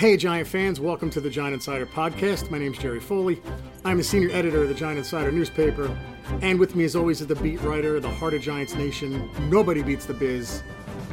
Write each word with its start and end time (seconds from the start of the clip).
Hey, 0.00 0.16
Giant 0.16 0.48
fans, 0.48 0.80
welcome 0.80 1.10
to 1.10 1.20
the 1.20 1.28
Giant 1.28 1.52
Insider 1.52 1.84
podcast. 1.84 2.50
My 2.50 2.56
name's 2.56 2.78
Jerry 2.78 3.00
Foley. 3.00 3.38
I'm 3.84 3.98
the 3.98 4.02
senior 4.02 4.30
editor 4.30 4.62
of 4.62 4.68
the 4.68 4.74
Giant 4.74 4.96
Insider 4.96 5.30
newspaper. 5.30 5.94
And 6.40 6.58
with 6.58 6.74
me, 6.74 6.84
as 6.84 6.96
always, 6.96 7.20
is 7.20 7.26
the 7.26 7.34
beat 7.34 7.60
writer, 7.60 8.00
the 8.00 8.08
heart 8.08 8.32
of 8.32 8.40
Giants 8.40 8.74
Nation. 8.74 9.28
Nobody 9.50 9.82
beats 9.82 10.06
the 10.06 10.14
biz, 10.14 10.62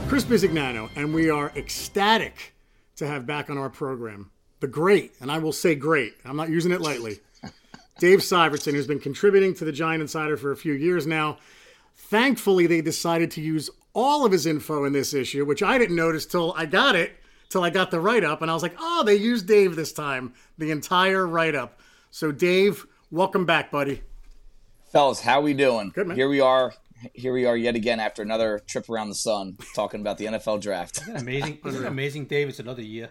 Chris 0.07 0.23
Bisignano. 0.23 0.89
And 0.95 1.13
we 1.13 1.29
are 1.29 1.52
ecstatic 1.57 2.53
to 2.95 3.05
have 3.05 3.26
back 3.26 3.49
on 3.49 3.57
our 3.57 3.70
program 3.70 4.31
the 4.62 4.67
great, 4.67 5.12
and 5.20 5.29
I 5.29 5.40
will 5.40 5.51
say 5.51 5.76
great, 5.76 6.13
I'm 6.23 6.38
not 6.38 6.48
using 6.48 6.71
it 6.71 6.79
lightly, 6.79 7.20
Dave 7.99 8.20
Syvertsen, 8.20 8.71
who's 8.71 8.88
been 8.88 9.01
contributing 9.01 9.54
to 9.55 9.65
the 9.65 9.73
Giant 9.73 10.01
Insider 10.01 10.38
for 10.38 10.54
a 10.54 10.55
few 10.55 10.71
years 10.71 11.05
now. 11.05 11.40
Thankfully, 11.93 12.67
they 12.67 12.79
decided 12.79 13.31
to 13.31 13.41
use 13.41 13.70
all 13.93 14.26
of 14.26 14.31
his 14.31 14.45
info 14.45 14.85
in 14.85 14.93
this 14.93 15.13
issue, 15.13 15.43
which 15.43 15.62
I 15.62 15.77
didn't 15.77 15.98
notice 15.98 16.26
till 16.26 16.54
I 16.55 16.65
got 16.65 16.95
it 16.95 17.17
till 17.49 17.63
I 17.63 17.69
got 17.69 17.91
the 17.91 17.99
write 17.99 18.23
up, 18.23 18.41
and 18.41 18.51
I 18.51 18.53
was 18.53 18.63
like, 18.63 18.75
oh, 18.79 19.03
they 19.05 19.15
used 19.15 19.47
Dave 19.47 19.75
this 19.75 19.93
time, 19.93 20.33
the 20.57 20.71
entire 20.71 21.25
write 21.25 21.55
up. 21.55 21.79
So, 22.11 22.31
Dave, 22.31 22.85
welcome 23.12 23.45
back, 23.45 23.71
buddy. 23.71 24.01
Fellas, 24.91 25.21
how 25.21 25.41
we 25.41 25.54
doing? 25.54 25.91
Good, 25.93 26.07
man. 26.07 26.17
Here 26.17 26.29
we 26.29 26.39
are. 26.39 26.73
Here 27.13 27.31
we 27.34 27.45
are 27.45 27.55
yet 27.55 27.76
again 27.76 27.99
after 27.99 28.21
another 28.23 28.59
trip 28.65 28.89
around 28.89 29.09
the 29.09 29.15
sun, 29.15 29.57
talking 29.76 30.01
about 30.01 30.17
the 30.17 30.26
NFL 30.26 30.62
draft. 30.62 31.01
Isn't 31.01 31.15
it 31.15 31.21
amazing? 31.21 31.59
Isn't 31.65 31.84
it 31.84 31.87
amazing, 31.87 32.26
Dave? 32.26 32.49
It's 32.49 32.59
another 32.59 32.81
year. 32.81 33.09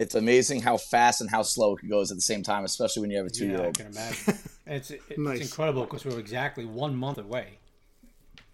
It's 0.00 0.14
amazing 0.14 0.62
how 0.62 0.78
fast 0.78 1.20
and 1.20 1.28
how 1.30 1.42
slow 1.42 1.76
it 1.76 1.88
goes 1.88 2.10
at 2.10 2.16
the 2.16 2.22
same 2.22 2.42
time, 2.42 2.64
especially 2.64 3.02
when 3.02 3.10
you 3.10 3.18
have 3.18 3.26
a 3.26 3.30
two-year-old. 3.30 3.66
I 3.78 3.82
can 3.82 3.92
imagine. 3.92 4.34
it's 4.66 4.90
it's 4.90 5.04
Nice. 5.18 5.42
incredible 5.42 5.84
because 5.84 6.04
we're 6.06 6.18
exactly 6.18 6.64
one 6.64 6.96
month 6.96 7.18
away 7.18 7.58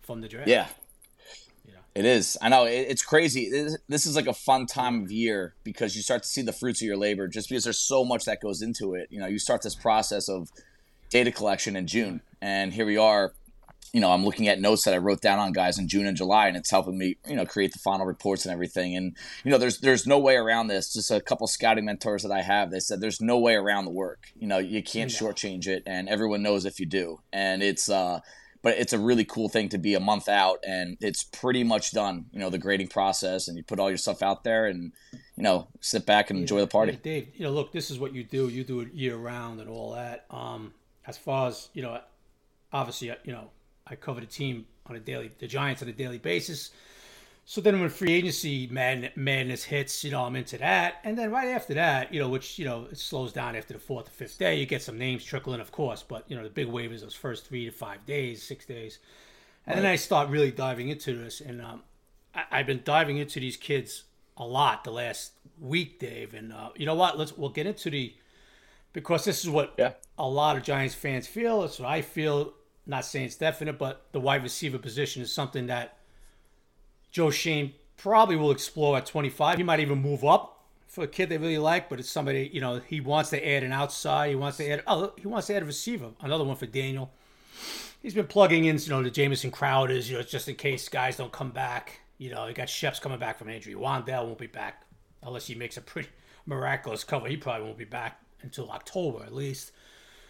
from 0.02 0.20
the 0.20 0.28
draft. 0.28 0.48
Yeah, 0.48 0.62
You 0.62 0.66
know. 0.66 0.70
It 1.96 2.04
is. 2.04 2.36
I 2.42 2.50
know 2.50 2.66
it, 2.66 2.86
it's 2.90 3.02
crazy. 3.02 3.48
This, 3.50 3.78
this 3.88 4.04
is 4.04 4.16
like 4.16 4.26
a 4.26 4.34
fun 4.34 4.66
time 4.66 5.02
of 5.02 5.10
year 5.10 5.54
because 5.64 5.96
you 5.96 6.02
start 6.02 6.24
to 6.24 6.28
see 6.28 6.42
the 6.42 6.52
fruits 6.52 6.82
of 6.82 6.86
your 6.86 6.98
labor. 6.98 7.26
Just 7.26 7.48
because 7.48 7.64
there's 7.64 7.80
so 7.80 8.04
much 8.04 8.26
that 8.26 8.42
goes 8.42 8.60
into 8.60 8.94
it, 8.94 9.08
you 9.10 9.18
know, 9.18 9.26
you 9.26 9.38
start 9.38 9.62
this 9.62 9.74
process 9.74 10.28
of 10.28 10.50
data 11.08 11.32
collection 11.32 11.74
in 11.74 11.86
June, 11.86 12.20
and 12.42 12.74
here 12.74 12.84
we 12.84 12.98
are. 12.98 13.32
You 13.94 14.00
know, 14.00 14.12
I'm 14.12 14.26
looking 14.26 14.46
at 14.46 14.60
notes 14.60 14.84
that 14.84 14.92
I 14.92 14.98
wrote 14.98 15.22
down 15.22 15.38
on 15.38 15.52
guys 15.52 15.78
in 15.78 15.88
June 15.88 16.06
and 16.06 16.16
July, 16.16 16.48
and 16.48 16.56
it's 16.56 16.70
helping 16.70 16.98
me, 16.98 17.16
you 17.26 17.34
know, 17.36 17.46
create 17.46 17.72
the 17.72 17.78
final 17.78 18.04
reports 18.04 18.44
and 18.44 18.52
everything. 18.52 18.94
And 18.94 19.16
you 19.42 19.50
know, 19.50 19.56
there's 19.56 19.78
there's 19.78 20.06
no 20.06 20.18
way 20.18 20.36
around 20.36 20.66
this. 20.66 20.92
Just 20.92 21.10
a 21.10 21.22
couple 21.22 21.46
scouting 21.46 21.86
mentors 21.86 22.24
that 22.24 22.32
I 22.32 22.42
have, 22.42 22.70
they 22.70 22.80
said 22.80 23.00
there's 23.00 23.22
no 23.22 23.38
way 23.38 23.54
around 23.54 23.86
the 23.86 23.90
work. 23.90 24.24
You 24.38 24.48
know, 24.48 24.58
you 24.58 24.82
can't 24.82 25.10
shortchange 25.10 25.66
it, 25.66 25.82
and 25.86 26.10
everyone 26.10 26.42
knows 26.42 26.66
if 26.66 26.78
you 26.78 26.84
do. 26.84 27.20
And 27.32 27.62
it's 27.62 27.88
uh, 27.88 28.20
but 28.66 28.78
it's 28.78 28.92
a 28.92 28.98
really 28.98 29.24
cool 29.24 29.48
thing 29.48 29.68
to 29.68 29.78
be 29.78 29.94
a 29.94 30.00
month 30.00 30.28
out, 30.28 30.58
and 30.66 30.96
it's 31.00 31.22
pretty 31.22 31.62
much 31.62 31.92
done. 31.92 32.24
You 32.32 32.40
know, 32.40 32.50
the 32.50 32.58
grading 32.58 32.88
process, 32.88 33.46
and 33.46 33.56
you 33.56 33.62
put 33.62 33.78
all 33.78 33.88
your 33.88 33.96
stuff 33.96 34.22
out 34.22 34.42
there, 34.42 34.66
and 34.66 34.92
you 35.12 35.44
know, 35.44 35.68
sit 35.80 36.04
back 36.04 36.30
and 36.30 36.40
enjoy 36.40 36.58
the 36.58 36.66
party. 36.66 36.90
Yeah, 36.90 36.98
Dave, 37.00 37.28
you 37.36 37.44
know, 37.44 37.52
look, 37.52 37.70
this 37.70 37.92
is 37.92 38.00
what 38.00 38.12
you 38.12 38.24
do. 38.24 38.48
You 38.48 38.64
do 38.64 38.80
it 38.80 38.92
year 38.92 39.14
round 39.14 39.60
and 39.60 39.70
all 39.70 39.92
that. 39.92 40.26
Um, 40.32 40.74
as 41.06 41.16
far 41.16 41.46
as 41.46 41.68
you 41.74 41.82
know, 41.82 42.00
obviously, 42.72 43.14
you 43.22 43.32
know, 43.32 43.50
I 43.86 43.94
cover 43.94 44.18
the 44.18 44.26
team 44.26 44.66
on 44.86 44.96
a 44.96 44.98
daily, 44.98 45.30
the 45.38 45.46
Giants 45.46 45.80
on 45.82 45.88
a 45.88 45.92
daily 45.92 46.18
basis. 46.18 46.70
So 47.48 47.60
then, 47.60 47.80
when 47.80 47.88
free 47.90 48.12
agency 48.12 48.66
mad, 48.66 49.12
madness 49.14 49.62
hits, 49.62 50.02
you 50.02 50.10
know, 50.10 50.24
I'm 50.24 50.34
into 50.34 50.58
that. 50.58 50.96
And 51.04 51.16
then 51.16 51.30
right 51.30 51.46
after 51.46 51.74
that, 51.74 52.12
you 52.12 52.18
know, 52.18 52.28
which 52.28 52.58
you 52.58 52.64
know, 52.64 52.88
it 52.90 52.98
slows 52.98 53.32
down 53.32 53.54
after 53.54 53.72
the 53.72 53.78
fourth 53.78 54.08
or 54.08 54.10
fifth 54.10 54.36
day. 54.36 54.56
You 54.56 54.66
get 54.66 54.82
some 54.82 54.98
names 54.98 55.24
trickling, 55.24 55.60
of 55.60 55.70
course, 55.70 56.02
but 56.02 56.24
you 56.28 56.36
know, 56.36 56.42
the 56.42 56.50
big 56.50 56.66
wave 56.66 56.90
is 56.90 57.02
those 57.02 57.14
first 57.14 57.46
three 57.46 57.64
to 57.64 57.70
five 57.70 58.04
days, 58.04 58.42
six 58.42 58.66
days, 58.66 58.98
and 59.64 59.78
then 59.78 59.86
I 59.86 59.94
start 59.94 60.28
really 60.28 60.50
diving 60.50 60.88
into 60.88 61.14
this. 61.16 61.40
And 61.40 61.62
um, 61.62 61.84
I, 62.34 62.44
I've 62.50 62.66
been 62.66 62.80
diving 62.84 63.18
into 63.18 63.38
these 63.38 63.56
kids 63.56 64.02
a 64.36 64.44
lot 64.44 64.82
the 64.82 64.90
last 64.90 65.30
week, 65.60 66.00
Dave. 66.00 66.34
And 66.34 66.52
uh, 66.52 66.70
you 66.74 66.84
know 66.84 66.96
what? 66.96 67.16
Let's 67.16 67.36
we'll 67.38 67.50
get 67.50 67.66
into 67.68 67.90
the 67.90 68.12
because 68.92 69.24
this 69.24 69.44
is 69.44 69.50
what 69.50 69.72
Yeah. 69.78 69.92
a 70.18 70.28
lot 70.28 70.56
of 70.56 70.64
Giants 70.64 70.96
fans 70.96 71.28
feel. 71.28 71.62
It's 71.62 71.78
what 71.78 71.88
I 71.88 72.02
feel. 72.02 72.54
Not 72.86 73.04
saying 73.04 73.26
it's 73.26 73.36
definite, 73.36 73.78
but 73.78 74.06
the 74.10 74.18
wide 74.20 74.42
receiver 74.42 74.78
position 74.78 75.22
is 75.22 75.32
something 75.32 75.68
that 75.68 75.98
Joe 77.16 77.30
Schoen 77.30 77.72
probably 77.96 78.36
will 78.36 78.50
explore 78.50 78.98
at 78.98 79.06
25. 79.06 79.56
He 79.56 79.64
might 79.64 79.80
even 79.80 80.02
move 80.02 80.22
up 80.22 80.66
for 80.86 81.04
a 81.04 81.08
kid 81.08 81.30
they 81.30 81.38
really 81.38 81.56
like, 81.56 81.88
but 81.88 81.98
it's 81.98 82.10
somebody 82.10 82.50
you 82.52 82.60
know 82.60 82.78
he 82.86 83.00
wants 83.00 83.30
to 83.30 83.42
add 83.42 83.62
an 83.62 83.72
outside. 83.72 84.28
He 84.28 84.34
wants 84.34 84.58
to 84.58 84.68
add 84.68 84.82
oh 84.86 85.14
he 85.16 85.26
wants 85.26 85.46
to 85.46 85.54
add 85.54 85.62
a 85.62 85.64
receiver. 85.64 86.10
Another 86.20 86.44
one 86.44 86.56
for 86.56 86.66
Daniel. 86.66 87.10
He's 88.02 88.12
been 88.12 88.26
plugging 88.26 88.66
in, 88.66 88.76
you 88.78 88.90
know, 88.90 89.02
the 89.02 89.10
Jamison 89.10 89.50
Crowders, 89.50 90.10
you 90.10 90.18
know, 90.18 90.22
just 90.22 90.46
in 90.46 90.56
case 90.56 90.90
guys 90.90 91.16
don't 91.16 91.32
come 91.32 91.52
back. 91.52 92.00
You 92.18 92.32
know, 92.32 92.46
he 92.48 92.52
got 92.52 92.68
Shep's 92.68 93.00
coming 93.00 93.18
back 93.18 93.38
from 93.38 93.48
injury. 93.48 93.74
Wan'Dale 93.74 94.26
won't 94.26 94.36
be 94.36 94.46
back 94.46 94.82
unless 95.22 95.46
he 95.46 95.54
makes 95.54 95.78
a 95.78 95.80
pretty 95.80 96.10
miraculous 96.44 97.02
cover. 97.02 97.28
He 97.28 97.38
probably 97.38 97.64
won't 97.64 97.78
be 97.78 97.86
back 97.86 98.20
until 98.42 98.70
October 98.70 99.24
at 99.24 99.34
least. 99.34 99.72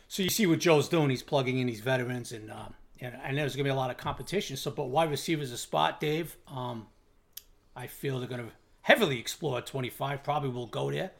So 0.07 0.23
you 0.23 0.31
see 0.31 0.47
what 0.47 0.61
Joe's 0.61 0.89
doing. 0.89 1.11
He's 1.11 1.25
plugging 1.25 1.59
in 1.59 1.67
these 1.67 1.81
veterans, 1.81 2.31
and 2.31 2.49
um, 2.53 2.75
and, 3.01 3.15
and 3.23 3.37
there's 3.37 3.55
going 3.55 3.65
to 3.65 3.71
be 3.71 3.75
a 3.75 3.75
lot 3.75 3.91
of 3.91 3.97
competition. 3.97 4.57
So, 4.57 4.71
but 4.71 4.85
wide 4.85 5.11
receivers 5.11 5.53
a 5.53 5.59
spot, 5.59 6.01
Dave. 6.01 6.37
Um, 6.49 6.87
I 7.75 7.87
feel 7.87 8.19
they're 8.19 8.29
going 8.29 8.45
to 8.47 8.53
heavily 8.83 9.19
explore 9.19 9.61
25. 9.61 10.23
Probably 10.23 10.49
will 10.51 10.67
go 10.67 10.91
there. 10.91 11.11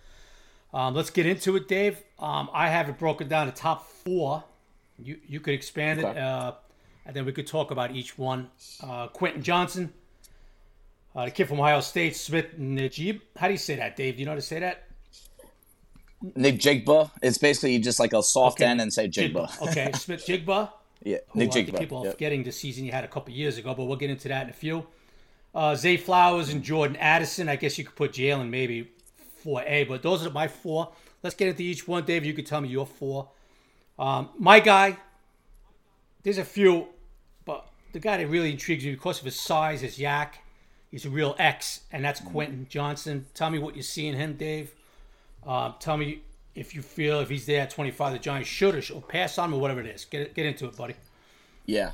Um, 0.73 0.95
let's 0.95 1.11
get 1.11 1.27
into 1.27 1.57
it, 1.57 1.69
Dave. 1.69 2.03
Um, 2.19 2.51
I 2.53 2.69
have 2.69 2.89
it 2.89 2.99
broken 2.99 3.29
down 3.29 3.47
to 3.47 3.53
top 3.53 3.89
four. 3.89 4.45
You 4.99 5.19
you 5.27 5.41
could 5.41 5.55
expand 5.55 6.01
it, 6.01 6.05
uh, 6.07 6.53
and 7.05 7.15
then 7.15 7.25
we 7.27 7.33
could 7.33 7.47
talk 7.47 7.71
about 7.71 7.91
each 7.95 8.17
one. 8.17 8.49
Uh, 8.83 9.09
Quentin 9.09 9.43
Johnston, 9.43 9.93
uh, 11.15 11.27
the 11.27 11.31
kid 11.31 11.49
from 11.49 11.61
Ohio 11.61 11.81
State, 11.81 12.17
Smith 12.17 12.59
Najib. 12.59 13.21
How 13.37 13.47
do 13.47 13.53
you 13.53 13.59
say 13.59 13.77
that, 13.77 13.97
Dave? 13.97 14.15
Do 14.15 14.21
you 14.21 14.27
know 14.27 14.33
how 14.33 14.37
to 14.37 14.43
say 14.43 14.61
that? 14.61 14.85
Nick 16.35 16.57
Jigba. 16.59 17.11
It's 17.23 17.39
basically 17.39 17.79
just 17.79 18.01
like 18.01 18.13
a 18.15 18.23
soft 18.23 18.61
Okay. 18.61 18.71
end 18.71 18.81
and 18.81 18.93
say 18.93 19.09
Jigba. 19.09 19.61
Okay, 19.69 19.93
Smith 19.95 20.27
Jigba. 20.27 20.71
Yeah, 21.03 21.19
who 21.29 21.39
Nick 21.41 21.53
the 21.53 21.65
Jigba. 21.65 21.79
people 21.79 21.99
are 21.99 22.05
Yep. 22.07 22.15
forgetting 22.15 22.43
the 22.45 22.53
season 22.53 22.85
you 22.85 22.93
had 22.93 23.05
a 23.05 23.09
couple 23.09 23.33
years 23.33 23.59
ago, 23.59 23.75
but 23.75 23.85
we'll 23.85 23.97
get 23.97 24.11
into 24.11 24.29
that 24.29 24.45
in 24.45 24.51
a 24.51 24.55
few. 24.55 24.87
Uh, 25.55 25.75
Zay 25.75 25.97
Flowers 25.97 26.49
and 26.49 26.63
Jordan 26.63 26.97
Addison. 26.97 27.49
I 27.49 27.57
guess 27.57 27.79
you 27.79 27.85
could 27.85 27.95
put 27.97 28.13
Jalen 28.13 28.49
maybe 28.51 28.91
4A, 29.45 29.85
but 29.89 30.03
those 30.03 30.27
are 30.27 30.31
my 30.31 30.49
four. 30.49 30.93
Let's 31.23 31.35
get 31.37 31.49
into 31.49 31.63
each 31.63 31.87
one, 31.89 32.05
Dave. 32.05 32.25
You 32.25 32.35
could 32.35 32.47
tell 32.47 32.61
me 32.61 32.69
your 32.69 32.87
four. 32.87 33.29
Um, 33.99 34.29
my 34.39 34.61
guy, 34.61 34.99
there's 36.23 36.39
a 36.39 36.45
few, 36.45 36.89
but 37.45 37.67
the 37.93 38.01
guy 38.01 38.19
that 38.19 38.27
really 38.27 38.51
intrigues 38.51 38.85
me 38.85 38.91
because 38.93 39.19
of 39.21 39.25
his 39.25 39.39
size, 39.39 39.83
is 39.83 39.99
yak, 39.99 40.43
he's 40.91 41.07
a 41.07 41.11
real 41.11 41.35
X, 41.39 41.81
and 41.93 42.05
that's 42.05 42.21
Quentin 42.21 42.67
Johnston. 42.69 43.27
Tell 43.35 43.49
me 43.51 43.59
what 43.59 43.77
you 43.77 43.83
see 43.83 44.07
in 44.09 44.15
him, 44.17 44.35
Dave. 44.37 44.75
Uh, 45.47 45.73
tell 45.79 45.97
me 45.97 46.21
if 46.57 46.75
you 46.75 46.83
feel 46.83 47.21
if 47.21 47.29
he's 47.29 47.47
there 47.47 47.63
at 47.63 47.71
25, 47.71 48.13
the 48.15 48.19
Giants 48.19 48.49
should 48.49 48.75
or 48.75 48.83
should 48.83 49.07
pass 49.09 49.39
on 49.39 49.51
him 49.51 49.55
or 49.55 49.61
whatever 49.61 49.81
it 49.81 49.87
is. 49.87 50.05
Get 50.05 50.35
get 50.35 50.47
into 50.47 50.67
it, 50.67 50.77
buddy. 50.77 50.95
Yeah. 51.67 51.93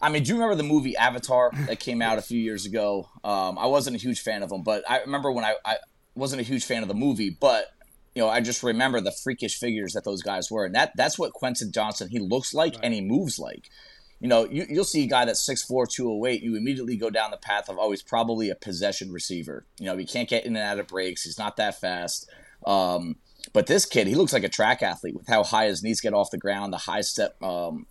I 0.00 0.08
mean, 0.08 0.24
do 0.24 0.30
you 0.30 0.34
remember 0.34 0.56
the 0.56 0.68
movie 0.68 0.96
Avatar 0.96 1.52
that 1.66 1.78
came 1.78 2.02
out 2.02 2.18
a 2.18 2.22
few 2.22 2.38
years 2.38 2.66
ago? 2.66 3.08
Um, 3.22 3.56
I 3.56 3.66
wasn't 3.66 3.94
a 3.94 4.00
huge 4.00 4.20
fan 4.20 4.42
of 4.42 4.48
them, 4.48 4.62
but 4.64 4.82
I 4.90 5.00
remember 5.00 5.30
when 5.30 5.44
I, 5.44 5.54
I 5.64 5.76
wasn't 6.16 6.40
a 6.40 6.44
huge 6.44 6.64
fan 6.64 6.82
of 6.82 6.88
the 6.88 6.94
movie, 6.94 7.30
but 7.30 7.66
you 8.14 8.20
know, 8.20 8.28
I 8.28 8.40
just 8.40 8.64
remember 8.64 9.00
the 9.00 9.12
freakish 9.12 9.58
figures 9.58 9.92
that 9.92 10.04
those 10.04 10.22
guys 10.22 10.50
were, 10.50 10.64
and 10.64 10.74
that 10.74 10.92
that's 10.96 11.18
what 11.18 11.32
Quentin 11.32 11.70
Johnston 11.72 12.08
he 12.08 12.18
looks 12.18 12.52
like 12.52 12.74
and 12.82 12.92
he 12.92 13.00
moves 13.00 13.38
like. 13.38 13.70
You 14.18 14.28
know, 14.28 14.44
you, 14.44 14.66
you'll 14.68 14.84
see 14.84 15.02
a 15.02 15.08
guy 15.08 15.24
that's 15.24 15.48
6'4", 15.48 15.88
208, 15.88 16.42
you 16.44 16.54
immediately 16.54 16.96
go 16.96 17.10
down 17.10 17.32
the 17.32 17.36
path 17.36 17.68
of, 17.68 17.76
oh, 17.80 17.92
probably 18.06 18.50
a 18.50 18.54
possession 18.54 19.10
receiver. 19.10 19.66
You 19.80 19.86
know, 19.86 19.96
he 19.96 20.04
can't 20.04 20.28
get 20.28 20.46
in 20.46 20.54
and 20.54 20.64
out 20.64 20.78
of 20.78 20.86
breaks. 20.86 21.24
He's 21.24 21.38
not 21.38 21.56
that 21.56 21.80
fast. 21.80 22.30
Um, 22.64 23.16
but 23.52 23.66
this 23.66 23.84
kid, 23.84 24.06
he 24.06 24.14
looks 24.14 24.32
like 24.32 24.44
a 24.44 24.48
track 24.48 24.82
athlete 24.82 25.14
with 25.14 25.28
how 25.28 25.44
high 25.44 25.66
his 25.66 25.82
knees 25.82 26.00
get 26.00 26.14
off 26.14 26.30
the 26.30 26.38
ground, 26.38 26.72
the 26.72 26.78
high 26.78 27.02
step 27.02 27.42
um, 27.42 27.86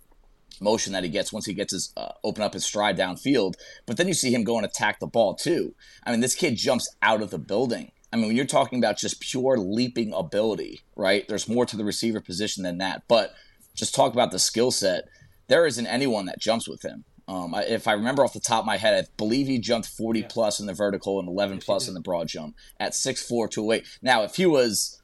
motion 0.60 0.94
that 0.94 1.04
he 1.04 1.10
gets 1.10 1.32
once 1.32 1.46
he 1.46 1.54
gets 1.54 1.74
his 1.74 1.94
uh, 1.98 2.14
open 2.24 2.44
up 2.44 2.54
his 2.54 2.66
stride 2.66 2.98
downfield. 2.98 3.56
But 3.86 3.98
then 3.98 4.08
you 4.08 4.14
see 4.14 4.34
him 4.34 4.44
go 4.44 4.58
and 4.58 4.66
attack 4.66 5.00
the 5.00 5.08
ball 5.08 5.36
too. 5.36 5.76
I 6.04 6.12
mean, 6.12 6.20
this 6.20 6.36
kid 6.36 6.56
jumps 6.56 6.94
out 7.02 7.22
of 7.22 7.30
the 7.30 7.40
building. 7.40 7.92
I 8.14 8.18
mean, 8.18 8.28
when 8.28 8.36
you're 8.36 8.46
talking 8.46 8.80
about 8.80 8.98
just 8.98 9.22
pure 9.22 9.58
leaping 9.58 10.14
ability, 10.14 10.82
right? 10.96 11.26
There's 11.28 11.48
more 11.48 11.66
to 11.66 11.78
the 11.78 11.86
receiver 11.86 12.20
position 12.20 12.64
than 12.64 12.78
that. 12.80 13.04
But 13.08 13.34
just 13.76 13.96
talk 13.96 14.14
about 14.14 14.32
the 14.32 14.40
skill 14.40 14.72
set. 14.72 15.06
There 15.48 15.66
isn't 15.66 15.88
anyone 15.88 16.26
that 16.26 16.40
jumps 16.40 16.68
with 16.68 16.84
him. 16.84 17.06
Um, 17.28 17.56
I, 17.56 17.64
if 17.64 17.88
I 17.88 17.94
remember 17.94 18.24
off 18.24 18.34
the 18.34 18.42
top 18.42 18.62
of 18.62 18.66
my 18.66 18.78
head, 18.78 19.06
I 19.06 19.08
believe 19.16 19.48
he 19.48 19.60
jumped 19.60 19.88
40 19.88 20.20
yeah. 20.20 20.28
plus 20.30 20.60
in 20.60 20.66
the 20.66 20.74
vertical 20.74 21.20
and 21.20 21.30
11 21.30 21.58
yes, 21.58 21.66
plus 21.66 21.88
in 21.88 21.94
the 21.94 22.02
broad 22.02 22.28
jump 22.28 22.56
at 22.80 22.92
6'4", 22.92 23.50
208. 23.50 23.86
Now, 24.02 24.24
if 24.24 24.36
he 24.36 24.46
was 24.46 25.01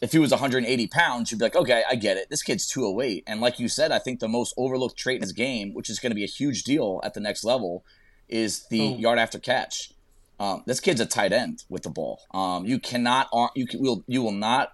if 0.00 0.12
he 0.12 0.18
was 0.18 0.30
180 0.30 0.86
pounds, 0.86 1.30
you'd 1.30 1.38
be 1.38 1.44
like, 1.44 1.56
okay, 1.56 1.82
I 1.88 1.94
get 1.94 2.16
it. 2.16 2.30
This 2.30 2.42
kid's 2.42 2.66
208. 2.66 3.24
And 3.26 3.40
like 3.40 3.58
you 3.58 3.68
said, 3.68 3.92
I 3.92 3.98
think 3.98 4.20
the 4.20 4.28
most 4.28 4.54
overlooked 4.56 4.96
trait 4.96 5.16
in 5.16 5.22
his 5.22 5.32
game, 5.32 5.74
which 5.74 5.90
is 5.90 5.98
going 5.98 6.10
to 6.10 6.14
be 6.14 6.24
a 6.24 6.28
huge 6.28 6.64
deal 6.64 7.00
at 7.04 7.14
the 7.14 7.20
next 7.20 7.44
level, 7.44 7.84
is 8.28 8.66
the 8.68 8.80
oh. 8.80 8.96
yard 8.96 9.18
after 9.18 9.38
catch. 9.38 9.92
Um, 10.38 10.62
this 10.64 10.80
kid's 10.80 11.00
a 11.00 11.06
tight 11.06 11.32
end 11.32 11.64
with 11.68 11.82
the 11.82 11.90
ball. 11.90 12.22
Um, 12.32 12.64
you 12.64 12.78
cannot, 12.78 13.28
you 13.54 13.66
can, 13.66 13.80
will, 13.80 14.02
you 14.06 14.22
will 14.22 14.32
not 14.32 14.72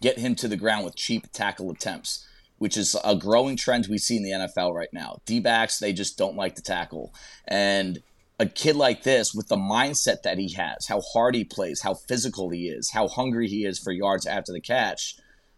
get 0.00 0.18
him 0.18 0.34
to 0.34 0.48
the 0.48 0.56
ground 0.56 0.84
with 0.84 0.96
cheap 0.96 1.30
tackle 1.32 1.70
attempts, 1.70 2.26
which 2.58 2.76
is 2.76 2.96
a 3.04 3.14
growing 3.14 3.56
trend 3.56 3.86
we 3.86 3.98
see 3.98 4.16
in 4.16 4.24
the 4.24 4.30
NFL 4.30 4.74
right 4.74 4.92
now. 4.92 5.20
D 5.24 5.38
backs, 5.38 5.78
they 5.78 5.92
just 5.92 6.18
don't 6.18 6.36
like 6.36 6.56
to 6.56 6.62
tackle. 6.62 7.14
And 7.46 8.02
a 8.42 8.46
kid 8.46 8.76
like 8.76 9.02
this, 9.02 9.34
with 9.34 9.48
the 9.48 9.56
mindset 9.56 10.22
that 10.22 10.38
he 10.38 10.52
has, 10.52 10.86
how 10.86 11.00
hard 11.00 11.34
he 11.34 11.44
plays, 11.44 11.80
how 11.80 11.94
physical 11.94 12.50
he 12.50 12.68
is, 12.68 12.90
how 12.90 13.08
hungry 13.08 13.48
he 13.48 13.64
is 13.64 13.78
for 13.78 13.92
yards 13.92 14.26
after 14.26 14.52
the 14.52 14.60
catch, 14.60 15.16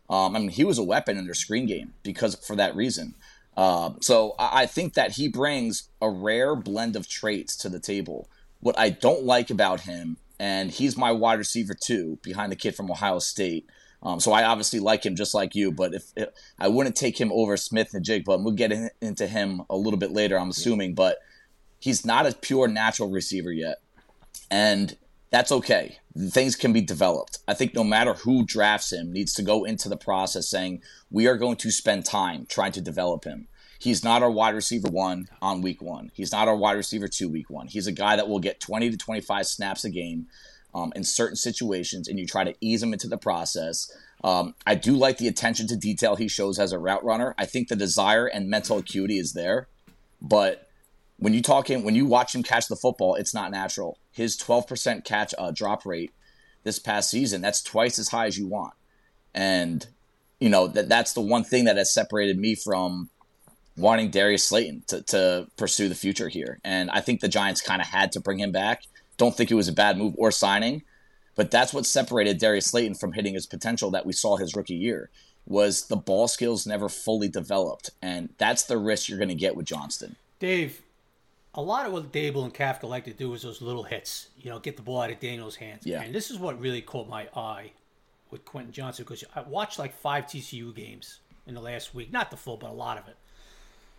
um, 0.08 0.36
I 0.36 0.38
mean, 0.38 0.50
he 0.50 0.64
was 0.64 0.78
a 0.78 0.82
weapon 0.84 1.16
in 1.16 1.25
their 1.25 1.34
screen 1.34 1.66
game 1.66 1.94
because 2.02 2.34
for 2.34 2.56
that 2.56 2.76
reason. 2.76 3.14
Uh, 3.56 3.92
so 4.00 4.34
I 4.38 4.66
think 4.66 4.94
that 4.94 5.12
he 5.12 5.28
brings 5.28 5.88
a 6.02 6.10
rare 6.10 6.56
blend 6.56 6.96
of 6.96 7.08
traits 7.08 7.56
to 7.58 7.69
the 7.69 7.78
table. 7.81 8.28
What 8.60 8.78
I 8.78 8.90
don't 8.90 9.25
like 9.25 9.50
about 9.50 9.81
him, 9.81 10.16
and 10.38 10.70
he's 10.70 10.96
my 10.96 11.12
wide 11.12 11.38
receiver 11.38 11.75
too, 11.75 12.19
behind 12.22 12.50
the 12.50 12.56
kid 12.56 12.75
from 12.75 12.90
Ohio 12.90 13.20
State. 13.20 13.66
Um, 14.02 14.20
so 14.20 14.32
I 14.32 14.44
obviously 14.44 14.81
like 14.81 15.06
him 15.06 15.16
just 15.16 15.34
like 15.34 15.54
you, 15.54 15.72
but 15.72 15.94
if, 15.94 16.12
if 16.16 16.28
I 16.58 16.69
wouldn't 16.69 16.96
take 16.96 17.19
him 17.19 17.32
over 17.32 17.56
Smith 17.56 17.94
and 17.94 18.04
Jig, 18.04 18.25
but 18.25 18.42
we'll 18.42 18.54
get 18.54 18.72
in, 18.72 18.90
into 19.00 19.26
him 19.26 19.62
a 19.70 19.76
little 19.76 19.98
bit 19.98 20.10
later, 20.10 20.38
I'm 20.38 20.50
assuming. 20.50 20.94
But 20.94 21.19
he's 21.84 22.06
not 22.06 22.26
a 22.26 22.34
pure 22.34 22.66
natural 22.66 23.10
receiver 23.10 23.52
yet, 23.52 23.82
and 24.50 24.96
that's 25.31 25.52
okay. 25.52 25.98
Things 26.16 26.56
can 26.56 26.72
be 26.72 26.81
developed. 26.81 27.40
I 27.46 27.52
think 27.52 27.75
no 27.75 27.84
matter 27.84 28.14
who 28.14 28.46
drafts 28.46 28.90
him 28.90 29.12
needs 29.12 29.34
to 29.34 29.42
go 29.42 29.64
into 29.64 29.90
the 29.90 29.96
process 29.96 30.48
saying 30.48 30.81
we 31.10 31.26
are 31.26 31.36
going 31.36 31.56
to 31.56 31.70
spend 31.70 32.06
time 32.06 32.46
trying 32.48 32.72
to 32.72 32.81
develop 32.81 33.25
him. 33.25 33.48
He's 33.78 34.02
not 34.02 34.22
our 34.22 34.31
wide 34.31 34.54
receiver 34.54 34.88
one 34.88 35.28
on 35.42 35.60
week 35.60 35.82
one. 35.82 36.10
He's 36.14 36.32
not 36.32 36.48
our 36.48 36.56
wide 36.56 36.78
receiver 36.78 37.06
two 37.06 37.28
week 37.28 37.50
one. 37.50 37.66
He's 37.66 37.86
a 37.86 37.92
guy 37.92 38.16
that 38.16 38.28
will 38.28 38.38
get 38.38 38.60
20 38.60 38.90
to 38.90 38.96
25 38.96 39.46
snaps 39.46 39.84
a 39.84 39.90
game 39.90 40.28
um, 40.75 40.90
in 40.96 41.04
certain 41.04 41.36
situations, 41.36 42.08
and 42.08 42.19
you 42.19 42.26
try 42.26 42.44
to 42.44 42.54
ease 42.62 42.82
him 42.82 42.94
into 42.94 43.08
the 43.08 43.19
process. 43.19 43.94
Um, 44.22 44.54
I 44.66 44.75
do 44.75 44.96
like 44.96 45.19
the 45.19 45.28
attention 45.28 45.66
to 45.66 45.76
detail 45.76 46.16
he 46.16 46.28
shows 46.28 46.58
as 46.58 46.72
a 46.72 46.78
route 46.78 47.04
runner. 47.04 47.34
I 47.36 47.44
think 47.44 47.69
the 47.69 47.76
desire 47.76 48.26
and 48.26 48.48
mental 48.48 48.78
acuity 48.78 49.19
is 49.19 49.34
there, 49.34 49.69
but 50.22 50.64
when 51.19 51.34
you 51.34 51.43
talk 51.43 51.70
him, 51.70 51.84
when 51.84 51.94
you 51.94 52.06
watch 52.06 52.34
him 52.34 52.43
catch 52.43 52.69
the 52.69 52.76
football, 52.76 53.14
it's 53.14 53.34
not 53.34 53.50
natural. 53.50 53.99
His 54.11 54.37
12% 54.37 55.05
catch 55.05 55.34
uh, 55.38 55.50
drop 55.50 55.87
rate 55.87 56.12
this 56.62 56.78
past 56.78 57.11
season, 57.11 57.40
that's 57.40 57.62
twice 57.62 57.99
as 57.99 58.08
high 58.08 58.26
as 58.26 58.38
you 58.38 58.46
want. 58.46 58.75
And, 59.34 59.87
you 60.40 60.49
know, 60.49 60.66
that 60.69 60.88
that's 60.88 61.12
the 61.12 61.20
one 61.20 61.44
thing 61.44 61.64
that 61.64 61.76
has 61.76 61.93
separated 61.93 62.38
me 62.38 62.55
from 62.55 63.11
wanting 63.76 64.11
Darius 64.11 64.49
Slayton 64.49 64.84
to, 64.87 65.02
to 65.02 65.49
pursue 65.56 65.88
the 65.88 65.94
future 65.94 66.28
here. 66.28 66.61
And 66.64 66.90
I 66.90 67.00
think 67.00 67.20
the 67.20 67.28
Giants 67.28 67.60
kind 67.60 67.82
of 67.82 67.88
had 67.88 68.12
to 68.12 68.20
bring 68.20 68.38
him 68.38 68.52
back 68.52 68.84
don't 69.17 69.37
think 69.37 69.50
it 69.50 69.55
was 69.55 69.69
a 69.69 69.72
bad 69.72 69.96
move 69.96 70.14
or 70.17 70.31
signing, 70.31 70.82
but 71.34 71.50
that's 71.50 71.72
what 71.72 71.87
separated 71.87 72.38
Darius 72.38 72.67
Slayton 72.67 72.94
from 72.94 73.12
hitting 73.12 73.34
his 73.34 73.46
potential 73.46 73.90
that 73.93 74.06
we 74.06 74.12
saw 74.12 74.37
his 74.37 74.55
rookie 74.55 74.75
year 74.75 75.10
was 75.46 75.87
the 75.87 75.96
ball 75.96 76.26
skills 76.26 76.67
never 76.67 76.88
fully 76.88 77.28
developed, 77.28 77.90
and 78.00 78.31
that's 78.38 78.62
the 78.62 78.78
risk 78.78 79.08
you're 79.08 79.19
going 79.19 79.28
to 79.28 79.34
get 79.34 79.55
with 79.55 79.67
Johnston. 79.67 80.17
Dave, 80.38 80.81
a 81.54 81.62
lot 81.62 81.86
of 81.86 81.92
what 81.92 82.12
Daboll 82.12 82.44
and 82.44 82.54
Kafka 82.54 82.84
like 82.84 83.04
to 83.04 83.12
do 83.12 83.32
is 83.34 83.42
those 83.42 83.62
little 83.62 83.84
hits, 83.84 84.28
you 84.38 84.50
know, 84.50 84.58
get 84.58 84.76
the 84.76 84.82
ball 84.82 85.00
out 85.00 85.10
of 85.10 85.20
Daniel's 85.20 85.56
hands. 85.56 85.86
Yeah. 85.86 86.02
And 86.02 86.14
this 86.14 86.30
is 86.30 86.38
what 86.38 86.60
really 86.60 86.82
caught 86.82 87.08
my 87.08 87.28
eye 87.36 87.72
with 88.30 88.44
Quentin 88.44 88.72
Johnston 88.72 89.04
because 89.04 89.24
I 89.34 89.42
watched 89.42 89.78
like 89.78 89.94
five 89.94 90.26
TCU 90.26 90.74
games 90.74 91.20
in 91.46 91.54
the 91.54 91.60
last 91.60 91.94
week, 91.94 92.12
not 92.12 92.30
the 92.30 92.36
full, 92.36 92.56
but 92.56 92.70
a 92.70 92.72
lot 92.72 92.98
of 92.98 93.06
it. 93.08 93.16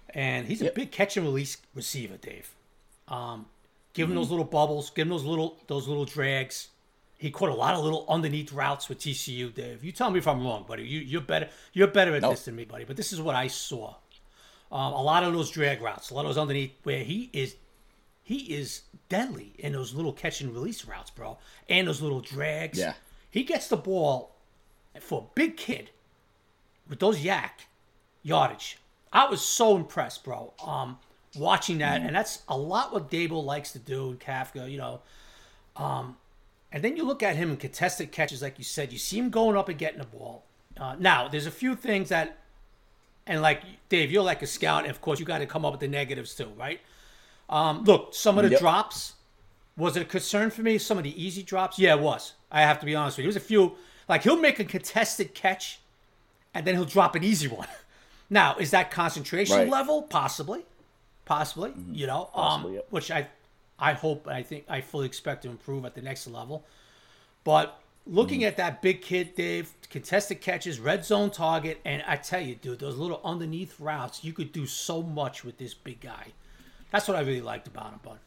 And 0.10 0.48
he's 0.48 0.62
a 0.62 0.66
yep. 0.66 0.76
big 0.76 0.92
catch 0.92 1.18
and 1.18 1.26
release 1.26 1.58
receiver, 1.74 2.18
Dave. 2.18 2.54
Um, 3.08 3.46
Give 3.96 4.10
him 4.10 4.12
mm-hmm. 4.12 4.22
those 4.24 4.30
little 4.30 4.46
bubbles. 4.46 4.90
Give 4.90 5.08
him 5.08 5.10
those 5.10 5.24
little 5.24 5.58
those 5.68 5.88
little 5.88 6.04
drags. 6.04 6.68
He 7.18 7.32
caught 7.32 7.50
a 7.50 7.54
lot 7.54 7.76
of 7.76 7.84
little 7.84 8.06
underneath 8.10 8.52
routes 8.52 8.90
with 8.90 9.00
TCU, 9.00 9.54
Dave. 9.54 9.86
You 9.86 9.94
tell 9.94 10.12
me 10.12 10.20
if 10.20 10.28
I'm 10.28 10.44
wrong, 10.44 10.66
buddy. 10.68 10.84
You, 10.84 11.00
you're 11.00 11.22
better. 11.22 11.48
You're 11.72 11.88
better 11.88 12.14
at 12.14 12.22
nope. 12.22 12.34
this 12.34 12.44
than 12.44 12.58
me, 12.58 12.66
buddy. 12.66 12.84
But 12.84 12.98
this 12.98 13.14
is 13.14 13.22
what 13.22 13.36
I 13.36 13.48
saw. 13.48 13.96
Um, 14.72 14.94
a 14.94 15.02
lot 15.02 15.24
of 15.24 15.34
those 15.34 15.52
drag 15.52 15.82
routes, 15.82 16.10
a 16.10 16.14
lot 16.14 16.26
of 16.26 16.30
those 16.30 16.38
underneath, 16.38 16.74
where 16.84 17.04
he 17.04 17.30
is, 17.34 17.56
he 18.24 18.54
is 18.54 18.82
deadly 19.10 19.54
in 19.58 19.74
those 19.74 19.94
little 19.94 20.14
catch 20.14 20.42
and 20.42 20.54
release 20.54 20.86
routes, 20.86 21.12
bro, 21.12 21.38
and 21.70 21.88
those 21.88 22.02
little 22.02 22.22
drags. 22.22 22.78
Yeah. 22.78 22.94
He 23.30 23.44
gets 23.44 23.68
the 23.68 23.78
ball 23.78 24.36
for 25.00 25.22
a 25.22 25.36
big 25.36 25.58
kid 25.58 25.92
with 26.90 27.00
those 27.00 27.22
yak 27.22 27.68
yardage. 28.24 28.78
I 29.14 29.28
was 29.28 29.42
so 29.42 29.76
impressed, 29.76 30.24
bro. 30.24 30.54
Um, 30.66 30.98
watching 31.36 31.78
that, 31.80 32.02
mm 32.02 32.08
and 32.08 32.16
that's 32.16 32.44
a 32.48 32.58
lot 32.58 32.94
what 32.94 33.10
Daboll 33.10 33.44
likes 33.44 33.72
to 33.74 33.80
do 33.80 34.10
in 34.10 34.18
Kafka, 34.18 34.70
you 34.70 34.78
know. 34.78 35.02
Um, 35.76 36.18
and 36.72 36.84
then 36.84 36.98
you 36.98 37.04
look 37.04 37.24
at 37.24 37.36
him 37.36 37.52
in 37.52 37.58
contested 37.58 38.12
catches, 38.12 38.42
like 38.42 38.58
you 38.58 38.64
said, 38.64 38.92
you 38.92 39.00
see 39.00 39.18
him 39.18 39.30
going 39.30 39.56
up 39.56 39.70
and 39.70 39.78
getting 39.78 40.00
the 40.00 40.06
ball. 40.06 40.44
Uh, 40.78 40.96
now, 41.00 41.28
there's 41.28 41.46
a 41.46 41.52
few 41.52 41.76
things 41.76 42.10
that, 42.10 42.38
and 43.28 43.42
like 43.42 43.62
Dave, 43.90 44.12
you're 44.12 44.24
like 44.24 44.42
a 44.42 44.48
scout, 44.48 44.84
and 44.84 44.92
of 44.92 45.02
course, 45.02 45.20
you 45.20 45.26
got 45.26 45.40
to 45.40 45.46
come 45.46 45.66
up 45.66 45.74
with 45.74 45.82
the 45.82 45.88
negatives 45.88 46.36
too, 46.36 46.52
right? 46.58 46.80
Um, 47.50 47.84
look, 47.84 48.14
some 48.14 48.38
of 48.38 48.44
the 48.44 48.52
yep. 48.52 48.60
drops, 48.60 49.14
was 49.78 49.96
it 49.96 50.02
a 50.02 50.06
concern 50.06 50.50
for 50.50 50.62
me? 50.62 50.78
Some 50.78 50.98
of 50.98 51.04
the 51.04 51.24
easy 51.24 51.44
drops? 51.44 51.78
Yeah, 51.78 51.96
it 51.96 52.02
was. 52.02 52.34
I 52.52 52.62
have 52.62 52.80
to 52.80 52.86
be 52.86 52.96
honest 52.96 53.18
with 53.18 53.26
you. 53.26 53.32
There 53.32 53.40
was 53.40 53.44
a 53.44 53.48
few, 53.48 53.76
like 54.08 54.24
he'll 54.24 54.40
make 54.40 54.60
a 54.60 54.66
contested 54.66 55.34
catch, 55.34 55.80
and 56.54 56.66
then 56.66 56.76
he'll 56.76 56.86
drop 56.86 57.16
an 57.16 57.24
easy 57.24 57.48
one. 57.48 57.68
now, 58.30 58.56
is 58.58 58.72
that 58.72 58.92
concentration 58.92 59.58
right. 59.58 59.70
level? 59.70 60.02
Possibly 60.04 60.66
possibly. 61.26 61.72
Mm-hmm. 61.72 61.96
You 61.96 62.08
know, 62.08 62.30
possibly, 62.34 62.72
um, 62.72 62.76
yep. 62.76 62.88
which 62.92 63.12
I, 63.12 63.28
I 63.78 63.94
hope 63.94 64.28
I 64.28 64.44
think 64.44 64.66
I 64.70 64.82
fully 64.82 65.08
expect 65.08 65.44
to 65.44 65.50
improve 65.50 65.84
at 65.86 65.96
the 65.96 66.02
next 66.02 66.28
level. 66.28 66.64
But 67.44 67.80
looking 68.08 68.42
mm-hmm. 68.42 68.48
at 68.48 68.58
that 68.58 68.82
big 68.82 69.02
kid, 69.02 69.36
Dave, 69.36 69.74
contested 69.90 70.42
catches, 70.42 70.80
red 70.80 71.06
zone 71.06 71.32
target, 71.32 71.80
and 71.86 72.04
I 72.08 72.18
tell 72.18 72.42
you, 72.42 72.56
dude, 72.56 72.80
those 72.80 72.98
little 72.98 73.22
underneath 73.24 73.80
routes, 73.80 74.24
you 74.24 74.34
could 74.34 74.52
do 74.52 74.66
so 74.66 75.02
much 75.02 75.44
with 75.44 75.58
this 75.58 75.74
big 75.74 76.02
guy. 76.02 76.28
That's 76.92 77.08
what 77.08 77.18
I 77.18 77.22
really 77.22 77.42
liked 77.42 77.68
about 77.68 77.94
him, 77.94 78.00
bud. 78.04 78.20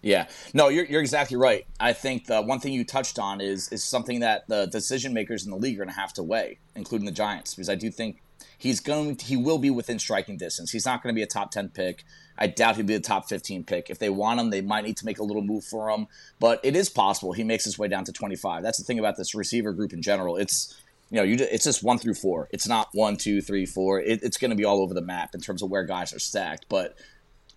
Yeah, 0.00 0.28
no, 0.54 0.68
you're, 0.68 0.84
you're 0.84 1.00
exactly 1.00 1.36
right. 1.36 1.66
I 1.80 1.92
think 1.92 2.26
the 2.26 2.40
one 2.40 2.60
thing 2.60 2.72
you 2.72 2.84
touched 2.84 3.18
on 3.18 3.40
is 3.40 3.68
is 3.72 3.82
something 3.82 4.20
that 4.20 4.46
the 4.46 4.66
decision 4.66 5.12
makers 5.12 5.44
in 5.44 5.50
the 5.50 5.56
league 5.56 5.74
are 5.74 5.84
going 5.84 5.94
to 5.94 6.00
have 6.00 6.12
to 6.14 6.22
weigh, 6.22 6.58
including 6.76 7.04
the 7.04 7.12
Giants, 7.12 7.54
because 7.54 7.68
I 7.68 7.74
do 7.74 7.90
think 7.90 8.20
he's 8.56 8.80
going 8.80 9.16
to, 9.16 9.24
he 9.24 9.36
will 9.36 9.58
be 9.58 9.70
within 9.70 9.98
striking 9.98 10.36
distance. 10.36 10.70
He's 10.70 10.86
not 10.86 11.02
going 11.02 11.14
to 11.14 11.18
be 11.18 11.22
a 11.22 11.26
top 11.26 11.50
10 11.50 11.70
pick. 11.70 12.04
I 12.38 12.46
doubt 12.46 12.76
he'll 12.76 12.86
be 12.86 12.94
a 12.94 13.00
top 13.00 13.28
15 13.28 13.64
pick. 13.64 13.90
If 13.90 13.98
they 13.98 14.10
want 14.10 14.40
him, 14.40 14.50
they 14.50 14.60
might 14.60 14.84
need 14.84 14.96
to 14.98 15.04
make 15.04 15.18
a 15.18 15.24
little 15.24 15.42
move 15.42 15.64
for 15.64 15.90
him, 15.90 16.06
but 16.38 16.60
it 16.62 16.76
is 16.76 16.88
possible 16.88 17.32
he 17.32 17.44
makes 17.44 17.64
his 17.64 17.78
way 17.78 17.88
down 17.88 18.04
to 18.04 18.12
25. 18.12 18.62
That's 18.62 18.78
the 18.78 18.84
thing 18.84 18.98
about 18.98 19.16
this 19.16 19.34
receiver 19.34 19.72
group 19.72 19.92
in 19.92 20.02
general. 20.02 20.36
It's 20.36 20.80
you 21.10 21.16
know, 21.16 21.22
you 21.22 21.36
just, 21.36 21.50
it's 21.50 21.64
just 21.64 21.82
one 21.82 21.98
through 21.98 22.14
four. 22.14 22.48
It's 22.52 22.68
not 22.68 22.88
one, 22.92 23.16
two, 23.16 23.40
three, 23.40 23.64
four. 23.64 24.00
It, 24.00 24.22
it's 24.22 24.36
going 24.36 24.50
to 24.50 24.56
be 24.56 24.64
all 24.64 24.82
over 24.82 24.92
the 24.92 25.02
map 25.02 25.34
in 25.34 25.40
terms 25.40 25.62
of 25.62 25.70
where 25.70 25.84
guys 25.84 26.12
are 26.12 26.18
stacked. 26.18 26.66
But 26.68 26.96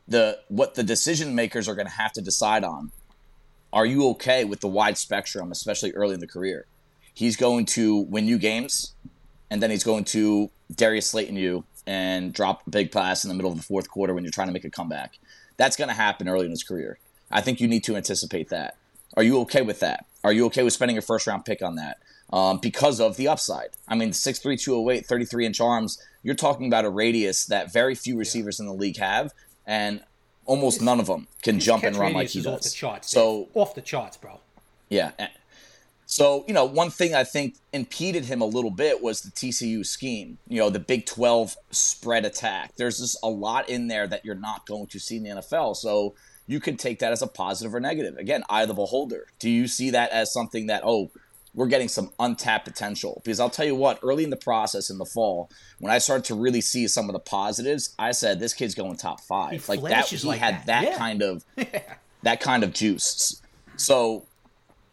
the 0.08 0.40
what 0.48 0.76
the 0.76 0.84
decision 0.84 1.36
makers 1.36 1.68
are 1.68 1.76
going 1.76 1.88
to 1.88 1.94
have 1.94 2.14
to 2.14 2.22
decide 2.22 2.64
on: 2.64 2.92
Are 3.74 3.86
you 3.86 4.08
okay 4.12 4.46
with 4.46 4.62
the 4.62 4.68
wide 4.68 4.98
spectrum, 4.98 5.52
especially 5.52 5.92
early 5.92 6.14
in 6.14 6.22
the 6.22 6.28
career? 6.28 6.66
He's 7.14 7.36
going 7.36 7.66
to 7.68 7.98
win 7.98 8.26
you 8.26 8.38
games, 8.38 8.96
and 9.50 9.62
then 9.62 9.70
he's 9.70 9.84
going 9.84 10.06
to 10.06 10.50
Darius 10.76 11.08
Slayton 11.08 11.36
you 11.36 11.64
and 11.88 12.34
drop 12.34 12.66
a 12.68 12.70
big 12.70 12.92
pass 12.92 13.24
in 13.24 13.30
the 13.30 13.34
middle 13.34 13.52
of 13.52 13.58
the 13.58 13.64
fourth 13.64 13.90
quarter 13.90 14.14
when 14.14 14.24
you're 14.24 14.32
trying 14.32 14.48
to 14.48 14.54
make 14.54 14.66
a 14.66 14.70
comeback. 14.70 15.18
That's 15.58 15.76
going 15.76 15.90
to 15.90 15.94
happen 15.94 16.30
early 16.30 16.46
in 16.46 16.52
his 16.52 16.64
career. 16.64 17.00
I 17.32 17.42
think 17.42 17.60
you 17.60 17.68
need 17.68 17.84
to 17.86 17.96
anticipate 17.96 18.50
that. 18.50 18.78
Are 19.18 19.24
you 19.24 19.40
okay 19.42 19.62
with 19.62 19.80
that? 19.82 20.06
Are 20.24 20.32
you 20.32 20.46
okay 20.48 20.64
with 20.64 20.74
spending 20.74 20.96
your 20.96 21.02
first 21.02 21.28
round 21.28 21.46
pick 21.46 21.62
on 21.62 21.76
that? 21.76 21.98
Um, 22.32 22.60
because 22.60 23.02
of 23.02 23.18
the 23.18 23.28
upside. 23.28 23.72
I 23.88 23.96
mean, 23.96 24.12
6'3, 24.12 24.62
208, 24.62 25.06
33 25.06 25.46
inch 25.46 25.60
arms, 25.60 26.02
you're 26.24 26.36
talking 26.36 26.68
about 26.68 26.86
a 26.86 26.90
radius 26.90 27.46
that 27.48 27.74
very 27.74 27.94
few 27.94 28.18
receivers 28.18 28.60
in 28.60 28.68
the 28.68 28.74
league 28.74 28.98
have, 28.98 29.34
and 29.66 30.02
almost 30.46 30.78
his, 30.78 30.86
none 30.86 31.00
of 31.00 31.08
them 31.08 31.28
can 31.42 31.60
jump 31.60 31.84
and 31.84 31.96
run 31.98 32.14
like 32.14 32.30
he 32.30 32.42
does. 32.42 32.54
Off 32.54 32.62
the 32.62 32.70
charts, 32.70 33.12
so 33.12 33.50
off 33.54 33.76
the 33.76 33.82
charts, 33.82 34.16
bro. 34.16 34.40
Yeah, 34.90 35.12
so, 36.12 36.44
you 36.46 36.54
know, 36.54 36.66
one 36.66 36.90
thing 36.90 37.16
I 37.16 37.24
think 37.24 37.56
impeded 37.72 38.26
him 38.26 38.42
a 38.42 38.46
little 38.46 38.70
bit 38.70 39.02
was 39.02 39.22
the 39.22 39.32
TCU 39.32 39.86
scheme, 39.86 40.40
you 40.46 40.60
know, 40.60 40.70
the 40.70 40.78
Big 40.78 41.06
12 41.06 41.56
spread 41.70 42.26
attack. 42.26 42.76
There's 42.76 42.98
just 42.98 43.18
a 43.24 43.30
lot 43.30 43.70
in 43.70 43.88
there 43.88 44.08
that 44.08 44.26
you're 44.26 44.36
not 44.36 44.66
going 44.66 44.88
to 44.88 45.00
see 45.00 45.16
in 45.16 45.24
the 45.24 45.30
NFL. 45.30 45.78
So 45.78 46.14
you 46.48 46.60
can 46.60 46.76
take 46.76 47.00
that 47.00 47.14
as 47.14 47.22
a 47.22 47.28
positive 47.28 47.74
or 47.74 47.80
negative. 47.80 48.18
Again, 48.18 48.44
eye 48.50 48.64
of 48.64 48.68
the 48.68 48.74
beholder. 48.74 49.28
Do 49.40 49.50
you 49.50 49.70
see 49.70 49.92
that 49.92 50.12
as 50.12 50.34
something 50.34 50.68
that, 50.68 50.82
oh, 50.84 51.12
we're 51.54 51.68
getting 51.68 51.88
some 51.88 52.12
untapped 52.20 52.66
potential. 52.66 53.22
Because 53.24 53.40
I'll 53.40 53.50
tell 53.50 53.66
you 53.66 53.76
what, 53.76 53.98
early 54.04 54.26
in 54.26 54.32
the 54.32 54.36
process 54.36 54.90
in 54.90 54.98
the 54.98 55.06
fall, 55.06 55.50
when 55.80 55.94
I 55.94 56.00
started 56.00 56.26
to 56.26 56.36
really 56.36 56.60
see 56.60 56.90
some 56.90 57.08
of 57.08 57.14
the 57.14 57.20
positives, 57.20 57.96
I 57.98 58.12
said 58.12 58.42
this 58.42 58.54
kid's 58.54 58.76
going 58.76 58.98
top 58.98 59.22
five. 59.22 59.66
He 59.66 59.78
like 59.78 59.82
that, 59.90 60.08
he 60.08 60.28
like 60.28 60.42
had 60.42 60.56
that, 60.56 60.66
that 60.66 60.84
yeah. 60.84 60.98
kind 60.98 61.22
of 61.22 61.46
that 62.24 62.42
kind 62.42 62.66
of 62.66 62.74
juice. 62.74 63.42
So, 63.78 64.26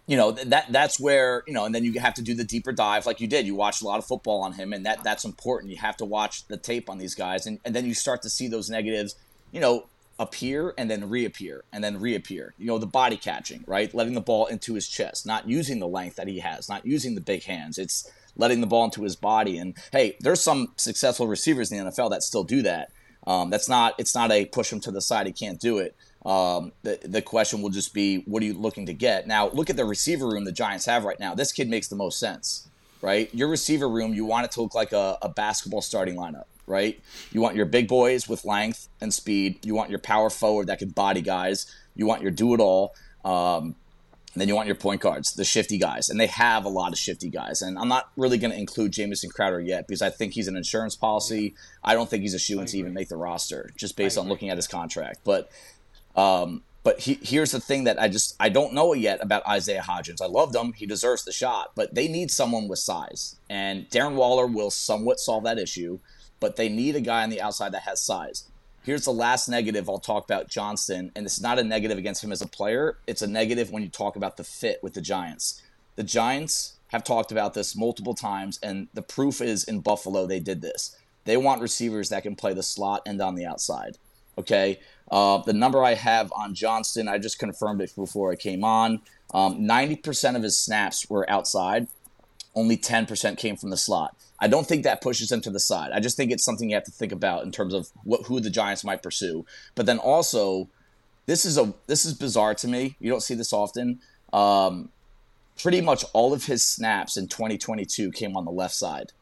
you 0.08 0.16
know 0.16 0.32
that 0.32 0.72
that's 0.72 0.98
where 0.98 1.44
you 1.46 1.52
know, 1.52 1.66
and 1.66 1.74
then 1.74 1.84
you 1.84 2.00
have 2.00 2.14
to 2.14 2.22
do 2.22 2.34
the 2.34 2.42
deeper 2.42 2.72
dive, 2.72 3.04
like 3.04 3.20
you 3.20 3.28
did. 3.28 3.46
You 3.46 3.54
watched 3.54 3.82
a 3.82 3.84
lot 3.84 3.98
of 3.98 4.06
football 4.06 4.40
on 4.40 4.54
him, 4.54 4.72
and 4.72 4.86
that 4.86 5.04
that's 5.04 5.24
important. 5.24 5.70
You 5.70 5.76
have 5.78 5.98
to 5.98 6.06
watch 6.06 6.48
the 6.48 6.56
tape 6.56 6.88
on 6.88 6.96
these 6.96 7.14
guys, 7.14 7.46
and, 7.46 7.60
and 7.62 7.76
then 7.76 7.84
you 7.84 7.92
start 7.92 8.22
to 8.22 8.30
see 8.30 8.48
those 8.48 8.70
negatives. 8.70 9.14
You 9.52 9.60
know, 9.60 9.86
appear 10.18 10.74
and 10.76 10.90
then 10.90 11.10
reappear 11.10 11.64
and 11.72 11.84
then 11.84 12.00
reappear. 12.00 12.54
You 12.58 12.66
know, 12.66 12.78
the 12.78 12.86
body 12.86 13.18
catching, 13.18 13.64
right? 13.66 13.92
Letting 13.94 14.14
the 14.14 14.20
ball 14.22 14.46
into 14.46 14.74
his 14.74 14.88
chest, 14.88 15.26
not 15.26 15.46
using 15.46 15.78
the 15.78 15.86
length 15.86 16.16
that 16.16 16.26
he 16.26 16.40
has, 16.40 16.70
not 16.70 16.86
using 16.86 17.14
the 17.14 17.20
big 17.20 17.44
hands. 17.44 17.78
It's 17.78 18.10
letting 18.34 18.62
the 18.62 18.66
ball 18.66 18.84
into 18.84 19.02
his 19.02 19.14
body. 19.14 19.58
And 19.58 19.76
hey, 19.92 20.16
there's 20.20 20.40
some 20.40 20.72
successful 20.76 21.26
receivers 21.26 21.70
in 21.70 21.84
the 21.84 21.90
NFL 21.90 22.10
that 22.10 22.22
still 22.22 22.44
do 22.44 22.62
that. 22.62 22.90
Um, 23.28 23.50
that's 23.50 23.68
not. 23.68 23.94
It's 23.98 24.14
not 24.14 24.32
a 24.32 24.46
push 24.46 24.72
him 24.72 24.80
to 24.80 24.90
the 24.90 25.02
side. 25.02 25.26
He 25.26 25.32
can't 25.32 25.60
do 25.60 25.78
it. 25.78 25.94
Um, 26.24 26.72
the 26.82 26.98
the 27.04 27.22
question 27.22 27.62
will 27.62 27.70
just 27.70 27.92
be, 27.92 28.22
what 28.26 28.42
are 28.42 28.46
you 28.46 28.54
looking 28.54 28.86
to 28.86 28.94
get? 28.94 29.26
Now, 29.26 29.50
look 29.50 29.68
at 29.70 29.76
the 29.76 29.84
receiver 29.84 30.26
room 30.26 30.44
the 30.44 30.52
Giants 30.52 30.86
have 30.86 31.04
right 31.04 31.20
now. 31.20 31.34
This 31.34 31.52
kid 31.52 31.68
makes 31.68 31.88
the 31.88 31.96
most 31.96 32.18
sense, 32.18 32.68
right? 33.02 33.32
Your 33.34 33.48
receiver 33.48 33.88
room, 33.88 34.14
you 34.14 34.24
want 34.24 34.46
it 34.46 34.50
to 34.52 34.62
look 34.62 34.74
like 34.74 34.92
a, 34.92 35.18
a 35.22 35.28
basketball 35.28 35.82
starting 35.82 36.16
lineup 36.16 36.44
right? 36.68 37.00
You 37.32 37.40
want 37.40 37.56
your 37.56 37.64
big 37.64 37.88
boys 37.88 38.28
with 38.28 38.44
length 38.44 38.88
and 39.00 39.12
speed. 39.12 39.64
You 39.64 39.74
want 39.74 39.90
your 39.90 39.98
power 39.98 40.30
forward 40.30 40.66
that 40.66 40.78
can 40.78 40.90
body 40.90 41.22
guys. 41.22 41.66
You 41.96 42.06
want 42.06 42.22
your 42.22 42.30
do 42.30 42.54
it 42.54 42.60
all. 42.60 42.94
Um, 43.24 43.74
and 44.34 44.40
then 44.40 44.48
you 44.48 44.54
want 44.54 44.66
your 44.66 44.76
point 44.76 45.00
guards, 45.00 45.32
the 45.34 45.44
shifty 45.44 45.78
guys. 45.78 46.10
And 46.10 46.20
they 46.20 46.26
have 46.26 46.64
a 46.64 46.68
lot 46.68 46.92
of 46.92 46.98
shifty 46.98 47.30
guys. 47.30 47.62
And 47.62 47.78
I'm 47.78 47.88
not 47.88 48.10
really 48.16 48.38
going 48.38 48.50
to 48.50 48.58
include 48.58 48.92
Jamison 48.92 49.30
Crowder 49.30 49.60
yet 49.60 49.88
because 49.88 50.02
I 50.02 50.10
think 50.10 50.34
he's 50.34 50.48
an 50.48 50.56
insurance 50.56 50.94
policy. 50.96 51.54
I 51.82 51.94
don't 51.94 52.08
think 52.08 52.22
he's 52.22 52.34
a 52.34 52.38
shoe 52.38 52.60
in 52.60 52.66
to 52.66 52.78
even 52.78 52.92
make 52.92 53.08
the 53.08 53.16
roster 53.16 53.70
just 53.76 53.96
based 53.96 54.18
on 54.18 54.28
looking 54.28 54.50
at 54.50 54.56
his 54.56 54.68
contract. 54.68 55.20
But 55.24 55.50
um, 56.14 56.62
but 56.82 57.00
he, 57.00 57.18
here's 57.22 57.52
the 57.52 57.60
thing 57.60 57.84
that 57.84 58.00
I 58.00 58.08
just 58.08 58.36
I 58.38 58.48
don't 58.48 58.74
know 58.74 58.92
yet 58.92 59.18
about 59.22 59.46
Isaiah 59.46 59.82
Hodgins. 59.82 60.22
I 60.22 60.26
loved 60.26 60.54
him; 60.54 60.72
he 60.72 60.86
deserves 60.86 61.24
the 61.24 61.32
shot, 61.32 61.72
but 61.74 61.94
they 61.94 62.08
need 62.08 62.30
someone 62.30 62.68
with 62.68 62.78
size, 62.78 63.36
and 63.48 63.88
Darren 63.90 64.14
Waller 64.14 64.46
will 64.46 64.70
somewhat 64.70 65.20
solve 65.20 65.44
that 65.44 65.58
issue 65.58 65.98
but 66.40 66.56
they 66.56 66.68
need 66.68 66.96
a 66.96 67.00
guy 67.00 67.22
on 67.22 67.30
the 67.30 67.40
outside 67.40 67.72
that 67.72 67.82
has 67.82 68.02
size. 68.02 68.44
Here's 68.88 69.04
the 69.04 69.12
last 69.12 69.50
negative 69.50 69.86
I'll 69.86 69.98
talk 69.98 70.24
about 70.24 70.48
Johnston, 70.48 71.12
and 71.14 71.26
it's 71.26 71.42
not 71.42 71.58
a 71.58 71.62
negative 71.62 71.98
against 71.98 72.24
him 72.24 72.32
as 72.32 72.40
a 72.40 72.46
player. 72.46 72.96
It's 73.06 73.20
a 73.20 73.26
negative 73.26 73.70
when 73.70 73.82
you 73.82 73.90
talk 73.90 74.16
about 74.16 74.38
the 74.38 74.44
fit 74.44 74.80
with 74.82 74.94
the 74.94 75.02
Giants. 75.02 75.60
The 75.96 76.02
Giants 76.02 76.78
have 76.86 77.04
talked 77.04 77.30
about 77.30 77.52
this 77.52 77.76
multiple 77.76 78.14
times, 78.14 78.58
and 78.62 78.88
the 78.94 79.02
proof 79.02 79.42
is 79.42 79.64
in 79.64 79.80
Buffalo 79.80 80.24
they 80.24 80.40
did 80.40 80.62
this. 80.62 80.96
They 81.26 81.36
want 81.36 81.60
receivers 81.60 82.08
that 82.08 82.22
can 82.22 82.34
play 82.34 82.54
the 82.54 82.62
slot 82.62 83.02
and 83.04 83.20
on 83.20 83.34
the 83.34 83.44
outside. 83.44 83.98
Okay, 84.38 84.80
uh, 85.10 85.42
the 85.42 85.52
number 85.52 85.84
I 85.84 85.92
have 85.92 86.32
on 86.34 86.54
Johnston, 86.54 87.08
I 87.08 87.18
just 87.18 87.38
confirmed 87.38 87.82
it 87.82 87.94
before 87.94 88.32
I 88.32 88.36
came 88.36 88.64
on. 88.64 89.02
Um, 89.34 89.68
90% 89.68 90.34
of 90.34 90.42
his 90.42 90.58
snaps 90.58 91.10
were 91.10 91.28
outside, 91.28 91.88
only 92.54 92.78
10% 92.78 93.36
came 93.36 93.58
from 93.58 93.68
the 93.68 93.76
slot. 93.76 94.16
I 94.40 94.48
don't 94.48 94.66
think 94.66 94.84
that 94.84 95.00
pushes 95.00 95.32
him 95.32 95.40
to 95.42 95.50
the 95.50 95.60
side. 95.60 95.90
I 95.92 96.00
just 96.00 96.16
think 96.16 96.30
it's 96.30 96.44
something 96.44 96.68
you 96.70 96.76
have 96.76 96.84
to 96.84 96.92
think 96.92 97.12
about 97.12 97.44
in 97.44 97.50
terms 97.50 97.74
of 97.74 97.88
what, 98.04 98.26
who 98.26 98.40
the 98.40 98.50
Giants 98.50 98.84
might 98.84 99.02
pursue. 99.02 99.44
But 99.74 99.86
then 99.86 99.98
also, 99.98 100.68
this 101.26 101.44
is 101.44 101.58
a 101.58 101.74
this 101.86 102.04
is 102.04 102.14
bizarre 102.14 102.54
to 102.56 102.68
me. 102.68 102.96
You 103.00 103.10
don't 103.10 103.22
see 103.22 103.34
this 103.34 103.52
often. 103.52 104.00
Um, 104.32 104.90
pretty 105.60 105.80
much 105.80 106.04
all 106.12 106.32
of 106.32 106.46
his 106.46 106.62
snaps 106.62 107.16
in 107.16 107.28
2022 107.28 108.12
came 108.12 108.36
on 108.36 108.44
the 108.44 108.50
left 108.50 108.74
side, 108.74 109.12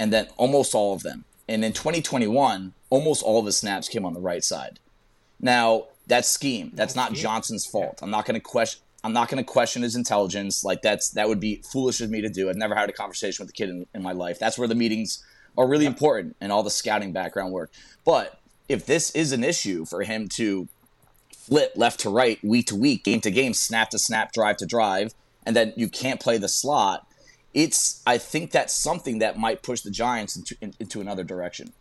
and 0.00 0.12
then 0.12 0.28
almost 0.36 0.74
all 0.74 0.94
of 0.94 1.02
them. 1.02 1.24
And 1.46 1.64
in 1.64 1.72
2021, 1.72 2.72
almost 2.88 3.22
all 3.22 3.38
of 3.38 3.46
his 3.46 3.56
snaps 3.56 3.88
came 3.88 4.06
on 4.06 4.14
the 4.14 4.20
right 4.20 4.42
side. 4.42 4.80
Now 5.38 5.88
that's 6.06 6.28
scheme. 6.28 6.70
That's 6.74 6.96
not 6.96 7.12
Johnston's 7.12 7.66
fault. 7.66 8.00
I'm 8.02 8.10
not 8.10 8.24
going 8.24 8.34
to 8.34 8.40
question. 8.40 8.82
I'm 9.04 9.12
not 9.12 9.28
going 9.28 9.36
to 9.36 9.44
question 9.44 9.82
his 9.82 9.94
intelligence. 9.94 10.64
Like 10.64 10.80
that's 10.80 11.10
that 11.10 11.28
would 11.28 11.38
be 11.38 11.62
foolish 11.70 12.00
of 12.00 12.10
me 12.10 12.22
to 12.22 12.28
do. 12.30 12.48
I've 12.48 12.56
never 12.56 12.74
had 12.74 12.88
a 12.88 12.92
conversation 12.92 13.44
with 13.44 13.50
a 13.50 13.52
kid 13.52 13.68
in, 13.68 13.86
in 13.94 14.02
my 14.02 14.12
life. 14.12 14.38
That's 14.38 14.58
where 14.58 14.66
the 14.66 14.74
meetings 14.74 15.22
are 15.56 15.68
really 15.68 15.84
important 15.84 16.36
and 16.40 16.50
all 16.50 16.62
the 16.62 16.70
scouting 16.70 17.12
background 17.12 17.52
work. 17.52 17.70
But 18.04 18.40
if 18.68 18.86
this 18.86 19.10
is 19.10 19.32
an 19.32 19.44
issue 19.44 19.84
for 19.84 20.02
him 20.02 20.26
to 20.30 20.68
flip 21.32 21.72
left 21.76 22.00
to 22.00 22.10
right, 22.10 22.42
week 22.42 22.66
to 22.68 22.76
week, 22.76 23.04
game 23.04 23.20
to 23.20 23.30
game, 23.30 23.52
snap 23.52 23.90
to 23.90 23.98
snap, 23.98 24.32
drive 24.32 24.56
to 24.56 24.66
drive, 24.66 25.12
and 25.44 25.54
then 25.54 25.74
you 25.76 25.90
can't 25.90 26.18
play 26.18 26.38
the 26.38 26.48
slot, 26.48 27.06
it's 27.52 28.02
I 28.06 28.16
think 28.16 28.52
that's 28.52 28.74
something 28.74 29.18
that 29.18 29.38
might 29.38 29.62
push 29.62 29.82
the 29.82 29.90
Giants 29.90 30.34
into 30.34 30.56
in, 30.62 30.72
into 30.80 31.02
another 31.02 31.24
direction. 31.24 31.74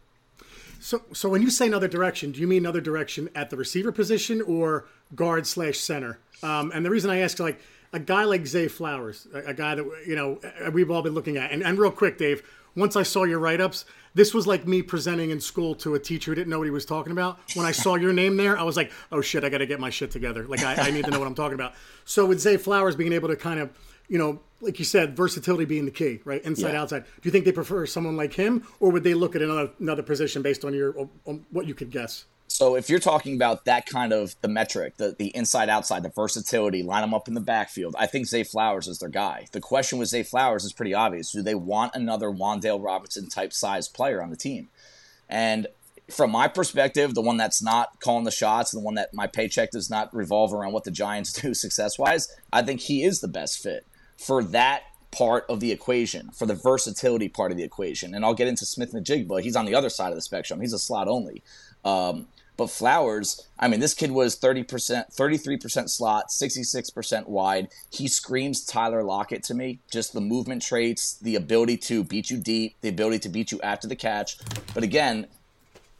So, 0.83 1.01
so 1.13 1.29
when 1.29 1.41
you 1.41 1.49
say 1.49 1.65
another 1.65 1.87
direction, 1.87 2.33
do 2.33 2.41
you 2.41 2.47
mean 2.47 2.57
another 2.57 2.81
direction 2.81 3.29
at 3.35 3.49
the 3.49 3.55
receiver 3.55 3.93
position 3.93 4.41
or 4.41 4.85
guard 5.15 5.47
slash 5.47 5.77
center? 5.77 6.19
Um, 6.43 6.73
and 6.75 6.85
the 6.85 6.89
reason 6.89 7.09
I 7.09 7.19
ask, 7.19 7.39
like 7.39 7.61
a 7.93 7.99
guy 7.99 8.25
like 8.25 8.45
Zay 8.45 8.67
Flowers, 8.67 9.25
a, 9.33 9.51
a, 9.51 9.53
guy 9.53 9.75
that 9.75 9.85
you 10.05 10.17
know 10.17 10.41
we've 10.73 10.91
all 10.91 11.01
been 11.01 11.13
looking 11.13 11.37
at, 11.37 11.51
and, 11.51 11.63
and 11.63 11.79
real 11.79 11.89
quick, 11.89 12.17
Dave. 12.17 12.43
Once 12.75 12.95
I 12.95 13.03
saw 13.03 13.23
your 13.23 13.37
write 13.39 13.61
ups, 13.61 13.85
this 14.15 14.33
was 14.33 14.45
like 14.45 14.67
me 14.67 14.81
presenting 14.81 15.29
in 15.29 15.39
school 15.39 15.75
to 15.75 15.93
a 15.93 15.99
teacher 15.99 16.31
who 16.31 16.35
didn't 16.35 16.49
know 16.49 16.57
what 16.57 16.65
he 16.65 16.71
was 16.71 16.85
talking 16.85 17.11
about. 17.11 17.37
When 17.53 17.67
I 17.67 17.71
saw 17.71 17.95
your 17.95 18.11
name 18.11 18.35
there, 18.35 18.57
I 18.57 18.63
was 18.63 18.75
like, 18.75 18.91
"Oh 19.11 19.21
shit, 19.21 19.45
I 19.45 19.49
got 19.49 19.59
to 19.59 19.67
get 19.67 19.79
my 19.79 19.91
shit 19.91 20.11
together. 20.11 20.45
Like 20.47 20.63
I, 20.63 20.87
I 20.87 20.91
need 20.91 21.05
to 21.05 21.11
know 21.11 21.19
what 21.19 21.27
I'm 21.27 21.35
talking 21.35 21.55
about." 21.55 21.75
So 22.03 22.25
with 22.25 22.41
Zay 22.41 22.57
Flowers 22.57 22.97
being 22.97 23.13
able 23.13 23.29
to 23.29 23.37
kind 23.37 23.59
of 23.61 23.69
you 24.07 24.17
know, 24.17 24.41
like 24.61 24.79
you 24.79 24.85
said, 24.85 25.15
versatility 25.15 25.65
being 25.65 25.85
the 25.85 25.91
key, 25.91 26.19
right? 26.23 26.41
Inside, 26.43 26.73
yeah. 26.73 26.81
outside. 26.81 27.03
Do 27.03 27.21
you 27.23 27.31
think 27.31 27.45
they 27.45 27.51
prefer 27.51 27.85
someone 27.85 28.15
like 28.15 28.33
him, 28.33 28.65
or 28.79 28.91
would 28.91 29.03
they 29.03 29.13
look 29.13 29.35
at 29.35 29.41
another 29.41 29.71
another 29.79 30.03
position 30.03 30.41
based 30.41 30.63
on 30.63 30.73
your 30.73 31.09
on 31.25 31.45
what 31.51 31.67
you 31.67 31.73
could 31.73 31.91
guess? 31.91 32.25
So 32.47 32.75
if 32.75 32.87
you're 32.87 32.99
talking 32.99 33.35
about 33.35 33.65
that 33.65 33.87
kind 33.87 34.13
of 34.13 34.35
the 34.41 34.47
metric, 34.47 34.97
the, 34.97 35.15
the 35.17 35.35
inside 35.35 35.69
outside, 35.69 36.03
the 36.03 36.09
versatility, 36.09 36.83
line 36.83 37.01
them 37.01 37.13
up 37.13 37.27
in 37.27 37.33
the 37.33 37.41
backfield, 37.41 37.95
I 37.97 38.05
think 38.05 38.27
Zay 38.27 38.43
Flowers 38.43 38.87
is 38.87 38.99
their 38.99 39.09
guy. 39.09 39.47
The 39.53 39.59
question 39.59 39.97
with 39.97 40.09
Zay 40.09 40.21
Flowers 40.21 40.63
is 40.63 40.71
pretty 40.71 40.93
obvious. 40.93 41.31
Do 41.31 41.41
they 41.41 41.55
want 41.55 41.95
another 41.95 42.27
Wan'Dale 42.27 42.83
Robinson 42.83 43.27
type 43.27 43.53
size 43.53 43.87
player 43.87 44.21
on 44.21 44.29
the 44.29 44.37
team? 44.37 44.69
And 45.27 45.65
from 46.11 46.29
my 46.29 46.47
perspective, 46.47 47.15
the 47.15 47.21
one 47.21 47.37
that's 47.37 47.63
not 47.63 47.99
calling 47.99 48.23
the 48.23 48.29
shots, 48.29 48.69
the 48.69 48.79
one 48.79 48.95
that 48.95 49.15
my 49.15 49.25
paycheck 49.25 49.71
does 49.71 49.89
not 49.89 50.13
revolve 50.13 50.53
around 50.53 50.73
what 50.73 50.83
the 50.83 50.91
Giants 50.91 51.33
do 51.41 51.55
success 51.55 51.97
wise, 51.97 52.27
I 52.51 52.61
think 52.61 52.81
he 52.81 53.03
is 53.03 53.19
the 53.19 53.27
best 53.27 53.63
fit 53.63 53.87
for 54.23 54.43
that 54.43 54.83
part 55.11 55.45
of 55.49 55.59
the 55.59 55.71
equation, 55.71 56.31
for 56.31 56.45
the 56.45 56.55
versatility 56.55 57.29
part 57.29 57.51
of 57.51 57.57
the 57.57 57.63
equation. 57.63 58.15
And 58.15 58.25
I'll 58.25 58.33
get 58.33 58.47
into 58.47 58.65
Smith-Njigba. 58.65 59.41
He's 59.41 59.55
on 59.55 59.65
the 59.65 59.75
other 59.75 59.89
side 59.89 60.09
of 60.09 60.15
the 60.15 60.21
spectrum. 60.21 60.59
He's 60.59 60.73
a 60.73 60.79
slot 60.79 61.07
only. 61.07 61.43
Um, 61.85 62.27
but 62.55 62.69
Flowers, 62.69 63.47
I 63.57 63.67
mean, 63.67 63.79
this 63.79 63.93
kid 63.93 64.11
was 64.11 64.39
30%, 64.39 65.15
33% 65.15 65.89
slot, 65.89 66.29
66% 66.29 67.27
wide. 67.27 67.69
He 67.89 68.07
screams 68.07 68.63
Tyler 68.63 69.03
Lockett 69.03 69.43
to 69.43 69.53
me. 69.53 69.79
Just 69.91 70.13
the 70.13 70.21
movement 70.21 70.61
traits, 70.61 71.17
the 71.17 71.35
ability 71.35 71.77
to 71.77 72.03
beat 72.03 72.29
you 72.29 72.37
deep, 72.37 72.75
the 72.81 72.89
ability 72.89 73.19
to 73.19 73.29
beat 73.29 73.51
you 73.51 73.59
after 73.61 73.87
the 73.87 73.95
catch. 73.95 74.37
But 74.73 74.83
again, 74.83 75.27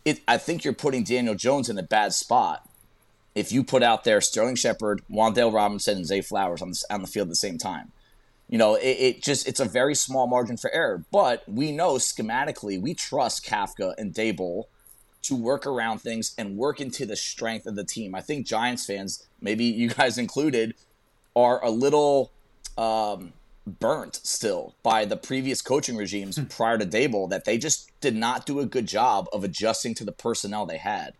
it, 0.06 0.22
I 0.28 0.38
think 0.38 0.64
you're 0.64 0.74
putting 0.74 1.04
Daniel 1.04 1.36
Jones 1.36 1.70
in 1.70 1.78
a 1.78 1.84
bad 1.84 2.14
spot 2.14 2.68
if 3.34 3.52
you 3.52 3.64
put 3.64 3.82
out 3.82 4.04
there 4.04 4.22
Sterling 4.22 4.56
Shepard, 4.56 5.02
Wan'Dale 5.10 5.54
Robinson, 5.54 5.98
and 5.98 6.06
Zay 6.06 6.22
Flowers 6.22 6.62
on 6.62 6.70
the, 6.70 6.84
on 6.92 7.02
the 7.02 7.08
field 7.08 7.28
at 7.28 7.30
the 7.30 7.36
same 7.36 7.58
time. 7.58 7.92
You 8.54 8.60
know, 8.60 8.76
it, 8.76 8.86
it, 9.00 9.24
just 9.24 9.48
it's 9.48 9.60
a 9.60 9.66
very 9.66 9.96
small 9.96 10.28
margin 10.28 10.58
for 10.58 10.72
error. 10.72 11.04
But 11.12 11.42
we 11.50 11.72
know 11.72 11.94
schematically 11.94 12.80
we 12.80 12.94
trust 12.94 13.44
Kafka 13.44 13.96
and 13.98 14.14
Daboll 14.14 14.66
to 15.24 15.36
work 15.36 15.66
around 15.66 16.04
things 16.04 16.36
and 16.38 16.56
work 16.56 16.80
into 16.80 17.08
the 17.08 17.16
strength 17.16 17.66
of 17.66 17.76
the 17.76 17.84
team. 17.84 18.14
I 18.14 18.22
think 18.22 18.46
Giants 18.46 18.86
fans, 18.86 19.26
maybe 19.42 19.64
you 19.64 19.90
guys 19.90 20.18
included, 20.20 20.76
are 21.36 21.66
a 21.66 21.72
little 21.72 22.32
um, 22.78 23.34
burnt 23.66 24.18
still 24.18 24.76
by 24.84 25.06
the 25.06 25.18
previous 25.18 25.64
coaching 25.64 25.98
regimes 25.98 26.38
hmm. 26.38 26.44
prior 26.44 26.78
to 26.78 26.86
Daboll 26.86 27.32
that 27.32 27.46
they 27.46 27.58
just 27.58 27.90
did 28.02 28.16
not 28.16 28.46
do 28.46 28.60
a 28.60 28.68
good 28.68 28.86
job 28.86 29.28
of 29.34 29.44
adjusting 29.44 29.96
to 29.96 30.06
the 30.06 30.12
personnel 30.12 30.68
they 30.68 30.78
had. 30.78 31.16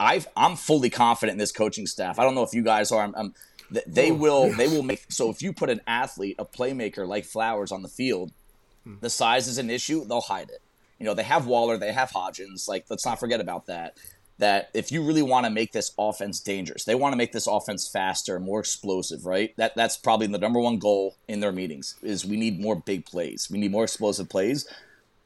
i 0.00 0.26
am 0.36 0.56
fully 0.56 0.90
confident 0.90 1.34
in 1.34 1.38
this 1.38 1.52
coaching 1.52 1.86
staff. 1.86 2.18
I 2.18 2.24
don't 2.24 2.34
know 2.34 2.42
if 2.42 2.52
you 2.52 2.64
guys 2.64 2.90
are. 2.90 3.04
I'm, 3.04 3.14
I'm, 3.16 3.34
they 3.86 4.12
will 4.12 4.52
they 4.52 4.68
will 4.68 4.82
make 4.82 5.04
so 5.08 5.30
if 5.30 5.42
you 5.42 5.52
put 5.52 5.70
an 5.70 5.80
athlete, 5.86 6.36
a 6.38 6.44
playmaker 6.44 7.06
like 7.06 7.24
Flowers 7.24 7.72
on 7.72 7.82
the 7.82 7.88
field, 7.88 8.32
hmm. 8.84 8.94
the 9.00 9.10
size 9.10 9.46
is 9.48 9.58
an 9.58 9.70
issue. 9.70 10.04
They'll 10.04 10.20
hide 10.20 10.50
it. 10.50 10.62
You 10.98 11.06
know, 11.06 11.14
they 11.14 11.22
have 11.22 11.46
Waller, 11.46 11.76
they 11.76 11.92
have 11.92 12.10
Hodgins. 12.10 12.68
Like, 12.68 12.86
let's 12.90 13.06
not 13.06 13.20
forget 13.20 13.40
about 13.40 13.66
that. 13.66 13.96
That 14.38 14.70
if 14.72 14.92
you 14.92 15.02
really 15.04 15.22
want 15.22 15.46
to 15.46 15.50
make 15.50 15.72
this 15.72 15.92
offense 15.98 16.40
dangerous, 16.40 16.84
they 16.84 16.94
want 16.94 17.12
to 17.12 17.16
make 17.16 17.32
this 17.32 17.48
offense 17.48 17.88
faster, 17.88 18.38
more 18.38 18.60
explosive, 18.60 19.26
right? 19.26 19.52
That 19.56 19.74
that's 19.74 19.96
probably 19.96 20.28
the 20.28 20.38
number 20.38 20.60
one 20.60 20.78
goal 20.78 21.16
in 21.26 21.40
their 21.40 21.52
meetings 21.52 21.96
is 22.02 22.24
we 22.24 22.36
need 22.36 22.60
more 22.60 22.76
big 22.76 23.04
plays. 23.04 23.48
We 23.50 23.58
need 23.58 23.72
more 23.72 23.84
explosive 23.84 24.28
plays. 24.28 24.66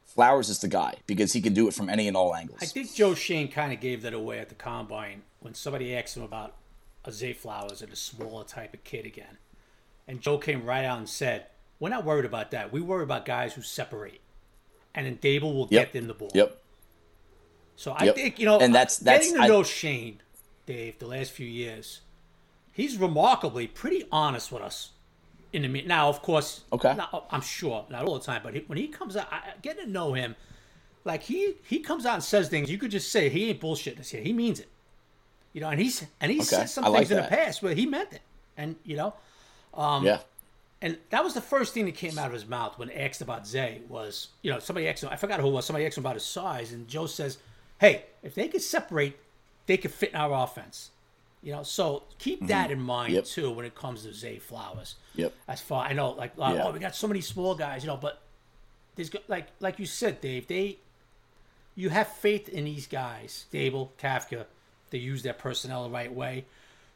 Flowers 0.06 0.48
is 0.48 0.60
the 0.60 0.68
guy 0.68 0.94
because 1.06 1.32
he 1.32 1.40
can 1.40 1.54
do 1.54 1.68
it 1.68 1.74
from 1.74 1.88
any 1.88 2.08
and 2.08 2.16
all 2.16 2.34
angles. 2.34 2.58
I 2.62 2.66
think 2.66 2.94
Joe 2.94 3.14
Schoen 3.14 3.48
kind 3.48 3.72
of 3.72 3.80
gave 3.80 4.02
that 4.02 4.14
away 4.14 4.38
at 4.38 4.48
the 4.48 4.54
combine 4.54 5.22
when 5.40 5.54
somebody 5.54 5.94
asked 5.94 6.16
him 6.16 6.22
about 6.22 6.54
Zay 7.10 7.32
Flowers 7.32 7.82
and 7.82 7.92
a 7.92 7.96
smaller 7.96 8.44
type 8.44 8.74
of 8.74 8.84
kid 8.84 9.06
again. 9.06 9.38
And 10.06 10.20
Joe 10.20 10.38
came 10.38 10.64
right 10.64 10.84
out 10.84 10.98
and 10.98 11.08
said, 11.08 11.46
"We're 11.80 11.88
not 11.88 12.04
worried 12.04 12.24
about 12.24 12.50
that. 12.52 12.72
We 12.72 12.80
worry 12.80 13.02
about 13.02 13.24
guys 13.24 13.54
who 13.54 13.62
separate, 13.62 14.20
and 14.94 15.06
then 15.06 15.18
Daboll 15.18 15.54
will 15.54 15.68
Yep. 15.70 15.86
get 15.86 15.92
them 15.92 16.06
the 16.06 16.14
ball." 16.14 16.30
Yep. 16.34 16.58
So 17.76 17.92
I 17.92 18.04
Yep. 18.04 18.14
think 18.14 18.38
you 18.38 18.46
know, 18.46 18.60
And 18.60 18.74
that's- 18.74 18.98
that's- 18.98 19.24
getting 19.26 19.38
to 19.40 19.44
I- 19.44 19.48
know 19.48 19.62
Schoen, 19.62 20.20
Dave, 20.66 20.98
the 20.98 21.06
last 21.06 21.32
few 21.32 21.46
years, 21.46 22.00
he's 22.72 22.96
remarkably 22.96 23.66
pretty 23.66 24.06
honest 24.12 24.52
with 24.52 24.62
us. 24.62 24.90
In 25.52 25.62
the 25.62 25.82
now, 25.82 26.08
of 26.08 26.22
course, 26.22 26.62
Okay. 26.72 26.94
not- 26.94 27.26
I'm 27.30 27.40
sure 27.42 27.86
not 27.90 28.04
all 28.06 28.18
the 28.18 28.24
time, 28.24 28.42
but 28.42 28.54
he, 28.54 28.60
when 28.60 28.78
he 28.78 28.88
comes 28.88 29.16
out, 29.16 29.28
I, 29.30 29.36
I- 29.36 29.54
getting 29.60 29.84
to 29.86 29.90
know 29.90 30.12
him, 30.14 30.34
like 31.04 31.24
he 31.24 31.56
he 31.68 31.80
comes 31.80 32.06
out 32.06 32.14
and 32.14 32.24
says 32.24 32.48
things, 32.48 32.70
you 32.70 32.78
could 32.78 32.90
just 32.90 33.10
say 33.10 33.28
he 33.28 33.48
ain't 33.50 33.60
bullshitting 33.60 34.00
us 34.00 34.10
here. 34.10 34.22
He 34.22 34.32
means 34.32 34.60
it, 34.60 34.68
you 35.52 35.60
know. 35.60 35.68
And 35.68 35.80
he's 35.80 36.04
and 36.20 36.30
he 36.32 36.38
Okay. 36.38 36.44
said 36.46 36.66
some 36.70 36.84
I 36.84 36.88
like 36.88 37.08
things 37.08 37.10
in 37.12 37.16
the 37.18 37.28
past 37.28 37.62
where 37.62 37.74
he 37.74 37.86
meant 37.86 38.12
it, 38.12 38.22
and 38.56 38.76
you 38.84 38.96
know, 38.96 39.14
Um, 39.74 40.04
yeah. 40.04 40.20
and 40.80 40.98
that 41.10 41.22
was 41.24 41.34
the 41.34 41.40
first 41.40 41.72
thing 41.74 41.86
that 41.86 41.94
came 41.94 42.18
out 42.18 42.26
of 42.26 42.32
his 42.32 42.46
mouth 42.46 42.78
when 42.78 42.90
asked 42.90 43.20
about 43.22 43.46
Zay 43.46 43.80
was, 43.88 44.28
you 44.42 44.50
know, 44.50 44.58
somebody 44.58 44.88
asked 44.88 45.02
him, 45.02 45.08
I 45.10 45.16
forgot 45.16 45.40
who 45.40 45.48
it 45.48 45.52
was, 45.52 45.64
somebody 45.66 45.86
asked 45.86 45.96
him 45.98 46.02
about 46.04 46.14
his 46.16 46.24
size, 46.24 46.72
and 46.72 46.86
Joe 46.88 47.06
says, 47.06 47.38
hey, 47.80 48.04
if 48.22 48.34
they 48.34 48.48
could 48.48 48.62
separate, 48.62 49.16
they 49.66 49.76
could 49.76 49.92
fit 49.92 50.10
in 50.10 50.16
our 50.16 50.44
offense. 50.44 50.90
You 51.44 51.50
know, 51.52 51.64
so 51.64 52.04
keep 52.18 52.46
that 52.46 52.70
in 52.70 52.80
mind 52.80 53.08
Mm-hmm. 53.08 53.14
Yep. 53.16 53.24
too 53.24 53.50
when 53.50 53.66
it 53.66 53.74
comes 53.74 54.04
to 54.04 54.12
Zay 54.14 54.38
Flowers. 54.38 54.94
Yep. 55.16 55.32
As 55.48 55.60
far 55.60 55.84
I 55.84 55.92
know, 55.92 56.10
like, 56.10 56.32
uh, 56.38 56.52
Yeah. 56.54 56.64
oh, 56.66 56.70
we 56.70 56.78
got 56.78 56.94
so 56.94 57.08
many 57.08 57.20
small 57.20 57.54
guys, 57.56 57.82
you 57.82 57.88
know, 57.88 57.96
but 57.96 58.20
there's 58.94 59.10
like, 59.26 59.48
like 59.58 59.78
you 59.80 59.86
said, 59.86 60.20
Dave, 60.20 60.46
they, 60.46 60.78
you 61.74 61.88
have 61.88 62.06
faith 62.08 62.48
in 62.48 62.64
these 62.66 62.86
guys, 62.86 63.46
Daboll, 63.52 63.88
Kafka, 64.00 64.44
they 64.92 64.98
use 64.98 65.22
their 65.24 65.32
personnel 65.32 65.82
the 65.84 65.90
right 65.90 66.12
way. 66.12 66.44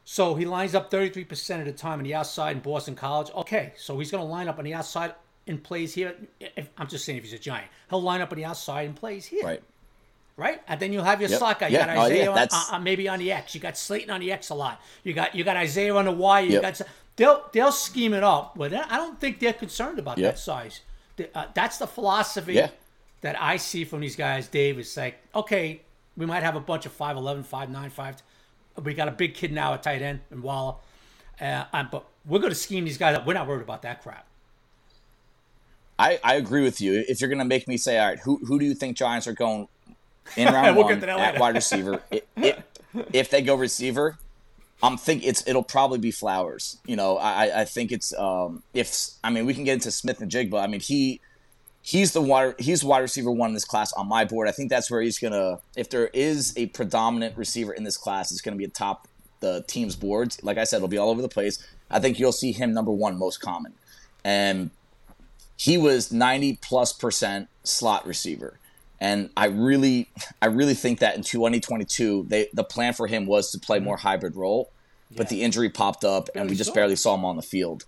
So 0.05 0.35
he 0.35 0.45
lines 0.45 0.73
up 0.73 0.89
33% 0.89 1.59
of 1.59 1.65
the 1.65 1.73
time 1.73 1.99
on 1.99 2.05
the 2.05 2.15
outside 2.15 2.55
in 2.55 2.61
Boston 2.61 2.95
College. 2.95 3.29
Okay, 3.35 3.73
so 3.75 3.99
he's 3.99 4.09
going 4.09 4.23
to 4.23 4.29
line 4.31 4.47
up 4.47 4.57
on 4.57 4.63
the 4.63 4.73
outside 4.73 5.13
and 5.45 5.61
plays 5.61 5.93
here. 5.93 6.15
If, 6.39 6.69
I'm 6.77 6.87
just 6.87 7.03
saying 7.03 7.17
if 7.17 7.25
he's 7.25 7.33
a 7.33 7.37
giant, 7.39 7.67
he'll 7.89 8.01
line 8.01 8.21
up 8.21 8.31
on 8.31 8.37
the 8.37 8.45
outside 8.45 8.85
and 8.87 8.95
plays 8.95 9.25
here, 9.25 9.43
right? 9.43 9.61
Right. 10.37 10.61
And 10.67 10.79
then 10.79 10.93
you'll 10.93 11.03
have 11.03 11.19
your 11.19 11.29
Yep. 11.31 11.39
slot 11.39 11.59
guy. 11.59 11.67
You 11.69 11.73
Yeah, 11.79 11.87
got 11.87 11.97
Isaiah 11.97 12.23
yeah, 12.25 12.29
on, 12.29 12.37
uh, 12.37 12.63
uh, 12.73 12.79
maybe 12.79 13.09
on 13.09 13.17
the 13.19 13.31
X. 13.31 13.55
You 13.55 13.59
got 13.59 13.75
Slayton 13.75 14.11
on 14.11 14.19
the 14.21 14.31
X 14.31 14.49
a 14.49 14.55
lot. 14.55 14.79
You 15.03 15.13
got 15.13 15.33
you 15.33 15.43
got 15.43 15.57
Isaiah 15.57 15.95
on 15.95 16.05
the 16.05 16.11
Y. 16.11 16.39
You 16.41 16.51
Yep. 16.53 16.61
got 16.61 16.81
they'll 17.15 17.43
they'll 17.51 17.71
scheme 17.71 18.13
it 18.13 18.23
up, 18.23 18.55
but 18.55 18.71
I 18.73 18.97
don't 18.97 19.19
think 19.19 19.39
they're 19.39 19.51
concerned 19.51 19.97
about 19.97 20.17
that 20.17 20.37
size. 20.37 20.81
Uh, 21.33 21.45
that's 21.55 21.79
the 21.79 21.87
philosophy 21.87 22.53
Yeah. 22.53 22.69
that 23.21 23.41
I 23.41 23.57
see 23.57 23.83
from 23.83 24.01
these 24.01 24.15
guys. 24.15 24.47
Dave 24.47 24.77
is 24.77 24.95
like, 24.95 25.17
okay, 25.33 25.81
we 26.17 26.25
might 26.25 26.43
have 26.43 26.55
a 26.55 26.59
bunch 26.59 26.85
of 26.85 26.97
5'11", 26.97 27.45
5'9", 27.45 27.91
5. 27.91 28.23
We 28.83 28.93
got 28.93 29.07
a 29.07 29.11
big 29.11 29.33
kid 29.33 29.51
now 29.51 29.73
at 29.73 29.83
tight 29.83 30.01
end 30.01 30.19
and 30.29 30.43
Waller, 30.43 30.75
uh, 31.39 31.65
but 31.91 32.05
we're 32.25 32.39
going 32.39 32.51
to 32.51 32.55
scheme 32.55 32.85
these 32.85 32.97
guys 32.97 33.15
up. 33.15 33.25
We're 33.25 33.33
not 33.33 33.47
worried 33.47 33.61
about 33.61 33.83
that 33.83 34.03
crap. 34.03 34.25
I, 35.99 36.19
I 36.23 36.35
agree 36.35 36.63
with 36.63 36.79
you. 36.79 37.03
If 37.07 37.21
you're 37.21 37.29
going 37.29 37.39
to 37.39 37.45
make 37.45 37.67
me 37.67 37.77
say, 37.77 37.97
all 37.97 38.07
right, 38.07 38.19
who 38.19 38.37
who 38.45 38.59
do 38.59 38.65
you 38.65 38.75
think 38.75 38.97
Giants 38.97 39.25
are 39.27 39.33
going 39.33 39.67
in 40.35 40.47
round 40.53 40.75
We'll 40.75 40.85
one 40.85 40.93
get 40.95 40.99
to 41.01 41.05
that 41.07 41.35
at 41.35 41.39
wide 41.39 41.55
receiver? 41.55 42.01
I- 42.11 42.21
if, 42.35 42.63
if 43.13 43.29
they 43.29 43.41
go 43.41 43.55
receiver, 43.55 44.17
I'm 44.83 44.97
think 44.97 45.25
it's 45.25 45.47
it'll 45.47 45.63
probably 45.63 45.97
be 45.97 46.11
Flowers. 46.11 46.77
You 46.85 46.95
know, 46.97 47.17
I 47.17 47.61
I 47.61 47.65
think 47.65 47.91
it's 47.91 48.13
um 48.13 48.61
if 48.73 48.95
I 49.23 49.31
mean 49.31 49.45
we 49.45 49.53
can 49.55 49.63
get 49.63 49.73
into 49.73 49.91
Smith-Njigba. 49.91 50.61
I 50.61 50.67
mean 50.67 50.81
he 50.81 51.19
he's 51.87 52.11
the 52.11 52.21
wide 52.21 52.53
he's 52.59 52.83
wide 52.83 52.99
receiver 52.99 53.31
one 53.31 53.51
in 53.51 53.53
this 53.53 53.63
class 53.63 53.93
on 53.93 54.09
my 54.09 54.25
board. 54.25 54.49
I 54.49 54.51
think 54.51 54.69
that's 54.69 54.91
where 54.91 55.01
he's 55.01 55.17
gonna 55.17 55.59
if 55.77 55.89
there 55.89 56.07
is 56.07 56.53
a 56.57 56.65
predominant 56.67 57.37
receiver 57.37 57.71
in 57.71 57.85
this 57.85 57.95
class, 57.95 58.29
it's 58.29 58.41
gonna 58.41 58.57
be 58.57 58.65
atop 58.65 59.07
the 59.39 59.63
team's 59.67 59.95
boards. 59.95 60.43
Like 60.43 60.57
I 60.57 60.65
said, 60.65 60.77
it'll 60.77 60.89
be 60.89 60.97
all 60.97 61.09
over 61.09 61.21
the 61.21 61.29
place. 61.29 61.65
I 61.89 61.99
think 61.99 62.19
you'll 62.19 62.33
see 62.33 62.51
him 62.51 62.73
number 62.73 62.91
one 62.91 63.17
most 63.17 63.39
common. 63.39 63.73
And 64.25 64.71
he 65.55 65.77
was 65.77 66.11
90 66.11 66.59
plus 66.61 66.91
percent 66.91 67.47
slot 67.63 68.05
receiver. 68.05 68.59
And 68.99 69.29
I 69.37 69.45
really, 69.45 70.09
I 70.41 70.47
really 70.47 70.73
think 70.73 70.99
that 70.99 71.15
in 71.15 71.23
2022, 71.23 72.25
they 72.27 72.49
the 72.51 72.65
plan 72.65 72.93
for 72.93 73.07
him 73.07 73.25
was 73.25 73.51
to 73.51 73.59
play 73.59 73.79
more 73.79 73.95
hybrid 73.95 74.35
role, 74.35 74.71
but 75.15 75.29
the 75.29 75.41
injury 75.41 75.69
popped 75.69 76.03
up, 76.03 76.27
and 76.35 76.49
we 76.49 76.55
just 76.57 76.73
barely 76.73 76.97
saw 76.97 77.15
him 77.15 77.23
on 77.23 77.37
the 77.37 77.43
field. 77.43 77.85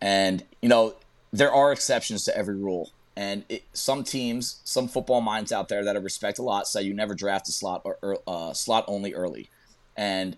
And 0.00 0.42
you 0.60 0.68
know, 0.68 0.94
there 1.34 1.52
are 1.52 1.72
exceptions 1.72 2.24
to 2.24 2.36
every 2.36 2.56
rule, 2.56 2.90
and 3.16 3.44
it, 3.48 3.64
some 3.72 4.04
teams, 4.04 4.60
some 4.64 4.88
football 4.88 5.20
minds 5.20 5.52
out 5.52 5.68
there 5.68 5.84
that 5.84 5.96
I 5.96 5.98
respect 6.00 6.38
a 6.38 6.42
lot, 6.42 6.66
say 6.66 6.82
you 6.82 6.94
never 6.94 7.14
draft 7.14 7.48
a 7.48 7.52
slot 7.52 7.82
or 7.84 8.18
uh, 8.26 8.52
slot 8.52 8.84
only 8.88 9.14
early, 9.14 9.48
and 9.96 10.36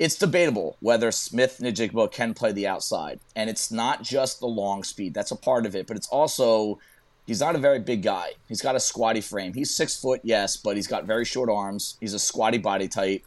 it's 0.00 0.16
debatable 0.16 0.78
whether 0.80 1.12
Smith 1.12 1.58
Njigba 1.60 2.10
can 2.10 2.32
play 2.32 2.52
the 2.52 2.66
outside. 2.66 3.20
And 3.36 3.50
it's 3.50 3.70
not 3.70 4.02
just 4.02 4.40
the 4.40 4.46
long 4.46 4.82
speed, 4.82 5.12
that's 5.12 5.30
a 5.30 5.36
part 5.36 5.66
of 5.66 5.76
it, 5.76 5.86
but 5.86 5.96
it's 5.96 6.08
also 6.08 6.78
he's 7.26 7.40
not 7.40 7.54
a 7.54 7.58
very 7.58 7.78
big 7.78 8.02
guy. 8.02 8.32
He's 8.48 8.62
got 8.62 8.74
a 8.74 8.80
squatty 8.80 9.20
frame. 9.20 9.52
He's 9.52 9.76
six 9.76 10.00
foot, 10.00 10.22
yes, 10.24 10.56
but 10.56 10.76
he's 10.76 10.86
got 10.86 11.04
very 11.04 11.26
short 11.26 11.50
arms. 11.50 11.98
He's 12.00 12.14
a 12.14 12.18
squatty 12.18 12.56
body 12.56 12.88
type. 12.88 13.22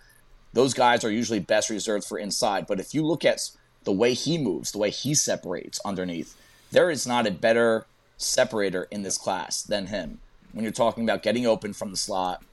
Those 0.54 0.74
guys 0.74 1.04
are 1.04 1.12
usually 1.12 1.40
best 1.40 1.70
reserved 1.70 2.06
for 2.06 2.18
inside. 2.18 2.66
But 2.66 2.80
if 2.80 2.96
you 2.96 3.06
look 3.06 3.24
at 3.24 3.52
the 3.84 3.92
way 3.92 4.16
he 4.16 4.40
moves, 4.40 4.72
the 4.72 4.80
way 4.80 4.90
he 4.90 5.14
separates 5.14 5.80
underneath, 5.86 6.36
there 6.72 6.90
is 6.90 7.06
not 7.06 7.28
a 7.28 7.32
better 7.32 7.86
separator 8.18 8.88
in 8.92 9.04
this 9.04 9.18
class 9.18 9.62
than 9.62 9.88
him. 9.88 10.20
When 10.52 10.64
you're 10.64 10.72
talking 10.72 11.04
about 11.04 11.24
getting 11.24 11.46
open 11.48 11.74
from 11.74 11.92
the 11.92 11.98
slot 11.98 12.44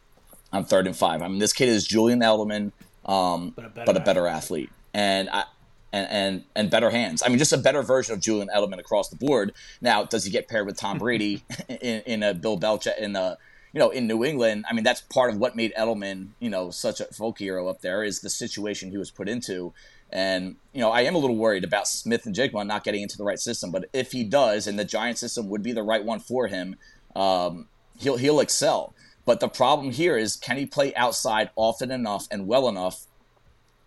on 0.53 0.65
third 0.65 0.87
and 0.87 0.97
five. 0.97 1.23
I 1.23 1.29
mean, 1.29 1.39
this 1.39 1.53
kid 1.53 1.69
is 1.69 1.87
Julian 1.87 2.21
Edelman, 2.21 2.73
um, 3.05 3.53
But 3.55 3.65
a 3.65 3.69
better 3.69 3.87
but 3.87 3.97
a 3.97 4.01
better 4.01 4.27
athlete, 4.27 4.71
and 4.93 5.29
I, 5.31 5.45
and 5.93 6.09
and 6.11 6.45
and 6.57 6.71
better 6.71 6.91
hands. 6.91 7.23
I 7.25 7.29
mean, 7.29 7.39
just 7.39 7.53
a 7.53 7.59
better 7.59 7.83
version 7.83 8.15
of 8.15 8.21
Julian 8.21 8.49
Edelman 8.55 8.79
across 8.79 9.09
the 9.09 9.17
board. 9.17 9.53
Now, 9.81 10.05
does 10.05 10.25
he 10.25 10.31
get 10.31 10.49
paired 10.49 10.67
with 10.67 10.77
Tom 10.77 10.99
Brady 10.99 11.43
in, 11.69 12.03
in 12.07 12.23
a 12.23 12.35
Bill 12.35 12.59
Belichick 12.59 12.99
in 12.99 13.17
a 13.17 13.39
you 13.73 13.79
know 13.79 13.91
in 13.91 14.07
New 14.07 14.25
England? 14.25 14.65
I 14.69 14.75
mean, 14.75 14.85
that's 14.85 15.01
part 15.01 15.31
of 15.31 15.39
what 15.39 15.57
made 15.57 15.73
Edelman 15.79 16.29
you 16.39 16.51
know 16.51 16.71
such 16.71 17.01
a 17.01 17.05
folk 17.07 17.39
hero 17.39 17.69
up 17.69 17.81
there 17.81 18.03
is 18.05 18.21
the 18.21 18.31
situation 18.31 18.91
he 18.91 18.99
was 18.99 19.11
put 19.11 19.29
into. 19.29 19.73
And 20.13 20.57
you 20.73 20.81
know, 20.81 20.91
I 20.91 21.03
am 21.03 21.15
a 21.15 21.19
little 21.19 21.37
worried 21.37 21.63
about 21.63 21.87
Smith-Njigba 21.87 22.67
not 22.67 22.83
getting 22.83 23.03
into 23.03 23.17
the 23.17 23.25
right 23.25 23.39
system. 23.39 23.71
But 23.71 23.87
if 23.93 24.11
he 24.13 24.25
does, 24.25 24.67
and 24.67 24.79
the 24.79 24.85
Giant 24.85 25.19
system 25.19 25.49
would 25.49 25.63
be 25.63 25.73
the 25.73 25.85
right 25.85 26.05
one 26.05 26.19
for 26.19 26.49
him, 26.49 26.77
um, 27.15 27.69
he'll 27.99 28.17
he'll 28.17 28.41
excel. 28.41 28.93
But 29.25 29.41
the 29.41 29.49
problem 29.49 29.93
here 29.93 30.17
is, 30.17 30.35
can 30.35 30.57
he 30.57 30.67
play 30.67 30.95
outside 30.95 31.51
often 31.55 31.91
enough 31.91 32.27
and 32.31 32.47
well 32.47 32.69
enough 32.69 33.07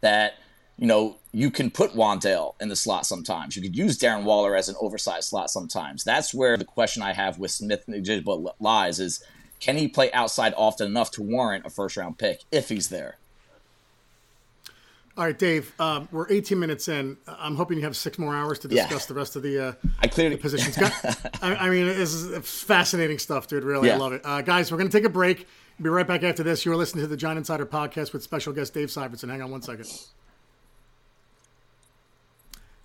that 0.01 0.35
you 0.77 0.87
know 0.87 1.17
you 1.31 1.49
can 1.49 1.71
put 1.71 1.93
Wandale 1.93 2.53
in 2.61 2.69
the 2.69 2.75
slot 2.75 3.05
sometimes. 3.05 3.55
You 3.55 3.61
could 3.61 3.75
use 3.75 3.97
Darren 3.97 4.23
Waller 4.23 4.55
as 4.55 4.69
an 4.69 4.75
oversized 4.79 5.29
slot 5.29 5.49
sometimes. 5.49 6.03
That's 6.03 6.33
where 6.33 6.57
the 6.57 6.65
question 6.65 7.01
I 7.01 7.13
have 7.13 7.39
with 7.39 7.51
Smith-Njigba 7.51 8.53
lies: 8.59 8.99
is 8.99 9.23
can 9.63 9.77
he 9.77 9.87
play 9.87 10.11
outside 10.11 10.53
often 10.57 10.87
enough 10.87 11.09
to 11.11 11.21
warrant 11.21 11.65
a 11.65 11.69
first 11.69 11.95
round 11.95 12.17
pick 12.17 12.41
if 12.51 12.67
he's 12.69 12.89
there? 12.89 13.17
All 15.15 15.23
right, 15.25 15.37
Dave. 15.37 15.71
Um, 15.79 16.09
we're 16.11 16.25
18 16.31 16.59
minutes 16.59 16.87
in. 16.87 17.17
I'm 17.27 17.55
hoping 17.55 17.77
you 17.77 17.83
have 17.83 17.95
six 17.95 18.17
more 18.17 18.35
hours 18.35 18.59
to 18.59 18.67
Yeah. 18.67 18.83
discuss 18.87 19.05
the 19.05 19.13
rest 19.13 19.35
of 19.35 19.43
the 19.43 19.67
uh, 19.67 19.73
I 20.01 20.07
clearly 20.07 20.37
positions. 20.37 20.75
I, 21.41 21.55
I 21.55 21.69
mean, 21.69 21.85
this 21.85 22.13
is 22.13 22.35
fascinating 22.49 23.19
stuff, 23.19 23.47
dude. 23.47 23.63
Really, 23.63 23.91
I 23.91 23.95
love 23.95 24.11
it. 24.13 24.21
Uh, 24.25 24.41
guys, 24.41 24.71
we're 24.71 24.79
going 24.79 24.89
to 24.89 24.97
take 24.97 25.05
a 25.05 25.09
break. 25.09 25.47
Be 25.81 25.89
right 25.89 26.05
back 26.07 26.23
after 26.23 26.43
this. 26.43 26.65
You're 26.65 26.75
listening 26.75 27.03
to 27.03 27.07
the 27.07 27.15
Giant 27.17 27.37
Insider 27.37 27.65
podcast 27.65 28.11
with 28.11 28.23
special 28.23 28.53
guest 28.53 28.73
Dave 28.73 28.89
Syvertsen. 28.89 29.29
Hang 29.29 29.41
on 29.41 29.51
one 29.51 29.61
second. 29.61 29.87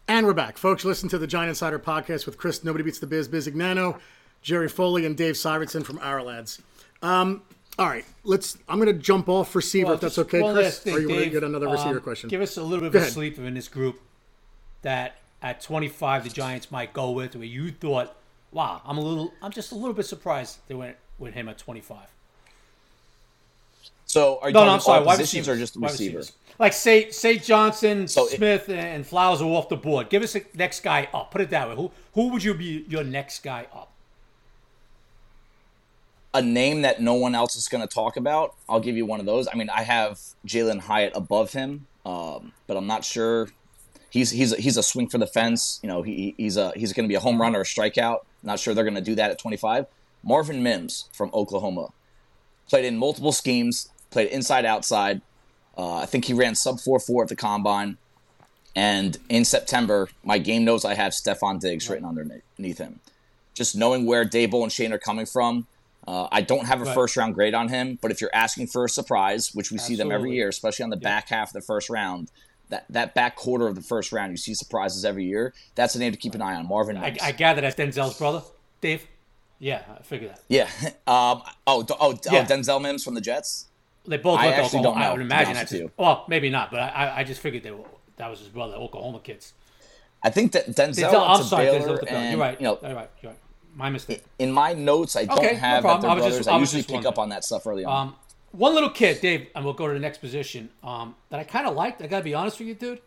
And 0.07 0.27
we're 0.27 0.33
back, 0.35 0.57
folks. 0.59 0.85
Listen 0.85 1.09
to 1.11 1.19
the 1.19 1.27
Giant 1.27 1.51
Insider 1.51 1.79
podcast 1.79 2.25
with 2.27 2.39
Chris, 2.39 2.63
Nobody 2.65 2.85
Beats 2.85 2.99
the 2.99 3.07
Biz, 3.07 3.29
Bisignano, 3.29 3.99
Jerry 4.43 4.69
Foley, 4.69 5.05
and 5.07 5.17
Dave 5.17 5.35
Syvertsen 5.35 5.85
from 5.85 5.99
Ourlads. 5.99 6.61
Um, 7.03 7.43
all 7.79 7.87
right, 7.87 8.05
let's. 8.25 8.59
I'm 8.69 8.81
going 8.81 8.93
to 8.95 9.01
jump 9.03 9.29
off 9.29 9.55
receiver 9.55 9.87
Well, 9.87 9.95
if 9.95 10.01
that's 10.01 10.19
okay, 10.19 10.41
Chris. 10.41 10.55
last 10.55 10.83
thing, 10.83 10.95
or 10.95 10.99
you 11.01 11.09
want 11.09 11.25
to 11.25 11.31
get 11.31 11.45
another 11.45 11.69
receiver 11.69 11.97
Um, 11.99 12.01
question? 12.01 12.29
Give 12.29 12.41
us 12.41 12.57
a 12.57 12.63
little 12.63 12.81
bit 12.81 12.93
Go 12.93 12.99
of 12.99 13.03
a 13.03 13.07
ahead. 13.07 13.13
sleeper 13.13 13.45
in 13.45 13.55
this 13.55 13.69
group 13.69 14.01
that 14.83 15.17
at 15.43 15.61
25 15.61 16.25
the 16.25 16.31
Giants 16.31 16.71
might 16.71 16.93
go 16.93 17.11
with, 17.13 17.37
where 17.37 17.45
you 17.45 17.71
thought, 17.71 18.17
wow, 18.51 18.83
I'm 18.85 18.99
a 18.99 19.01
little, 19.01 19.33
I'm 19.43 19.53
just 19.53 19.71
a 19.71 19.77
little 19.77 19.93
bit 19.95 20.07
surprised 20.07 20.59
they 20.67 20.75
went 20.75 20.97
with 21.19 21.35
him 21.35 21.49
at 21.49 21.59
25. 21.59 21.99
So 24.07 24.39
are 24.41 24.49
you 24.49 24.55
No, 24.55 24.61
talking 24.61 24.67
no, 24.69 24.73
I'm 24.75 24.81
sorry. 24.81 24.99
all 25.01 25.05
Wide 25.07 25.19
receivers 25.19 25.49
or 25.49 25.57
just 25.57 25.77
receivers. 25.77 26.33
Like 26.59 26.73
say, 26.73 27.11
say 27.11 27.39
Johnston, 27.39 28.09
So 28.09 28.27
it- 28.27 28.37
Smith, 28.37 28.69
and 28.69 29.07
Flowers 29.07 29.41
are 29.41 29.45
off 29.45 29.69
the 29.69 29.77
board. 29.77 30.09
Give 30.09 30.23
us 30.23 30.35
a 30.35 30.43
next 30.55 30.81
guy 30.83 31.09
up. 31.15 31.31
Put 31.31 31.43
it 31.43 31.51
that 31.51 31.69
way. 31.69 31.77
Who, 31.77 31.91
who 32.15 32.29
would 32.31 32.43
you 32.43 32.55
be 32.55 32.85
your 32.89 33.05
next 33.05 33.43
guy 33.45 33.67
up? 33.73 33.93
A 36.35 36.43
name 36.43 36.83
that 36.83 37.01
no 37.01 37.15
one 37.15 37.35
else 37.35 37.57
is 37.57 37.69
going 37.69 37.87
to 37.87 37.93
talk 37.93 38.17
about, 38.17 38.55
I'll 38.69 38.81
give 38.81 38.97
you 38.97 39.07
one 39.07 39.19
of 39.19 39.27
those. 39.27 39.49
I 39.51 39.57
mean, 39.57 39.71
I 39.71 39.83
have 39.83 40.21
Jalin 40.47 40.81
Hyatt 40.81 41.13
above 41.15 41.53
him, 41.53 41.87
um, 42.05 42.53
but 42.67 42.77
I'm 42.77 42.87
not 42.87 43.05
sure. 43.05 43.49
He's 44.11 44.31
he's 44.31 44.55
he's 44.57 44.77
a 44.77 44.83
swing 44.83 45.09
for 45.09 45.19
the 45.19 45.27
fence. 45.27 45.81
You 45.83 45.89
know, 45.89 46.03
he 46.03 46.35
he's 46.37 46.57
a 46.57 46.73
he's 46.77 46.93
going 46.93 47.05
to 47.05 47.09
be 47.09 47.15
a 47.15 47.21
home 47.21 47.41
run 47.41 47.57
or 47.57 47.63
a 47.63 47.65
strikeout. 47.65 48.21
Not 48.43 48.59
sure 48.59 48.75
they're 48.75 48.85
going 48.85 48.95
to 48.95 49.01
do 49.01 49.15
that 49.17 49.31
at 49.31 49.39
25. 49.39 49.87
Marvin 50.23 50.63
Mims 50.63 51.09
from 51.13 51.31
Oklahoma 51.33 51.89
played 52.69 52.85
in 52.85 52.97
multiple 52.97 53.33
schemes, 53.33 53.89
played 54.11 54.29
inside 54.29 54.65
outside. 54.65 55.23
Uh, 55.77 55.97
I 55.97 56.07
think 56.07 56.25
he 56.27 56.35
ran 56.35 56.55
sub 56.55 56.81
four 56.81 56.99
four 57.01 57.23
at 57.23 57.29
the 57.29 57.37
combine, 57.37 57.99
And 58.75 59.17
in 59.29 59.45
September, 59.45 60.09
my 60.25 60.39
game 60.39 60.65
notes 60.65 60.85
I 60.85 60.95
have 60.95 61.13
Stefon 61.13 61.61
Diggs 61.61 61.89
written 61.89 62.07
underneath 62.07 62.79
him. 62.79 63.01
Just 63.55 63.77
knowing 63.77 64.07
where 64.07 64.25
Daboll 64.25 64.63
and 64.63 64.73
Schoen 64.73 64.93
are 64.93 64.99
coming 64.99 65.27
from, 65.27 65.67
uh, 66.09 66.27
I 66.33 66.41
don't 66.41 66.65
have 66.67 66.81
a 66.81 66.85
Right. 66.85 66.95
first 66.95 67.17
round 67.17 67.35
grade 67.35 67.53
on 67.55 67.69
him. 67.69 67.99
But 68.01 68.11
if 68.11 68.21
you're 68.23 68.35
asking 68.35 68.69
for 68.69 68.85
a 68.85 68.89
surprise, 68.89 69.51
which 69.55 69.71
we 69.71 69.77
see 69.79 69.95
them 69.97 70.11
every 70.11 70.33
year, 70.33 70.49
especially 70.49 70.85
on 70.85 70.91
the 70.91 70.97
back 70.97 71.29
half 71.29 71.49
of 71.51 71.53
the 71.53 71.61
first 71.61 71.91
round, 71.91 72.31
that 72.71 72.85
that 72.91 73.15
back 73.15 73.37
quarter 73.37 73.67
of 73.69 73.75
the 73.75 73.83
first 73.83 74.11
round, 74.13 74.31
you 74.33 74.37
see 74.39 74.55
surprises 74.55 75.05
every 75.05 75.25
year. 75.25 75.53
That's 75.75 75.95
a 75.95 75.99
name 75.99 76.13
to 76.13 76.19
keep 76.19 76.35
an 76.35 76.41
eye 76.43 76.55
on. 76.55 76.67
Marvin 76.67 76.97
I. 76.97 77.17
I 77.23 77.33
gather 77.33 77.61
that's 77.61 77.77
Denzel's 77.77 78.17
brother, 78.19 78.43
Dave. 78.81 79.07
Yeah, 79.61 79.83
I 79.99 80.03
figured 80.03 80.31
that. 80.31 80.41
yeah. 80.49 80.69
Um, 81.07 81.43
oh, 81.67 81.83
d- 81.83 81.95
oh, 82.01 82.13
Yeah. 82.31 82.41
oh, 82.41 82.45
Denzel 82.53 82.81
Mims 82.81 83.03
from 83.05 83.15
the 83.15 83.21
Jets. 83.21 83.67
They 84.07 84.17
both 84.17 84.39
I 84.39 84.47
actually 84.49 84.79
Oklahoma. 84.81 84.83
don't 84.85 84.99
know, 85.01 85.07
I 85.09 85.13
would 85.13 85.21
imagine 85.21 85.55
that's 85.55 85.73
you. 85.73 85.91
well, 85.99 86.25
maybe 86.29 86.49
not, 86.49 86.71
but 86.71 86.81
I, 86.81 87.19
I 87.19 87.25
just 87.25 87.41
figured 87.41 87.63
they 87.65 87.71
were, 87.73 87.85
that 88.17 88.31
was 88.31 88.39
his 88.39 88.49
brother, 88.49 88.75
Oklahoma 88.77 89.19
kids. 89.21 89.53
I 90.23 90.31
think 90.31 90.53
that 90.53 90.69
Denzel, 90.69 91.11
Denzel, 91.11 91.29
I'm 91.29 91.43
sorry, 91.43 91.67
Baylor, 91.67 91.79
Denzel. 91.81 91.91
with 91.91 92.01
the 92.01 92.07
Bills. 92.07 92.17
and, 92.19 92.31
You're 92.33 92.41
right. 92.41 92.61
You 92.61 92.65
know, 92.67 92.79
You're 92.83 92.95
right. 92.95 93.11
You're 93.23 93.33
right. 93.33 93.41
My 93.79 93.91
mistake. 93.91 94.25
in 94.41 94.51
my 94.51 94.73
notes, 94.73 95.15
I 95.15 95.25
don't 95.25 95.39
Okay, 95.39 95.53
no 95.53 95.59
have 95.61 95.83
that 95.85 95.89
problem. 95.89 96.19
they're 96.19 96.27
I 96.27 96.31
just- 96.31 96.49
I 96.49 96.57
I 96.57 96.59
usually 96.59 96.83
pick 96.83 97.05
up 97.07 97.17
on 97.17 97.29
that 97.29 97.45
stuff 97.45 97.65
early 97.65 97.85
on. 97.85 98.09
Um, 98.09 98.17
one 98.51 98.75
little 98.75 98.91
kid, 98.91 99.21
Dave, 99.21 99.47
and 99.55 99.65
we'll 99.65 99.73
go 99.73 99.87
to 99.87 99.95
the 99.95 100.01
next 100.01 100.19
position. 100.19 100.71
Um, 100.83 101.15
that 101.31 101.39
I 101.39 101.45
kind 101.45 101.65
of 101.65 101.77
liked. 101.77 102.03
I 102.03 102.09
gotta 102.09 102.25
be 102.25 102.35
honest 102.35 102.59
with 102.59 102.67
you, 102.67 102.75
dude. 102.75 103.01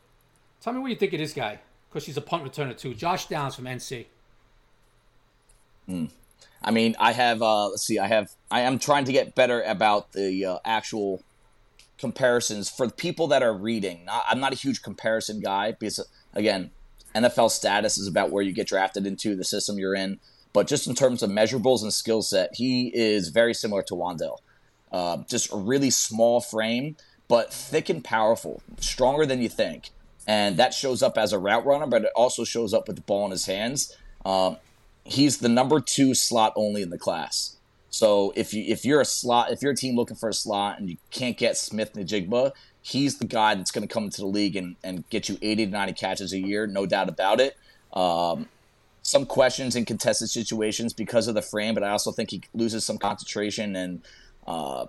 Tell 0.62 0.72
me 0.72 0.80
what 0.80 0.88
you 0.90 0.96
think 0.96 1.12
of 1.12 1.20
this 1.20 1.34
guy, 1.34 1.60
because 1.90 2.06
he's 2.06 2.16
a 2.16 2.22
punt 2.22 2.46
returner 2.46 2.78
too. 2.78 2.94
Josh 2.94 3.26
Downs 3.28 3.56
from 3.56 3.66
NC. 3.68 4.06
I 6.64 6.72
mean, 6.72 6.96
I 7.00 7.12
have. 7.12 7.42
Uh, 7.42 7.68
let's 7.70 7.84
see. 7.84 8.00
I 8.00 8.08
have. 8.08 8.32
I 8.50 8.62
am 8.62 8.80
trying 8.80 9.04
to 9.06 9.12
get 9.12 9.36
better 9.36 9.62
about 9.64 10.14
the 10.14 10.46
uh, 10.46 10.58
actual 10.64 11.22
comparisons 11.98 12.70
for 12.70 12.88
the 12.88 12.94
people 12.94 13.28
that 13.28 13.44
are 13.44 13.54
reading. 13.54 14.06
Not, 14.06 14.24
I'm 14.30 14.40
not 14.40 14.54
a 14.54 14.56
huge 14.56 14.82
comparison 14.82 15.42
guy 15.42 15.74
because, 15.74 16.08
again, 16.34 16.72
NFL 17.14 17.52
status 17.52 17.98
is 17.98 18.08
about 18.08 18.32
where 18.32 18.42
you 18.42 18.54
get 18.54 18.68
drafted 18.68 19.06
into 19.06 19.36
the 19.36 19.44
system 19.44 19.78
you're 19.78 19.96
in. 19.96 20.20
But 20.54 20.68
just 20.68 20.88
in 20.88 20.96
terms 20.96 21.24
of 21.24 21.30
measurables 21.30 21.82
and 21.82 21.94
skill 21.94 22.22
set, 22.22 22.56
he 22.56 22.92
is 22.94 23.30
very 23.30 23.54
similar 23.54 23.84
to 23.84 23.94
Wan'Dale. 23.94 24.38
Uh, 24.92 25.18
just 25.30 25.52
a 25.54 25.56
really 25.56 25.90
small 25.90 26.42
frame, 26.42 26.98
but 27.28 27.54
thick 27.54 27.90
and 27.90 28.04
powerful, 28.04 28.62
stronger 28.80 29.26
than 29.26 29.42
you 29.42 29.48
think. 29.48 29.92
And 30.28 30.58
that 30.58 30.74
shows 30.74 31.02
up 31.02 31.18
as 31.18 31.34
a 31.34 31.40
route 31.40 31.66
runner, 31.66 31.88
but 31.88 32.04
it 32.04 32.12
also 32.16 32.44
shows 32.44 32.74
up 32.74 32.88
with 32.88 32.98
the 32.98 33.02
ball 33.02 33.26
in 33.26 33.32
his 33.32 33.46
hands. 33.46 33.96
Um, 34.26 34.58
he's 35.04 35.38
the 35.38 35.50
number 35.50 35.80
two 35.80 36.14
slot 36.14 36.54
only 36.56 36.82
in 36.82 36.90
the 36.90 36.98
class. 36.98 37.56
So 37.90 38.32
if 38.36 38.54
you 38.54 38.64
if 38.68 38.86
you're 38.86 39.02
a 39.02 39.06
slot, 39.06 39.52
if 39.52 39.62
you're 39.62 39.74
a 39.74 39.76
team 39.76 39.96
looking 39.96 40.16
for 40.16 40.30
a 40.30 40.34
slot 40.34 40.80
and 40.80 40.90
you 40.90 40.98
can't 41.10 41.38
get 41.38 41.58
Smith-Njigba, 41.58 42.52
he's 42.82 43.18
the 43.18 43.26
guy 43.26 43.56
that's 43.56 43.72
going 43.72 43.88
to 43.88 43.94
come 43.94 44.06
into 44.06 44.22
the 44.22 44.28
league 44.28 44.56
and, 44.56 44.76
and 44.84 45.08
get 45.10 45.28
you 45.28 45.38
80 45.42 45.66
to 45.66 45.72
90 45.72 45.94
catches 45.94 46.34
a 46.34 46.40
year, 46.40 46.68
no 46.68 46.86
doubt 46.86 47.10
about 47.10 47.42
it. 47.42 47.58
Um, 47.94 48.48
some 49.04 49.26
questions 49.26 49.76
in 49.76 49.86
contested 49.86 50.30
situations 50.30 50.94
because 50.94 51.28
of 51.28 51.36
the 51.36 51.42
frame, 51.42 51.74
but 51.74 51.84
I 51.84 51.90
also 51.90 52.12
think 52.12 52.30
he 52.32 52.42
loses 52.54 52.86
some 52.86 52.98
concentration 52.98 53.76
and 53.76 54.02
uh, 54.48 54.86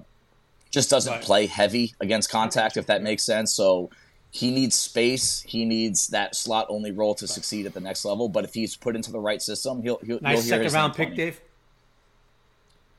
just 0.71 0.91
doesn't 0.91 1.13
Right. 1.13 1.23
play 1.23 1.47
heavy 1.47 1.95
against 2.01 2.31
contact, 2.31 2.77
if 2.77 2.87
that 2.87 3.03
makes 3.03 3.23
sense. 3.25 3.53
So 3.55 3.91
he 4.31 4.51
needs 4.51 4.75
space. 4.77 5.43
He 5.47 5.65
needs 5.65 6.09
that 6.09 6.35
slot 6.35 6.67
only 6.71 6.91
role 6.91 7.15
to 7.17 7.27
succeed 7.29 7.67
at 7.67 7.75
the 7.75 7.81
next 7.81 8.05
level. 8.05 8.29
But 8.29 8.45
if 8.45 8.55
he's 8.55 8.77
put 8.77 8.97
into 8.97 9.13
the 9.13 9.21
right 9.21 9.41
system, 9.43 9.83
he'll 9.83 9.99
he'll, 9.99 10.21
Nice 10.21 10.45
hear 10.45 10.59
second 10.59 10.73
round 10.73 10.95
pick. 10.95 11.15
Dave. 11.15 11.41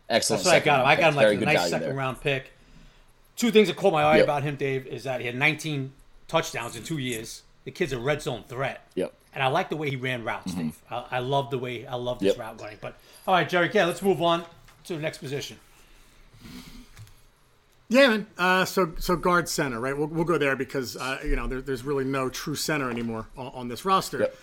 Excellent. 0.09 0.43
That's 0.43 0.53
what 0.53 0.61
I 0.61 0.65
got 0.65 0.81
him. 0.81 0.85
I 0.87 0.95
got 0.95 1.09
him 1.09 1.15
like 1.15 1.23
Very 1.25 1.35
a 1.35 1.39
good 1.39 1.45
nice 1.45 1.69
second 1.69 1.87
there. 1.87 1.93
round 1.95 2.21
pick. 2.21 2.51
Two 3.35 3.49
things 3.51 3.67
that 3.67 3.77
caught 3.77 3.93
my 3.93 4.03
eye 4.03 4.17
Yep. 4.17 4.23
about 4.25 4.43
him, 4.43 4.55
Dave, 4.55 4.85
is 4.85 5.03
that 5.05 5.21
he 5.21 5.25
had 5.25 5.35
19 5.35 5.91
touchdowns 6.27 6.75
in 6.75 6.83
two 6.83 6.97
years. 6.99 7.41
The 7.65 7.71
kid's 7.71 7.93
a 7.93 7.99
red 7.99 8.21
zone 8.21 8.43
threat. 8.47 8.85
Yep. 8.95 9.07
Mm-hmm. 9.09 9.17
And 9.35 9.43
I 9.43 9.47
like 9.47 9.69
the 9.69 9.77
way 9.77 9.89
he 9.89 9.95
ran 9.95 10.23
routes, 10.23 10.53
Dave. 10.53 10.77
I, 10.91 11.05
I 11.11 11.19
love 11.19 11.49
the 11.49 11.57
way 11.57 11.87
I 11.87 11.95
love 11.95 12.19
this 12.19 12.35
Yep. 12.35 12.39
route 12.39 12.61
running. 12.61 12.77
But 12.81 12.97
all 13.27 13.33
right, 13.33 13.47
Jerry, 13.49 13.69
yeah, 13.73 13.85
let's 13.85 14.01
move 14.01 14.21
on 14.21 14.43
to 14.85 14.95
the 14.95 15.01
next 15.01 15.17
position. 15.19 15.57
Yeah, 17.89 18.07
man. 18.07 18.27
Uh, 18.37 18.65
so 18.65 18.93
so 18.97 19.15
guard 19.15 19.47
center, 19.49 19.79
right? 19.79 19.95
We'll, 19.97 20.07
we'll 20.07 20.23
go 20.23 20.37
there 20.37 20.55
because 20.55 20.95
uh, 20.97 21.19
you 21.23 21.35
know 21.35 21.47
there, 21.47 21.61
there's 21.61 21.83
really 21.83 22.05
no 22.05 22.29
true 22.29 22.55
center 22.55 22.89
anymore 22.89 23.27
on, 23.37 23.47
on 23.47 23.67
this 23.67 23.85
roster. 23.85 24.19
Yep. 24.19 24.35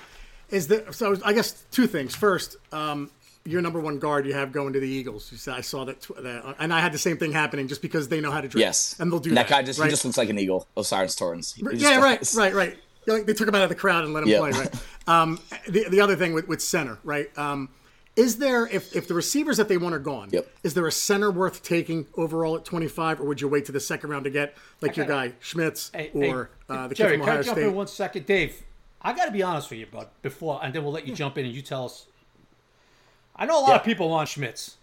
Is 0.51 0.67
the 0.69 0.87
so 0.93 1.17
I 1.25 1.33
guess 1.33 1.65
two 1.71 1.87
things. 1.87 2.15
First, 2.15 2.57
um, 2.73 3.11
your 3.45 3.63
number 3.63 3.81
one 3.81 3.99
guard 3.99 4.27
you 4.27 4.35
have 4.35 4.53
going 4.53 4.73
to 4.75 4.81
the 4.81 4.89
Eagles. 4.89 5.31
You 5.33 5.39
said 5.39 5.55
I 5.55 5.63
saw 5.63 5.85
that, 5.85 6.01
tw- 6.01 6.23
that, 6.23 6.57
and 6.59 6.73
I 6.73 6.81
had 6.81 6.93
the 6.93 6.99
same 6.99 7.17
thing 7.17 7.33
happening 7.33 7.67
just 7.69 7.83
because 7.83 8.09
they 8.09 8.21
know 8.21 8.31
how 8.31 8.41
to 8.41 8.49
draft. 8.49 8.61
Yes, 8.61 8.97
and 8.99 9.11
they'll 9.11 9.21
do 9.21 9.31
that 9.31 9.49
that. 9.49 9.49
guy. 9.49 9.63
Just 9.63 9.79
right? 9.79 9.87
he 9.87 9.91
just 9.91 10.05
looks 10.05 10.19
like 10.19 10.29
an 10.29 10.39
eagle. 10.39 10.67
O'Cyrus 10.77 11.17
Torrence. 11.17 11.55
He 11.55 11.63
just 11.63 11.77
yeah, 11.77 12.01
right, 12.01 12.19
does. 12.19 12.35
right, 12.37 12.55
right. 12.55 12.79
Yeah, 13.11 13.19
like, 13.19 13.27
they 13.27 13.35
took 13.35 13.49
him 13.49 13.55
out 13.55 13.63
of 13.63 13.69
the 13.69 13.75
crowd 13.75 14.05
and 14.05 14.13
let 14.15 14.23
him 14.23 14.29
Yep. 14.31 14.41
play. 14.41 14.51
Right. 14.53 14.75
Um, 15.07 15.41
the 15.69 15.89
the 15.89 16.01
other 16.01 16.15
thing 16.15 16.35
with, 16.35 16.47
with 16.47 16.63
center, 16.63 16.99
right? 17.03 17.37
Um, 17.37 17.71
is 18.15 18.37
there 18.39 18.67
if 18.69 18.95
if 18.95 19.09
the 19.09 19.15
receivers 19.15 19.57
that 19.57 19.67
they 19.67 19.77
want 19.77 19.95
are 19.95 19.99
gone? 19.99 20.29
Yep. 20.31 20.49
Is 20.63 20.75
there 20.75 20.87
a 20.87 20.93
center 20.93 21.31
worth 21.33 21.63
taking 21.65 22.07
overall 22.17 22.57
at 22.57 22.65
twenty 22.65 22.87
five, 22.87 23.19
or 23.21 23.25
would 23.25 23.41
you 23.41 23.49
wait 23.49 23.65
to 23.65 23.73
the 23.73 23.81
second 23.81 24.11
round 24.11 24.25
to 24.25 24.31
get 24.31 24.55
like 24.81 24.97
your 24.97 25.07
guy 25.07 25.33
Schmitz 25.41 25.91
Hey, 25.93 26.11
or 26.15 26.51
hey, 26.69 26.75
uh, 26.75 26.87
the 26.89 26.95
Jerry, 26.95 27.13
kid 27.13 27.17
from 27.17 27.25
can 27.25 27.29
Ohio 27.31 27.39
I 27.39 27.43
jump 27.43 27.57
State? 27.59 27.67
in 27.67 27.75
one 27.75 27.87
second, 27.89 28.27
Dave? 28.27 28.63
I 29.03 29.13
got 29.15 29.25
to 29.25 29.33
be 29.33 29.43
honest 29.43 29.71
with 29.71 29.81
you, 29.81 29.87
bud. 29.87 30.09
Before, 30.23 30.61
and 30.63 30.73
then 30.73 30.85
we'll 30.85 30.93
let 30.93 31.07
you 31.09 31.15
jump 31.15 31.39
in 31.39 31.47
and 31.47 31.55
you 31.55 31.63
tell 31.63 31.87
us. 31.87 32.07
I 33.35 33.47
know 33.47 33.59
a 33.59 33.63
lot 33.65 33.77
of 33.77 33.85
people 33.85 34.11
want 34.11 34.29
Schmitz. 34.29 34.77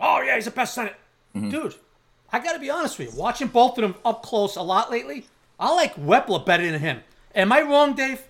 Oh 0.00 0.22
yeah, 0.22 0.36
he's 0.36 0.44
the 0.46 0.50
best 0.52 0.74
center, 0.74 0.94
Mm-hmm. 1.34 1.50
dude. 1.50 1.74
I 2.32 2.38
got 2.38 2.52
to 2.54 2.58
be 2.58 2.70
honest 2.70 2.98
with 2.98 3.12
you. 3.12 3.20
Watching 3.20 3.48
both 3.48 3.76
of 3.78 3.82
them 3.82 3.94
up 4.04 4.22
close 4.22 4.56
a 4.56 4.62
lot 4.62 4.90
lately, 4.90 5.26
I 5.60 5.74
like 5.74 5.96
Wypler 5.96 6.44
better 6.46 6.70
than 6.70 6.80
him. 6.80 7.00
Am 7.36 7.52
I 7.52 7.60
wrong, 7.62 7.94
Dave? 7.94 8.22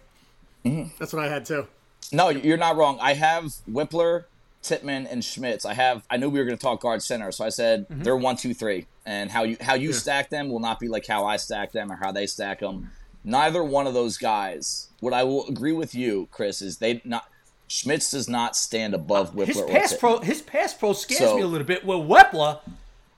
That's 0.99 1.13
what 1.13 1.25
I 1.25 1.29
had 1.29 1.47
too. 1.47 1.67
No, 2.13 2.29
you're 2.29 2.57
not 2.57 2.77
wrong. 2.77 2.99
I 3.01 3.15
have 3.15 3.45
Wypler, 3.71 4.25
Tippmann, 4.63 5.07
and 5.07 5.25
Schmitz. 5.25 5.65
I 5.65 5.75
have. 5.75 6.05
I 6.11 6.17
knew 6.17 6.29
we 6.29 6.39
were 6.41 6.45
going 6.45 6.59
to 6.59 6.63
talk 6.63 6.81
guard 6.81 7.03
center, 7.03 7.31
so 7.33 7.45
I 7.45 7.49
said 7.51 7.89
Mm-hmm. 7.89 8.03
they're 8.03 8.17
one, 8.17 8.37
two, 8.37 8.53
three, 8.53 8.87
and 9.07 9.31
how 9.31 9.45
you 9.45 9.57
how 9.61 9.75
you 9.75 9.93
stack 9.93 10.29
them 10.29 10.49
will 10.49 10.61
not 10.61 10.81
be 10.81 10.89
like 10.89 11.07
how 11.07 11.25
I 11.25 11.37
stack 11.37 11.73
them 11.73 11.91
or 11.93 11.97
how 11.97 12.11
they 12.13 12.27
stack 12.27 12.61
them. 12.61 12.91
Neither 13.25 13.63
one 13.65 13.87
of 13.87 13.95
those 13.95 14.19
guys. 14.19 14.89
What 15.01 15.13
I 15.13 15.23
will 15.25 15.47
agree 15.49 15.73
with 15.73 15.95
you, 15.95 16.29
Chris, 16.33 16.61
is 16.61 16.79
they 16.79 17.01
not. 17.05 17.29
Schmitz 17.69 18.13
does 18.13 18.29
not 18.29 18.55
stand 18.55 18.95
above 18.95 19.35
Wypler 19.35 19.47
His 19.47 19.57
or 19.61 19.67
pass 19.69 19.91
Tippmann. 19.91 19.99
pro, 19.99 20.19
his 20.21 20.43
pass 20.43 20.75
pro 20.75 20.93
scares 20.93 21.19
So- 21.21 21.37
me 21.37 21.43
a 21.43 21.47
little 21.49 21.67
bit. 21.67 21.85
Where 21.85 21.99
Wypler, 21.99 22.61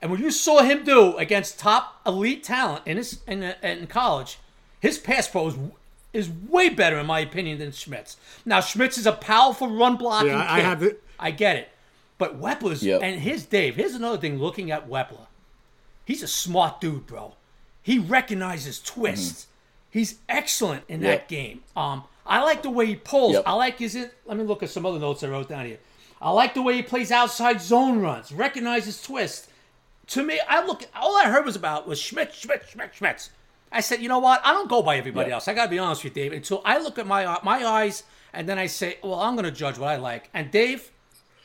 and 0.01 0.11
what 0.11 0.21
you 0.21 0.31
saw 0.31 0.63
him 0.63 0.85
do 0.85 1.17
against 1.19 1.59
top 1.59 2.01
elite 2.07 2.45
talent 2.45 2.83
in 2.87 2.97
his 2.99 3.21
in, 3.27 3.43
in 3.43 3.87
college, 3.87 4.39
his 4.81 4.97
pass 4.99 5.29
pro 5.29 5.49
is, 5.49 5.55
is 6.13 6.29
way 6.29 6.69
better 6.69 6.99
in 6.99 7.07
my 7.07 7.21
opinion 7.21 7.59
than 7.59 7.73
Schmitz. 7.73 8.17
Now 8.45 8.61
Schmitz 8.61 8.97
is 8.99 9.07
a 9.07 9.13
powerful 9.13 9.69
run 9.69 9.97
blocking 9.97 10.29
Yeah, 10.31 10.43
I- 10.43 10.59
I 10.59 10.61
have 10.61 10.83
it- 10.83 11.03
I 11.19 11.31
get 11.33 11.57
it, 11.57 11.69
but 12.17 12.41
Wypler's 12.41 12.83
Yep. 12.83 13.03
and 13.03 13.21
his 13.21 13.45
Dave. 13.45 13.77
Here's 13.77 13.95
another 13.95 14.19
thing. 14.19 14.39
Looking 14.39 14.71
at 14.71 14.89
Wypler, 14.89 15.27
he's 16.05 16.23
a 16.23 16.29
smart 16.29 16.81
dude, 16.81 17.07
bro. 17.07 17.35
He 17.83 17.99
recognizes 17.99 18.79
twists. 18.81 19.47
He's 19.91 20.17
excellent 20.29 20.85
in 20.89 21.01
that 21.03 21.21
Mm-hmm. 21.23 21.29
Game. 21.29 21.63
Um, 21.77 22.05
I 22.27 22.41
like 22.43 22.63
the 22.63 22.71
way 22.71 22.87
he 22.87 22.95
pulls. 22.97 23.33
Yep. 23.35 23.43
I 23.47 23.53
like 23.55 23.79
his. 23.79 23.97
Let 24.27 24.37
me 24.37 24.45
look 24.45 24.63
at 24.63 24.69
some 24.71 24.85
other 24.85 24.99
notes 24.99 25.23
I 25.23 25.29
wrote 25.29 25.49
down 25.49 25.65
here. 25.67 25.79
I 26.21 26.31
like 26.31 26.53
the 26.55 26.63
way 26.63 26.75
he 26.75 26.83
plays 26.83 27.11
outside 27.11 27.61
zone 27.63 28.01
runs, 28.01 28.31
recognizes 28.33 29.01
twist. 29.01 29.49
To 30.09 30.23
me, 30.23 30.39
I 30.49 30.65
look. 30.65 30.85
All 30.95 31.17
I 31.17 31.25
heard 31.31 31.47
was 31.47 31.57
about 31.57 31.87
was 31.89 31.99
Schmitz, 32.01 32.37
Schmitz, 32.37 32.71
Schmitz, 32.71 32.97
Schmitz. 32.99 33.31
I 33.71 33.81
said, 33.81 34.01
you 34.01 34.09
know 34.09 34.19
what? 34.19 34.41
I 34.45 34.53
don't 34.53 34.69
go 34.69 34.83
by 34.83 34.97
everybody 34.97 35.29
Yeah. 35.29 35.37
else. 35.37 35.49
I 35.49 35.55
gotta 35.55 35.71
be 35.71 35.79
honest 35.79 36.03
with 36.05 36.17
you, 36.17 36.23
Dave. 36.23 36.33
Until 36.33 36.63
I 36.65 36.79
look 36.79 36.99
at 36.99 37.07
my 37.07 37.25
uh, 37.25 37.39
my 37.43 37.65
eyes, 37.65 38.03
and 38.33 38.49
then 38.49 38.59
I 38.59 38.67
say, 38.67 38.99
well, 39.03 39.21
I'm 39.21 39.37
gonna 39.37 39.51
judge 39.51 39.79
what 39.79 39.89
I 39.91 39.97
like. 39.97 40.31
And 40.33 40.51
Dave, 40.51 40.91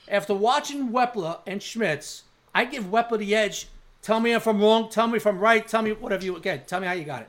after 0.08 0.34
watching 0.34 0.90
Wypler 0.90 1.40
and 1.48 1.62
Schmitz, 1.62 2.24
I 2.56 2.66
give 2.66 2.86
Wypler 2.86 3.18
the 3.20 3.36
edge. 3.36 3.68
Tell 4.02 4.20
me 4.20 4.34
if 4.34 4.48
I'm 4.48 4.62
wrong. 4.62 4.90
Tell 4.90 5.08
me 5.08 5.18
if 5.18 5.26
I'm 5.28 5.40
right. 5.40 5.66
Tell 5.68 5.82
me 5.82 5.92
whatever 5.94 6.24
you 6.26 6.36
again. 6.36 6.62
Tell 6.68 6.80
me 6.80 6.88
how 6.88 6.94
you 6.94 7.04
got 7.06 7.22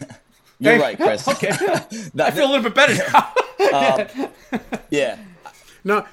it. 0.00 0.10
You're 0.58 0.78
right, 0.78 0.96
Chris. 0.96 1.26
Okay, 1.28 1.50
No, 2.14 2.24
I 2.24 2.30
feel 2.30 2.46
a 2.46 2.50
little 2.52 2.62
bit 2.62 2.74
better 2.74 2.94
now. 3.12 3.32
Um, 3.72 4.28
yeah. 4.90 5.18
No, 5.84 6.06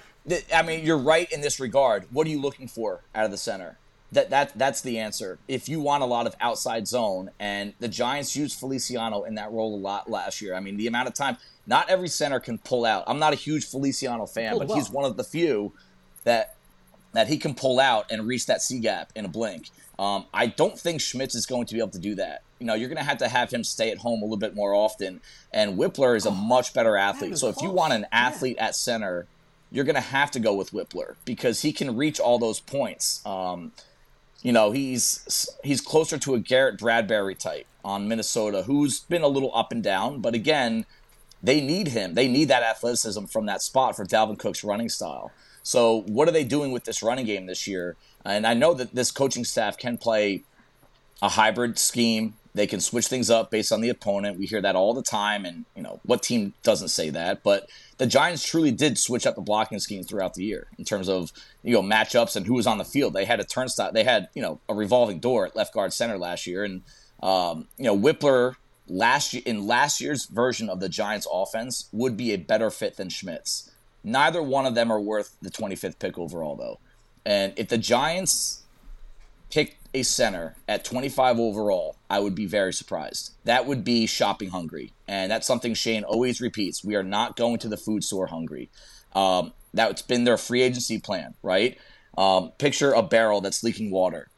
I 0.53 0.63
mean, 0.63 0.83
you're 0.85 0.97
right 0.97 1.31
in 1.31 1.41
this 1.41 1.59
regard. 1.59 2.05
What 2.11 2.25
are 2.25 2.29
you 2.31 2.41
looking 2.41 2.67
for 2.67 3.01
out 3.13 3.25
of 3.25 3.31
the 3.31 3.37
center? 3.37 3.77
That 4.11 4.29
that 4.31 4.57
that's 4.57 4.81
the 4.81 4.97
answer. 4.97 5.37
If 5.47 5.69
you 5.69 5.79
want 5.79 6.01
a 6.01 6.05
lot 6.07 6.25
of 6.25 6.35
outside 6.41 6.87
zone, 6.87 7.29
and 7.39 7.73
the 7.79 7.87
Giants 7.87 8.35
used 8.35 8.59
Feliciano 8.59 9.23
in 9.23 9.35
that 9.35 9.51
role 9.51 9.75
a 9.75 9.77
lot 9.77 10.09
last 10.09 10.41
year. 10.41 10.55
I 10.55 10.59
mean, 10.59 10.77
the 10.77 10.87
amount 10.87 11.07
of 11.07 11.13
time. 11.13 11.37
Not 11.67 11.87
every 11.87 12.07
center 12.07 12.39
can 12.39 12.57
pull 12.57 12.83
out. 12.83 13.03
I'm 13.05 13.19
not 13.19 13.31
a 13.31 13.35
huge 13.35 13.65
Feliciano 13.69 14.25
fan, 14.25 14.53
Pulled 14.53 14.61
but 14.61 14.67
well. 14.69 14.77
he's 14.79 14.89
one 14.89 15.05
of 15.05 15.17
the 15.17 15.23
few 15.23 15.71
that 16.23 16.55
that 17.13 17.27
he 17.27 17.37
can 17.37 17.53
pull 17.53 17.79
out 17.79 18.11
and 18.11 18.25
reach 18.27 18.47
that 18.47 18.63
C 18.63 18.79
gap 18.79 19.11
in 19.15 19.25
a 19.25 19.27
blink. 19.27 19.69
Um, 19.99 20.25
I 20.33 20.47
don't 20.47 20.79
think 20.79 20.99
Schmitz 21.01 21.35
is 21.35 21.45
going 21.45 21.67
to 21.67 21.73
be 21.75 21.79
able 21.79 21.89
to 21.91 21.99
do 21.99 22.15
that. 22.15 22.41
You 22.57 22.65
know, 22.65 22.73
you're 22.73 22.87
going 22.89 22.97
to 22.97 23.03
have 23.03 23.19
to 23.19 23.27
have 23.27 23.51
him 23.51 23.63
stay 23.63 23.91
at 23.91 23.99
home 23.99 24.21
a 24.21 24.25
little 24.25 24.37
bit 24.37 24.55
more 24.55 24.73
often. 24.73 25.21
And 25.53 25.77
Wypler 25.77 26.15
is 26.15 26.25
a 26.25 26.31
much 26.31 26.73
better 26.73 26.95
athlete. 26.97 27.37
So 27.37 27.49
if 27.49 27.61
you 27.61 27.69
want 27.69 27.93
an 27.93 28.01
Yeah. 28.01 28.07
athlete 28.27 28.57
at 28.57 28.75
center, 28.75 29.27
you're 29.71 29.85
going 29.85 29.95
to 29.95 30.01
have 30.01 30.31
to 30.31 30.39
go 30.39 30.53
with 30.55 30.71
Wypler 30.71 31.15
because 31.25 31.61
he 31.61 31.71
can 31.71 31.95
reach 31.95 32.19
all 32.19 32.39
those 32.39 32.59
points. 32.59 33.21
Um, 33.25 33.73
you 34.41 34.51
know, 34.51 34.71
he's 34.71 35.49
he's 35.63 35.81
closer 35.81 36.17
to 36.17 36.35
a 36.35 36.39
Garrett 36.39 36.77
Bradbury 36.77 37.35
type. 37.35 37.67
on 37.83 38.07
Minnesota, 38.07 38.63
who's 38.63 39.01
been 39.01 39.21
a 39.21 39.27
little 39.27 39.55
up 39.55 39.71
and 39.71 39.83
down, 39.83 40.19
but 40.19 40.33
again, 40.33 40.85
they 41.41 41.61
need 41.61 41.89
him. 41.89 42.13
They 42.13 42.27
need 42.27 42.45
that 42.49 42.63
athleticism 42.63 43.25
from 43.25 43.45
that 43.45 43.61
spot 43.61 43.95
for 43.95 44.05
Dalvin 44.05 44.37
Cook's 44.37 44.63
running 44.63 44.89
style. 44.89 45.31
So, 45.63 46.01
what 46.07 46.27
are 46.27 46.31
they 46.31 46.43
doing 46.43 46.71
with 46.71 46.85
this 46.85 47.01
running 47.01 47.25
game 47.25 47.45
this 47.45 47.67
year? 47.67 47.95
And 48.25 48.45
I 48.45 48.53
know 48.53 48.73
that 48.73 48.95
this 48.95 49.11
coaching 49.11 49.45
staff 49.45 49.77
can 49.77 49.97
play 49.97 50.43
a 51.21 51.29
hybrid 51.29 51.79
scheme. 51.79 52.35
They 52.53 52.67
can 52.67 52.79
switch 52.79 53.07
things 53.07 53.29
up 53.29 53.51
based 53.51 53.71
on 53.71 53.81
the 53.81 53.89
opponent. 53.89 54.37
We 54.37 54.45
hear 54.45 54.61
that 54.61 54.75
all 54.75 54.93
the 54.93 55.03
time, 55.03 55.45
and 55.45 55.65
you 55.75 55.83
know 55.83 55.99
what 56.03 56.23
team 56.23 56.53
doesn't 56.63 56.89
say 56.89 57.09
that? 57.11 57.43
But 57.43 57.69
the 57.99 58.07
Giants 58.07 58.45
truly 58.45 58.71
did 58.71 58.97
switch 58.97 59.27
up 59.27 59.35
the 59.35 59.41
blocking 59.41 59.77
scheme 59.77 60.03
throughout 60.03 60.33
the 60.33 60.43
year 60.43 60.67
in 60.77 60.85
terms 60.85 61.07
of 61.07 61.31
you 61.63 61.73
know 61.73 61.83
matchups 61.83 62.35
and 62.35 62.47
who 62.47 62.55
was 62.55 62.65
on 62.65 62.79
the 62.79 62.85
field. 62.85 63.13
They 63.13 63.25
had 63.25 63.39
a 63.39 63.43
turnstile. 63.43 63.91
They 63.91 64.05
had 64.05 64.29
you 64.33 64.41
know 64.41 64.59
a 64.67 64.73
revolving 64.73 65.19
door 65.19 65.45
at 65.45 65.55
left 65.55 65.73
guard 65.73 65.93
center 65.93 66.17
last 66.17 66.47
year, 66.47 66.63
and 66.63 66.81
um, 67.21 67.67
you 67.77 67.85
know 67.85 67.97
Wypler 67.97 68.55
last 68.87 69.33
year 69.33 69.43
in 69.45 69.67
last 69.67 70.01
year's 70.01 70.25
version 70.25 70.69
of 70.69 70.79
the 70.79 70.89
Giants 70.89 71.27
offense 71.31 71.89
would 71.91 72.17
be 72.17 72.31
a 72.31 72.37
better 72.37 72.71
fit 72.71 72.95
than 72.95 73.09
Schmitz. 73.09 73.69
Neither 74.01 74.41
one 74.41 74.65
of 74.65 74.75
them 74.75 74.91
are 74.91 74.99
worth 74.99 75.35
the 75.41 75.51
25th 75.51 75.99
pick 75.99 76.17
overall 76.17 76.55
though. 76.55 76.79
And 77.25 77.53
if 77.57 77.67
the 77.67 77.77
Giants 77.77 78.58
picked 79.49 79.77
a 79.93 80.03
center 80.03 80.55
at 80.67 80.85
25 80.85 81.39
overall, 81.39 81.95
I 82.09 82.19
would 82.19 82.35
be 82.35 82.45
very 82.45 82.73
surprised. 82.73 83.33
That 83.45 83.65
would 83.65 83.83
be 83.83 84.05
shopping 84.05 84.49
hungry. 84.49 84.93
And 85.07 85.31
that's 85.31 85.47
something 85.47 85.73
Schoen 85.73 86.03
always 86.03 86.41
repeats. 86.41 86.83
We 86.83 86.95
are 86.95 87.03
not 87.03 87.35
going 87.35 87.59
to 87.59 87.67
the 87.67 87.77
food 87.77 88.03
store 88.03 88.27
hungry. 88.27 88.69
Um, 89.15 89.53
that's 89.73 90.01
been 90.01 90.23
their 90.23 90.37
free 90.37 90.61
agency 90.61 90.99
plan, 90.99 91.33
right? 91.41 91.77
Um, 92.17 92.51
picture 92.57 92.93
a 92.93 93.01
barrel 93.01 93.41
that's 93.41 93.63
leaking 93.63 93.91
water. 93.91 94.29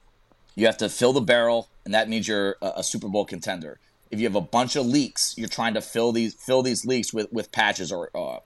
You 0.56 0.66
have 0.66 0.78
to 0.78 0.90
fill 0.90 1.14
the 1.14 1.22
barrel, 1.22 1.70
and 1.86 1.94
that 1.94 2.10
means 2.10 2.28
you're 2.28 2.58
a, 2.62 2.74
a 2.78 2.84
Super 2.84 3.08
Bowl 3.08 3.26
contender 3.26 3.80
if 4.12 4.20
you 4.20 4.28
have 4.28 4.36
a 4.36 4.42
bunch 4.42 4.76
of 4.76 4.86
leaks, 4.86 5.34
you're 5.38 5.48
trying 5.48 5.74
to 5.74 5.82
fill 5.82 6.12
these 6.12 6.34
fill 6.34 6.62
these 6.62 6.86
leaks 6.86 7.14
with 7.14 7.32
with 7.32 7.52
patches 7.52 7.92
or 7.92 8.12
uh, 8.14 8.40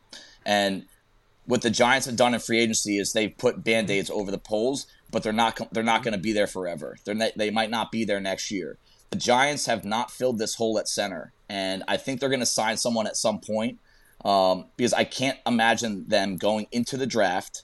and 0.45 0.85
what 1.45 1.61
the 1.61 1.69
Giants 1.69 2.05
have 2.05 2.15
done 2.15 2.33
in 2.33 2.39
free 2.39 2.59
agency 2.59 2.97
is 2.97 3.13
they've 3.13 3.35
put 3.37 3.63
band-aids 3.63 4.09
over 4.09 4.31
the 4.31 4.37
poles, 4.39 4.87
but 5.11 5.23
they're 5.23 5.33
not 5.33 5.59
they're 5.71 5.83
not 5.83 6.03
going 6.03 6.13
to 6.13 6.19
be 6.19 6.33
there 6.33 6.47
forever. 6.47 6.97
They're 7.05 7.15
not, 7.15 7.31
they 7.35 7.49
might 7.49 7.69
not 7.69 7.91
be 7.91 8.05
there 8.05 8.19
next 8.19 8.51
year. 8.51 8.77
The 9.11 9.17
Giants 9.17 9.65
have 9.67 9.85
not 9.85 10.11
filled 10.11 10.39
this 10.39 10.55
hole 10.55 10.77
at 10.79 10.87
center, 10.87 11.31
and 11.49 11.83
I 11.87 11.97
think 11.97 12.19
they're 12.19 12.29
going 12.29 12.39
to 12.39 12.45
sign 12.45 12.77
someone 12.77 13.07
at 13.07 13.15
some 13.15 13.39
point 13.39 13.79
um, 14.23 14.65
because 14.77 14.93
I 14.93 15.03
can't 15.03 15.37
imagine 15.45 16.07
them 16.07 16.37
going 16.37 16.67
into 16.71 16.97
the 16.97 17.07
draft 17.07 17.63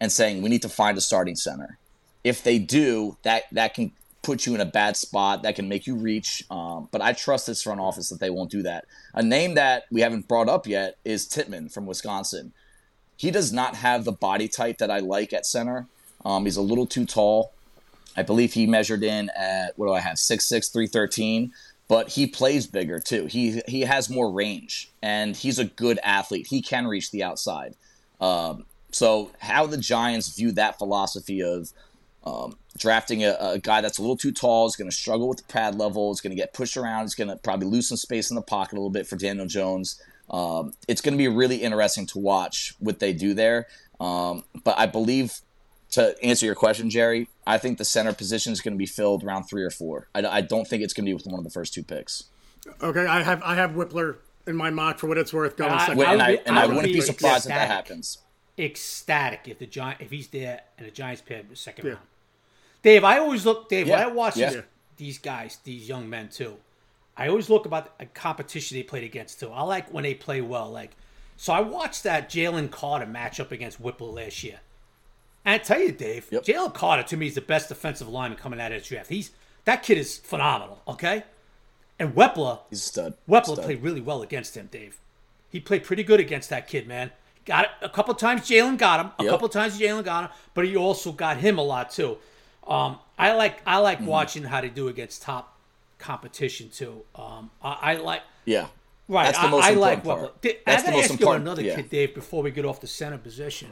and 0.00 0.12
saying 0.12 0.42
we 0.42 0.50
need 0.50 0.62
to 0.62 0.68
find 0.68 0.98
a 0.98 1.00
starting 1.00 1.36
center. 1.36 1.78
If 2.24 2.42
they 2.42 2.58
do, 2.58 3.16
that 3.22 3.44
that 3.52 3.74
can 3.74 3.92
put 4.22 4.46
you 4.46 4.54
in 4.54 4.60
a 4.60 4.66
bad 4.66 4.96
spot 4.96 5.42
that 5.42 5.56
can 5.56 5.68
make 5.68 5.86
you 5.86 5.96
reach. 5.96 6.44
Um, 6.50 6.88
but 6.92 7.02
I 7.02 7.12
trust 7.12 7.46
this 7.46 7.62
front 7.62 7.80
office 7.80 8.08
that 8.08 8.20
they 8.20 8.30
won't 8.30 8.50
do 8.50 8.62
that. 8.62 8.84
A 9.14 9.22
name 9.22 9.54
that 9.54 9.84
we 9.90 10.00
haven't 10.00 10.28
brought 10.28 10.48
up 10.48 10.66
yet 10.66 10.96
is 11.04 11.26
Tippmann 11.26 11.68
from 11.68 11.86
Wisconsin. 11.86 12.52
He 13.16 13.30
does 13.30 13.52
not 13.52 13.76
have 13.76 14.04
the 14.04 14.12
body 14.12 14.48
type 14.48 14.78
that 14.78 14.90
I 14.90 15.00
like 15.00 15.32
at 15.32 15.46
center. 15.46 15.88
Um, 16.24 16.44
he's 16.44 16.56
a 16.56 16.62
little 16.62 16.86
too 16.86 17.06
tall. 17.06 17.52
I 18.16 18.22
believe 18.22 18.52
he 18.52 18.66
measured 18.66 19.02
in 19.02 19.30
at 19.36 19.76
what 19.76 19.86
do 19.86 19.92
I 19.92 20.00
have 20.00 20.16
6'6", 20.16 20.72
313, 20.72 21.52
but 21.88 22.10
he 22.10 22.26
plays 22.26 22.66
bigger 22.66 23.00
too. 23.00 23.26
He 23.26 23.62
he 23.66 23.82
has 23.82 24.10
more 24.10 24.30
range 24.30 24.90
and 25.02 25.36
he's 25.36 25.58
a 25.58 25.64
good 25.64 25.98
athlete. 26.02 26.46
He 26.48 26.62
can 26.62 26.86
reach 26.86 27.10
the 27.10 27.22
outside. 27.22 27.74
Um, 28.20 28.66
so 28.92 29.30
how 29.40 29.66
the 29.66 29.78
Giants 29.78 30.36
view 30.36 30.52
that 30.52 30.78
philosophy 30.78 31.42
of 31.42 31.72
um, 32.24 32.56
drafting 32.78 33.24
a, 33.24 33.36
a, 33.40 33.58
guy 33.58 33.80
that's 33.80 33.98
a 33.98 34.00
little 34.00 34.16
too 34.16 34.30
tall 34.30 34.66
is 34.66 34.76
going 34.76 34.88
to 34.88 34.94
struggle 34.96 35.28
with 35.28 35.38
the 35.38 35.52
pad 35.52 35.74
level. 35.76 36.12
Is 36.12 36.20
going 36.20 36.30
to 36.30 36.40
get 36.40 36.52
pushed 36.52 36.76
around. 36.76 37.02
He's 37.02 37.16
going 37.16 37.28
to 37.28 37.36
probably 37.36 37.66
lose 37.66 37.88
some 37.88 37.96
space 37.96 38.30
in 38.30 38.36
the 38.36 38.42
pocket 38.42 38.74
a 38.74 38.76
little 38.76 38.90
bit 38.90 39.08
for 39.08 39.16
Daniel 39.16 39.46
Jones. 39.46 40.00
Um, 40.30 40.72
it's 40.86 41.00
going 41.00 41.14
to 41.14 41.18
be 41.18 41.28
really 41.28 41.56
interesting 41.56 42.06
to 42.06 42.18
watch 42.18 42.74
what 42.78 43.00
they 43.00 43.12
do 43.12 43.34
there. 43.34 43.66
Um, 43.98 44.44
but 44.62 44.78
I 44.78 44.86
believe 44.86 45.40
to 45.92 46.16
answer 46.22 46.46
your 46.46 46.54
question, 46.54 46.90
Jerry, 46.90 47.28
I 47.46 47.58
think 47.58 47.78
the 47.78 47.84
center 47.84 48.12
position 48.12 48.52
is 48.52 48.60
going 48.60 48.74
to 48.74 48.78
be 48.78 48.86
filled 48.86 49.24
around 49.24 49.44
three 49.44 49.62
or 49.62 49.70
four. 49.70 50.08
I, 50.14 50.24
I 50.26 50.40
don't 50.40 50.66
think 50.66 50.82
it's 50.82 50.92
going 50.92 51.04
to 51.04 51.10
be 51.10 51.14
with 51.14 51.26
one 51.26 51.38
of 51.38 51.44
the 51.44 51.50
first 51.50 51.72
two 51.74 51.82
picks. 51.82 52.24
Okay, 52.82 53.06
I 53.06 53.22
have 53.22 53.42
I 53.42 53.54
have 53.56 53.72
Wypler 53.72 54.16
in 54.46 54.56
my 54.56 54.70
mock 54.70 54.98
for 54.98 55.06
what 55.06 55.18
it's 55.18 55.32
worth 55.32 55.56
going 55.56 55.72
I, 55.72 55.86
second. 55.86 56.02
And 56.02 56.22
I, 56.22 56.30
and 56.46 56.58
I, 56.58 56.66
wouldn't 56.66 56.92
be 56.92 57.00
surprised 57.00 57.46
ecstatic, 57.46 57.62
if 57.62 57.68
that 57.68 57.68
happens. 57.68 58.18
Ecstatic 58.58 59.40
if 59.46 59.58
the 59.58 59.66
giant 59.66 60.00
if 60.00 60.10
he's 60.10 60.28
there 60.28 60.60
and 60.78 60.86
the 60.86 60.90
Giants 60.90 61.22
pick 61.22 61.48
the 61.48 61.56
second 61.56 61.86
yeah. 61.86 61.92
round. 61.92 62.06
Dave, 62.82 63.04
I 63.04 63.18
always 63.18 63.46
look, 63.46 63.68
Dave, 63.68 63.86
yeah. 63.86 63.98
when 63.98 64.06
I 64.06 64.12
watch 64.12 64.36
yeah. 64.36 64.50
these, 64.50 64.62
these, 64.96 65.18
guys, 65.18 65.58
these 65.62 65.88
young 65.88 66.10
men 66.10 66.28
too, 66.28 66.56
I 67.16 67.28
always 67.28 67.48
look 67.48 67.64
about 67.64 67.94
a 68.00 68.06
competition 68.06 68.76
they 68.76 68.82
played 68.82 69.04
against 69.04 69.38
too. 69.38 69.50
I 69.50 69.62
like 69.62 69.92
when 69.92 70.02
they 70.02 70.14
play 70.14 70.40
well. 70.40 70.70
Like, 70.70 70.96
so 71.36 71.52
I 71.52 71.60
watched 71.60 72.02
that 72.02 72.28
Jalen 72.28 72.70
Carter 72.70 73.06
match 73.06 73.38
up 73.38 73.52
against 73.52 73.80
Wypler 73.80 74.14
last 74.14 74.42
year. 74.42 74.60
And 75.44 75.54
I 75.54 75.58
tell 75.58 75.80
you, 75.80 75.92
Dave, 75.92 76.28
yep. 76.30 76.44
Jalen 76.44 76.74
Carter 76.74 77.02
to 77.02 77.16
me 77.16 77.26
is 77.26 77.34
the 77.34 77.40
best 77.40 77.68
defensive 77.68 78.08
lineman 78.08 78.38
coming 78.38 78.60
out 78.60 78.72
of 78.72 78.82
the 78.82 78.88
draft. 78.88 79.08
He's 79.08 79.30
that 79.64 79.82
kid 79.82 79.98
is 79.98 80.18
phenomenal. 80.18 80.82
Okay, 80.86 81.24
and 81.98 82.14
Wypler, 82.14 82.60
he's 82.70 82.80
a 82.80 82.82
stud. 82.82 83.14
Wypler 83.28 83.54
stud. 83.54 83.64
played 83.64 83.82
really 83.82 84.00
well 84.00 84.22
against 84.22 84.56
him, 84.56 84.68
Dave. 84.70 84.98
He 85.48 85.60
played 85.60 85.84
pretty 85.84 86.04
good 86.04 86.20
against 86.20 86.50
that 86.50 86.68
kid, 86.68 86.86
man. 86.86 87.10
Got 87.44 87.64
it 87.64 87.70
a 87.82 87.88
couple 87.88 88.14
times. 88.14 88.42
Jalen 88.42 88.78
got 88.78 89.00
him. 89.00 89.10
A 89.18 89.24
yep. 89.24 89.30
couple 89.32 89.48
times 89.48 89.78
Jalen 89.78 90.04
got 90.04 90.24
him, 90.24 90.30
but 90.54 90.64
he 90.64 90.76
also 90.76 91.12
got 91.12 91.38
him 91.38 91.58
a 91.58 91.62
lot 91.62 91.90
too. 91.90 92.18
Um, 92.66 92.98
I 93.18 93.34
like 93.34 93.60
I 93.66 93.78
like 93.78 93.98
mm-hmm. 93.98 94.06
watching 94.06 94.44
how 94.44 94.60
they 94.60 94.68
do 94.68 94.88
against 94.88 95.22
top 95.22 95.58
competition 95.98 96.70
too. 96.70 97.02
Um, 97.14 97.50
I, 97.62 97.78
I, 97.82 97.94
like 97.96 98.22
yeah. 98.44 98.68
Right, 99.08 99.26
That's 99.26 99.40
the 99.40 99.48
most 99.48 99.64
I, 99.64 99.70
I 99.70 99.74
like. 99.74 100.04
Dave, 100.40 100.56
That's 100.64 100.84
I 100.84 100.86
gotta 100.86 101.02
ask 101.02 101.20
you 101.20 101.30
another 101.30 101.62
yeah. 101.62 101.76
kid, 101.76 101.90
Dave, 101.90 102.14
before 102.14 102.42
we 102.42 102.50
get 102.50 102.64
off 102.64 102.80
the 102.80 102.86
center 102.86 103.18
position. 103.18 103.68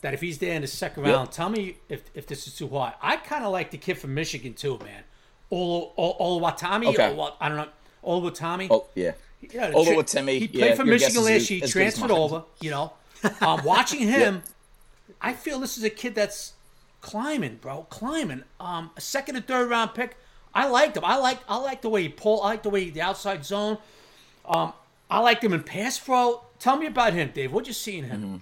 That 0.00 0.14
if 0.14 0.20
he's 0.20 0.38
there 0.38 0.54
in 0.54 0.62
the 0.62 0.68
second 0.68 1.02
round, 1.02 1.28
yep. 1.28 1.30
tell 1.32 1.48
me 1.48 1.76
if, 1.88 2.02
if 2.14 2.26
this 2.26 2.46
is 2.46 2.54
too 2.54 2.68
hard. 2.68 2.94
I 3.02 3.16
kind 3.16 3.44
of 3.44 3.52
like 3.52 3.70
the 3.70 3.78
kid 3.78 3.98
from 3.98 4.14
Michigan 4.14 4.54
too, 4.54 4.78
man. 4.78 5.02
Olo 5.50 5.92
Oluwatimi, 5.98 6.86
okay. 6.88 7.32
I 7.40 7.48
don't 7.48 7.56
know, 7.58 7.68
Oluwatimi. 8.04 8.68
Oh 8.70 8.86
yeah, 8.94 9.12
yeah. 9.40 9.70
Oluwatimi. 9.70 10.38
He 10.38 10.48
played 10.48 10.70
yeah, 10.70 10.74
for 10.74 10.84
Michigan 10.84 11.24
last 11.24 11.50
year. 11.50 11.60
He 11.60 11.66
transferred 11.66 12.10
over. 12.10 12.44
You 12.60 12.70
know, 12.70 12.92
um, 13.40 13.64
watching 13.64 14.00
him, 14.08 14.34
yep. 14.34 14.44
I 15.20 15.32
feel 15.32 15.58
this 15.58 15.78
is 15.78 15.84
a 15.84 15.90
kid 15.90 16.14
that's 16.14 16.52
climbing, 17.00 17.56
bro, 17.56 17.86
climbing. 17.90 18.44
Um, 18.60 18.90
a 18.96 19.00
second 19.00 19.36
and 19.36 19.46
third 19.46 19.70
round 19.70 19.94
pick. 19.94 20.16
I 20.54 20.68
liked 20.68 20.96
him. 20.96 21.04
I 21.04 21.16
like 21.16 21.38
I 21.48 21.56
like 21.56 21.82
the 21.82 21.88
way 21.88 22.02
he 22.02 22.08
pulled. 22.08 22.42
I 22.42 22.50
like 22.50 22.62
the 22.62 22.70
way 22.70 22.84
he, 22.84 22.90
the 22.90 23.02
outside 23.02 23.44
zone. 23.44 23.78
Um, 24.44 24.72
I 25.10 25.20
liked 25.20 25.42
him 25.42 25.52
in 25.52 25.62
pass 25.62 25.98
pro. 25.98 26.42
Tell 26.58 26.76
me 26.76 26.86
about 26.86 27.14
him, 27.14 27.30
Dave. 27.32 27.52
What 27.52 27.66
you 27.66 27.72
see 27.72 27.98
in 27.98 28.04
him? 28.04 28.22
Mm-hmm. 28.22 28.36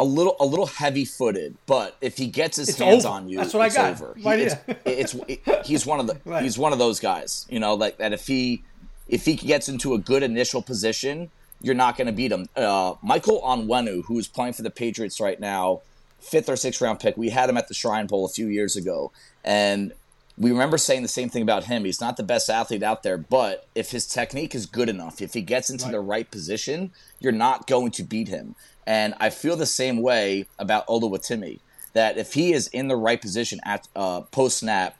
A 0.00 0.04
little, 0.04 0.36
a 0.38 0.46
little 0.46 0.66
heavy-footed, 0.66 1.56
but 1.66 1.96
if 2.00 2.16
he 2.16 2.28
gets 2.28 2.56
his 2.56 2.68
it's 2.68 2.78
hands 2.78 3.04
over. 3.04 3.14
on 3.14 3.28
you, 3.28 3.38
that's 3.38 3.52
what 3.52 3.62
I 3.62 3.68
got. 3.68 3.90
Over. 3.90 4.14
Right 4.24 4.38
he, 4.38 4.44
it's, 4.44 4.56
it's 4.84 5.14
it, 5.28 5.66
he's 5.66 5.84
one 5.84 5.98
of 5.98 6.06
the 6.06 6.16
right. 6.24 6.42
he's 6.42 6.56
one 6.56 6.72
of 6.72 6.78
those 6.78 7.00
guys. 7.00 7.46
You 7.50 7.58
know, 7.58 7.74
like 7.74 7.98
that. 7.98 8.12
If 8.12 8.26
he 8.26 8.62
if 9.08 9.24
he 9.24 9.34
gets 9.34 9.68
into 9.68 9.94
a 9.94 9.98
good 9.98 10.22
initial 10.22 10.62
position, 10.62 11.30
you're 11.60 11.74
not 11.74 11.96
going 11.96 12.06
to 12.06 12.12
beat 12.12 12.30
him. 12.30 12.48
Uh, 12.56 12.94
Michael 13.02 13.40
Onwenu, 13.42 14.04
who 14.04 14.18
is 14.18 14.28
playing 14.28 14.52
for 14.52 14.62
the 14.62 14.70
Patriots 14.70 15.20
right 15.20 15.40
now, 15.40 15.80
fifth 16.20 16.48
or 16.48 16.56
sixth 16.56 16.80
round 16.80 17.00
pick. 17.00 17.16
We 17.16 17.30
had 17.30 17.50
him 17.50 17.56
at 17.56 17.68
the 17.68 17.74
Shrine 17.74 18.06
Bowl 18.06 18.24
a 18.24 18.28
few 18.28 18.46
years 18.46 18.76
ago, 18.76 19.10
and 19.44 19.92
we 20.38 20.52
remember 20.52 20.78
saying 20.78 21.02
the 21.02 21.08
same 21.08 21.28
thing 21.28 21.42
about 21.42 21.64
him. 21.64 21.84
He's 21.84 22.00
not 22.00 22.16
the 22.16 22.22
best 22.22 22.48
athlete 22.48 22.82
out 22.82 23.02
there, 23.02 23.18
but 23.18 23.66
if 23.74 23.90
his 23.90 24.06
technique 24.06 24.54
is 24.54 24.66
good 24.66 24.88
enough, 24.88 25.20
if 25.20 25.34
he 25.34 25.42
gets 25.42 25.68
into 25.68 25.86
right. 25.86 25.92
the 25.92 26.00
right 26.00 26.30
position, 26.30 26.92
you're 27.18 27.32
not 27.32 27.66
going 27.66 27.90
to 27.92 28.04
beat 28.04 28.28
him. 28.28 28.54
And 28.88 29.12
I 29.20 29.28
feel 29.28 29.54
the 29.54 29.66
same 29.66 30.00
way 30.00 30.46
about 30.58 30.86
Oluwatimi, 30.86 31.60
that 31.92 32.16
if 32.16 32.32
he 32.32 32.54
is 32.54 32.68
in 32.68 32.88
the 32.88 32.96
right 32.96 33.20
position 33.20 33.60
at 33.62 33.86
uh, 33.94 34.22
post 34.22 34.60
snap, 34.60 34.96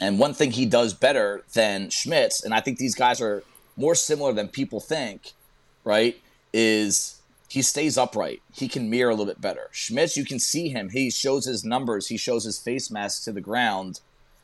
and 0.00 0.18
one 0.18 0.32
thing 0.32 0.52
he 0.52 0.64
does 0.64 0.94
better 0.94 1.44
than 1.52 1.90
Schmitz, 1.90 2.42
and 2.42 2.54
I 2.54 2.60
think 2.60 2.78
these 2.78 2.94
guys 2.94 3.20
are 3.20 3.42
more 3.76 3.94
similar 3.94 4.32
than 4.32 4.48
people 4.48 4.80
think, 4.80 5.34
right, 5.84 6.18
is 6.54 7.20
he 7.50 7.60
stays 7.60 7.98
upright. 7.98 8.40
He 8.54 8.66
can 8.66 8.88
mirror 8.88 9.10
a 9.10 9.12
little 9.12 9.26
bit 9.26 9.42
better. 9.42 9.68
Schmitz, 9.72 10.16
you 10.16 10.24
can 10.24 10.38
see 10.38 10.70
him. 10.70 10.88
He 10.88 11.10
shows 11.10 11.44
his 11.44 11.66
numbers. 11.66 12.06
He 12.06 12.16
shows 12.16 12.44
his 12.44 12.58
face 12.58 12.90
mask 12.90 13.24
to 13.24 13.32
the 13.32 13.42
ground 13.42 14.00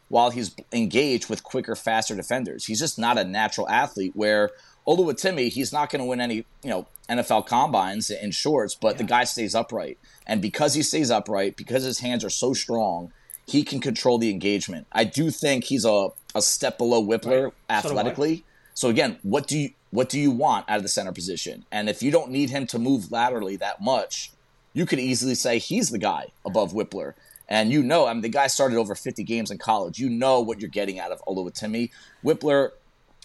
while 0.08 0.28
he's 0.28 0.54
engaged 0.72 1.30
with 1.30 1.42
quicker, 1.42 1.74
faster 1.74 2.14
defenders. 2.14 2.66
He's 2.66 2.80
just 2.80 2.98
not 2.98 3.16
a 3.16 3.24
natural 3.24 3.66
athlete. 3.70 4.12
Where 4.14 4.50
Oluwatimi, 4.86 5.48
he's 5.48 5.72
not 5.72 5.90
going 5.90 6.00
to 6.00 6.06
win 6.06 6.20
any, 6.20 6.44
you 6.62 6.70
know, 6.70 6.86
NFL 7.08 7.46
combines 7.46 8.10
in 8.10 8.30
shorts, 8.30 8.74
but 8.74 8.94
yeah. 8.94 8.98
the 8.98 9.04
guy 9.04 9.24
stays 9.24 9.54
upright. 9.54 9.98
And 10.26 10.40
because 10.40 10.74
he 10.74 10.82
stays 10.82 11.10
upright, 11.10 11.56
because 11.56 11.84
his 11.84 12.00
hands 12.00 12.24
are 12.24 12.30
so 12.30 12.52
strong, 12.54 13.12
he 13.46 13.62
can 13.62 13.80
control 13.80 14.18
the 14.18 14.30
engagement. 14.30 14.86
I 14.92 15.04
do 15.04 15.30
think 15.30 15.64
he's 15.64 15.84
a, 15.84 16.08
a 16.34 16.42
step 16.42 16.78
below 16.78 17.02
Wypler 17.02 17.44
right. 17.44 17.52
athletically. 17.68 18.36
So, 18.74 18.86
so 18.86 18.88
again, 18.88 19.18
what 19.22 19.46
do 19.46 19.58
you 19.58 19.70
what 19.90 20.08
do 20.08 20.18
you 20.18 20.32
want 20.32 20.68
out 20.68 20.78
of 20.78 20.82
the 20.82 20.88
center 20.88 21.12
position? 21.12 21.64
And 21.70 21.88
if 21.88 22.02
you 22.02 22.10
don't 22.10 22.32
need 22.32 22.50
him 22.50 22.66
to 22.66 22.80
move 22.80 23.12
laterally 23.12 23.54
that 23.56 23.80
much, 23.80 24.32
you 24.72 24.86
could 24.86 24.98
easily 24.98 25.36
say 25.36 25.60
he's 25.60 25.90
the 25.90 25.98
guy 25.98 26.32
above 26.44 26.72
Wypler. 26.72 27.14
And 27.48 27.70
you 27.70 27.80
know, 27.80 28.06
I 28.06 28.12
mean, 28.12 28.22
the 28.22 28.28
guy 28.28 28.48
started 28.48 28.76
over 28.76 28.96
50 28.96 29.22
games 29.22 29.52
in 29.52 29.58
college. 29.58 30.00
You 30.00 30.08
know 30.08 30.40
what 30.40 30.60
you're 30.60 30.68
getting 30.68 30.98
out 30.98 31.12
of 31.12 31.22
Oluwatimi. 31.26 31.90
Wypler 32.24 32.70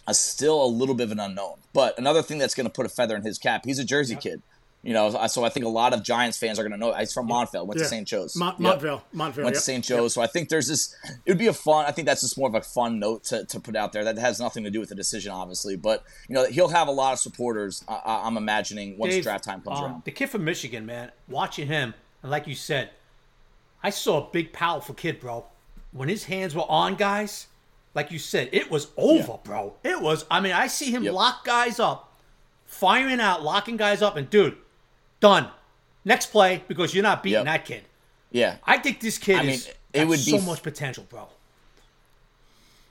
is 0.09 0.19
still 0.19 0.63
a 0.63 0.67
little 0.67 0.95
bit 0.95 1.03
of 1.03 1.11
an 1.11 1.19
unknown. 1.19 1.57
But 1.73 1.97
another 1.97 2.21
thing 2.21 2.37
that's 2.37 2.55
going 2.55 2.67
to 2.67 2.73
put 2.73 2.85
a 2.85 2.89
feather 2.89 3.15
in 3.15 3.23
his 3.23 3.37
cap, 3.37 3.63
he's 3.65 3.79
a 3.79 3.85
Jersey 3.85 4.13
yep. 4.13 4.23
kid. 4.23 4.41
You 4.81 4.93
know, 4.93 5.27
so 5.27 5.43
I 5.43 5.49
think 5.49 5.65
a 5.65 5.69
lot 5.69 5.93
of 5.93 6.03
Giants 6.03 6.37
fans 6.37 6.57
are 6.57 6.63
going 6.63 6.71
to 6.71 6.77
know. 6.77 6.93
He's 6.93 7.11
from 7.11 7.27
Montville, 7.27 7.67
went 7.67 7.79
yeah. 7.79 7.83
to 7.83 7.89
St. 7.89 8.07
Joe's. 8.07 8.37
Mont- 8.37 8.59
yep. 8.59 8.61
Montville, 8.61 9.03
Montville, 9.11 9.43
went 9.43 9.55
yep. 9.55 9.59
to 9.59 9.65
St. 9.65 9.83
Joe's. 9.83 10.03
Yep. 10.03 10.11
So 10.11 10.21
I 10.21 10.27
think 10.27 10.47
there's 10.47 10.69
this. 10.69 10.95
It 11.25 11.31
would 11.31 11.37
be 11.37 11.47
a 11.47 11.53
fun. 11.53 11.85
I 11.85 11.91
think 11.91 12.07
that's 12.07 12.21
just 12.21 12.37
more 12.37 12.47
of 12.47 12.55
a 12.55 12.61
fun 12.61 12.97
note 12.97 13.25
to, 13.25 13.43
to 13.43 13.59
put 13.59 13.75
out 13.75 13.91
there. 13.91 14.05
That 14.05 14.17
has 14.17 14.39
nothing 14.39 14.63
to 14.63 14.69
do 14.69 14.79
with 14.79 14.87
the 14.87 14.95
decision, 14.95 15.33
obviously. 15.33 15.75
But 15.75 16.05
you 16.29 16.35
know, 16.35 16.45
he'll 16.45 16.69
have 16.69 16.87
a 16.87 16.91
lot 16.91 17.11
of 17.11 17.19
supporters. 17.19 17.83
I, 17.89 17.95
am 18.05 18.27
I'm 18.27 18.37
imagining 18.37 18.97
once 18.97 19.15
Dave, 19.15 19.23
draft 19.23 19.43
time 19.43 19.59
comes 19.61 19.79
um, 19.79 19.83
around. 19.83 20.03
The 20.05 20.11
kid 20.11 20.29
from 20.29 20.45
Michigan, 20.45 20.85
man, 20.85 21.11
watching 21.27 21.67
him, 21.67 21.93
and 22.23 22.31
like 22.31 22.47
you 22.47 22.55
said, 22.55 22.91
I 23.83 23.89
saw 23.89 24.29
a 24.29 24.31
big, 24.31 24.53
powerful 24.53 24.95
kid, 24.95 25.19
bro. 25.19 25.45
When 25.91 26.07
his 26.07 26.23
hands 26.23 26.55
were 26.55 26.69
on 26.69 26.95
guys, 26.95 27.47
like 27.93 28.11
you 28.11 28.19
said, 28.19 28.49
it 28.51 28.69
was 28.69 28.87
over, 28.97 29.33
yeah. 29.33 29.37
bro. 29.43 29.73
It 29.83 30.01
was. 30.01 30.25
I 30.29 30.39
mean, 30.39 30.53
I 30.53 30.67
see 30.67 30.91
him 30.91 31.03
lock 31.03 31.45
guys 31.45 31.79
up, 31.79 32.13
firing 32.65 33.19
out, 33.19 33.43
locking 33.43 33.77
guys 33.77 34.01
up, 34.01 34.15
and 34.15 34.29
dude 34.29 34.57
Done. 35.19 35.47
Next 36.05 36.27
play 36.27 36.63
because 36.67 36.93
you're 36.93 37.03
not 37.03 37.23
beating 37.23 37.39
yep. 37.39 37.45
that 37.45 37.65
kid. 37.65 37.83
Yeah. 38.31 38.57
I 38.63 38.77
think 38.77 38.99
this 38.99 39.17
kid 39.17 39.37
I 39.37 39.41
mean, 39.41 39.49
is 39.51 39.71
it 39.93 40.07
would 40.07 40.19
so 40.19 40.37
be, 40.37 40.45
much 40.45 40.63
potential, 40.63 41.05
bro. 41.09 41.27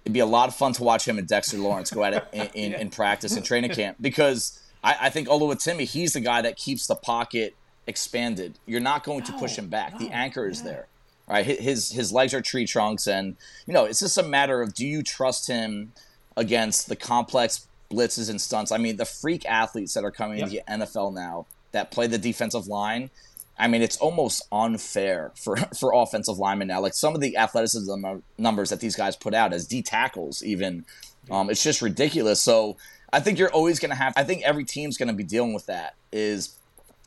It'd 0.05 0.13
be 0.13 0.21
a 0.21 0.27
lot 0.27 0.49
of 0.49 0.55
fun 0.55 0.73
to 0.75 0.83
watch 0.83 1.07
him 1.07 1.19
and 1.19 1.27
Dexter 1.27 1.59
Lawrence 1.59 1.91
go 1.91 2.05
at 2.05 2.13
it 2.13 2.25
in, 2.33 2.47
in, 2.55 2.73
yeah. 2.73 2.81
in 2.81 2.91
practice 2.91 3.37
and 3.37 3.45
training 3.45 3.71
camp 3.71 3.97
because 4.01 4.63
I, 4.85 4.97
I 5.03 5.11
think 5.11 5.29
Oluwatimi, 5.29 5.85
he's 5.85 6.13
the 6.13 6.21
guy 6.21 6.43
that 6.43 6.57
keeps 6.57 6.87
the 6.87 6.95
pocket 6.95 7.55
expanded. 7.87 8.59
You're 8.67 8.81
not 8.81 9.05
going 9.05 9.23
to 9.25 9.33
push 9.33 9.57
him 9.57 9.69
back. 9.69 9.95
No, 9.95 9.99
the 10.01 10.11
anchor 10.11 10.47
is 10.47 10.61
yeah. 10.61 10.67
there. 10.67 10.87
Right, 11.29 11.45
his 11.45 11.93
his 11.93 12.11
legs 12.11 12.33
are 12.33 12.41
tree 12.41 12.67
trunks, 12.67 13.07
and 13.07 13.37
you 13.67 13.75
know 13.75 13.85
it's 13.85 14.01
just 14.01 14.17
a 14.17 14.23
matter 14.23 14.63
of 14.63 14.73
do 14.73 14.87
you 14.87 15.03
trust 15.03 15.47
him 15.47 15.93
against 16.39 16.89
the 16.89 16.97
complex 16.97 17.69
blitzes 17.91 18.31
and 18.31 18.41
stunts. 18.41 18.73
I 18.73 18.79
mean, 18.79 18.97
the 18.97 19.05
freak 19.05 19.45
athletes 19.47 19.95
that 19.95 20.05
are 20.05 20.11
coming 20.11 20.39
yep. 20.39 20.49
into 20.49 20.57
the 20.57 20.87
NFL 20.87 21.15
now 21.15 21.47
that 21.73 21.91
play 21.91 22.07
the 22.07 22.19
defensive 22.19 22.67
line. 22.67 23.11
I 23.59 23.67
mean, 23.67 23.83
it's 23.83 23.97
almost 23.97 24.47
unfair 24.53 25.33
for, 25.35 25.57
for 25.79 25.93
offensive 25.95 26.39
linemen 26.39 26.69
now. 26.69 26.81
Like 26.81 26.95
some 26.95 27.15
of 27.15 27.21
the 27.21 27.37
athleticism 27.37 28.05
numbers 28.39 28.71
that 28.71 28.81
these 28.81 28.95
guys 28.95 29.17
put 29.17 29.35
out 29.35 29.53
as 29.53 29.67
D 29.67 29.83
tackles, 29.83 30.43
even, 30.45 30.85
um, 31.31 31.51
it's 31.51 31.63
just 31.63 31.83
ridiculous. 31.83 32.41
So 32.41 32.77
I 33.13 33.21
think 33.21 33.39
you're 33.39 33.51
always 33.51 33.81
going 33.81 33.91
to 33.91 33.97
have, 33.97 34.13
I 34.17 34.23
think 34.23 34.43
every 34.43 34.65
team's 34.65 34.97
going 34.97 35.09
to 35.09 35.15
be 35.15 35.25
dealing 35.25 35.55
with 35.55 35.67
that 35.67 35.95
is, 36.13 36.58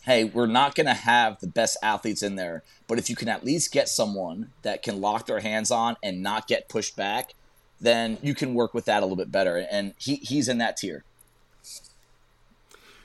hey, 0.01 0.23
we're 0.23 0.47
not 0.47 0.75
going 0.75 0.87
to 0.87 0.93
have 0.93 1.39
the 1.39 1.47
best 1.47 1.77
athletes 1.83 2.23
in 2.23 2.35
there, 2.35 2.63
but 2.87 2.97
if 2.97 3.09
you 3.09 3.15
can 3.15 3.29
at 3.29 3.45
least 3.45 3.71
get 3.71 3.87
someone 3.87 4.51
that 4.63 4.83
can 4.83 4.99
lock 4.99 5.27
their 5.27 5.39
hands 5.39 5.71
on 5.71 5.95
and 6.01 6.23
not 6.23 6.47
get 6.47 6.69
pushed 6.69 6.95
back, 6.95 7.33
then 7.79 8.17
you 8.21 8.33
can 8.35 8.53
work 8.53 8.73
with 8.73 8.85
that 8.85 9.01
a 9.01 9.05
little 9.05 9.15
bit 9.15 9.31
better. 9.31 9.57
And 9.71 9.93
he, 9.97 10.15
he's 10.15 10.47
in 10.47 10.57
that 10.59 10.77
tier 10.77 11.03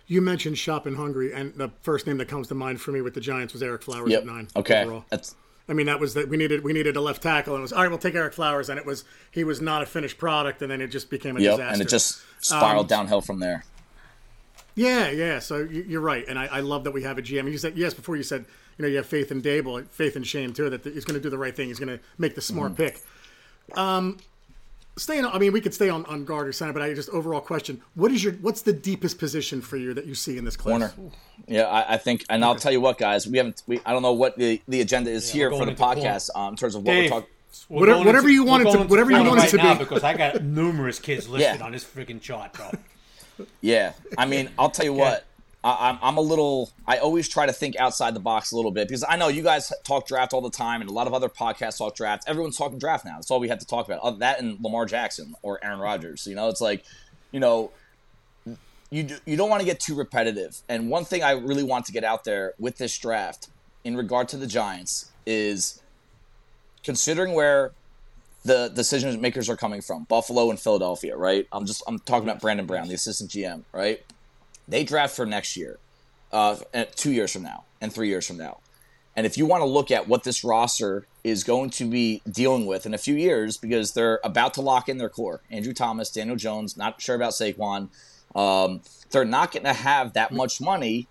you 0.07 0.23
mentioned 0.23 0.57
shop 0.59 0.83
shopping 0.83 0.95
hungry, 0.95 1.33
and 1.33 1.55
the 1.55 1.71
first 1.83 2.07
name 2.07 2.19
that 2.19 2.29
comes 2.29 2.49
to 2.49 2.55
mind 2.55 2.81
for 2.81 2.93
me 2.93 3.01
with 3.01 3.15
the 3.15 3.21
Giants 3.21 3.53
was 3.53 3.63
Ereck 3.63 3.83
Flowers 3.83 4.11
yep. 4.11 4.21
at 4.21 4.27
nine. 4.27 4.49
Okay, 4.57 4.83
overall. 4.83 5.05
that's. 5.09 5.35
I 5.69 5.73
mean, 5.73 5.87
that 5.87 5.99
was 5.99 6.15
that 6.15 6.29
we 6.29 6.37
needed 6.37 6.63
we 6.63 6.73
needed 6.73 6.95
a 6.97 7.01
left 7.01 7.23
tackle, 7.23 7.55
and 7.55 7.61
it 7.61 7.63
was 7.63 7.73
all 7.73 7.83
right. 7.83 7.89
We'll 7.89 7.99
take 7.99 8.15
Ereck 8.15 8.33
Flowers, 8.33 8.69
and 8.69 8.79
it 8.79 8.87
was 8.87 9.05
he 9.33 9.43
was 9.43 9.61
not 9.61 9.83
a 9.83 9.87
finished 9.87 10.17
product, 10.17 10.63
and 10.63 10.71
then 10.71 10.81
it 10.81 10.89
just 10.89 11.11
became 11.11 11.37
a 11.37 11.41
yep, 11.41 11.53
disaster. 11.53 11.73
and 11.73 11.83
it 11.83 11.89
just 11.89 12.23
spiraled 12.39 12.93
um, 12.93 12.99
downhill 12.99 13.21
from 13.21 13.41
there. 13.41 13.65
Yeah, 14.77 15.11
yeah. 15.11 15.39
So 15.41 15.59
you're 15.59 16.03
right, 16.03 16.25
and 16.29 16.39
I, 16.39 16.47
I 16.47 16.61
love 16.61 16.85
that 16.85 16.93
we 16.93 17.03
have 17.03 17.19
a 17.19 17.23
GM. 17.23 17.51
You 17.51 17.59
said 17.59 17.77
yes 17.77 17.95
before. 17.95 18.17
You 18.17 18.23
said 18.23 18.45
you 18.79 18.83
know 18.83 18.89
you 18.89 18.99
have 18.99 19.07
faith 19.07 19.33
in 19.33 19.43
Daboll, 19.43 19.89
faith 19.89 20.17
in 20.17 20.23
Schoen 20.23 20.53
too, 20.53 20.71
that 20.71 20.85
he's 20.85 21.05
going 21.05 21.19
to 21.19 21.23
do 21.23 21.31
the 21.31 21.39
right 21.39 21.57
thing. 21.57 21.69
He's 21.69 21.81
going 21.81 21.99
to 21.99 22.05
make 22.19 22.35
the 22.35 22.43
smart 22.43 22.75
mm-hmm. 22.75 22.85
pick. 22.85 23.03
Um, 23.77 24.19
staying 24.99 25.27
i 25.27 25.39
mean 25.39 25.53
we 25.53 25.61
could 25.61 25.75
stay 25.75 25.91
on, 25.91 26.05
on 26.07 26.25
guard 26.25 26.49
or 26.49 26.53
center 26.53 26.73
but 26.73 26.81
i 26.81 26.93
just 26.95 27.11
overall 27.11 27.41
question 27.41 27.81
what 27.95 28.11
is 28.11 28.25
your 28.25 28.33
what's 28.35 28.63
the 28.63 28.73
deepest 28.73 29.19
position 29.19 29.61
for 29.61 29.77
you 29.77 29.93
that 29.93 30.07
you 30.07 30.15
see 30.15 30.39
in 30.39 30.45
this 30.45 30.57
class 30.57 30.93
corner 30.95 31.13
yeah 31.47 31.65
i, 31.65 31.95
I 31.95 31.97
think 31.99 32.25
and 32.31 32.43
i'll 32.45 32.57
tell 32.57 32.73
you 32.73 32.81
what 32.81 32.97
guys 32.97 33.27
we 33.27 33.37
haven't 33.37 33.63
we, 33.67 33.79
i 33.85 33.93
don't 33.93 34.03
know 34.03 34.15
what 34.15 34.39
the, 34.39 34.61
the 34.67 34.81
agenda 34.81 35.11
is 35.11 35.29
yeah, 35.29 35.35
here 35.35 35.51
for 35.51 35.67
the 35.67 35.75
podcast 35.75 36.31
um, 36.35 36.51
in 36.51 36.57
terms 36.57 36.75
of 36.75 36.83
what 36.83 36.93
Dave, 36.93 37.11
we're 37.11 37.21
talking 37.21 37.31
whatever, 37.69 38.05
whatever 38.05 38.29
you 38.31 38.45
want 38.45 38.67
it 38.67 38.73
to 38.73 38.79
whatever 38.85 39.11
you 39.11 39.23
want 39.23 39.45
it 39.45 39.51
to 39.51 39.59
be 39.59 39.75
because 39.79 40.03
i 40.03 40.17
got 40.17 40.43
numerous 40.43 40.99
kids 40.99 41.29
listed 41.29 41.61
yeah. 41.61 41.65
on 41.65 41.73
this 41.73 41.85
freaking 41.85 42.21
chart 42.21 42.55
bro 42.55 42.71
yeah 43.61 43.93
i 44.17 44.27
mean 44.27 44.51
i'll 44.59 44.71
tell 44.71 44.85
you 44.85 44.93
what 44.93 45.27
I, 45.67 45.99
I'm 46.01 46.17
a 46.17 46.21
little. 46.21 46.71
I 46.87 46.99
always 46.99 47.29
try 47.29 47.45
to 47.47 47.53
think 47.53 47.75
outside 47.77 48.15
the 48.15 48.21
box 48.21 48.53
a 48.53 48.57
little 48.57 48.71
bit 48.71 48.87
because 48.87 49.05
I 49.09 49.17
know 49.17 49.27
you 49.27 49.43
guys 49.43 49.73
talk 49.83 50.07
draft 50.07 50.33
all 50.33 50.41
the 50.41 50.51
time, 50.51 50.81
and 50.81 50.89
a 50.89 50.93
lot 50.93 51.09
of 51.09 51.15
other 51.15 51.29
podcasts 51.29 51.79
talk 51.79 51.97
draft. 51.97 52.23
Everyone's 52.29 52.57
talking 52.57 52.79
draft 52.79 53.05
now. 53.05 53.17
That's 53.17 53.33
all 53.33 53.41
we 53.41 53.49
have 53.49 53.59
to 53.59 53.67
talk 53.67 53.89
about. 53.89 54.21
That 54.21 54.41
and 54.41 54.61
Lamar 54.63 54.87
Jackson 54.87 55.35
or 55.43 55.59
Aaron 55.65 55.81
Rodgers. 55.81 56.25
You 56.25 56.37
know, 56.37 56.49
it's 56.49 56.61
like, 56.61 56.85
you 57.33 57.41
know, 57.41 57.73
you 58.91 59.09
you 59.25 59.37
don't 59.37 59.51
want 59.51 59.61
to 59.61 59.67
get 59.67 59.81
too 59.81 59.97
repetitive. 59.97 60.57
And 60.69 60.89
one 60.89 61.05
thing 61.05 61.25
I 61.25 61.33
really 61.33 61.65
want 61.65 61.87
to 61.87 61.93
get 61.93 62.05
out 62.05 62.23
there 62.23 62.55
with 62.61 62.79
this 62.79 62.97
draft 62.97 63.49
in 63.83 63.97
regard 63.97 64.29
to 64.29 64.37
the 64.37 64.47
Giants 64.47 65.11
is 65.27 65.83
considering 66.85 67.35
where 67.35 67.73
the 68.47 68.71
decision 68.75 69.21
makers 69.21 69.49
are 69.49 69.57
coming 69.57 69.81
from, 69.81 70.05
Buffalo 70.05 70.51
and 70.51 70.59
Philadelphia, 70.59 71.17
right? 71.17 71.47
I'm 71.53 71.67
just 71.67 71.83
I'm 71.87 71.99
talking 71.99 72.29
about 72.29 72.41
Brandon 72.41 72.67
Brown, 72.67 72.89
the 72.89 72.95
assistant 72.95 73.31
GM, 73.31 73.65
right? 73.73 74.05
They 74.69 74.85
draft 74.85 75.15
for 75.15 75.27
next 75.27 75.57
year, 75.57 75.79
uh, 76.33 76.57
two 76.95 77.13
years 77.13 77.33
from 77.33 77.43
now, 77.43 77.65
and 77.81 77.93
three 77.93 78.09
years 78.09 78.27
from 78.27 78.37
now. 78.37 78.59
And 79.17 79.25
if 79.25 79.39
you 79.39 79.47
want 79.47 79.63
to 79.63 79.67
look 79.67 79.91
at 79.91 80.09
what 80.09 80.25
this 80.25 80.45
roster 80.45 81.07
is 81.25 81.43
going 81.43 81.71
to 81.71 81.89
be 81.89 82.21
dealing 82.31 82.67
with 82.67 82.85
in 82.85 82.93
a 82.93 82.99
few 82.99 83.15
years, 83.15 83.57
because 83.57 83.93
they're 83.93 84.21
about 84.23 84.55
to 84.55 84.61
lock 84.61 84.89
in 84.89 84.99
their 84.99 85.09
core 85.09 85.41
Andrew 85.51 85.73
Thomas, 85.73 86.11
Daniel 86.11 86.37
Jones, 86.37 86.77
not 86.77 87.01
sure 87.01 87.17
about 87.17 87.33
Saquon. 87.33 87.89
Um, 88.35 88.83
they're 89.11 89.25
not 89.25 89.53
going 89.53 89.65
to 89.65 89.73
have 89.73 90.13
that 90.13 90.33
much 90.33 90.61
money 90.61 91.09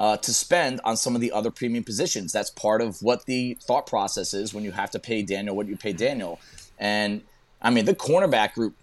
uh, 0.00 0.16
to 0.18 0.32
spend 0.32 0.80
on 0.84 0.96
some 0.96 1.14
of 1.14 1.20
the 1.20 1.32
other 1.32 1.50
premium 1.50 1.84
positions. 1.84 2.32
That's 2.32 2.50
part 2.50 2.80
of 2.80 3.02
what 3.02 3.24
the 3.26 3.56
thought 3.62 3.86
process 3.86 4.34
is 4.34 4.54
when 4.54 4.64
you 4.64 4.72
have 4.72 4.90
to 4.92 4.98
pay 4.98 5.22
Daniel 5.22 5.56
what 5.56 5.66
you 5.66 5.76
pay 5.76 5.92
Daniel. 5.92 6.38
And 6.78 7.22
I 7.60 7.70
mean, 7.70 7.84
the 7.84 7.94
cornerback 7.94 8.54
group 8.54 8.74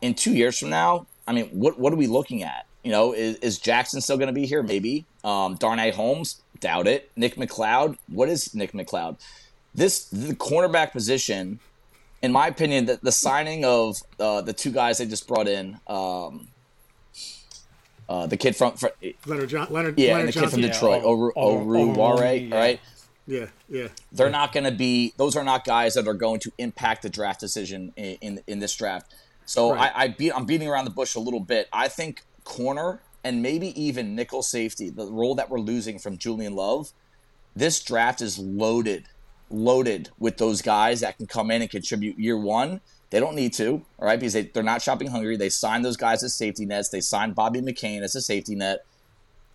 in 0.00 0.14
two 0.14 0.32
years 0.32 0.58
from 0.58 0.70
now, 0.70 1.06
I 1.26 1.32
mean, 1.32 1.46
what, 1.46 1.78
what 1.78 1.92
are 1.92 1.96
we 1.96 2.06
looking 2.06 2.42
at? 2.42 2.66
You 2.82 2.92
know, 2.92 3.12
is, 3.12 3.36
is 3.36 3.58
Jackson 3.58 4.00
still 4.00 4.18
going 4.18 4.28
to 4.28 4.34
be 4.34 4.46
here? 4.46 4.62
Maybe. 4.62 5.06
Um, 5.22 5.54
Darnay 5.54 5.90
Holmes, 5.90 6.42
doubt 6.60 6.86
it. 6.86 7.10
Nick 7.16 7.36
McCloud, 7.36 7.96
what 8.08 8.28
is 8.28 8.54
Nick 8.54 8.72
McCloud? 8.72 9.18
This 9.74 10.06
the 10.08 10.34
cornerback 10.34 10.92
position, 10.92 11.60
in 12.22 12.30
my 12.30 12.46
opinion, 12.46 12.86
the, 12.86 13.00
the 13.02 13.10
signing 13.10 13.64
of 13.64 13.96
uh, 14.20 14.42
the 14.42 14.52
two 14.52 14.70
guys 14.70 14.98
they 14.98 15.06
just 15.06 15.26
brought 15.26 15.48
in, 15.48 15.80
um, 15.86 16.48
uh, 18.08 18.26
the 18.26 18.36
kid 18.36 18.54
from, 18.54 18.72
from 18.76 18.90
Leonard 19.26 19.48
John, 19.48 19.66
Leonard, 19.70 19.98
yeah, 19.98 20.12
Leonard 20.12 20.26
and 20.26 20.34
the 20.34 20.40
kid 20.40 20.50
from 20.50 20.60
Detroit, 20.60 21.02
yeah, 21.02 21.08
Oru, 21.08 21.30
Oru, 21.34 21.96
Oru 21.96 22.50
yeah. 22.50 22.56
right? 22.56 22.80
Yeah, 23.26 23.46
yeah. 23.68 23.88
They're 24.12 24.30
not 24.30 24.52
going 24.52 24.64
to 24.64 24.72
be; 24.72 25.14
those 25.16 25.36
are 25.36 25.44
not 25.44 25.64
guys 25.64 25.94
that 25.94 26.06
are 26.06 26.14
going 26.14 26.40
to 26.40 26.52
impact 26.58 27.02
the 27.02 27.08
draft 27.08 27.40
decision 27.40 27.92
in 27.96 28.16
in, 28.20 28.40
in 28.46 28.58
this 28.58 28.74
draft. 28.74 29.14
So 29.46 29.72
right. 29.72 29.92
I, 29.94 30.04
I 30.04 30.08
beat, 30.08 30.32
I'm 30.32 30.46
beating 30.46 30.68
around 30.68 30.84
the 30.84 30.90
bush 30.90 31.14
a 31.14 31.20
little 31.20 31.40
bit. 31.40 31.68
I 31.72 31.88
think 31.88 32.22
corner 32.44 33.00
and 33.22 33.42
maybe 33.42 33.78
even 33.80 34.14
nickel 34.14 34.42
safety, 34.42 34.90
the 34.90 35.06
role 35.06 35.34
that 35.34 35.48
we're 35.50 35.60
losing 35.60 35.98
from 35.98 36.18
Julian 36.18 36.54
Love, 36.54 36.92
this 37.56 37.82
draft 37.82 38.20
is 38.20 38.38
loaded, 38.38 39.06
loaded 39.50 40.10
with 40.18 40.36
those 40.36 40.60
guys 40.60 41.00
that 41.00 41.16
can 41.16 41.26
come 41.26 41.50
in 41.50 41.62
and 41.62 41.70
contribute 41.70 42.18
year 42.18 42.36
one. 42.36 42.82
They 43.10 43.20
don't 43.20 43.34
need 43.34 43.52
to, 43.54 43.84
all 43.98 44.06
right, 44.06 44.18
because 44.18 44.34
they, 44.34 44.42
they're 44.42 44.62
not 44.62 44.82
shopping 44.82 45.08
hungry. 45.08 45.36
They 45.36 45.48
signed 45.48 45.84
those 45.84 45.96
guys 45.96 46.22
as 46.22 46.34
safety 46.34 46.66
nets. 46.66 46.88
They 46.90 47.00
signed 47.00 47.34
Bobby 47.34 47.60
McCain 47.60 48.02
as 48.02 48.14
a 48.14 48.20
safety 48.20 48.54
net. 48.54 48.84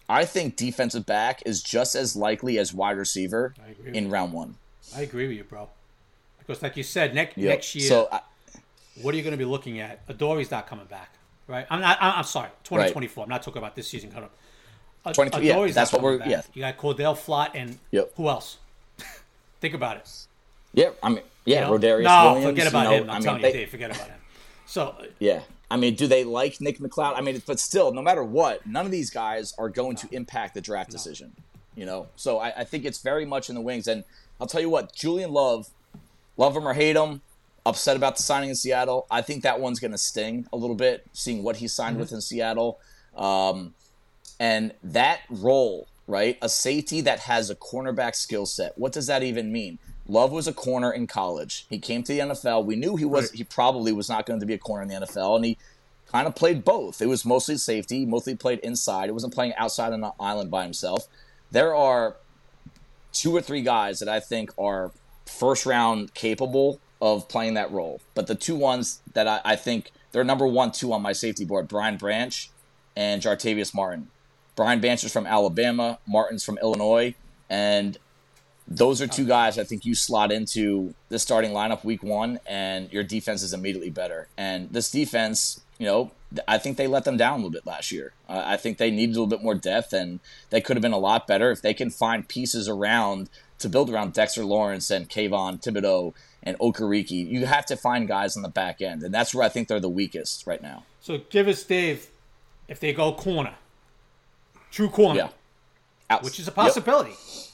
I 0.09 0.25
think 0.25 0.55
defensive 0.55 1.05
back 1.05 1.43
is 1.45 1.61
just 1.61 1.95
as 1.95 2.15
likely 2.15 2.57
as 2.57 2.73
wide 2.73 2.97
receiver 2.97 3.53
in 3.85 4.09
round 4.09 4.33
one. 4.33 4.55
I 4.95 5.01
agree 5.01 5.27
with 5.27 5.37
you, 5.37 5.43
bro. 5.43 5.69
Because, 6.39 6.61
like 6.63 6.75
you 6.75 6.83
said, 6.83 7.13
next 7.13 7.37
yep. 7.37 7.49
next 7.49 7.75
year, 7.75 7.87
so 7.87 8.09
I, 8.11 8.21
what 9.01 9.13
are 9.13 9.17
you 9.17 9.23
going 9.23 9.31
to 9.31 9.37
be 9.37 9.45
looking 9.45 9.79
at? 9.79 10.01
Adoree's 10.09 10.49
not 10.49 10.67
coming 10.67 10.85
back 10.85 11.19
right? 11.49 11.65
I'm 11.69 11.81
not. 11.81 11.97
I'm 11.99 12.23
sorry, 12.23 12.49
2024. 12.63 13.21
Right. 13.21 13.25
I'm 13.25 13.29
not 13.29 13.43
talking 13.43 13.57
about 13.57 13.75
this 13.75 13.89
season 13.89 14.11
coming 14.11 14.25
up. 14.25 15.13
20, 15.13 15.45
yeah, 15.45 15.67
that's 15.67 15.91
what 15.91 16.01
we're. 16.01 16.19
Back. 16.19 16.29
Yeah, 16.29 16.41
you 16.53 16.61
got 16.61 16.77
Cor'Dale 16.77 17.15
Flott 17.15 17.51
and 17.55 17.79
yep. 17.91 18.11
who 18.15 18.29
else? 18.29 18.57
Think 19.61 19.73
about 19.73 19.97
it. 19.97 20.09
Yeah, 20.73 20.91
I 21.01 21.09
mean, 21.09 21.21
yeah, 21.45 21.69
you 21.69 21.77
know? 21.77 21.79
Rodarius 21.79 22.03
no, 22.03 22.33
Williams. 22.33 22.51
forget 22.51 22.67
about 22.67 22.83
you 22.83 22.89
know, 22.89 23.03
him. 23.03 23.09
I'm 23.09 23.15
I 23.15 23.19
telling 23.19 23.41
mean, 23.41 23.51
you, 23.51 23.59
Dave, 23.59 23.69
forget 23.69 23.95
about 23.95 24.07
him. 24.07 24.19
So 24.65 24.95
yeah, 25.17 25.41
I 25.71 25.77
mean, 25.77 25.95
do 25.95 26.07
they 26.07 26.23
like 26.23 26.59
Nick 26.59 26.79
McCloud? 26.79 27.15
I 27.15 27.21
mean, 27.21 27.41
but 27.45 27.59
still, 27.59 27.93
no 27.93 28.01
matter 28.01 28.23
what, 28.23 28.65
none 28.65 28.85
of 28.85 28.91
these 28.91 29.09
guys 29.09 29.53
are 29.57 29.69
going 29.69 29.93
no. 29.93 30.01
to 30.01 30.15
impact 30.15 30.55
the 30.55 30.61
draft 30.61 30.89
no. 30.89 30.93
decision. 30.93 31.33
You 31.75 31.85
know, 31.85 32.07
so 32.15 32.39
I, 32.39 32.61
I 32.61 32.63
think 32.63 32.85
it's 32.85 32.99
very 32.99 33.25
much 33.25 33.49
in 33.49 33.55
the 33.55 33.61
wings. 33.61 33.87
And 33.87 34.03
I'll 34.41 34.47
tell 34.47 34.61
you 34.61 34.69
what, 34.69 34.93
Julian 34.93 35.31
Love, 35.31 35.69
love 36.37 36.55
him 36.55 36.67
or 36.67 36.73
hate 36.73 36.95
him, 36.95 37.21
upset 37.65 37.95
about 37.95 38.17
the 38.17 38.23
signing 38.23 38.49
in 38.49 38.55
Seattle. 38.55 39.05
I 39.11 39.21
think 39.21 39.43
that 39.43 39.59
one's 39.59 39.79
going 39.79 39.91
to 39.91 39.97
sting 39.97 40.47
a 40.51 40.57
little 40.57 40.75
bit, 40.75 41.05
seeing 41.13 41.43
what 41.43 41.57
he 41.57 41.67
signed 41.67 41.93
mm-hmm. 41.93 42.01
with 42.01 42.11
in 42.11 42.21
Seattle. 42.21 42.79
Um, 43.15 43.75
and 44.39 44.73
that 44.83 45.21
role, 45.29 45.87
right? 46.07 46.37
A 46.41 46.49
safety 46.49 47.01
that 47.01 47.19
has 47.19 47.49
a 47.49 47.55
cornerback 47.55 48.15
skill 48.15 48.45
set. 48.45 48.77
What 48.77 48.91
does 48.91 49.07
that 49.07 49.23
even 49.23 49.51
mean? 49.51 49.77
Love 50.09 50.31
was 50.31 50.47
a 50.47 50.53
corner 50.53 50.91
in 50.91 51.05
college. 51.05 51.67
He 51.69 51.77
came 51.77 52.01
to 52.03 52.11
the 52.11 52.19
NFL. 52.19 52.65
We 52.65 52.75
knew 52.75 52.95
he 52.95 53.05
was 53.05 53.29
right. 53.29 53.37
he 53.37 53.43
probably 53.43 53.91
was 53.91 54.09
not 54.09 54.25
going 54.25 54.39
to 54.39 54.45
be 54.45 54.55
a 54.55 54.57
corner 54.57 54.81
in 54.81 54.89
the 54.89 54.95
NFL, 54.95 55.35
and 55.35 55.45
he 55.45 55.57
kind 56.11 56.27
of 56.27 56.35
played 56.35 56.65
both. 56.65 57.01
It 57.01 57.05
was 57.05 57.23
mostly 57.23 57.57
safety, 57.57 58.05
mostly 58.05 58.35
played 58.35 58.59
inside. 58.59 59.09
It 59.09 59.13
wasn't 59.13 59.33
playing 59.33 59.53
outside 59.55 59.93
on 59.93 60.01
the 60.01 60.11
island 60.19 60.49
by 60.49 60.63
himself. 60.63 61.07
There 61.51 61.75
are 61.75 62.15
two 63.13 63.35
or 63.35 63.41
three 63.41 63.61
guys 63.61 63.99
that 63.99 64.09
I 64.09 64.19
think 64.19 64.51
are 64.57 64.91
first 65.27 65.67
round 65.67 66.15
capable 66.15 66.79
of 66.99 67.29
playing 67.29 67.53
that 67.53 67.71
role. 67.71 68.01
But 68.15 68.25
the 68.25 68.35
two 68.35 68.55
ones 68.55 69.01
that 69.13 69.27
I, 69.27 69.41
I 69.45 69.55
think 69.55 69.91
they're 70.11 70.23
number 70.23 70.47
one, 70.47 70.71
two 70.71 70.91
on 70.91 71.03
my 71.03 71.13
safety 71.13 71.45
board, 71.45 71.67
Brian 71.67 71.97
Branch 71.97 72.49
and 72.95 73.21
Jartavius 73.21 73.75
Martin. 73.75 74.07
Brian 74.55 74.81
Branch 74.81 75.03
is 75.03 75.13
from 75.13 75.27
Alabama, 75.27 75.99
Martin's 76.07 76.43
from 76.43 76.57
Illinois, 76.57 77.13
and 77.49 77.97
those 78.69 79.01
are 79.01 79.07
two 79.07 79.25
guys 79.25 79.57
I 79.57 79.63
think 79.63 79.83
you 79.83 79.95
slot 79.95 80.31
into 80.31 80.93
the 81.09 81.17
starting 81.17 81.51
lineup 81.51 81.83
week 81.83 82.03
one, 82.03 82.39
and 82.45 82.91
your 82.93 83.03
defense 83.03 83.41
is 83.41 83.51
immediately 83.51 83.89
better. 83.89 84.27
And 84.37 84.69
this 84.69 84.91
defense, 84.91 85.61
you 85.79 85.87
know, 85.87 86.11
I 86.47 86.59
think 86.59 86.77
they 86.77 86.85
let 86.85 87.03
them 87.03 87.17
down 87.17 87.33
a 87.33 87.35
little 87.37 87.49
bit 87.49 87.65
last 87.65 87.91
year. 87.91 88.13
Uh, 88.27 88.43
I 88.45 88.57
think 88.57 88.77
they 88.77 88.91
needed 88.91 89.15
a 89.15 89.19
little 89.19 89.27
bit 89.27 89.41
more 89.41 89.55
depth, 89.55 89.91
and 89.91 90.19
they 90.51 90.61
could 90.61 90.77
have 90.77 90.83
been 90.83 90.93
a 90.93 90.99
lot 90.99 91.25
better 91.25 91.49
if 91.51 91.63
they 91.63 91.73
can 91.73 91.89
find 91.89 92.27
pieces 92.27 92.69
around 92.69 93.29
to 93.57 93.67
build 93.67 93.89
around 93.89 94.13
Dexter 94.13 94.45
Lawrence 94.45 94.91
and 94.91 95.09
Kayvon 95.09 95.61
Thibodeaux 95.61 96.13
and 96.43 96.57
Okereke. 96.59 97.27
You 97.27 97.47
have 97.47 97.65
to 97.65 97.75
find 97.75 98.07
guys 98.07 98.37
on 98.37 98.43
the 98.43 98.49
back 98.49 98.81
end, 98.81 99.01
and 99.01 99.11
that's 99.11 99.33
where 99.33 99.43
I 99.43 99.49
think 99.49 99.67
they're 99.67 99.79
the 99.79 99.89
weakest 99.89 100.45
right 100.45 100.61
now. 100.61 100.83
So 101.01 101.21
give 101.31 101.47
us, 101.47 101.63
Dave, 101.63 102.07
if 102.67 102.79
they 102.79 102.93
go 102.93 103.13
corner, 103.13 103.55
true 104.69 104.89
corner, 104.89 105.31
yeah. 106.11 106.19
which 106.21 106.39
is 106.39 106.47
a 106.47 106.51
possibility. 106.51 107.09
Yep. 107.09 107.48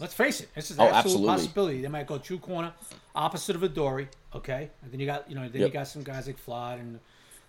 Let's 0.00 0.14
face 0.14 0.40
it, 0.40 0.48
this 0.54 0.70
is 0.70 0.78
an 0.78 0.82
oh, 0.82 0.84
absolute 0.86 0.96
absolutely. 0.96 1.26
possibility. 1.28 1.82
They 1.82 1.88
might 1.88 2.06
go 2.06 2.16
true 2.16 2.38
corner, 2.38 2.72
opposite 3.14 3.54
of 3.54 3.62
Adoree', 3.62 4.08
okay? 4.34 4.70
And 4.82 4.90
then 4.90 4.98
you 4.98 5.06
got, 5.06 5.28
you 5.28 5.34
know, 5.34 5.42
then 5.42 5.60
yep. 5.60 5.68
you 5.68 5.72
got 5.74 5.88
some 5.88 6.02
guys 6.02 6.26
like 6.26 6.44
Flott 6.44 6.80
and, 6.80 6.98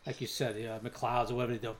like 0.05 0.19
you 0.19 0.27
said, 0.27 0.55
uh, 0.57 0.79
McCloud's 0.87 1.31
or 1.31 1.35
whatever 1.35 1.53
they 1.53 1.59
do. 1.59 1.75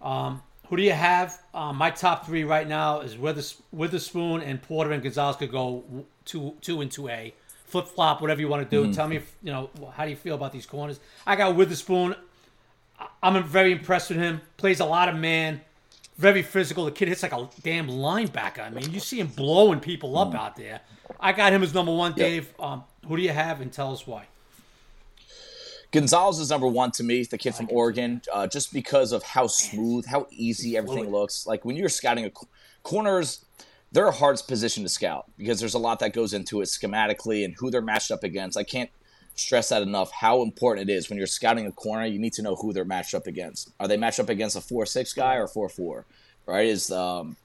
Um, 0.00 0.42
who 0.68 0.76
do 0.76 0.82
you 0.82 0.92
have? 0.92 1.38
Um, 1.54 1.76
my 1.76 1.90
top 1.90 2.26
three 2.26 2.44
right 2.44 2.66
now 2.66 3.00
is 3.00 3.16
Withers- 3.18 3.60
Witherspoon 3.72 4.40
and 4.40 4.60
Porter 4.62 4.92
and 4.92 5.02
Gonzalez 5.02 5.36
could 5.36 5.52
go 5.52 5.84
two, 6.24 6.54
two 6.60 6.80
and 6.80 6.90
two 6.90 7.08
A, 7.08 7.34
flip 7.66 7.86
flop, 7.86 8.20
whatever 8.20 8.40
you 8.40 8.48
want 8.48 8.68
to 8.68 8.76
do. 8.76 8.84
Mm-hmm. 8.84 8.92
Tell 8.92 9.08
me, 9.08 9.16
if, 9.16 9.36
you 9.42 9.52
know, 9.52 9.70
how 9.92 10.04
do 10.04 10.10
you 10.10 10.16
feel 10.16 10.34
about 10.34 10.52
these 10.52 10.66
corners? 10.66 10.98
I 11.26 11.36
got 11.36 11.54
Witherspoon. 11.54 12.16
I'm 13.22 13.44
very 13.44 13.72
impressed 13.72 14.08
with 14.08 14.18
him. 14.18 14.40
Plays 14.56 14.80
a 14.80 14.86
lot 14.86 15.08
of 15.08 15.16
man 15.16 15.60
very 16.16 16.42
physical. 16.42 16.84
The 16.84 16.92
kid 16.92 17.08
hits 17.08 17.22
like 17.22 17.32
a 17.32 17.48
damn 17.62 17.88
linebacker. 17.88 18.60
I 18.60 18.70
mean, 18.70 18.92
you 18.92 19.00
see 19.00 19.20
him 19.20 19.28
blowing 19.28 19.80
people 19.80 20.16
up 20.18 20.34
out 20.34 20.56
there. 20.56 20.80
I 21.20 21.32
got 21.32 21.52
him 21.52 21.62
as 21.62 21.74
number 21.74 21.94
one, 21.94 22.12
Dave. 22.14 22.46
Yep. 22.58 22.60
Um, 22.60 22.84
who 23.06 23.16
do 23.16 23.22
you 23.22 23.30
have, 23.30 23.60
and 23.60 23.72
tell 23.72 23.92
us 23.92 24.06
why? 24.06 24.26
Gonzalez 25.92 26.38
is 26.40 26.50
number 26.50 26.66
one 26.66 26.90
to 26.92 27.04
me, 27.04 27.22
the 27.22 27.38
kid 27.38 27.54
from 27.54 27.68
Oregon, 27.70 28.20
uh, 28.32 28.46
just 28.46 28.72
because 28.72 29.12
of 29.12 29.22
how 29.22 29.46
smooth, 29.46 30.04
how 30.06 30.26
easy 30.30 30.76
everything 30.76 31.10
looks. 31.10 31.46
Like 31.46 31.64
when 31.64 31.76
you're 31.76 31.88
scouting 31.88 32.24
a 32.24 32.30
corners, 32.82 33.44
they're 33.92 34.08
a 34.08 34.12
hard 34.12 34.40
position 34.46 34.82
to 34.82 34.88
scout 34.88 35.30
because 35.38 35.60
there's 35.60 35.74
a 35.74 35.78
lot 35.78 36.00
that 36.00 36.12
goes 36.12 36.34
into 36.34 36.60
it 36.60 36.64
schematically 36.64 37.44
and 37.44 37.54
who 37.54 37.70
they're 37.70 37.80
matched 37.80 38.10
up 38.10 38.24
against. 38.24 38.58
I 38.58 38.64
can't 38.64 38.90
stress 39.36 39.68
that 39.68 39.82
enough 39.82 40.10
how 40.10 40.42
important 40.42 40.90
it 40.90 40.92
is 40.92 41.08
when 41.08 41.18
you're 41.18 41.26
scouting 41.26 41.66
a 41.66 41.72
corner 41.72 42.06
you 42.06 42.18
need 42.18 42.32
to 42.32 42.42
know 42.42 42.56
who 42.56 42.72
they're 42.72 42.84
matched 42.84 43.14
up 43.14 43.26
against. 43.26 43.70
Are 43.78 43.86
they 43.86 43.96
matched 43.96 44.18
up 44.18 44.28
against 44.28 44.56
a 44.56 44.60
4-6 44.60 45.14
guy 45.14 45.36
or 45.36 45.46
4-4 45.46 46.04
right? 46.46 46.66
Is 46.66 46.90
um, 46.90 47.36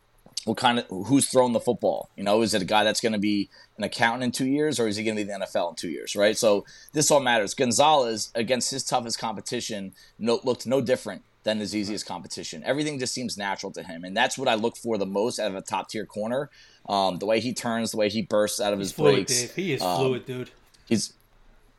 what 0.46 0.58
kind 0.58 0.80
of 0.80 0.88
who's 1.08 1.28
throwing 1.28 1.54
the 1.54 1.60
football? 1.60 2.10
You 2.16 2.24
know 2.24 2.42
is 2.42 2.54
it 2.54 2.62
a 2.62 2.66
guy 2.66 2.84
that's 2.84 3.02
going 3.02 3.14
to 3.14 3.20
be 3.20 3.50
an 3.78 3.84
accountant 3.84 4.24
in 4.24 4.32
two 4.32 4.48
years 4.48 4.80
or 4.80 4.88
is 4.88 4.96
he 4.96 5.04
going 5.04 5.18
to 5.18 5.24
be 5.24 5.32
the 5.32 5.38
nfl 5.38 5.70
in 5.70 5.76
two 5.76 5.90
years? 5.90 6.16
Right? 6.16 6.38
So 6.38 6.66
this 6.94 7.12
all 7.12 7.20
matters. 7.20 7.54
Gonzalez 7.54 8.32
against 8.36 8.72
his 8.72 8.84
toughest 8.84 9.20
competition 9.20 9.94
no, 10.18 10.40
looked 10.44 10.66
no 10.66 10.82
different 10.82 11.24
than 11.44 11.60
his 11.60 11.76
easiest 11.76 12.06
competition. 12.06 12.64
Everything 12.64 13.00
just 13.00 13.14
seems 13.14 13.38
natural 13.38 13.72
to 13.74 13.84
him 13.84 14.04
and 14.04 14.16
that's 14.16 14.38
what 14.38 14.48
i 14.48 14.54
look 14.54 14.78
for 14.78 14.98
the 14.98 15.06
most 15.06 15.40
out 15.40 15.50
of 15.50 15.56
a 15.56 15.62
top 15.62 15.90
tier 15.90 16.06
corner. 16.06 16.50
Um, 16.88 17.18
the 17.20 17.26
way 17.26 17.40
he 17.40 17.54
turns 17.54 17.92
the 17.92 17.98
way 17.98 18.10
he 18.10 18.22
bursts 18.22 18.60
out 18.60 18.74
of 18.74 18.80
he's 18.80 18.90
his 18.90 18.96
fluid, 18.96 19.16
breaks 19.28 19.42
Dave. 19.42 19.56
he 19.56 19.74
is 19.74 19.82
um, 19.82 19.98
fluid 19.98 20.26
dude. 20.26 20.50
he's 20.88 21.14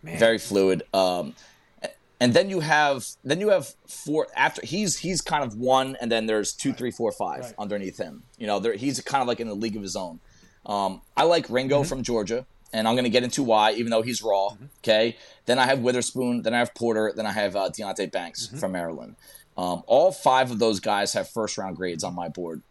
Man. 0.03 0.19
very 0.19 0.39
fluid. 0.39 0.83
Um, 0.93 1.35
and 2.23 2.35
then 2.35 2.49
you 2.49 2.61
have 2.61 3.05
then 3.25 3.41
you 3.41 3.49
have 3.49 3.75
four 3.89 4.29
after 4.37 4.65
he's 4.65 4.99
he's 4.99 5.21
kind 5.21 5.43
of 5.43 5.57
one, 5.57 5.97
and 6.01 6.11
then 6.11 6.27
there's 6.27 6.53
two, 6.53 6.73
three, 6.73 6.93
four, 6.93 7.11
five 7.11 7.41
right. 7.41 7.55
underneath 7.59 7.99
him. 7.99 8.23
You 8.39 8.47
know, 8.47 8.61
there, 8.61 8.75
he's 8.75 9.01
kind 9.01 9.23
of 9.23 9.27
like 9.27 9.41
in 9.41 9.49
a 9.49 9.55
league 9.55 9.75
of 9.75 9.83
his 9.83 9.97
own. 9.97 10.21
Um, 10.65 11.01
I 11.17 11.25
like 11.25 11.51
Ringo 11.51 11.81
mm-hmm. 11.81 11.89
from 11.89 12.05
Georgia, 12.05 12.47
and 12.73 12.87
I'm 12.87 12.95
going 12.95 13.05
to 13.05 13.11
get 13.11 13.25
into 13.25 13.43
why, 13.43 13.73
even 13.73 13.91
though 13.91 14.03
he's 14.03 14.23
raw. 14.23 14.51
Mm-hmm. 14.51 14.65
Okay. 14.85 15.17
Then 15.47 15.59
I 15.59 15.67
have 15.67 15.81
Witherspoon. 15.81 16.43
Then 16.43 16.55
I 16.55 16.59
have 16.59 16.73
Porter. 16.75 17.13
Then 17.15 17.27
I 17.27 17.33
have 17.33 17.57
uh, 17.57 17.71
Deonte 17.71 18.13
Banks 18.13 18.47
mm-hmm. 18.47 18.59
from 18.59 18.71
Maryland. 18.71 19.17
Um, 19.57 19.83
all 19.89 20.13
five 20.13 20.53
of 20.53 20.61
those 20.61 20.79
guys 20.79 21.15
have 21.15 21.29
first 21.29 21.59
round 21.59 21.77
grades 21.77 22.05
on 22.05 22.15
my 22.15 22.29
board, 22.29 22.63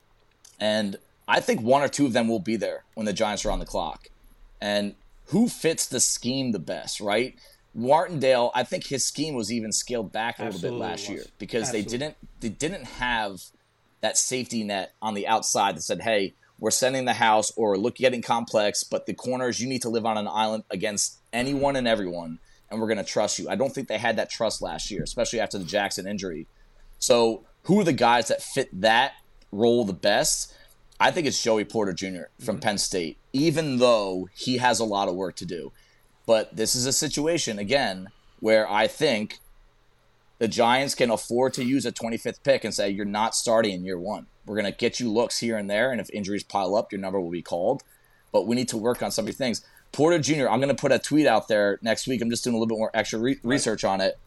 and 0.62 0.96
I 1.28 1.42
think 1.42 1.62
one 1.62 1.82
or 1.82 1.90
two 1.90 2.06
of 2.06 2.14
them 2.14 2.30
will 2.30 2.40
be 2.40 2.56
there 2.56 2.86
when 2.94 3.06
the 3.06 3.14
Giants 3.14 3.46
are 3.46 3.52
on 3.52 3.60
the 3.60 3.66
clock. 3.66 4.08
And 4.62 4.96
who 5.32 5.48
fits 5.48 5.88
the 5.88 6.00
scheme 6.00 6.52
the 6.52 6.60
best, 6.60 7.00
right? 7.00 7.36
Martindale, 7.74 8.52
I 8.54 8.64
think 8.64 8.88
his 8.88 9.06
scheme 9.06 9.34
was 9.34 9.52
even 9.52 9.72
scaled 9.72 10.12
back 10.12 10.40
a 10.40 10.44
Absolutely 10.44 10.70
little 10.72 10.80
bit 10.80 10.92
last 10.92 11.10
year 11.10 11.24
because 11.40 11.70
Absolutely. 11.70 11.82
they 11.84 11.98
didn't 11.98 12.18
they 12.42 12.50
didn't 12.50 12.86
have 12.86 13.42
that 14.02 14.18
safety 14.18 14.64
net 14.64 14.94
on 15.02 15.14
the 15.14 15.28
outside 15.28 15.78
that 15.78 15.84
said, 15.84 16.02
"Hey, 16.02 16.36
we're 16.60 16.70
sending 16.70 17.06
the 17.06 17.14
house 17.14 17.52
or 17.56 17.78
look 17.78 17.96
getting 17.96 18.22
complex, 18.22 18.84
but 18.84 19.06
the 19.06 19.14
corners 19.14 19.62
you 19.62 19.70
need 19.70 19.84
to 19.84 19.90
live 19.90 20.06
on 20.06 20.18
an 20.18 20.28
island 20.28 20.66
against 20.70 21.20
anyone 21.32 21.78
and 21.78 21.88
everyone, 21.88 22.40
and 22.70 22.82
we're 22.82 22.88
going 22.88 22.98
to 22.98 23.04
trust 23.04 23.40
you." 23.40 23.50
I 23.50 23.56
don't 23.56 23.74
think 23.74 23.88
they 23.88 23.98
had 23.98 24.18
that 24.18 24.30
trust 24.30 24.62
last 24.62 24.92
year, 24.92 25.02
especially 25.02 25.40
after 25.40 25.58
the 25.58 25.64
Jackson 25.66 26.06
injury. 26.06 26.48
So, 27.00 27.46
who 27.64 27.80
are 27.80 27.86
the 27.86 27.94
guys 27.94 28.28
that 28.28 28.44
fit 28.44 28.70
that 28.82 29.14
role 29.50 29.86
the 29.86 29.94
best? 29.94 30.54
I 31.00 31.10
think 31.12 31.26
it's 31.26 31.42
Joey 31.42 31.64
Porter 31.64 31.94
Jr. 31.94 32.06
from 32.44 32.56
mm-hmm. 32.56 32.60
Penn 32.60 32.78
State, 32.78 33.18
even 33.34 33.78
though 33.78 34.30
he 34.34 34.58
has 34.58 34.80
a 34.80 34.86
lot 34.86 35.08
of 35.08 35.16
work 35.16 35.36
to 35.38 35.46
do. 35.46 35.72
But 36.26 36.56
this 36.56 36.76
is 36.76 36.86
a 36.86 36.94
situation, 36.94 37.60
again, 37.60 38.10
where 38.40 38.70
I 38.70 38.88
think 38.88 39.40
the 40.40 40.48
Giants 40.48 40.96
can 40.96 41.12
afford 41.12 41.54
to 41.54 41.64
use 41.64 41.86
a 41.86 41.92
25th 41.92 42.44
pick 42.44 42.64
and 42.64 42.74
say, 42.74 42.90
you're 42.90 43.06
not 43.06 43.36
starting 43.36 43.74
in 43.74 43.86
year 43.86 44.00
one. 44.00 44.28
We're 44.46 44.56
going 44.56 44.72
to 44.72 44.78
get 44.78 45.00
you 45.00 45.12
looks 45.12 45.40
here 45.40 45.58
and 45.58 45.70
there. 45.70 45.92
And 45.92 46.02
if 46.02 46.10
injuries 46.12 46.44
pile 46.44 46.76
up, 46.76 46.92
your 46.92 47.00
number 47.00 47.20
will 47.20 47.30
be 47.30 47.42
called. 47.42 47.84
But 48.32 48.48
we 48.48 48.56
need 48.56 48.70
to 48.70 48.78
work 48.78 49.04
on 49.04 49.12
some 49.12 49.24
of 49.24 49.28
these 49.28 49.38
things. 49.38 49.64
Porter 49.92 50.20
Jr., 50.20 50.48
I'm 50.48 50.60
going 50.60 50.76
to 50.76 50.82
put 50.82 50.92
a 50.92 51.00
tweet 51.00 51.28
out 51.28 51.48
there 51.48 51.78
next 51.82 52.08
week. 52.08 52.22
I'm 52.22 52.30
just 52.30 52.44
doing 52.44 52.56
a 52.56 52.58
little 52.58 52.68
bit 52.68 52.80
more 52.80 52.92
extra 52.94 53.20
re- 53.20 53.40
research 53.44 53.84
on 53.84 54.02
it. 54.02 54.18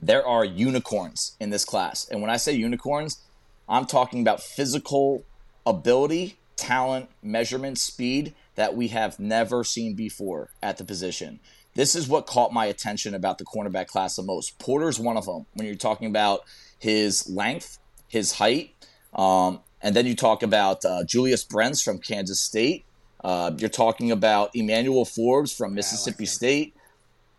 There 0.00 0.26
are 0.26 0.44
unicorns 0.44 1.36
in 1.40 1.50
this 1.50 1.64
class. 1.64 2.08
And 2.08 2.22
when 2.22 2.30
I 2.30 2.36
say 2.36 2.52
unicorns, 2.52 3.20
I'm 3.68 3.86
talking 3.86 4.22
about 4.22 4.40
physical 4.40 5.24
ability, 5.66 6.38
talent, 6.56 7.10
measurement, 7.22 7.76
speed 7.78 8.34
that 8.60 8.76
we 8.76 8.88
have 8.88 9.18
never 9.18 9.64
seen 9.64 9.94
before 9.94 10.50
at 10.62 10.76
the 10.76 10.84
position. 10.84 11.40
This 11.76 11.94
is 11.94 12.06
what 12.06 12.26
caught 12.26 12.52
my 12.52 12.66
attention 12.66 13.14
about 13.14 13.38
the 13.38 13.44
cornerback 13.46 13.86
class 13.86 14.16
the 14.16 14.22
most. 14.22 14.58
Porter's 14.58 15.00
one 15.00 15.16
of 15.16 15.24
them 15.24 15.46
when 15.54 15.66
you're 15.66 15.76
talking 15.76 16.08
about 16.08 16.44
his 16.78 17.26
length, 17.26 17.78
his 18.06 18.32
height, 18.32 18.74
um, 19.14 19.60
and 19.80 19.96
then 19.96 20.04
you 20.04 20.14
talk 20.14 20.42
about 20.42 20.84
uh, 20.84 21.04
Julius 21.04 21.42
Brents 21.42 21.82
from 21.82 22.00
Kansas 22.00 22.38
State. 22.38 22.84
Uh, 23.24 23.52
you're 23.56 23.70
talking 23.70 24.10
about 24.10 24.50
Emmanuel 24.54 25.06
Forbes 25.06 25.56
from 25.56 25.72
Mississippi 25.72 26.24
yeah, 26.24 26.28
like 26.28 26.34
State. 26.34 26.76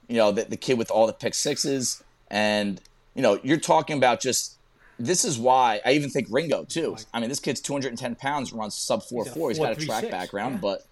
You 0.08 0.18
know, 0.18 0.32
the, 0.32 0.46
the 0.46 0.58
kid 0.58 0.80
with 0.80 0.90
all 0.90 1.06
the 1.06 1.14
pick 1.14 1.36
sixes. 1.36 2.04
And, 2.32 2.82
you 3.14 3.22
know, 3.22 3.40
you're 3.44 3.60
talking 3.60 3.96
about 3.96 4.22
just 4.22 4.58
this 4.98 5.24
is 5.24 5.38
why 5.38 5.82
I 5.86 5.92
even 5.92 6.10
think 6.10 6.30
Ringo 6.32 6.64
too. 6.64 6.98
I 7.14 7.20
mean, 7.20 7.30
this 7.30 7.40
kid's 7.40 7.62
210 7.62 8.16
pounds, 8.16 8.54
runs 8.54 8.74
sub 8.74 9.04
four 9.04 9.24
four. 9.24 9.50
He's 9.50 9.60
got 9.60 9.74
a 9.74 9.86
track 9.86 10.10
background, 10.10 10.56
yeah. 10.56 10.62
but 10.62 10.88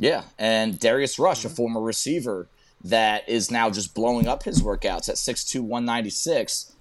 yeah. 0.00 0.22
And 0.38 0.78
Darius 0.78 1.18
Rush, 1.18 1.40
mm-hmm. 1.40 1.48
a 1.48 1.50
former 1.50 1.80
receiver 1.80 2.48
that 2.82 3.28
is 3.28 3.50
now 3.50 3.70
just 3.70 3.94
blowing 3.94 4.26
up 4.26 4.42
his 4.42 4.62
workouts 4.62 5.08
at 5.08 5.16
6'2", 5.16 5.60
196. 5.60 6.72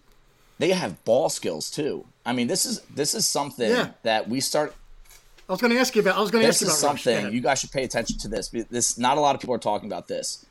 They 0.57 0.71
have 0.71 1.03
ball 1.05 1.29
skills 1.29 1.69
too. 1.69 2.05
I 2.25 2.33
mean, 2.33 2.47
this 2.47 2.65
is 2.65 2.81
this 2.93 3.13
is 3.13 3.27
something 3.27 3.69
yeah. 3.69 3.91
that 4.03 4.27
we 4.27 4.39
start. 4.39 4.75
I 5.47 5.51
was 5.53 5.61
going 5.61 5.73
to 5.73 5.79
ask 5.79 5.95
you 5.95 6.01
about. 6.01 6.17
I 6.17 6.21
was 6.21 6.31
going 6.31 6.43
to 6.43 6.47
ask 6.47 6.61
you 6.61 6.67
about 6.67 6.77
something. 6.77 7.31
You 7.31 7.41
guys 7.41 7.59
should 7.59 7.71
pay 7.71 7.83
attention 7.83 8.17
to 8.19 8.27
this. 8.27 8.49
This 8.49 8.97
not 8.97 9.17
a 9.17 9.21
lot 9.21 9.35
of 9.35 9.41
people 9.41 9.55
are 9.55 9.59
talking 9.59 9.87
about 9.87 10.07
this 10.07 10.45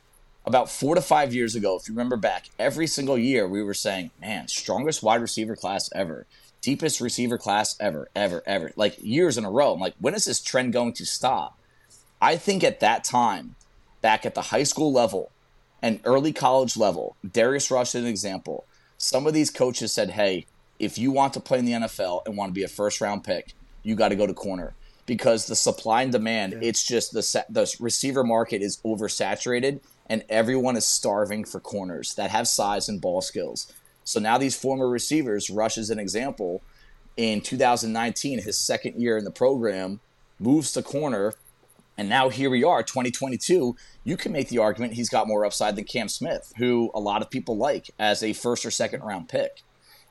about 0.49 0.71
four 0.71 0.95
to 0.95 1.03
five 1.03 1.35
years 1.35 1.55
ago, 1.55 1.77
if 1.77 1.89
you 1.89 1.95
remember 1.95 2.17
back, 2.17 2.49
every 2.59 2.87
single 2.87 3.19
year 3.19 3.47
we 3.47 3.63
were 3.63 3.75
saying, 3.75 4.11
man, 4.19 4.49
strongest 4.49 5.03
wide 5.03 5.21
receiver 5.21 5.55
class 5.55 5.91
ever, 5.95 6.27
deepest 6.63 7.03
receiver 7.03 7.37
class 7.37 7.77
ever, 7.79 8.09
ever, 8.17 8.43
ever. 8.47 8.73
Like 8.75 8.97
years 8.99 9.37
in 9.37 9.45
a 9.45 9.51
row. 9.51 9.75
I'm 9.75 9.81
like, 9.81 9.95
when 10.01 10.15
is 10.15 10.25
this 10.25 10.41
trend 10.41 10.73
going 10.73 10.95
to 10.95 11.05
stop? 11.05 11.58
I 12.21 12.37
think 12.37 12.65
at 12.65 12.81
that 12.81 13.05
time, 13.05 13.57
back 14.01 14.27
at 14.27 14.35
the 14.35 14.43
high 14.43 14.65
school 14.65 14.93
level 14.93 15.31
and 15.83 16.01
early 16.05 16.33
college 16.33 16.77
level, 16.77 17.17
Darius 17.31 17.71
Rush 17.71 17.95
is 17.95 18.03
an 18.03 18.07
example. 18.07 18.65
Some 18.97 19.27
of 19.27 19.35
these 19.35 19.51
coaches 19.51 19.93
said, 19.93 20.11
hey, 20.11 20.47
if 20.79 20.99
you 20.99 21.11
want 21.11 21.33
to 21.35 21.41
play 21.41 21.59
in 21.59 21.65
the 21.65 21.73
NFL 21.73 22.23
and 22.27 22.37
want 22.37 22.51
to 22.51 22.55
be 22.55 22.65
a 22.65 22.69
first 22.69 23.01
round 23.01 23.25
pick, 23.25 23.55
you 23.83 23.95
got 23.95 24.09
to 24.09 24.17
go 24.17 24.27
to 24.27 24.35
corner. 24.35 24.75
because 25.09 25.47
the 25.47 25.57
supply 25.57 26.03
and 26.03 26.13
demand, 26.13 26.53
yeah. 26.53 26.69
it's 26.69 26.87
just 26.87 27.13
the 27.13 27.45
the 27.49 27.75
receiver 27.81 28.23
market 28.23 28.61
is 28.61 28.77
oversaturated 28.85 29.81
and 30.07 30.23
everyone 30.29 30.77
is 30.77 30.87
starving 30.87 31.45
for 31.45 31.61
corners 31.61 32.15
that 32.15 32.31
have 32.31 32.47
size 32.47 32.89
and 32.89 33.01
ball 33.01 33.23
skills. 33.23 33.73
So 34.05 34.21
now 34.21 34.39
these 34.39 34.55
former 34.55 34.89
receivers, 34.89 35.51
Rush 35.51 35.79
is 35.79 35.91
an 35.91 35.99
example, 35.99 36.63
in 37.17 37.41
2019, 37.41 38.43
his 38.43 38.57
second 38.57 39.01
year 39.01 39.17
in 39.19 39.25
the 39.25 39.31
program, 39.31 40.01
moves 40.39 40.73
to 40.73 40.83
corner, 40.83 41.35
and 41.99 42.09
now 42.09 42.29
here 42.29 42.49
we 42.49 42.63
are, 42.63 42.85
2022. 42.85 43.77
You 44.05 44.17
can 44.17 44.31
make 44.33 44.49
the 44.49 44.59
argument 44.59 44.95
he's 44.95 45.09
got 45.09 45.27
more 45.27 45.45
upside 45.45 45.75
than 45.75 45.85
Cam 45.85 46.09
Smith, 46.09 46.53
who 46.57 46.93
a 46.95 47.01
lot 47.01 47.23
of 47.23 47.29
people 47.29 47.57
like 47.57 47.91
as 47.99 48.23
a 48.23 48.33
first 48.33 48.65
or 48.65 48.71
second 48.71 49.03
round 49.03 49.29
pick. 49.29 49.63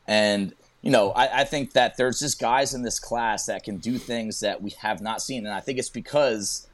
And 0.05 0.53
you 0.81 0.91
know, 0.91 1.11
I, 1.11 1.41
I, 1.41 1.43
think 1.43 1.73
that 1.73 1.97
there's 1.97 2.19
just 2.19 2.39
guys 2.39 2.73
in 2.73 2.83
this 2.83 2.99
class 2.99 3.47
that 3.47 3.63
can 3.63 3.77
do 3.77 3.97
things 3.97 4.41
that 4.41 4.61
we 4.61 4.71
have 4.81 5.01
not 5.01 5.21
seen. 5.21 5.45
And 5.45 5.53
I 5.53 5.59
think 5.59 5.79
it's 5.79 5.89
because 5.89 6.67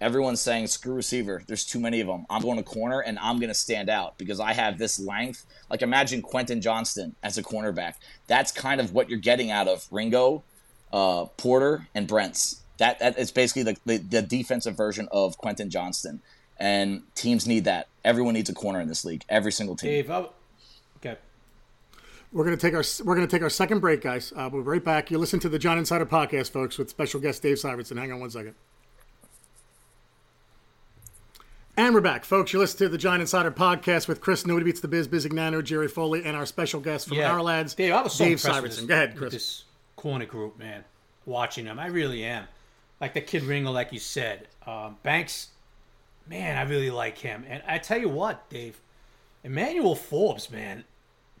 everyone's 0.00 0.40
saying, 0.40 0.66
screw 0.66 0.94
receiver. 0.94 1.42
There's 1.46 1.64
too 1.64 1.80
many 1.80 2.00
of 2.00 2.06
them. 2.06 2.26
I'm 2.28 2.42
going 2.42 2.58
to 2.58 2.62
corner 2.62 3.00
and 3.00 3.18
I'm 3.18 3.38
going 3.38 3.48
to 3.48 3.54
stand 3.54 3.88
out 3.88 4.18
because 4.18 4.40
I 4.40 4.52
have 4.52 4.78
this 4.78 5.00
length. 5.00 5.46
Like 5.70 5.82
imagine 5.82 6.22
Quentin 6.22 6.60
Johnston 6.60 7.16
as 7.22 7.38
a 7.38 7.42
cornerback. 7.42 7.94
That's 8.26 8.52
kind 8.52 8.80
of 8.80 8.92
what 8.92 9.08
you're 9.08 9.18
getting 9.18 9.50
out 9.50 9.68
of 9.68 9.86
Ringo, 9.90 10.44
uh, 10.92 11.24
Porter, 11.36 11.88
and 11.94 12.06
Brents. 12.06 12.62
That, 12.78 12.98
that 12.98 13.18
is 13.18 13.30
basically 13.30 13.62
the, 13.62 13.76
the, 13.84 13.96
the 13.98 14.22
defensive 14.22 14.76
version 14.76 15.08
of 15.10 15.38
Quentin 15.38 15.70
Johnston. 15.70 16.20
And 16.58 17.02
teams 17.14 17.46
need 17.46 17.64
that. 17.64 17.88
Everyone 18.04 18.34
needs 18.34 18.48
a 18.48 18.54
corner 18.54 18.80
in 18.80 18.88
this 18.88 19.04
league. 19.04 19.24
Every 19.28 19.52
single 19.52 19.76
team. 19.76 19.90
Dave, 19.90 20.10
I'll, 20.10 20.32
okay. 20.98 21.16
We're 22.32 22.44
gonna 22.44 22.56
take 22.56 22.74
our 22.74 22.84
we're 23.04 23.14
gonna 23.14 23.26
take 23.26 23.42
our 23.42 23.50
second 23.50 23.80
break, 23.80 24.00
guys. 24.00 24.32
Uh, 24.34 24.48
we'll 24.50 24.62
be 24.62 24.68
right 24.68 24.82
back. 24.82 25.10
You 25.10 25.18
listen 25.18 25.38
to 25.40 25.48
the 25.48 25.58
John 25.58 25.76
Insider 25.78 26.06
podcast, 26.06 26.50
folks, 26.50 26.78
with 26.78 26.88
special 26.88 27.20
guest 27.20 27.42
Dave 27.42 27.58
Syvertsen. 27.58 27.98
Hang 27.98 28.10
on 28.10 28.20
one 28.20 28.30
second. 28.30 28.54
And 31.78 31.94
we're 31.94 32.00
back, 32.00 32.24
folks. 32.24 32.54
You 32.54 32.58
listen 32.58 32.78
to 32.78 32.88
the 32.88 32.96
Giant 32.96 33.20
Insider 33.20 33.50
podcast 33.50 34.08
with 34.08 34.22
Chris 34.22 34.46
Nobody 34.46 34.64
Beats 34.64 34.80
the 34.80 34.88
Biz, 34.88 35.08
Biz 35.08 35.26
Bisignano, 35.26 35.62
Jerry 35.62 35.88
Foley, 35.88 36.24
and 36.24 36.34
our 36.34 36.46
special 36.46 36.80
guest 36.80 37.06
from 37.06 37.18
yeah. 37.18 37.30
Ourlads, 37.30 37.76
Dave, 37.76 37.92
I 37.92 38.00
was 38.00 38.14
so 38.14 38.24
Dave 38.24 38.38
Syvertsen. 38.38 38.86
Go 38.86 38.94
ahead, 38.94 39.14
Chris. 39.14 39.34
This 39.34 39.64
corner 39.94 40.24
group, 40.24 40.58
man. 40.58 40.84
Watching 41.26 41.66
them, 41.66 41.78
I 41.78 41.88
really 41.88 42.24
am. 42.24 42.46
Like 43.00 43.14
the 43.14 43.20
kid 43.20 43.42
Ringo, 43.42 43.70
like 43.70 43.92
you 43.92 43.98
said, 43.98 44.48
um, 44.66 44.96
Banks. 45.02 45.48
Man, 46.28 46.56
I 46.56 46.62
really 46.68 46.90
like 46.90 47.18
him. 47.18 47.44
And 47.48 47.62
I 47.68 47.78
tell 47.78 47.98
you 47.98 48.08
what, 48.08 48.48
Dave, 48.50 48.80
Emmanuel 49.44 49.94
Forbes, 49.94 50.50
man, 50.50 50.84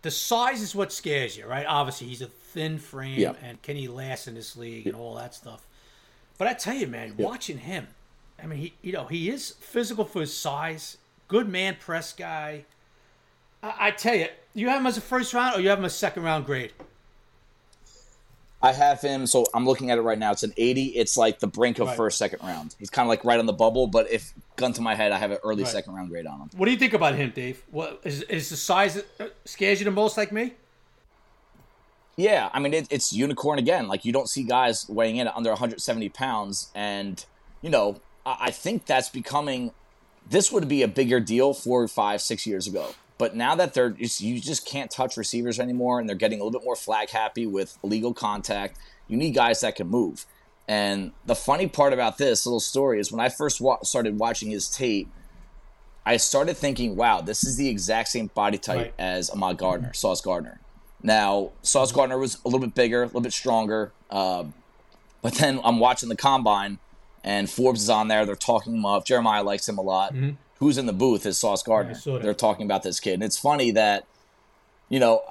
the 0.02 0.10
size 0.12 0.62
is 0.62 0.74
what 0.74 0.92
scares 0.92 1.36
you, 1.36 1.46
right? 1.46 1.66
Obviously, 1.66 2.06
he's 2.06 2.22
a 2.22 2.26
thin 2.26 2.78
frame, 2.78 3.18
yeah. 3.18 3.32
and 3.42 3.60
can 3.62 3.74
he 3.74 3.88
last 3.88 4.28
in 4.28 4.34
this 4.34 4.56
league 4.56 4.86
yeah. 4.86 4.92
and 4.92 5.00
all 5.00 5.16
that 5.16 5.34
stuff. 5.34 5.66
But 6.38 6.46
I 6.46 6.52
tell 6.52 6.74
you, 6.74 6.86
man, 6.86 7.14
yeah. 7.16 7.26
watching 7.26 7.58
him 7.58 7.88
I 8.42 8.46
mean, 8.46 8.58
he 8.58 8.74
you 8.82 8.92
know 8.92 9.06
he 9.06 9.30
is 9.30 9.52
physical 9.60 10.04
for 10.04 10.20
his 10.20 10.36
size. 10.36 10.98
Good 11.28 11.48
man 11.48 11.76
press 11.78 12.12
guy. 12.12 12.64
I, 13.62 13.88
I 13.88 13.90
tell 13.90 14.14
you, 14.14 14.28
you 14.54 14.68
have 14.68 14.80
him 14.80 14.86
as 14.86 14.96
a 14.96 15.00
first 15.00 15.34
round 15.34 15.56
or 15.56 15.60
you 15.60 15.68
have 15.70 15.78
him 15.78 15.84
as 15.84 15.94
second 15.94 16.22
round 16.22 16.46
grade. 16.46 16.72
I 18.62 18.72
have 18.72 19.00
him, 19.00 19.26
so 19.26 19.44
I'm 19.54 19.66
looking 19.66 19.90
at 19.90 19.98
it 19.98 20.02
right 20.02 20.18
now. 20.18 20.32
It's 20.32 20.42
an 20.42 20.54
80. 20.56 20.86
It's 20.86 21.16
like 21.16 21.40
the 21.40 21.46
brink 21.46 21.78
of 21.78 21.88
right. 21.88 21.96
first, 21.96 22.18
second 22.18 22.42
round. 22.42 22.74
He's 22.78 22.90
kind 22.90 23.06
of 23.06 23.10
like 23.10 23.24
right 23.24 23.38
on 23.38 23.46
the 23.46 23.52
bubble, 23.52 23.86
but 23.86 24.10
if 24.10 24.32
gun 24.56 24.72
to 24.72 24.80
my 24.80 24.94
head, 24.94 25.12
I 25.12 25.18
have 25.18 25.30
an 25.30 25.38
early 25.44 25.62
right. 25.62 25.72
second 25.72 25.94
round 25.94 26.08
grade 26.08 26.26
on 26.26 26.40
him. 26.40 26.50
What 26.56 26.64
do 26.66 26.72
you 26.72 26.78
think 26.78 26.94
about 26.94 27.14
him, 27.14 27.32
Dave? 27.34 27.62
What 27.70 28.00
is, 28.04 28.22
is 28.22 28.48
the 28.48 28.56
size 28.56 28.94
that 28.94 29.06
uh, 29.20 29.26
scares 29.44 29.78
you 29.78 29.84
the 29.84 29.90
most, 29.90 30.16
like 30.16 30.32
me? 30.32 30.54
Yeah, 32.16 32.48
I 32.52 32.60
mean 32.60 32.72
it, 32.72 32.86
it's 32.90 33.12
unicorn 33.12 33.58
again. 33.58 33.88
Like 33.88 34.06
you 34.06 34.12
don't 34.12 34.28
see 34.28 34.42
guys 34.42 34.88
weighing 34.88 35.16
in 35.16 35.28
at 35.28 35.36
under 35.36 35.50
170 35.50 36.08
pounds, 36.08 36.70
and 36.74 37.22
you 37.60 37.68
know 37.68 38.00
I 38.24 38.50
think 38.50 38.86
that's 38.86 39.08
becoming. 39.08 39.72
This 40.28 40.50
would 40.50 40.66
be 40.66 40.82
a 40.82 40.88
bigger 40.88 41.20
deal 41.20 41.54
four, 41.54 41.86
five, 41.86 42.20
six 42.20 42.46
years 42.46 42.66
ago. 42.66 42.94
But 43.18 43.34
now 43.34 43.54
that 43.54 43.72
they're 43.72 43.90
just, 43.90 44.20
you 44.20 44.40
just 44.40 44.66
can't 44.66 44.90
touch 44.90 45.16
receivers 45.16 45.58
anymore, 45.58 46.00
and 46.00 46.08
they're 46.08 46.16
getting 46.16 46.40
a 46.40 46.44
little 46.44 46.58
bit 46.58 46.64
more 46.64 46.76
flag 46.76 47.10
happy 47.10 47.46
with 47.46 47.78
legal 47.82 48.12
contact. 48.12 48.78
You 49.08 49.16
need 49.16 49.34
guys 49.34 49.60
that 49.60 49.76
can 49.76 49.88
move. 49.88 50.26
And 50.68 51.12
the 51.24 51.34
funny 51.34 51.66
part 51.68 51.92
about 51.92 52.18
this 52.18 52.44
little 52.44 52.60
story 52.60 52.98
is 53.00 53.10
when 53.12 53.20
I 53.20 53.28
first 53.28 53.60
wa- 53.60 53.82
started 53.82 54.18
watching 54.18 54.50
his 54.50 54.68
tape, 54.68 55.08
I 56.04 56.18
started 56.18 56.56
thinking, 56.56 56.96
wow, 56.96 57.20
this 57.20 57.44
is 57.44 57.56
the 57.56 57.68
exact 57.68 58.08
same 58.08 58.28
body 58.28 58.58
type 58.58 58.76
right. 58.76 58.94
as 58.98 59.30
Ahmad 59.30 59.58
Gardner, 59.58 59.92
Sauce 59.92 60.20
Gardner. 60.20 60.60
Now, 61.02 61.52
Sauce 61.62 61.92
Gardner 61.92 62.18
was 62.18 62.38
a 62.44 62.48
little 62.48 62.60
bit 62.60 62.74
bigger, 62.74 63.02
a 63.02 63.06
little 63.06 63.20
bit 63.20 63.32
stronger. 63.32 63.92
Uh, 64.10 64.44
but 65.22 65.34
then 65.34 65.60
I'm 65.64 65.78
watching 65.78 66.08
the 66.08 66.16
combine, 66.16 66.78
and 67.24 67.48
Forbes 67.50 67.82
is 67.82 67.90
on 67.90 68.08
there. 68.08 68.26
They're 68.26 68.36
talking 68.36 68.74
him 68.74 68.86
up. 68.86 69.04
Jeremiah 69.04 69.42
likes 69.42 69.68
him 69.68 69.78
a 69.78 69.82
lot. 69.82 70.14
Mm-hmm. 70.14 70.30
Who's 70.58 70.78
in 70.78 70.86
the 70.86 70.92
booth 70.92 71.26
is 71.26 71.36
Sauce 71.36 71.62
Gardner. 71.62 71.96
Yeah, 72.04 72.18
They're 72.18 72.34
talking 72.34 72.64
about 72.64 72.82
this 72.82 72.98
kid. 72.98 73.14
And 73.14 73.22
it's 73.22 73.38
funny 73.38 73.70
that, 73.72 74.06
you 74.88 74.98
know, 74.98 75.22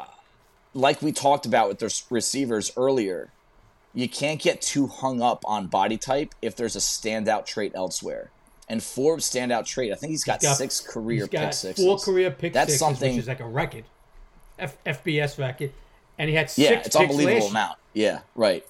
like 0.74 1.02
we 1.02 1.12
talked 1.12 1.46
about 1.46 1.70
with 1.70 1.80
the 1.80 2.04
receivers 2.10 2.72
earlier, 2.78 3.30
you 3.94 4.10
can't 4.10 4.42
get 4.42 4.62
too 4.62 4.88
hung 4.88 5.22
up 5.22 5.44
on 5.46 5.68
body 5.68 5.98
type 5.98 6.36
if 6.42 6.56
there's 6.56 6.76
a 6.76 6.80
standout 6.80 7.46
trait 7.46 7.72
elsewhere. 7.74 8.30
And 8.68 8.84
Forbes' 8.84 9.30
standout 9.30 9.66
trait, 9.66 9.92
I 9.92 9.96
think 9.96 10.12
he's 10.12 10.24
got, 10.24 10.42
he's 10.42 10.50
got 10.50 10.58
six 10.58 10.82
career 10.82 11.28
pick 11.28 11.54
sixes. 11.54 11.84
Four 11.84 11.98
career 12.00 12.32
pick 12.32 12.54
That's 12.54 12.74
sixes, 12.74 12.80
something, 12.80 13.14
which 13.14 13.22
is 13.22 13.28
like 13.28 13.40
a 13.40 13.48
record, 13.48 13.86
F- 14.60 14.84
FBS 14.86 15.38
record. 15.38 15.72
And 16.18 16.30
he 16.30 16.36
had 16.36 16.50
six 16.50 16.70
yeah, 16.70 16.82
it's 16.84 16.96
unbelievable 16.96 17.48
amount. 17.48 17.78
Yeah, 17.94 18.20
right. 18.36 18.66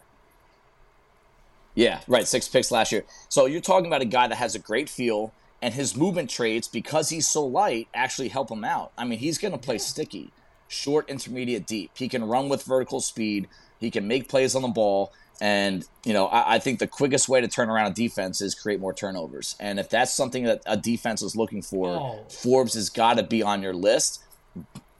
Yeah, 1.75 2.01
right. 2.07 2.27
Six 2.27 2.47
picks 2.47 2.71
last 2.71 2.91
year. 2.91 3.03
So 3.29 3.45
you're 3.45 3.61
talking 3.61 3.87
about 3.87 4.01
a 4.01 4.05
guy 4.05 4.27
that 4.27 4.35
has 4.35 4.55
a 4.55 4.59
great 4.59 4.89
feel, 4.89 5.33
and 5.65 5.73
his 5.73 5.95
movement 5.97 6.29
traits, 6.29 6.67
because 6.67 7.09
he's 7.09 7.27
so 7.27 7.43
light, 7.43 7.87
actually 7.91 8.27
help 8.27 8.51
him 8.51 8.63
out. 8.63 8.91
I 8.99 9.03
mean, 9.03 9.17
he's 9.17 9.39
going 9.39 9.51
to 9.51 9.57
play 9.57 9.79
sticky, 9.79 10.29
short, 10.67 11.09
intermediate, 11.09 11.65
deep. 11.65 11.89
He 11.95 12.07
can 12.07 12.23
run 12.23 12.49
with 12.49 12.61
vertical 12.61 13.01
speed. 13.01 13.47
He 13.79 13.89
can 13.89 14.07
make 14.07 14.29
plays 14.29 14.53
on 14.53 14.61
the 14.61 14.67
ball. 14.67 15.11
And, 15.41 15.83
you 16.03 16.13
know, 16.13 16.27
I, 16.27 16.57
I, 16.57 16.59
think 16.59 16.77
the 16.77 16.85
quickest 16.85 17.27
way 17.27 17.41
to 17.41 17.47
turn 17.47 17.71
around 17.71 17.87
a 17.87 17.95
defense 17.95 18.41
is 18.41 18.53
create 18.53 18.79
more 18.79 18.93
turnovers. 18.93 19.55
And 19.59 19.79
if 19.79 19.89
that's 19.89 20.13
something 20.13 20.43
that 20.43 20.61
a 20.67 20.77
defense 20.77 21.23
is 21.23 21.35
looking 21.35 21.63
for, 21.63 21.89
oh. 21.89 22.25
Forbes 22.29 22.75
has 22.75 22.91
got 22.91 23.17
to 23.17 23.23
be 23.23 23.41
on 23.41 23.63
your 23.63 23.73
list. 23.73 24.23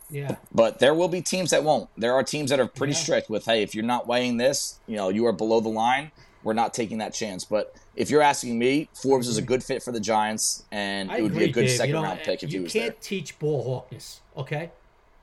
Yeah. 0.09 0.38
But 0.51 0.80
there 0.80 0.95
will 0.95 1.09
be 1.09 1.22
teams 1.22 1.51
that 1.51 1.63
won't. 1.63 1.91
There 1.95 2.16
are 2.16 2.24
teams 2.24 2.49
that 2.49 2.59
are 2.59 2.68
pretty 2.68 2.93
yeah. 2.93 2.99
strict 2.99 3.30
with, 3.30 3.45
hey, 3.45 3.61
if 3.61 3.76
you're 3.76 3.86
not 3.86 4.07
weighing 4.07 4.38
this, 4.38 4.80
you 4.88 4.95
know, 4.95 5.09
you 5.09 5.28
are 5.28 5.32
below 5.32 5.59
the 5.59 5.70
line 5.70 6.11
we're 6.45 6.53
not 6.53 6.74
taking 6.74 6.99
that 6.99 7.13
chance. 7.13 7.43
But 7.43 7.76
if 7.96 8.10
you're 8.10 8.22
asking 8.22 8.60
me, 8.60 8.89
Forbes 8.93 9.28
is 9.28 9.38
a 9.38 9.41
good 9.41 9.64
fit 9.64 9.82
for 9.82 9.91
the 9.91 10.00
Giants, 10.00 10.64
and 10.72 11.12
I 11.12 11.18
it 11.18 11.22
would 11.22 11.32
agree, 11.32 11.46
be 11.46 11.50
a 11.50 11.54
good 11.54 11.68
Dave. 11.68 11.78
second 11.78 11.96
you 11.96 12.02
know, 12.02 12.08
round 12.08 12.20
pick 12.20 12.43
if 12.43 12.50
he 12.50 12.60
was 12.60 12.74
there. 12.74 12.84
You 12.84 12.89
can't 12.89 13.02
teach 13.02 13.39
ball 13.39 13.64
hawkness, 13.64 14.22
okay? 14.36 14.72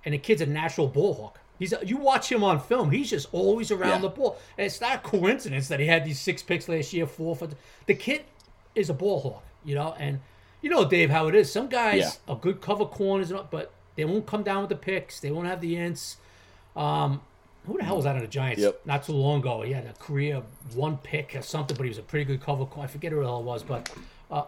And 0.04 0.14
the 0.14 0.18
kid's 0.18 0.40
a 0.40 0.46
natural 0.46 0.88
ball 0.88 1.14
hawk. 1.14 1.38
He's 1.58 1.74
you 1.84 1.98
watch 1.98 2.32
him 2.32 2.42
on 2.42 2.60
film; 2.60 2.90
he's 2.90 3.10
just 3.10 3.28
always 3.32 3.70
around 3.70 4.02
yeah. 4.02 4.08
the 4.08 4.08
ball. 4.08 4.38
And 4.58 4.66
it's 4.66 4.80
not 4.80 4.96
a 4.96 4.98
coincidence 4.98 5.68
that 5.68 5.80
he 5.80 5.86
had 5.86 6.04
these 6.04 6.18
six 6.20 6.42
picks 6.42 6.68
last 6.68 6.92
year, 6.92 7.06
four 7.06 7.36
for 7.36 7.48
the 7.86 7.94
kid 7.94 8.22
is 8.74 8.90
a 8.90 8.94
ball 8.94 9.20
hawk, 9.20 9.44
you 9.64 9.74
know. 9.74 9.94
And 9.98 10.20
you 10.60 10.70
know, 10.70 10.88
Dave, 10.88 11.10
how 11.10 11.28
it 11.28 11.34
is. 11.34 11.52
Some 11.52 11.68
guys 11.68 11.98
yeah. 12.00 12.32
are 12.32 12.36
good 12.36 12.60
cover 12.60 12.86
corners, 12.86 13.32
but 13.50 13.72
they 13.96 14.04
won't 14.04 14.26
come 14.26 14.42
down 14.42 14.62
with 14.62 14.70
the 14.70 14.76
picks. 14.76 15.20
They 15.20 15.30
won't 15.30 15.46
have 15.46 15.60
the 15.60 15.74
ints. 15.74 16.16
Um, 16.74 17.20
who 17.66 17.78
the 17.78 17.84
hell 17.84 17.96
was 17.96 18.04
that 18.04 18.16
in 18.16 18.22
the 18.22 18.28
Giants? 18.28 18.60
Yep. 18.60 18.80
Not 18.84 19.04
too 19.04 19.12
long 19.12 19.40
ago. 19.40 19.62
He 19.62 19.72
had 19.72 19.86
a 19.86 19.92
career 19.94 20.42
one 20.74 20.98
pick 20.98 21.36
or 21.36 21.42
something, 21.42 21.76
but 21.76 21.84
he 21.84 21.88
was 21.88 21.98
a 21.98 22.02
pretty 22.02 22.24
good 22.24 22.40
cover. 22.40 22.66
I 22.78 22.86
forget 22.86 23.12
who 23.12 23.20
the 23.20 23.26
hell 23.26 23.40
it 23.40 23.44
was, 23.44 23.62
but 23.62 23.90
uh, 24.30 24.44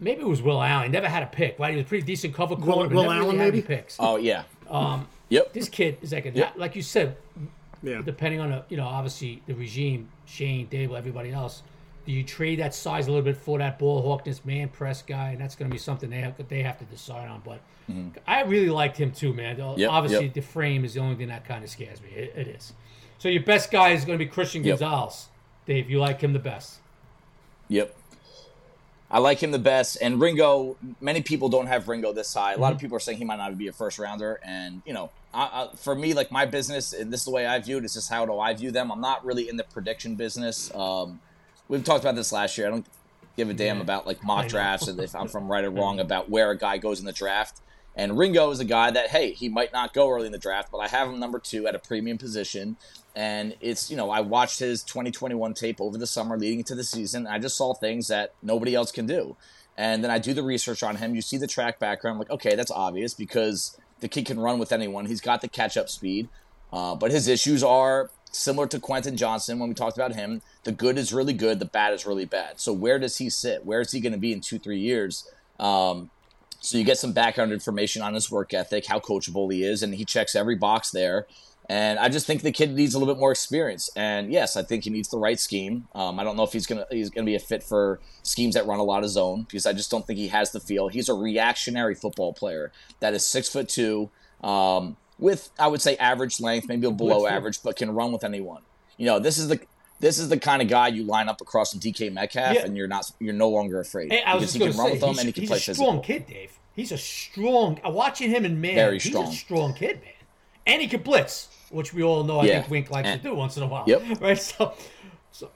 maybe 0.00 0.22
it 0.22 0.26
was 0.26 0.42
Will 0.42 0.60
Allen. 0.60 0.84
He 0.84 0.88
never 0.90 1.08
had 1.08 1.22
a 1.22 1.26
pick, 1.26 1.58
right? 1.58 1.70
He 1.70 1.76
was 1.76 1.86
a 1.86 1.88
pretty 1.88 2.06
decent 2.06 2.34
cover 2.34 2.56
corner. 2.56 2.88
Will, 2.88 3.04
Will 3.04 3.10
Allen, 3.12 3.36
really 3.36 3.38
maybe 3.38 3.62
picks. 3.62 3.96
Oh 4.00 4.16
yeah. 4.16 4.44
Um, 4.68 5.06
yep. 5.28 5.52
This 5.52 5.68
kid 5.68 5.98
is 6.02 6.12
like 6.12 6.26
a 6.26 6.30
yep. 6.30 6.54
like 6.56 6.74
you 6.74 6.82
said. 6.82 7.16
Yeah. 7.80 8.02
Depending 8.04 8.40
on 8.40 8.50
the 8.50 8.64
you 8.68 8.76
know 8.76 8.86
obviously 8.86 9.40
the 9.46 9.54
regime, 9.54 10.08
Schoen, 10.26 10.66
Daboll, 10.66 10.98
everybody 10.98 11.30
else. 11.30 11.62
Do 12.08 12.14
you 12.14 12.24
trade 12.24 12.58
that 12.60 12.74
size 12.74 13.06
a 13.06 13.10
little 13.10 13.22
bit 13.22 13.36
for 13.36 13.58
that 13.58 13.78
ball 13.78 14.00
hawkness 14.00 14.42
man 14.42 14.70
press 14.70 15.02
guy? 15.02 15.32
And 15.32 15.40
that's 15.42 15.54
going 15.54 15.70
to 15.70 15.74
be 15.74 15.78
something 15.78 16.08
they 16.08 16.22
have 16.22 16.48
they 16.48 16.62
have 16.62 16.78
to 16.78 16.86
decide 16.86 17.28
on. 17.28 17.42
But 17.44 17.60
mm-hmm. 17.86 18.16
I 18.26 18.44
really 18.44 18.70
liked 18.70 18.96
him 18.96 19.12
too, 19.12 19.34
man. 19.34 19.58
Yep, 19.58 19.90
Obviously, 19.90 20.24
yep. 20.24 20.32
the 20.32 20.40
frame 20.40 20.86
is 20.86 20.94
the 20.94 21.00
only 21.00 21.16
thing 21.16 21.28
that 21.28 21.46
kind 21.46 21.62
of 21.62 21.68
scares 21.68 22.00
me. 22.00 22.08
it, 22.08 22.32
it 22.34 22.48
is. 22.48 22.72
So 23.18 23.28
your 23.28 23.42
best 23.42 23.70
guy 23.70 23.90
is 23.90 24.06
going 24.06 24.18
to 24.18 24.24
be 24.24 24.30
Christian 24.30 24.64
yep. 24.64 24.78
Gonzalez. 24.78 25.26
Dave, 25.66 25.90
you 25.90 25.98
like 25.98 26.22
him 26.22 26.32
the 26.32 26.38
best? 26.38 26.78
Yep. 27.68 27.94
I 29.10 29.18
like 29.18 29.42
him 29.42 29.50
the 29.50 29.58
best. 29.58 29.98
And 30.00 30.18
Ringo, 30.18 30.78
many 31.02 31.20
people 31.20 31.50
don't 31.50 31.66
have 31.66 31.88
Ringo 31.88 32.14
this 32.14 32.32
high. 32.32 32.52
A 32.52 32.54
mm-hmm. 32.54 32.62
lot 32.62 32.72
of 32.72 32.78
mm-hmm. 32.78 32.86
people 32.86 32.96
are 32.96 33.00
saying 33.00 33.18
he 33.18 33.26
might 33.26 33.36
not 33.36 33.58
be 33.58 33.68
a 33.68 33.72
first 33.72 33.98
rounder. 33.98 34.40
And, 34.42 34.80
you 34.86 34.94
know, 34.94 35.10
I, 35.34 35.42
I, 35.42 35.76
for 35.76 35.94
me, 35.94 36.14
like 36.14 36.32
my 36.32 36.46
business, 36.46 36.94
and 36.94 37.12
this 37.12 37.20
is 37.20 37.24
the 37.26 37.32
way 37.32 37.44
I 37.46 37.58
view 37.58 37.76
it, 37.76 37.84
it's 37.84 37.92
just 37.92 38.08
how 38.08 38.24
do 38.24 38.38
I 38.38 38.54
view 38.54 38.70
them. 38.70 38.90
I'm 38.90 39.02
not 39.02 39.26
really 39.26 39.50
in 39.50 39.58
the 39.58 39.64
prediction 39.64 40.14
business. 40.14 40.74
Um, 40.74 41.20
we've 41.68 41.84
talked 41.84 42.04
about 42.04 42.16
this 42.16 42.32
last 42.32 42.58
year. 42.58 42.66
I 42.66 42.70
don't 42.70 42.86
give 43.36 43.50
a 43.50 43.54
damn 43.54 43.80
about 43.80 44.06
like 44.06 44.22
mock 44.24 44.48
drafts 44.48 44.88
and 44.88 44.98
if 45.00 45.14
I'm 45.14 45.28
from 45.28 45.50
right 45.50 45.64
or 45.64 45.70
wrong 45.78 46.00
about 46.00 46.28
where 46.28 46.50
a 46.50 46.58
guy 46.58 46.78
goes 46.78 47.00
in 47.00 47.06
the 47.06 47.12
draft. 47.12 47.60
And 47.94 48.16
Ringo 48.16 48.50
is 48.50 48.60
a 48.60 48.64
guy 48.64 48.92
that, 48.92 49.08
hey, 49.08 49.32
he 49.32 49.48
might 49.48 49.72
not 49.72 49.92
go 49.92 50.08
early 50.08 50.26
in 50.26 50.32
the 50.32 50.38
draft, 50.38 50.70
but 50.70 50.78
I 50.78 50.86
have 50.86 51.08
him 51.08 51.18
number 51.18 51.40
two 51.40 51.66
at 51.66 51.74
a 51.74 51.80
premium 51.80 52.16
position. 52.16 52.76
And 53.16 53.56
it's, 53.60 53.90
you 53.90 53.96
know, 53.96 54.10
I 54.10 54.20
watched 54.20 54.60
his 54.60 54.84
2021 54.84 55.52
tape 55.54 55.80
over 55.80 55.98
the 55.98 56.06
summer 56.06 56.38
leading 56.38 56.60
into 56.60 56.76
the 56.76 56.84
season. 56.84 57.26
I 57.26 57.40
just 57.40 57.56
saw 57.56 57.74
things 57.74 58.06
that 58.06 58.34
nobody 58.40 58.76
else 58.76 58.92
can 58.92 59.06
do. 59.06 59.36
And 59.76 60.04
then 60.04 60.12
I 60.12 60.20
do 60.20 60.32
the 60.32 60.44
research 60.44 60.84
on 60.84 60.96
him. 60.96 61.16
You 61.16 61.22
see 61.22 61.38
the 61.38 61.48
track 61.48 61.80
background. 61.80 62.14
I'm 62.14 62.18
like, 62.20 62.30
okay, 62.30 62.54
that's 62.54 62.70
obvious 62.70 63.14
because 63.14 63.76
the 63.98 64.06
kid 64.06 64.26
can 64.26 64.38
run 64.38 64.60
with 64.60 64.70
anyone. 64.70 65.06
He's 65.06 65.20
got 65.20 65.40
the 65.40 65.48
catch 65.48 65.76
up 65.76 65.88
speed. 65.88 66.28
Uh, 66.72 66.94
but 66.94 67.10
his 67.10 67.26
issues 67.26 67.64
are 67.64 68.10
similar 68.32 68.66
to 68.68 68.78
Quentin 68.78 69.16
Johnston 69.16 69.58
when 69.58 69.68
we 69.68 69.74
talked 69.74 69.96
about 69.96 70.14
him. 70.14 70.42
The 70.64 70.72
good 70.72 70.98
is 70.98 71.12
really 71.12 71.32
good, 71.32 71.58
the 71.58 71.64
bad 71.64 71.94
is 71.94 72.06
really 72.06 72.24
bad. 72.24 72.60
So 72.60 72.72
where 72.72 72.98
does 72.98 73.18
he 73.18 73.30
sit? 73.30 73.64
Where 73.64 73.80
is 73.80 73.92
he 73.92 74.00
going 74.00 74.12
to 74.12 74.18
be 74.18 74.32
in 74.32 74.40
two, 74.40 74.58
three 74.58 74.78
years? 74.78 75.28
Um, 75.58 76.10
so 76.60 76.76
you 76.76 76.84
get 76.84 76.98
some 76.98 77.12
background 77.12 77.52
information 77.52 78.02
on 78.02 78.14
his 78.14 78.30
work 78.30 78.52
ethic, 78.52 78.86
how 78.86 78.98
coachable 78.98 79.52
he 79.52 79.62
is, 79.62 79.82
and 79.82 79.94
he 79.94 80.04
checks 80.04 80.34
every 80.34 80.56
box 80.56 80.90
there. 80.90 81.26
And 81.70 81.98
I 81.98 82.08
just 82.08 82.26
think 82.26 82.40
the 82.42 82.50
kid 82.50 82.74
needs 82.74 82.94
a 82.94 82.98
little 82.98 83.14
bit 83.14 83.20
more 83.20 83.30
experience. 83.30 83.90
And 83.94 84.32
yes, 84.32 84.56
I 84.56 84.62
think 84.62 84.84
he 84.84 84.90
needs 84.90 85.08
the 85.10 85.18
right 85.18 85.38
scheme. 85.38 85.86
Um, 85.94 86.18
I 86.18 86.24
don't 86.24 86.36
know 86.36 86.42
if 86.42 86.52
he's 86.52 86.66
gonna 86.66 86.86
he's 86.90 87.10
gonna 87.10 87.26
be 87.26 87.34
a 87.34 87.40
fit 87.40 87.62
for 87.62 88.00
schemes 88.22 88.54
that 88.54 88.66
run 88.66 88.78
a 88.78 88.84
lot 88.84 89.04
of 89.04 89.10
zone 89.10 89.42
because 89.42 89.66
I 89.66 89.74
just 89.74 89.90
don't 89.90 90.06
think 90.06 90.18
he 90.18 90.28
has 90.28 90.50
the 90.50 90.60
feel. 90.60 90.88
He's 90.88 91.10
a 91.10 91.14
reactionary 91.14 91.94
football 91.94 92.32
player 92.32 92.72
that 93.00 93.12
is 93.12 93.26
six 93.26 93.50
foot 93.50 93.68
two, 93.68 94.08
um, 94.42 94.96
with 95.18 95.50
I 95.58 95.66
would 95.66 95.82
say 95.82 95.96
average 95.96 96.40
length, 96.40 96.68
maybe 96.68 96.90
below 96.90 97.26
average, 97.26 97.62
but 97.62 97.76
can 97.76 97.90
run 97.90 98.12
with 98.12 98.24
anyone. 98.24 98.62
You 98.96 99.06
know, 99.06 99.18
this 99.18 99.38
is 99.38 99.48
the 99.48 99.60
this 100.00 100.18
is 100.18 100.28
the 100.28 100.38
kind 100.38 100.62
of 100.62 100.68
guy 100.68 100.88
you 100.88 101.04
line 101.04 101.28
up 101.28 101.40
across 101.40 101.72
from 101.72 101.80
DK 101.80 102.12
Metcalf, 102.12 102.54
yeah. 102.54 102.64
and 102.64 102.76
you're 102.76 102.88
not 102.88 103.10
you're 103.18 103.34
no 103.34 103.48
longer 103.48 103.80
afraid 103.80 104.12
hey, 104.12 104.22
because 104.24 104.52
he 104.52 104.60
can 104.60 104.68
run 104.68 104.86
say, 104.86 104.92
with 104.92 105.00
them 105.00 105.18
and 105.18 105.26
he 105.26 105.32
can 105.32 105.46
play 105.46 105.58
physical. 105.58 105.58
He's 105.58 105.68
a 105.68 105.74
strong 105.74 106.02
kid, 106.02 106.26
Dave. 106.26 106.52
He's 106.74 106.92
a 106.92 106.98
strong. 106.98 107.80
Uh, 107.84 107.90
watching 107.90 108.30
him 108.30 108.44
in 108.44 108.60
man, 108.60 108.76
Very 108.76 109.00
strong. 109.00 109.26
he's 109.26 109.34
a 109.34 109.38
strong 109.38 109.74
kid, 109.74 110.00
man, 110.00 110.12
and 110.66 110.80
he 110.80 110.86
can 110.86 111.02
blitz, 111.02 111.48
which 111.70 111.92
we 111.92 112.02
all 112.02 112.22
know. 112.22 112.38
I 112.38 112.44
yeah. 112.44 112.60
think 112.60 112.70
Wink 112.70 112.90
likes 112.90 113.08
and, 113.08 113.20
to 113.20 113.30
do 113.30 113.34
once 113.34 113.56
in 113.56 113.64
a 113.64 113.66
while. 113.66 113.84
Yep. 113.86 114.02
Right. 114.20 114.38
So, 114.38 114.74
so 115.32 115.50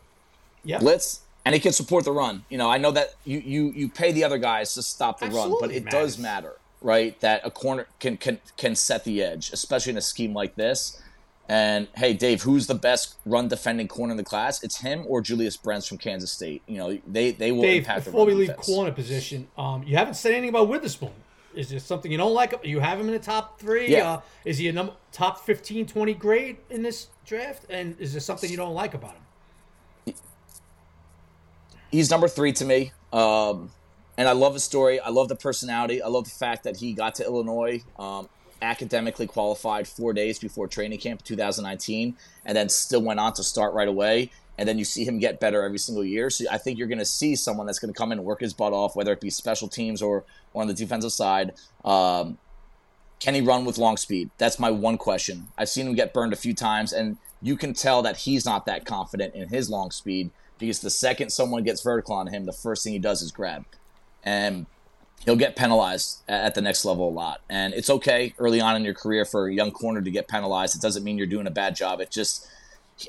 yeah. 0.64 0.78
Blitz, 0.78 1.20
and 1.44 1.54
he 1.54 1.60
can 1.60 1.72
support 1.72 2.04
the 2.04 2.12
run. 2.12 2.44
You 2.48 2.58
know, 2.58 2.68
I 2.68 2.78
know 2.78 2.90
that 2.90 3.14
you 3.24 3.38
you 3.38 3.72
you 3.72 3.88
pay 3.88 4.10
the 4.10 4.24
other 4.24 4.38
guys 4.38 4.74
to 4.74 4.82
stop 4.82 5.20
the 5.20 5.26
Absolutely 5.26 5.52
run, 5.52 5.60
but 5.60 5.70
it 5.70 5.84
matters. 5.84 6.00
does 6.00 6.18
matter, 6.18 6.56
right? 6.82 7.18
That 7.20 7.40
a 7.44 7.50
corner 7.50 7.86
can 8.00 8.16
can 8.16 8.38
can 8.56 8.74
set 8.76 9.04
the 9.04 9.22
edge, 9.22 9.52
especially 9.52 9.90
in 9.90 9.96
a 9.96 10.02
scheme 10.02 10.34
like 10.34 10.54
this. 10.54 11.00
And 11.48 11.88
hey, 11.96 12.14
Dave, 12.14 12.42
who's 12.42 12.66
the 12.66 12.74
best 12.74 13.16
run 13.26 13.48
defending 13.48 13.88
corner 13.88 14.12
in 14.12 14.16
the 14.16 14.24
class? 14.24 14.62
It's 14.62 14.80
him 14.80 15.04
or 15.08 15.20
Julius 15.20 15.56
Brents 15.56 15.86
from 15.86 15.98
Kansas 15.98 16.32
State. 16.32 16.62
You 16.66 16.78
know, 16.78 16.98
they 17.06 17.32
they 17.32 17.52
will 17.52 17.62
have 17.62 17.66
to. 17.66 17.72
Dave, 17.72 17.82
impact. 17.82 18.04
Before 18.06 18.26
we 18.26 18.34
leave 18.34 18.48
defense. 18.48 18.66
corner 18.66 18.92
position, 18.92 19.48
um, 19.58 19.82
you 19.82 19.96
haven't 19.96 20.14
said 20.14 20.32
anything 20.32 20.50
about 20.50 20.68
Witherspoon. 20.68 21.12
Is 21.54 21.68
there 21.68 21.80
something 21.80 22.10
you 22.10 22.18
don't 22.18 22.32
like? 22.32 22.54
You 22.64 22.80
have 22.80 22.98
him 22.98 23.06
in 23.06 23.12
the 23.12 23.18
top 23.18 23.60
three. 23.60 23.88
Yeah. 23.88 24.12
Uh, 24.12 24.20
is 24.44 24.58
he 24.58 24.68
a 24.68 24.72
number 24.72 24.94
top 25.10 25.44
15, 25.44 25.86
20 25.86 26.14
grade 26.14 26.56
in 26.70 26.82
this 26.82 27.08
draft? 27.26 27.66
And 27.68 27.98
is 28.00 28.12
there 28.12 28.20
something 28.20 28.50
you 28.50 28.56
don't 28.56 28.74
like 28.74 28.94
about 28.94 29.14
him? 30.06 30.14
He's 31.90 32.10
number 32.10 32.28
three 32.28 32.52
to 32.54 32.64
me. 32.64 32.92
Um, 33.12 33.70
and 34.16 34.28
I 34.28 34.32
love 34.32 34.54
his 34.54 34.64
story. 34.64 35.00
I 35.00 35.10
love 35.10 35.28
the 35.28 35.36
personality. 35.36 36.02
I 36.02 36.08
love 36.08 36.24
the 36.24 36.30
fact 36.30 36.64
that 36.64 36.76
he 36.76 36.92
got 36.92 37.14
to 37.16 37.24
Illinois. 37.24 37.82
Um, 37.98 38.28
academically 38.62 39.26
qualified 39.26 39.88
four 39.88 40.12
days 40.12 40.38
before 40.38 40.68
training 40.68 40.98
camp 40.98 41.22
2019 41.22 42.16
and 42.44 42.56
then 42.56 42.68
still 42.68 43.02
went 43.02 43.18
on 43.18 43.32
to 43.32 43.42
start 43.42 43.74
right 43.74 43.88
away 43.88 44.30
and 44.56 44.68
then 44.68 44.78
you 44.78 44.84
see 44.84 45.04
him 45.04 45.18
get 45.18 45.40
better 45.40 45.64
every 45.64 45.78
single 45.78 46.04
year 46.04 46.30
so 46.30 46.44
i 46.50 46.56
think 46.56 46.78
you're 46.78 46.86
going 46.86 46.98
to 46.98 47.04
see 47.04 47.34
someone 47.34 47.66
that's 47.66 47.80
going 47.80 47.92
to 47.92 47.98
come 47.98 48.12
in 48.12 48.18
and 48.18 48.24
work 48.24 48.40
his 48.40 48.54
butt 48.54 48.72
off 48.72 48.94
whether 48.94 49.12
it 49.12 49.20
be 49.20 49.30
special 49.30 49.66
teams 49.66 50.00
or, 50.00 50.24
or 50.54 50.62
on 50.62 50.68
the 50.68 50.74
defensive 50.74 51.12
side 51.12 51.52
um, 51.84 52.38
can 53.18 53.34
he 53.34 53.40
run 53.40 53.64
with 53.64 53.78
long 53.78 53.96
speed 53.96 54.30
that's 54.38 54.60
my 54.60 54.70
one 54.70 54.96
question 54.96 55.48
i've 55.58 55.68
seen 55.68 55.86
him 55.86 55.94
get 55.94 56.14
burned 56.14 56.32
a 56.32 56.36
few 56.36 56.54
times 56.54 56.92
and 56.92 57.16
you 57.40 57.56
can 57.56 57.74
tell 57.74 58.00
that 58.02 58.18
he's 58.18 58.46
not 58.46 58.64
that 58.66 58.84
confident 58.84 59.34
in 59.34 59.48
his 59.48 59.68
long 59.68 59.90
speed 59.90 60.30
because 60.58 60.78
the 60.78 60.90
second 60.90 61.30
someone 61.30 61.64
gets 61.64 61.82
vertical 61.82 62.14
on 62.14 62.28
him 62.28 62.46
the 62.46 62.52
first 62.52 62.84
thing 62.84 62.92
he 62.92 62.98
does 63.00 63.22
is 63.22 63.32
grab 63.32 63.64
and 64.24 64.66
he'll 65.24 65.36
get 65.36 65.54
penalized 65.56 66.22
at 66.28 66.54
the 66.54 66.60
next 66.60 66.84
level 66.84 67.08
a 67.08 67.10
lot. 67.10 67.40
And 67.48 67.74
it's 67.74 67.90
okay 67.90 68.34
early 68.38 68.60
on 68.60 68.76
in 68.76 68.84
your 68.84 68.94
career 68.94 69.24
for 69.24 69.46
a 69.46 69.54
young 69.54 69.70
corner 69.70 70.02
to 70.02 70.10
get 70.10 70.28
penalized. 70.28 70.74
It 70.74 70.82
doesn't 70.82 71.04
mean 71.04 71.18
you're 71.18 71.26
doing 71.26 71.46
a 71.46 71.50
bad 71.52 71.76
job. 71.76 72.00
It 72.00 72.10
just, 72.10 72.48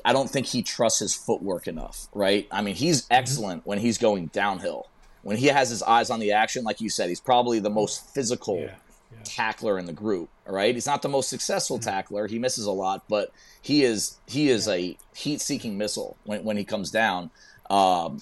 I 0.04 0.12
don't 0.12 0.30
think 0.30 0.46
he 0.46 0.62
trusts 0.62 1.00
his 1.00 1.14
footwork 1.14 1.66
enough, 1.66 2.08
right? 2.14 2.46
I 2.50 2.62
mean, 2.62 2.76
he's 2.76 3.02
mm-hmm. 3.02 3.14
excellent 3.14 3.66
when 3.66 3.78
he's 3.78 3.98
going 3.98 4.26
downhill. 4.26 4.88
When 5.22 5.36
he 5.38 5.46
has 5.46 5.70
his 5.70 5.82
eyes 5.82 6.10
on 6.10 6.20
the 6.20 6.32
action, 6.32 6.64
like 6.64 6.80
you 6.80 6.90
said, 6.90 7.08
he's 7.08 7.20
probably 7.20 7.58
the 7.58 7.70
most 7.70 8.12
physical 8.12 8.58
yeah, 8.58 8.74
yeah. 9.10 9.18
tackler 9.24 9.78
in 9.78 9.86
the 9.86 9.92
group, 9.92 10.28
right? 10.46 10.74
He's 10.74 10.86
not 10.86 11.00
the 11.00 11.08
most 11.08 11.30
successful 11.30 11.78
mm-hmm. 11.78 11.88
tackler. 11.88 12.26
He 12.26 12.38
misses 12.38 12.66
a 12.66 12.72
lot, 12.72 13.04
but 13.08 13.32
he 13.62 13.84
is 13.84 14.18
he 14.26 14.50
is 14.50 14.68
a 14.68 14.98
heat-seeking 15.14 15.78
missile 15.78 16.16
when, 16.24 16.44
when 16.44 16.56
he 16.58 16.64
comes 16.64 16.90
down. 16.90 17.30
Um, 17.70 18.20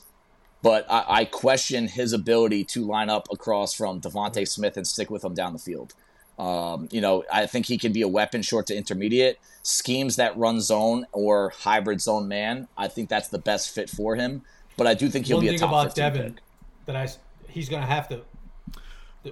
but 0.62 0.90
I, 0.90 1.04
I, 1.08 1.24
question 1.24 1.88
his 1.88 2.12
ability 2.12 2.64
to 2.64 2.84
line 2.84 3.10
up 3.10 3.28
across 3.32 3.74
from 3.74 4.00
DeVonta 4.00 4.46
Smith 4.46 4.76
and 4.76 4.86
stick 4.86 5.10
with 5.10 5.24
him 5.24 5.34
down 5.34 5.52
the 5.52 5.58
field. 5.58 5.94
Um, 6.38 6.88
you 6.90 7.00
know, 7.00 7.24
I 7.32 7.46
think 7.46 7.66
he 7.66 7.76
can 7.76 7.92
be 7.92 8.02
a 8.02 8.08
weapon 8.08 8.42
short 8.42 8.66
to 8.68 8.76
intermediate. 8.76 9.38
Schemes 9.62 10.16
that 10.16 10.36
run 10.36 10.60
zone 10.60 11.06
or 11.12 11.50
hybrid 11.50 12.00
zone 12.00 12.28
man, 12.28 12.68
I 12.76 12.88
think 12.88 13.08
that's 13.08 13.28
the 13.28 13.38
best 13.38 13.74
fit 13.74 13.90
for 13.90 14.16
him. 14.16 14.42
But 14.76 14.86
I 14.86 14.94
do 14.94 15.08
think 15.08 15.26
he'll 15.26 15.36
One 15.36 15.46
be 15.46 15.54
a 15.54 15.58
top 15.58 15.70
about 15.70 15.94
Devin 15.94 16.34
pick. 16.34 16.42
that 16.86 16.96
I 16.96 17.08
he's 17.48 17.68
going 17.68 17.82
to 17.82 17.88
have 17.88 18.08
to 18.08 18.22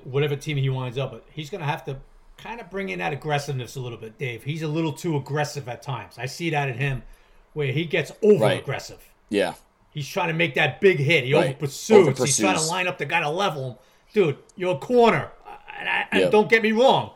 whatever 0.05 0.37
team 0.37 0.57
he 0.57 0.68
winds 0.68 0.99
up 0.99 1.12
with, 1.12 1.22
he's 1.33 1.51
going 1.51 1.61
to 1.61 1.66
have 1.66 1.85
to 1.85 1.97
kind 2.37 2.61
of 2.61 2.70
bring 2.70 2.89
in 2.91 2.99
that 2.99 3.12
aggressiveness 3.12 3.76
a 3.76 3.81
little 3.81 3.99
bit, 3.99 4.18
Dave. 4.18 4.45
He's 4.45 4.62
a 4.62 4.68
little 4.68 4.93
too 4.93 5.16
aggressive 5.16 5.68
at 5.68 5.83
times. 5.83 6.18
I 6.18 6.26
see 6.26 6.51
that 6.51 6.68
in 6.68 6.76
him 6.76 7.03
where 7.53 7.72
he 7.72 7.85
gets 7.85 8.12
over 8.22 8.47
aggressive. 8.47 8.99
Right. 8.99 9.05
Yeah. 9.31 9.55
He's 9.91 10.09
trying 10.09 10.28
to 10.28 10.34
make 10.34 10.55
that 10.55 10.80
big 10.80 10.99
hit. 10.99 11.24
He 11.24 11.34
right. 11.34 11.49
over 11.49 11.55
pursues. 11.55 12.18
He's 12.18 12.38
trying 12.38 12.57
to 12.57 12.62
line 12.62 12.86
up 12.86 12.99
the 12.99 13.07
guy 13.07 13.20
to 13.20 13.28
level 13.28 13.70
him. 13.70 13.76
Dude, 14.12 14.38
you're 14.57 14.76
a 14.76 14.78
corner. 14.78 15.30
And, 15.78 15.88
I, 15.88 16.07
and 16.12 16.30
don't 16.30 16.49
get 16.49 16.62
me 16.62 16.72
wrong. 16.72 17.12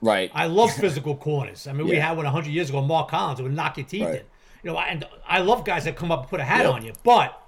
Right. 0.00 0.30
I 0.34 0.46
love 0.46 0.72
physical 0.72 1.16
corners. 1.16 1.66
I 1.66 1.72
mean, 1.72 1.86
yeah. 1.86 1.92
we 1.92 1.96
had 1.96 2.16
one 2.16 2.24
100 2.24 2.50
years 2.50 2.68
ago, 2.68 2.82
Mark 2.82 3.08
Collins, 3.08 3.40
would 3.40 3.52
knock 3.52 3.76
your 3.76 3.86
teeth 3.86 4.04
right. 4.04 4.20
in. 4.20 4.26
You 4.62 4.72
know, 4.72 4.78
and 4.78 5.04
I 5.26 5.40
love 5.40 5.64
guys 5.64 5.84
that 5.84 5.96
come 5.96 6.10
up 6.10 6.20
and 6.20 6.28
put 6.28 6.40
a 6.40 6.44
hat 6.44 6.64
yep. 6.64 6.74
on 6.74 6.84
you, 6.84 6.92
but 7.04 7.40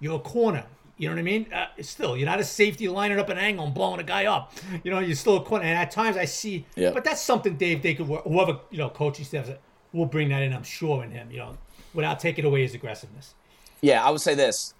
you're 0.00 0.16
a 0.16 0.20
corner. 0.20 0.64
You 0.96 1.08
know 1.08 1.14
what 1.14 1.20
I 1.20 1.22
mean? 1.22 1.52
Uh, 1.52 1.66
still, 1.80 2.16
you're 2.16 2.26
not 2.26 2.40
a 2.40 2.44
safety 2.44 2.88
lining 2.88 3.20
up 3.20 3.28
an 3.28 3.38
angle 3.38 3.64
and 3.64 3.74
blowing 3.74 4.00
a 4.00 4.04
guy 4.04 4.26
up. 4.26 4.52
You 4.82 4.90
know, 4.90 4.98
you're 4.98 5.14
still 5.14 5.36
a 5.36 5.44
corner. 5.44 5.64
And 5.64 5.78
at 5.78 5.92
times 5.92 6.16
I 6.16 6.24
see, 6.24 6.66
yep. 6.74 6.92
but 6.92 7.04
that's 7.04 7.20
something 7.20 7.56
Dave, 7.56 7.82
they 7.82 7.94
could, 7.94 8.06
whoever, 8.06 8.58
you 8.70 8.78
know, 8.78 8.88
coaching 8.90 9.24
staff 9.24 9.48
will 9.92 10.06
bring 10.06 10.28
that 10.30 10.42
in, 10.42 10.52
I'm 10.52 10.64
sure, 10.64 11.04
in 11.04 11.12
him, 11.12 11.30
you 11.30 11.38
know, 11.38 11.56
without 11.94 12.18
taking 12.18 12.44
away 12.44 12.62
his 12.62 12.74
aggressiveness. 12.74 13.34
Yeah, 13.80 14.04
I 14.04 14.10
would 14.10 14.20
say 14.20 14.34
this. 14.34 14.74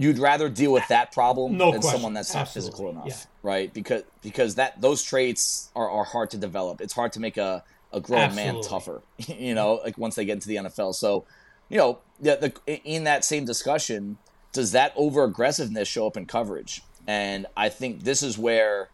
You'd 0.00 0.18
rather 0.18 0.48
deal 0.48 0.72
with 0.72 0.86
that 0.88 1.10
problem 1.12 1.56
no 1.56 1.72
than 1.72 1.80
question. 1.80 1.98
someone 1.98 2.14
that's 2.14 2.32
not 2.32 2.42
Absolutely. 2.42 2.70
physical 2.70 2.90
enough, 2.90 3.06
yeah. 3.08 3.14
right? 3.42 3.74
Because 3.74 4.04
because 4.22 4.54
that 4.54 4.80
those 4.80 5.02
traits 5.02 5.70
are, 5.74 5.90
are 5.90 6.04
hard 6.04 6.30
to 6.30 6.36
develop. 6.36 6.80
It's 6.80 6.92
hard 6.92 7.12
to 7.14 7.20
make 7.20 7.36
a, 7.36 7.64
a 7.92 8.00
grown 8.00 8.20
Absolutely. 8.20 8.52
man 8.52 8.62
tougher, 8.62 9.02
you 9.26 9.54
know, 9.54 9.80
like 9.84 9.98
once 9.98 10.14
they 10.14 10.24
get 10.24 10.34
into 10.34 10.48
the 10.48 10.56
NFL. 10.56 10.94
So, 10.94 11.24
you 11.68 11.78
know, 11.78 11.98
the, 12.20 12.52
the, 12.66 12.80
in 12.84 13.04
that 13.04 13.24
same 13.24 13.44
discussion, 13.44 14.18
does 14.52 14.72
that 14.72 14.92
over 14.94 15.24
aggressiveness 15.24 15.88
show 15.88 16.06
up 16.06 16.16
in 16.16 16.26
coverage? 16.26 16.82
And 17.06 17.46
I 17.56 17.68
think 17.68 18.04
this 18.04 18.22
is 18.22 18.38
where 18.38 18.90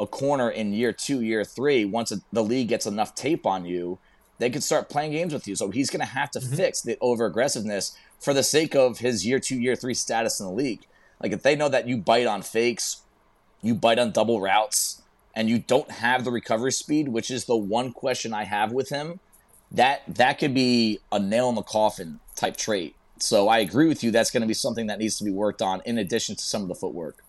a 0.00 0.06
corner 0.06 0.50
in 0.50 0.72
year 0.72 0.92
two, 0.92 1.20
year 1.20 1.44
three, 1.44 1.84
once 1.84 2.10
a, 2.12 2.20
the 2.32 2.42
league 2.42 2.68
gets 2.68 2.86
enough 2.86 3.14
tape 3.14 3.46
on 3.46 3.64
you, 3.64 3.98
they 4.38 4.50
can 4.50 4.60
start 4.60 4.88
playing 4.88 5.12
games 5.12 5.32
with 5.32 5.46
you. 5.46 5.56
So 5.56 5.70
he's 5.70 5.90
going 5.90 6.00
to 6.00 6.06
have 6.06 6.30
to 6.32 6.38
mm-hmm. 6.38 6.54
fix 6.54 6.82
the 6.82 6.96
over 7.00 7.26
aggressiveness 7.26 7.96
for 8.18 8.34
the 8.34 8.42
sake 8.42 8.74
of 8.74 8.98
his 8.98 9.26
year 9.26 9.38
two, 9.38 9.58
year 9.58 9.76
three 9.76 9.94
status 9.94 10.40
in 10.40 10.46
the 10.46 10.52
league. 10.52 10.86
Like 11.22 11.32
if 11.32 11.42
they 11.42 11.56
know 11.56 11.68
that 11.68 11.88
you 11.88 11.96
bite 11.96 12.26
on 12.26 12.42
fakes, 12.42 13.02
you 13.62 13.74
bite 13.74 13.98
on 13.98 14.12
double 14.12 14.40
routes, 14.40 15.02
and 15.34 15.48
you 15.48 15.58
don't 15.58 15.90
have 15.90 16.24
the 16.24 16.30
recovery 16.30 16.72
speed, 16.72 17.08
which 17.08 17.30
is 17.30 17.44
the 17.44 17.56
one 17.56 17.92
question 17.92 18.34
I 18.34 18.44
have 18.44 18.72
with 18.72 18.88
him, 18.88 19.20
that 19.70 20.02
that 20.08 20.38
could 20.38 20.54
be 20.54 20.98
a 21.12 21.18
nail 21.18 21.48
in 21.48 21.54
the 21.54 21.62
coffin 21.62 22.20
type 22.34 22.56
trait. 22.56 22.94
So 23.20 23.48
I 23.48 23.58
agree 23.58 23.88
with 23.88 24.02
you. 24.02 24.10
That's 24.10 24.30
going 24.30 24.40
to 24.42 24.46
be 24.46 24.54
something 24.54 24.86
that 24.86 24.98
needs 24.98 25.18
to 25.18 25.24
be 25.24 25.30
worked 25.30 25.62
on 25.62 25.82
in 25.84 25.98
addition 25.98 26.36
to 26.36 26.42
some 26.42 26.62
of 26.62 26.68
the 26.68 26.74
footwork. 26.74 27.24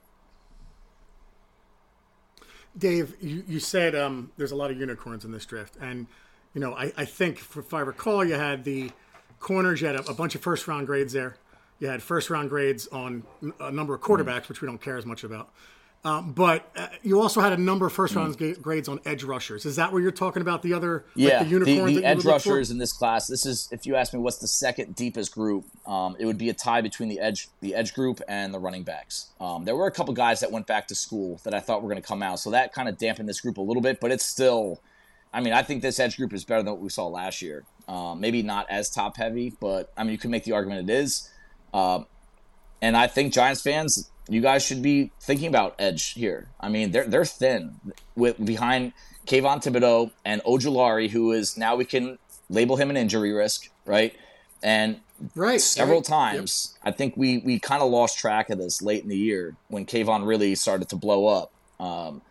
Dave, 2.77 3.15
you, 3.19 3.43
you 3.47 3.59
said 3.59 3.95
um, 3.95 4.31
there's 4.37 4.51
a 4.51 4.55
lot 4.55 4.71
of 4.71 4.79
unicorns 4.79 5.25
in 5.25 5.31
this 5.31 5.45
draft, 5.45 5.75
and 5.81 6.07
you 6.53 6.61
know 6.61 6.73
I, 6.73 6.93
I 6.95 7.05
think 7.05 7.39
if 7.39 7.73
I 7.73 7.81
recall, 7.81 8.23
you 8.23 8.35
had 8.35 8.63
the 8.63 8.91
corners, 9.39 9.81
you 9.81 9.87
had 9.87 9.95
a, 9.95 10.09
a 10.09 10.13
bunch 10.13 10.35
of 10.35 10.41
first 10.41 10.67
round 10.67 10.87
grades 10.87 11.13
there. 11.13 11.37
You 11.79 11.87
had 11.87 12.03
first 12.03 12.29
round 12.29 12.49
grades 12.49 12.87
on 12.87 13.23
a 13.59 13.71
number 13.71 13.93
of 13.93 14.01
quarterbacks, 14.01 14.49
which 14.49 14.61
we 14.61 14.67
don't 14.67 14.81
care 14.81 14.97
as 14.97 15.05
much 15.05 15.23
about. 15.23 15.49
Um, 16.01 16.31
but 16.31 16.69
uh, 16.77 16.87
you 17.03 17.19
also 17.19 17.41
had 17.41 17.51
a 17.51 17.57
number 17.57 17.85
of 17.85 17.91
first 17.91 18.15
round 18.15 18.37
mm. 18.37 18.61
grades 18.61 18.87
on 18.87 19.01
edge 19.05 19.23
rushers. 19.23 19.65
Is 19.65 19.75
that 19.75 19.91
where 19.91 20.01
you're 20.01 20.11
talking 20.11 20.41
about 20.41 20.61
the 20.61 20.73
other? 20.73 21.03
Yeah, 21.13 21.39
like 21.39 21.49
the, 21.49 21.59
the, 21.59 21.83
the 21.83 22.05
edge 22.05 22.23
rushers 22.23 22.71
in 22.71 22.77
this 22.77 22.93
class. 22.93 23.27
This 23.27 23.45
is, 23.45 23.67
if 23.71 23.85
you 23.85 23.95
ask 23.95 24.13
me, 24.13 24.19
what's 24.19 24.37
the 24.37 24.47
second 24.47 24.95
deepest 24.95 25.33
group? 25.33 25.65
Um, 25.85 26.15
it 26.17 26.25
would 26.25 26.37
be 26.37 26.49
a 26.49 26.53
tie 26.53 26.79
between 26.79 27.09
the 27.09 27.19
edge, 27.19 27.49
the 27.59 27.75
edge 27.75 27.93
group, 27.93 28.21
and 28.29 28.53
the 28.53 28.59
running 28.59 28.83
backs. 28.83 29.27
Um, 29.41 29.65
there 29.65 29.75
were 29.75 29.87
a 29.87 29.91
couple 29.91 30.13
guys 30.13 30.39
that 30.39 30.53
went 30.53 30.67
back 30.67 30.87
to 30.87 30.95
school 30.95 31.41
that 31.43 31.53
I 31.53 31.59
thought 31.59 31.81
were 31.81 31.89
going 31.89 32.01
to 32.01 32.07
come 32.07 32.23
out, 32.23 32.39
so 32.39 32.51
that 32.51 32.71
kind 32.71 32.87
of 32.87 32.97
dampened 32.97 33.27
this 33.27 33.41
group 33.41 33.57
a 33.57 33.61
little 33.61 33.81
bit. 33.81 33.99
But 33.99 34.13
it's 34.13 34.25
still, 34.25 34.79
I 35.33 35.41
mean, 35.41 35.53
I 35.53 35.61
think 35.61 35.81
this 35.81 35.99
edge 35.99 36.17
group 36.17 36.33
is 36.33 36.43
better 36.43 36.63
than 36.63 36.73
what 36.73 36.81
we 36.81 36.89
saw 36.89 37.07
last 37.07 37.41
year. 37.41 37.63
Um, 37.87 38.19
maybe 38.19 38.41
not 38.43 38.67
as 38.69 38.89
top 38.89 39.17
heavy, 39.17 39.53
but 39.59 39.91
I 39.97 40.03
mean, 40.03 40.11
you 40.11 40.17
can 40.17 40.31
make 40.31 40.43
the 40.43 40.51
argument 40.53 40.89
it 40.89 40.93
is. 40.93 41.29
Um, 41.73 42.05
and 42.81 42.95
I 42.95 43.07
think 43.07 43.33
Giants 43.33 43.61
fans 43.61 44.09
you 44.29 44.41
guys 44.41 44.63
should 44.63 44.81
be 44.81 45.11
thinking 45.19 45.47
about 45.47 45.75
edge 45.79 46.11
here. 46.11 46.47
I 46.59 46.69
mean, 46.69 46.91
they're 46.91 47.05
they're 47.05 47.25
thin 47.25 47.75
with 48.15 48.43
behind 48.43 48.93
Kayvon 49.25 49.61
Thibodeaux 49.61 50.11
and 50.23 50.41
Ojulari, 50.43 51.09
who 51.09 51.31
is 51.31 51.57
now 51.57 51.75
we 51.75 51.85
can 51.85 52.19
label 52.49 52.77
him 52.77 52.89
an 52.89 52.97
injury 52.97 53.33
risk, 53.33 53.69
right? 53.85 54.15
And 54.61 55.01
right 55.35 55.59
several 55.59 55.99
right. 55.99 56.05
times, 56.05 56.77
yep. 56.85 56.93
I 56.93 56.95
think 56.95 57.17
we 57.17 57.39
we 57.39 57.59
kind 57.59 57.81
of 57.81 57.89
lost 57.89 58.19
track 58.19 58.49
of 58.49 58.59
this 58.59 58.81
late 58.81 59.03
in 59.03 59.09
the 59.09 59.17
year 59.17 59.55
when 59.67 59.85
Kayvon 59.85 60.25
really 60.25 60.55
started 60.55 60.89
to 60.89 60.95
blow 60.95 61.27
up. 61.27 61.51
Um, 61.79 62.21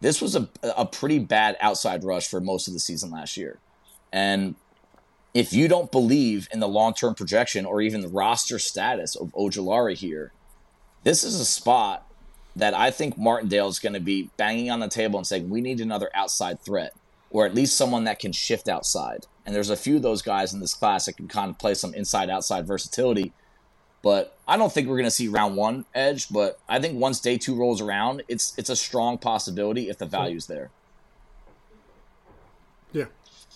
this 0.00 0.20
was 0.20 0.36
a 0.36 0.48
a 0.76 0.86
pretty 0.86 1.18
bad 1.18 1.56
outside 1.60 2.04
rush 2.04 2.28
for 2.28 2.40
most 2.40 2.68
of 2.68 2.74
the 2.74 2.80
season 2.80 3.10
last 3.10 3.36
year, 3.36 3.58
and 4.12 4.54
if 5.36 5.52
you 5.52 5.68
don't 5.68 5.92
believe 5.92 6.48
in 6.50 6.60
the 6.60 6.68
long 6.68 6.94
term 6.94 7.14
projection 7.14 7.66
or 7.66 7.82
even 7.82 8.00
the 8.00 8.08
roster 8.08 8.58
status 8.58 9.14
of 9.14 9.28
Ojulari 9.34 9.94
here, 9.94 10.32
this 11.04 11.22
is 11.22 11.38
a 11.38 11.44
spot 11.44 12.10
that 12.56 12.72
I 12.72 12.90
think 12.90 13.18
Martindale 13.18 13.68
is 13.68 13.78
going 13.78 13.92
to 13.92 14.00
be 14.00 14.30
banging 14.38 14.70
on 14.70 14.80
the 14.80 14.88
table 14.88 15.18
and 15.18 15.26
saying, 15.26 15.50
we 15.50 15.60
need 15.60 15.82
another 15.82 16.10
outside 16.14 16.62
threat, 16.62 16.94
or 17.30 17.44
at 17.44 17.54
least 17.54 17.76
someone 17.76 18.04
that 18.04 18.18
can 18.18 18.32
shift 18.32 18.66
outside. 18.66 19.26
And 19.44 19.54
there's 19.54 19.68
a 19.68 19.76
few 19.76 19.96
of 19.96 20.02
those 20.02 20.22
guys 20.22 20.54
in 20.54 20.60
this 20.60 20.72
class 20.72 21.04
that 21.04 21.18
can 21.18 21.28
kind 21.28 21.50
of 21.50 21.58
play 21.58 21.74
some 21.74 21.92
inside 21.92 22.30
outside 22.30 22.66
versatility. 22.66 23.34
But 24.02 24.36
I 24.46 24.56
don't 24.56 24.72
think 24.72 24.88
we're 24.88 24.96
going 24.96 25.04
to 25.04 25.10
see 25.10 25.28
round 25.28 25.56
one 25.56 25.84
edge. 25.94 26.28
But 26.28 26.58
I 26.68 26.78
think 26.80 26.98
once 27.00 27.20
day 27.20 27.38
two 27.38 27.54
rolls 27.54 27.80
around, 27.80 28.22
it's 28.28 28.56
it's 28.56 28.70
a 28.70 28.76
strong 28.76 29.18
possibility 29.18 29.88
if 29.88 29.98
the 29.98 30.06
value's 30.06 30.46
there. 30.46 30.70
Yeah. 32.92 33.06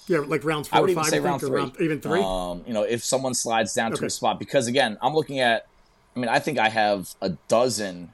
Yeah, 0.07 0.19
like 0.19 0.45
rounds 0.45 0.67
four, 0.67 0.79
I 0.79 0.81
would 0.81 0.91
even 0.91 1.05
say 1.05 1.21
round 1.21 1.41
three. 1.41 1.51
Round, 1.51 1.81
even 1.81 2.01
three. 2.01 2.21
Um, 2.21 2.65
you 2.67 2.75
know, 2.75 2.83
if 2.83 3.05
someone 3.05 3.33
slides 3.33 3.75
down 3.75 3.93
okay. 3.93 4.01
to 4.01 4.07
a 4.07 4.11
spot, 4.11 4.41
because 4.41 4.67
again, 4.67 4.99
I'm 5.01 5.15
looking 5.15 5.39
at 5.39 5.67
I 6.15 6.19
mean, 6.19 6.29
I 6.29 6.39
think 6.39 6.59
I 6.59 6.69
have 6.69 7.15
a 7.21 7.31
dozen 7.49 8.11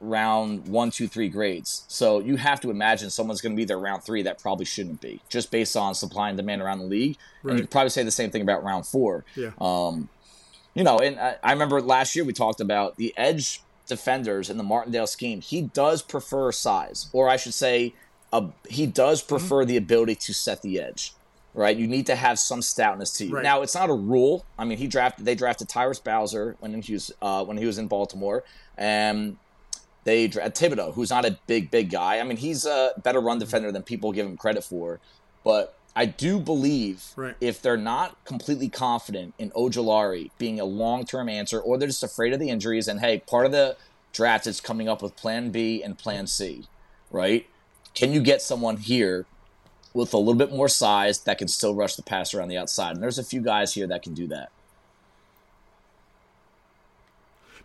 round 0.00 0.68
one, 0.68 0.90
two, 0.90 1.08
three 1.08 1.28
grades. 1.28 1.84
So 1.88 2.20
you 2.20 2.36
have 2.36 2.60
to 2.60 2.70
imagine 2.70 3.10
someone's 3.10 3.40
going 3.40 3.52
to 3.52 3.56
be 3.56 3.64
there 3.64 3.78
round 3.78 4.02
three 4.02 4.22
that 4.22 4.40
probably 4.40 4.64
shouldn't 4.64 5.00
be, 5.00 5.20
just 5.28 5.50
based 5.50 5.76
on 5.76 5.94
supply 5.94 6.28
and 6.28 6.36
demand 6.36 6.62
around 6.62 6.78
the 6.78 6.86
league. 6.86 7.18
Right. 7.42 7.50
And 7.50 7.58
you 7.58 7.64
could 7.64 7.70
probably 7.70 7.90
say 7.90 8.02
the 8.02 8.10
same 8.10 8.30
thing 8.30 8.42
about 8.42 8.62
round 8.62 8.86
four. 8.86 9.24
Yeah. 9.34 9.50
Um, 9.60 10.08
you 10.74 10.84
know, 10.84 10.98
and 10.98 11.18
I, 11.18 11.36
I 11.42 11.52
remember 11.52 11.80
last 11.80 12.14
year 12.14 12.24
we 12.24 12.32
talked 12.32 12.60
about 12.60 12.96
the 12.96 13.14
edge 13.16 13.62
defenders 13.86 14.50
in 14.50 14.56
the 14.56 14.62
Martindale 14.62 15.06
scheme. 15.06 15.40
He 15.40 15.62
does 15.62 16.02
prefer 16.02 16.52
size, 16.52 17.08
or 17.12 17.28
I 17.28 17.36
should 17.36 17.54
say, 17.54 17.94
a, 18.32 18.46
he 18.68 18.86
does 18.86 19.20
mm-hmm. 19.20 19.28
prefer 19.28 19.62
mm-hmm. 19.62 19.68
the 19.68 19.76
ability 19.76 20.14
to 20.16 20.34
set 20.34 20.62
the 20.62 20.80
edge 20.80 21.12
right? 21.54 21.76
You 21.76 21.86
need 21.86 22.06
to 22.06 22.14
have 22.14 22.38
some 22.38 22.62
stoutness 22.62 23.16
to 23.18 23.26
you. 23.26 23.34
Right. 23.34 23.42
Now, 23.42 23.62
it's 23.62 23.74
not 23.74 23.90
a 23.90 23.94
rule. 23.94 24.44
I 24.58 24.64
mean, 24.64 24.78
he 24.78 24.86
drafted 24.86 25.24
they 25.24 25.34
drafted 25.34 25.68
Tyus 25.68 26.02
Bowser 26.02 26.56
when 26.60 26.80
he 26.82 26.92
was 26.92 27.12
uh, 27.20 27.44
when 27.44 27.56
he 27.56 27.66
was 27.66 27.78
in 27.78 27.88
Baltimore, 27.88 28.44
and 28.76 29.36
they 30.04 30.28
drafted 30.28 30.54
Thibodeaux, 30.54 30.94
who's 30.94 31.10
not 31.10 31.24
a 31.24 31.38
big 31.46 31.70
big 31.70 31.90
guy. 31.90 32.18
I 32.18 32.22
mean, 32.22 32.36
he's 32.36 32.66
a 32.66 32.92
better 33.02 33.20
run 33.20 33.38
defender 33.38 33.72
than 33.72 33.82
people 33.82 34.12
give 34.12 34.26
him 34.26 34.36
credit 34.36 34.64
for, 34.64 35.00
but. 35.44 35.76
I 35.94 36.06
do 36.06 36.38
believe 36.38 37.04
right. 37.16 37.34
if 37.40 37.60
they're 37.60 37.76
not 37.76 38.24
completely 38.24 38.68
confident 38.68 39.34
in 39.38 39.50
Ojulari 39.50 40.30
being 40.38 40.60
a 40.60 40.64
long 40.64 41.04
term 41.04 41.28
answer, 41.28 41.60
or 41.60 41.78
they're 41.78 41.88
just 41.88 42.02
afraid 42.02 42.32
of 42.32 42.40
the 42.40 42.48
injuries, 42.48 42.88
and 42.88 43.00
hey, 43.00 43.22
part 43.26 43.46
of 43.46 43.52
the 43.52 43.76
draft 44.12 44.46
is 44.46 44.60
coming 44.60 44.88
up 44.88 45.02
with 45.02 45.16
Plan 45.16 45.50
B 45.50 45.82
and 45.82 45.98
Plan 45.98 46.26
C, 46.26 46.66
right? 47.10 47.46
Can 47.94 48.12
you 48.12 48.20
get 48.20 48.40
someone 48.40 48.76
here 48.76 49.26
with 49.92 50.14
a 50.14 50.18
little 50.18 50.34
bit 50.34 50.50
more 50.50 50.68
size 50.68 51.20
that 51.20 51.38
can 51.38 51.48
still 51.48 51.74
rush 51.74 51.96
the 51.96 52.02
passer 52.02 52.40
on 52.40 52.48
the 52.48 52.56
outside. 52.56 52.94
And 52.94 53.02
there's 53.02 53.18
a 53.18 53.24
few 53.24 53.40
guys 53.40 53.74
here 53.74 53.86
that 53.88 54.02
can 54.02 54.14
do 54.14 54.26
that. 54.28 54.50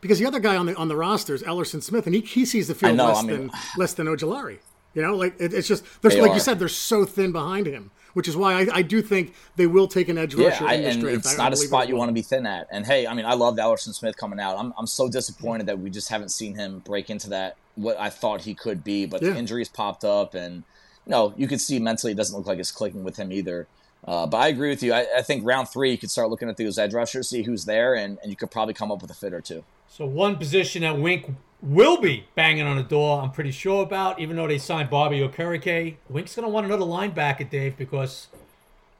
Because 0.01 0.19
the 0.19 0.25
other 0.25 0.39
guy 0.39 0.55
on 0.55 0.67
the 0.67 0.75
on 0.75 0.87
the 0.87 0.95
roster 0.95 1.33
is 1.33 1.41
Elerson 1.43 1.81
Smith, 1.81 2.05
and 2.05 2.13
he, 2.13 2.21
he 2.21 2.45
sees 2.45 2.67
the 2.67 2.75
field 2.75 2.97
know, 2.97 3.07
less 3.07 3.23
I 3.23 3.27
mean, 3.27 3.37
than 3.37 3.51
less 3.77 3.93
than 3.93 4.07
Ojulari. 4.07 4.59
You 4.93 5.01
know, 5.01 5.15
like 5.15 5.35
it, 5.39 5.53
it's 5.53 5.67
just 5.67 5.83
there's 6.01 6.15
like 6.15 6.31
are. 6.31 6.33
you 6.35 6.39
said, 6.39 6.59
they're 6.59 6.67
so 6.67 7.05
thin 7.05 7.31
behind 7.31 7.65
him, 7.65 7.91
which 8.15 8.29
is 8.29 8.37
why 8.37 8.61
I, 8.61 8.67
I 8.75 8.81
do 8.81 9.01
think 9.01 9.33
they 9.57 9.67
will 9.67 9.89
take 9.89 10.07
an 10.07 10.17
edge 10.17 10.35
rusher 10.35 10.63
yeah, 10.63 10.71
in 10.71 10.83
this 10.83 10.93
and 10.95 11.03
draft. 11.03 11.17
It's 11.17 11.37
not 11.37 11.51
a 11.51 11.57
spot 11.57 11.89
you 11.89 11.97
want 11.97 12.07
to 12.07 12.13
be 12.13 12.21
thin 12.21 12.45
at. 12.45 12.67
And 12.71 12.85
hey, 12.85 13.05
I 13.05 13.13
mean, 13.13 13.25
I 13.25 13.33
love 13.33 13.57
Elerson 13.57 13.93
Smith 13.93 14.15
coming 14.15 14.39
out. 14.39 14.57
I'm 14.57 14.73
I'm 14.77 14.87
so 14.87 15.09
disappointed 15.09 15.67
that 15.67 15.79
we 15.79 15.89
just 15.89 16.07
haven't 16.07 16.29
seen 16.29 16.55
him 16.55 16.79
break 16.79 17.09
into 17.09 17.29
that 17.29 17.57
what 17.75 17.99
I 17.99 18.09
thought 18.09 18.41
he 18.41 18.53
could 18.53 18.85
be, 18.85 19.05
but 19.05 19.21
yeah. 19.21 19.31
the 19.31 19.37
injuries 19.37 19.67
popped 19.67 20.05
up 20.05 20.33
and 20.33 20.63
no, 21.05 21.33
you 21.35 21.47
can 21.47 21.59
see 21.59 21.77
mentally 21.77 22.13
it 22.13 22.15
doesn't 22.15 22.35
look 22.35 22.47
like 22.47 22.57
it's 22.57 22.71
clicking 22.71 23.03
with 23.03 23.17
him 23.17 23.33
either. 23.33 23.67
Uh, 24.07 24.25
but 24.25 24.37
I 24.37 24.47
agree 24.47 24.69
with 24.69 24.81
you. 24.81 24.93
I, 24.93 25.05
I, 25.17 25.21
think 25.21 25.45
round 25.45 25.67
three, 25.67 25.91
you 25.91 25.97
could 25.97 26.11
start 26.11 26.29
looking 26.29 26.47
at 26.47 26.57
those 26.57 26.77
edge 26.77 26.93
rushers, 26.93 27.27
see 27.27 27.41
who's 27.41 27.65
there, 27.65 27.95
and, 27.95 28.19
and 28.21 28.31
you 28.31 28.35
could 28.35 28.51
probably 28.51 28.75
come 28.75 28.91
up 28.91 29.01
with 29.01 29.09
a 29.09 29.15
fit 29.15 29.33
or 29.33 29.41
two. 29.41 29.63
So 29.87 30.05
one 30.05 30.37
position 30.37 30.83
that 30.83 30.99
Wink 30.99 31.35
will 31.61 31.99
be 31.99 32.25
banging 32.35 32.65
on 32.65 32.77
the 32.77 32.83
door, 32.83 33.21
I'm 33.21 33.31
pretty 33.31 33.51
sure 33.51 33.83
about, 33.83 34.19
even 34.19 34.35
though 34.35 34.47
they 34.47 34.57
signed 34.57 34.89
Bobby 34.89 35.19
Okereke. 35.19 35.95
Wink's 36.09 36.35
going 36.35 36.45
to 36.45 36.49
want 36.49 36.65
another 36.65 36.85
linebacker, 36.85 37.49
Dave, 37.49 37.77
because 37.77 38.27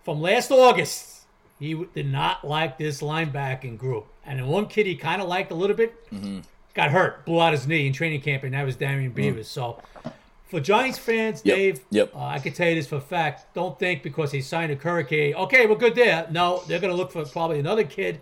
from 0.04 0.22
last 0.22 0.52
August, 0.52 1.22
he 1.60 1.86
did 1.94 2.08
not 2.08 2.46
like 2.46 2.78
this 2.78 3.02
linebacking 3.02 3.78
group. 3.78 4.08
And 4.26 4.40
then 4.40 4.48
one 4.48 4.68
kid 4.68 4.86
he 4.86 4.96
kind 4.96 5.22
of 5.22 5.28
liked 5.28 5.52
a 5.52 5.56
little 5.56 5.76
bit 5.76 6.10
mm-hmm. 6.10 6.40
got 6.74 6.92
hurt, 6.92 7.26
blew 7.26 7.40
out 7.40 7.54
his 7.54 7.68
knee 7.68 7.88
in 7.88 7.94
training 7.94 8.22
camp, 8.22 8.44
and 8.44 8.54
that 8.54 8.66
was 8.66 8.76
Darian 8.76 9.12
mm. 9.12 9.16
Beavers. 9.16 9.48
Mm-hmm. 9.48 10.10
So 10.10 10.12
for 10.48 10.60
Giants 10.60 10.98
fans, 10.98 11.42
yep. 11.44 11.56
Dave, 11.56 11.80
yep. 11.92 12.16
Uh, 12.16 12.26
I 12.26 12.40
can 12.40 12.54
tell 12.54 12.70
you 12.70 12.76
this 12.76 12.88
for 12.88 12.98
a 12.98 13.02
fact. 13.02 13.54
Don't 13.54 13.78
think 13.78 14.04
because 14.04 14.32
he 14.32 14.42
signed 14.42 14.72
a 14.72 14.76
Hurricane, 14.76 15.36
okay, 15.36 15.66
we're 15.68 15.76
good 15.76 15.96
there. 15.96 16.28
No, 16.32 16.64
they're 16.68 16.80
going 16.80 16.92
to 16.92 16.98
look 16.98 17.12
for 17.12 17.26
probably 17.26 17.60
another 17.60 17.84
kid 17.84 18.22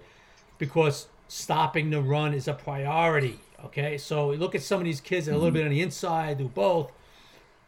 because 0.57 1.07
stopping 1.27 1.89
the 1.89 2.01
run 2.01 2.33
is 2.33 2.47
a 2.47 2.53
priority. 2.53 3.39
Okay, 3.65 3.97
so 3.97 4.29
we 4.29 4.37
look 4.37 4.55
at 4.55 4.61
some 4.61 4.79
of 4.79 4.85
these 4.85 4.99
kids 4.99 5.25
that 5.25 5.31
are 5.31 5.35
a 5.35 5.37
little 5.37 5.49
mm-hmm. 5.49 5.57
bit 5.57 5.65
on 5.65 5.71
the 5.71 5.81
inside, 5.81 6.37
do 6.37 6.47
both. 6.47 6.91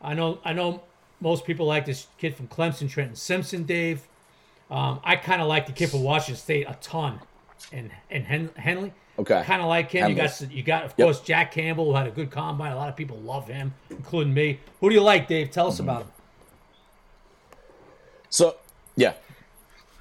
I 0.01 0.13
know, 0.13 0.39
I 0.43 0.53
know, 0.53 0.83
most 1.21 1.45
people 1.45 1.65
like 1.65 1.85
this 1.85 2.07
kid 2.17 2.35
from 2.35 2.47
Clemson, 2.47 2.89
Trenton 2.89 3.15
Simpson, 3.15 3.63
Dave. 3.63 4.07
Um, 4.69 4.99
I 5.03 5.15
kind 5.15 5.41
of 5.41 5.47
like 5.47 5.67
the 5.67 5.71
kid 5.71 5.89
from 5.89 6.03
Washington 6.03 6.41
State 6.41 6.65
a 6.67 6.77
ton, 6.81 7.19
and 7.71 7.91
and 8.09 8.25
Hen- 8.25 8.51
Henley. 8.55 8.93
Okay. 9.17 9.43
Kind 9.43 9.61
of 9.61 9.67
like 9.67 9.91
him. 9.91 10.09
You 10.09 10.15
got 10.15 10.51
you 10.51 10.63
got 10.63 10.83
of 10.85 10.93
yep. 10.97 11.05
course 11.05 11.21
Jack 11.21 11.51
Campbell 11.51 11.85
who 11.85 11.93
had 11.95 12.07
a 12.07 12.11
good 12.11 12.31
combine. 12.31 12.71
A 12.71 12.75
lot 12.75 12.89
of 12.89 12.95
people 12.95 13.17
love 13.17 13.47
him, 13.47 13.73
including 13.89 14.33
me. 14.33 14.59
Who 14.81 14.89
do 14.89 14.95
you 14.95 15.01
like, 15.01 15.27
Dave? 15.27 15.51
Tell 15.51 15.67
us 15.67 15.75
mm-hmm. 15.75 15.83
about 15.83 16.01
him. 16.03 16.11
So 18.29 18.57
yeah. 18.95 19.13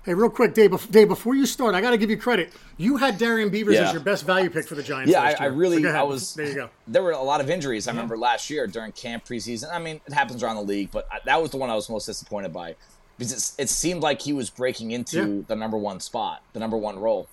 Hey, 0.04 0.12
real 0.12 0.28
quick, 0.28 0.52
Dave. 0.52 0.90
Dave, 0.90 1.08
before 1.08 1.34
you 1.34 1.46
start, 1.46 1.74
I 1.74 1.80
got 1.80 1.92
to 1.92 1.96
give 1.96 2.10
you 2.10 2.18
credit. 2.18 2.52
You 2.76 2.98
had 2.98 3.16
Darian 3.16 3.48
Beavers 3.48 3.74
yeah. 3.74 3.86
as 3.86 3.92
your 3.92 4.02
best 4.02 4.26
value 4.26 4.50
pick 4.50 4.66
for 4.66 4.74
the 4.74 4.82
Giants. 4.82 5.10
Yeah, 5.10 5.22
I, 5.22 5.44
I, 5.44 5.46
really, 5.46 5.82
so 5.82 5.88
I 5.88 6.02
was. 6.02 6.34
There 6.34 6.46
you 6.46 6.54
go. 6.54 6.70
There 6.86 7.02
were 7.02 7.12
a 7.12 7.22
lot 7.22 7.40
of 7.40 7.48
injuries. 7.48 7.88
I 7.88 7.92
yeah. 7.92 7.96
remember 7.96 8.18
last 8.18 8.50
year 8.50 8.66
during 8.66 8.92
camp 8.92 9.24
preseason. 9.24 9.72
I 9.72 9.78
mean, 9.78 10.02
it 10.06 10.12
happens 10.12 10.42
around 10.42 10.56
the 10.56 10.62
league, 10.62 10.90
but 10.90 11.08
that 11.24 11.40
was 11.40 11.52
the 11.52 11.56
one 11.56 11.70
I 11.70 11.74
was 11.74 11.88
most 11.88 12.04
disappointed 12.04 12.52
by 12.52 12.76
because 13.18 13.54
it 13.58 13.68
seemed 13.70 14.02
like 14.02 14.20
he 14.20 14.32
was 14.32 14.50
breaking 14.50 14.90
into 14.90 15.16
yeah. 15.16 15.42
the 15.46 15.56
number 15.56 15.78
one 15.78 16.00
spot, 16.00 16.42
the 16.52 16.60
number 16.60 16.76
one 16.76 16.98
role. 16.98 17.28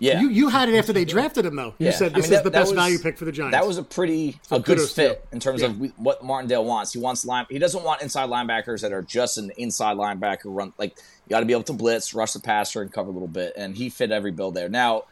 Yeah, 0.00 0.20
you, 0.20 0.28
you 0.28 0.48
had 0.48 0.68
it 0.68 0.76
after 0.76 0.92
they 0.92 1.04
drafted 1.04 1.44
him 1.44 1.56
though. 1.56 1.74
You 1.78 1.86
yeah. 1.86 1.90
said 1.90 2.14
this 2.14 2.26
I 2.26 2.28
mean, 2.28 2.30
that, 2.30 2.36
is 2.36 2.42
the 2.44 2.50
best 2.50 2.70
was, 2.70 2.76
value 2.76 2.98
pick 2.98 3.18
for 3.18 3.24
the 3.24 3.32
Giants. 3.32 3.56
That 3.56 3.66
was 3.66 3.78
a 3.78 3.82
pretty 3.82 4.38
so 4.42 4.56
a 4.56 4.60
good 4.60 4.80
fit 4.80 5.26
in 5.32 5.40
terms 5.40 5.60
yeah. 5.60 5.68
of 5.68 5.98
what 5.98 6.24
Martindale 6.24 6.64
wants. 6.64 6.92
He 6.92 7.00
wants 7.00 7.24
line. 7.24 7.46
He 7.50 7.58
doesn't 7.58 7.82
want 7.82 8.02
inside 8.02 8.28
linebackers 8.28 8.82
that 8.82 8.92
are 8.92 9.02
just 9.02 9.38
an 9.38 9.50
inside 9.56 9.96
linebacker 9.96 10.44
run. 10.44 10.72
Like 10.78 10.96
you 11.26 11.30
got 11.30 11.40
to 11.40 11.46
be 11.46 11.52
able 11.52 11.64
to 11.64 11.72
blitz, 11.72 12.14
rush 12.14 12.32
the 12.32 12.40
passer, 12.40 12.80
and 12.80 12.92
cover 12.92 13.10
a 13.10 13.12
little 13.12 13.28
bit. 13.28 13.54
And 13.56 13.76
he 13.76 13.90
fit 13.90 14.12
every 14.12 14.30
bill 14.30 14.52
there. 14.52 14.68
Now, 14.68 15.04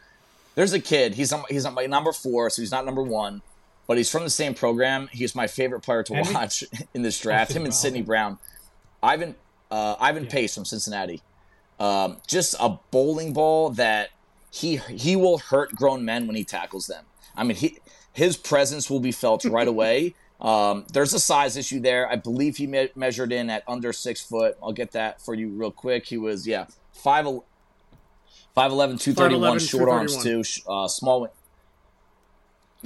there's 0.55 0.73
a 0.73 0.79
kid. 0.79 1.15
He's 1.15 1.33
he's 1.49 1.69
my 1.69 1.85
number 1.85 2.13
four, 2.13 2.49
so 2.49 2.61
he's 2.61 2.71
not 2.71 2.85
number 2.85 3.03
one, 3.03 3.41
but 3.87 3.97
he's 3.97 4.09
from 4.09 4.23
the 4.23 4.29
same 4.29 4.53
program. 4.53 5.09
He's 5.11 5.35
my 5.35 5.47
favorite 5.47 5.81
player 5.81 6.03
to 6.03 6.15
Henry? 6.15 6.33
watch 6.33 6.63
in 6.93 7.01
this 7.01 7.19
draft. 7.19 7.51
Him 7.51 7.65
and 7.65 7.73
Sidney 7.73 8.03
Brown, 8.03 8.37
Ivan 9.03 9.35
uh, 9.69 9.95
Ivan 9.99 10.23
yeah. 10.23 10.31
Pace 10.31 10.55
from 10.55 10.63
Cincinnati. 10.63 11.21
Um, 11.79 12.17
just 12.25 12.55
a 12.59 12.79
bowling 12.89 13.33
ball 13.33 13.69
that 13.71 14.09
he 14.51 14.77
he 14.77 15.15
will 15.15 15.37
hurt 15.37 15.75
grown 15.75 16.05
men 16.05 16.27
when 16.27 16.35
he 16.35 16.43
tackles 16.43 16.87
them. 16.87 17.05
I 17.35 17.43
mean, 17.43 17.57
he 17.57 17.79
his 18.13 18.37
presence 18.37 18.89
will 18.89 18.99
be 18.99 19.11
felt 19.11 19.45
right 19.45 19.67
away. 19.75 20.15
Um, 20.39 20.85
there's 20.93 21.13
a 21.13 21.19
size 21.19 21.57
issue 21.57 21.79
there. 21.79 22.09
I 22.09 22.15
believe 22.15 22.57
he 22.57 22.67
me- 22.67 22.89
measured 22.95 23.31
in 23.31 23.49
at 23.49 23.63
under 23.67 23.91
six 23.91 24.21
foot. 24.21 24.57
I'll 24.61 24.73
get 24.73 24.91
that 24.91 25.21
for 25.21 25.33
you 25.33 25.49
real 25.49 25.71
quick. 25.71 26.05
He 26.05 26.17
was 26.17 26.47
yeah 26.47 26.65
five. 26.93 27.25
5'11", 28.55 28.99
231, 28.99 29.59
short 29.59 29.87
arms 29.87 30.23
too, 30.23 30.43
uh, 30.67 30.87
small. 30.87 31.27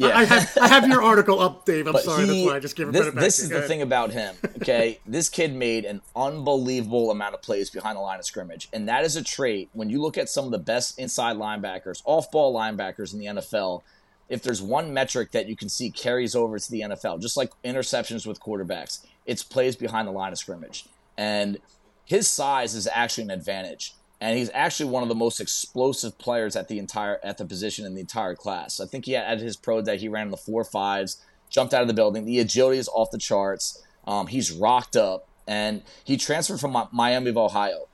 Yeah. 0.02 0.18
I, 0.18 0.22
I, 0.22 0.26
have, 0.26 0.58
I 0.62 0.68
have 0.68 0.88
your 0.88 1.04
article 1.04 1.40
up, 1.40 1.66
Dave. 1.66 1.88
I'm 1.88 1.94
but 1.94 2.04
sorry. 2.04 2.26
He, 2.26 2.28
that's 2.28 2.46
why 2.48 2.56
I 2.56 2.60
just 2.60 2.76
give 2.76 2.90
it 2.90 2.92
this, 2.92 3.06
back. 3.06 3.14
This 3.16 3.40
is 3.40 3.50
the 3.50 3.62
thing 3.62 3.82
about 3.82 4.12
him. 4.12 4.36
Okay, 4.58 5.00
this 5.08 5.30
kid 5.30 5.54
made 5.54 5.86
an 5.86 6.02
unbelievable 6.16 7.12
amount 7.12 7.36
of 7.36 7.42
plays 7.42 7.70
behind 7.70 7.98
the 7.98 8.02
line 8.02 8.20
of 8.20 8.26
scrimmage, 8.26 8.68
and 8.74 8.88
that 8.90 9.04
is 9.04 9.16
a 9.16 9.24
trait. 9.24 9.70
When 9.74 9.90
you 9.90 10.02
look 10.02 10.18
at 10.18 10.30
some 10.30 10.46
of 10.46 10.52
the 10.52 10.60
best 10.60 10.98
inside 10.98 11.38
linebackers, 11.38 12.02
off-ball 12.06 12.54
linebackers 12.54 13.14
in 13.14 13.20
the 13.20 13.26
NFL, 13.26 13.84
if 14.28 14.42
there's 14.42 14.62
one 14.62 14.94
metric 14.94 15.32
that 15.32 15.48
you 15.48 15.56
can 15.56 15.70
see 15.70 15.92
carries 15.92 16.36
over 16.36 16.58
to 16.58 16.72
the 16.72 16.82
NFL, 16.82 17.22
just 17.22 17.38
like 17.38 17.52
interceptions 17.64 18.26
with 18.26 18.40
quarterbacks, 18.40 19.06
it's 19.26 19.44
plays 19.44 19.76
behind 19.76 20.08
the 20.08 20.12
line 20.12 20.32
of 20.32 20.40
scrimmage, 20.40 20.86
and 21.18 21.58
his 22.06 22.28
size 22.28 22.74
is 22.74 22.88
actually 22.92 23.26
an 23.26 23.32
advantage 23.32 23.94
and 24.22 24.38
he's 24.38 24.52
actually 24.54 24.90
one 24.90 25.02
of 25.02 25.10
the 25.10 25.16
most 25.16 25.42
explosive 25.42 26.18
players 26.20 26.56
at 26.56 26.68
the 26.68 26.78
entire 26.78 27.20
at 27.24 27.40
the 27.40 27.46
position 27.46 27.86
in 27.88 27.96
the 27.96 28.02
entire 28.02 28.36
class. 28.36 28.80
I 28.80 28.86
think 28.86 29.06
he 29.06 29.14
had 29.14 29.26
at 29.26 29.40
his 29.40 29.58
pro 29.58 29.82
day 29.82 29.98
he 29.98 30.08
ran 30.08 30.28
in 30.28 30.32
the 30.32 30.38
four 30.38 30.64
fives, 30.64 31.18
jumped 31.50 31.74
out 31.74 31.82
of 31.82 31.88
the 31.88 31.94
building. 31.96 32.26
The 32.26 32.40
agility 32.40 32.78
is 32.78 32.88
off 32.90 33.10
the 33.10 33.18
charts. 33.18 33.84
Um, 34.06 34.28
he's 34.28 34.52
rocked 34.52 34.96
up, 34.96 35.28
and 35.48 35.82
he 36.04 36.18
transferred 36.18 36.60
from 36.60 36.88
Miami 36.92 37.32
of 37.32 37.38
Ohio 37.38 37.88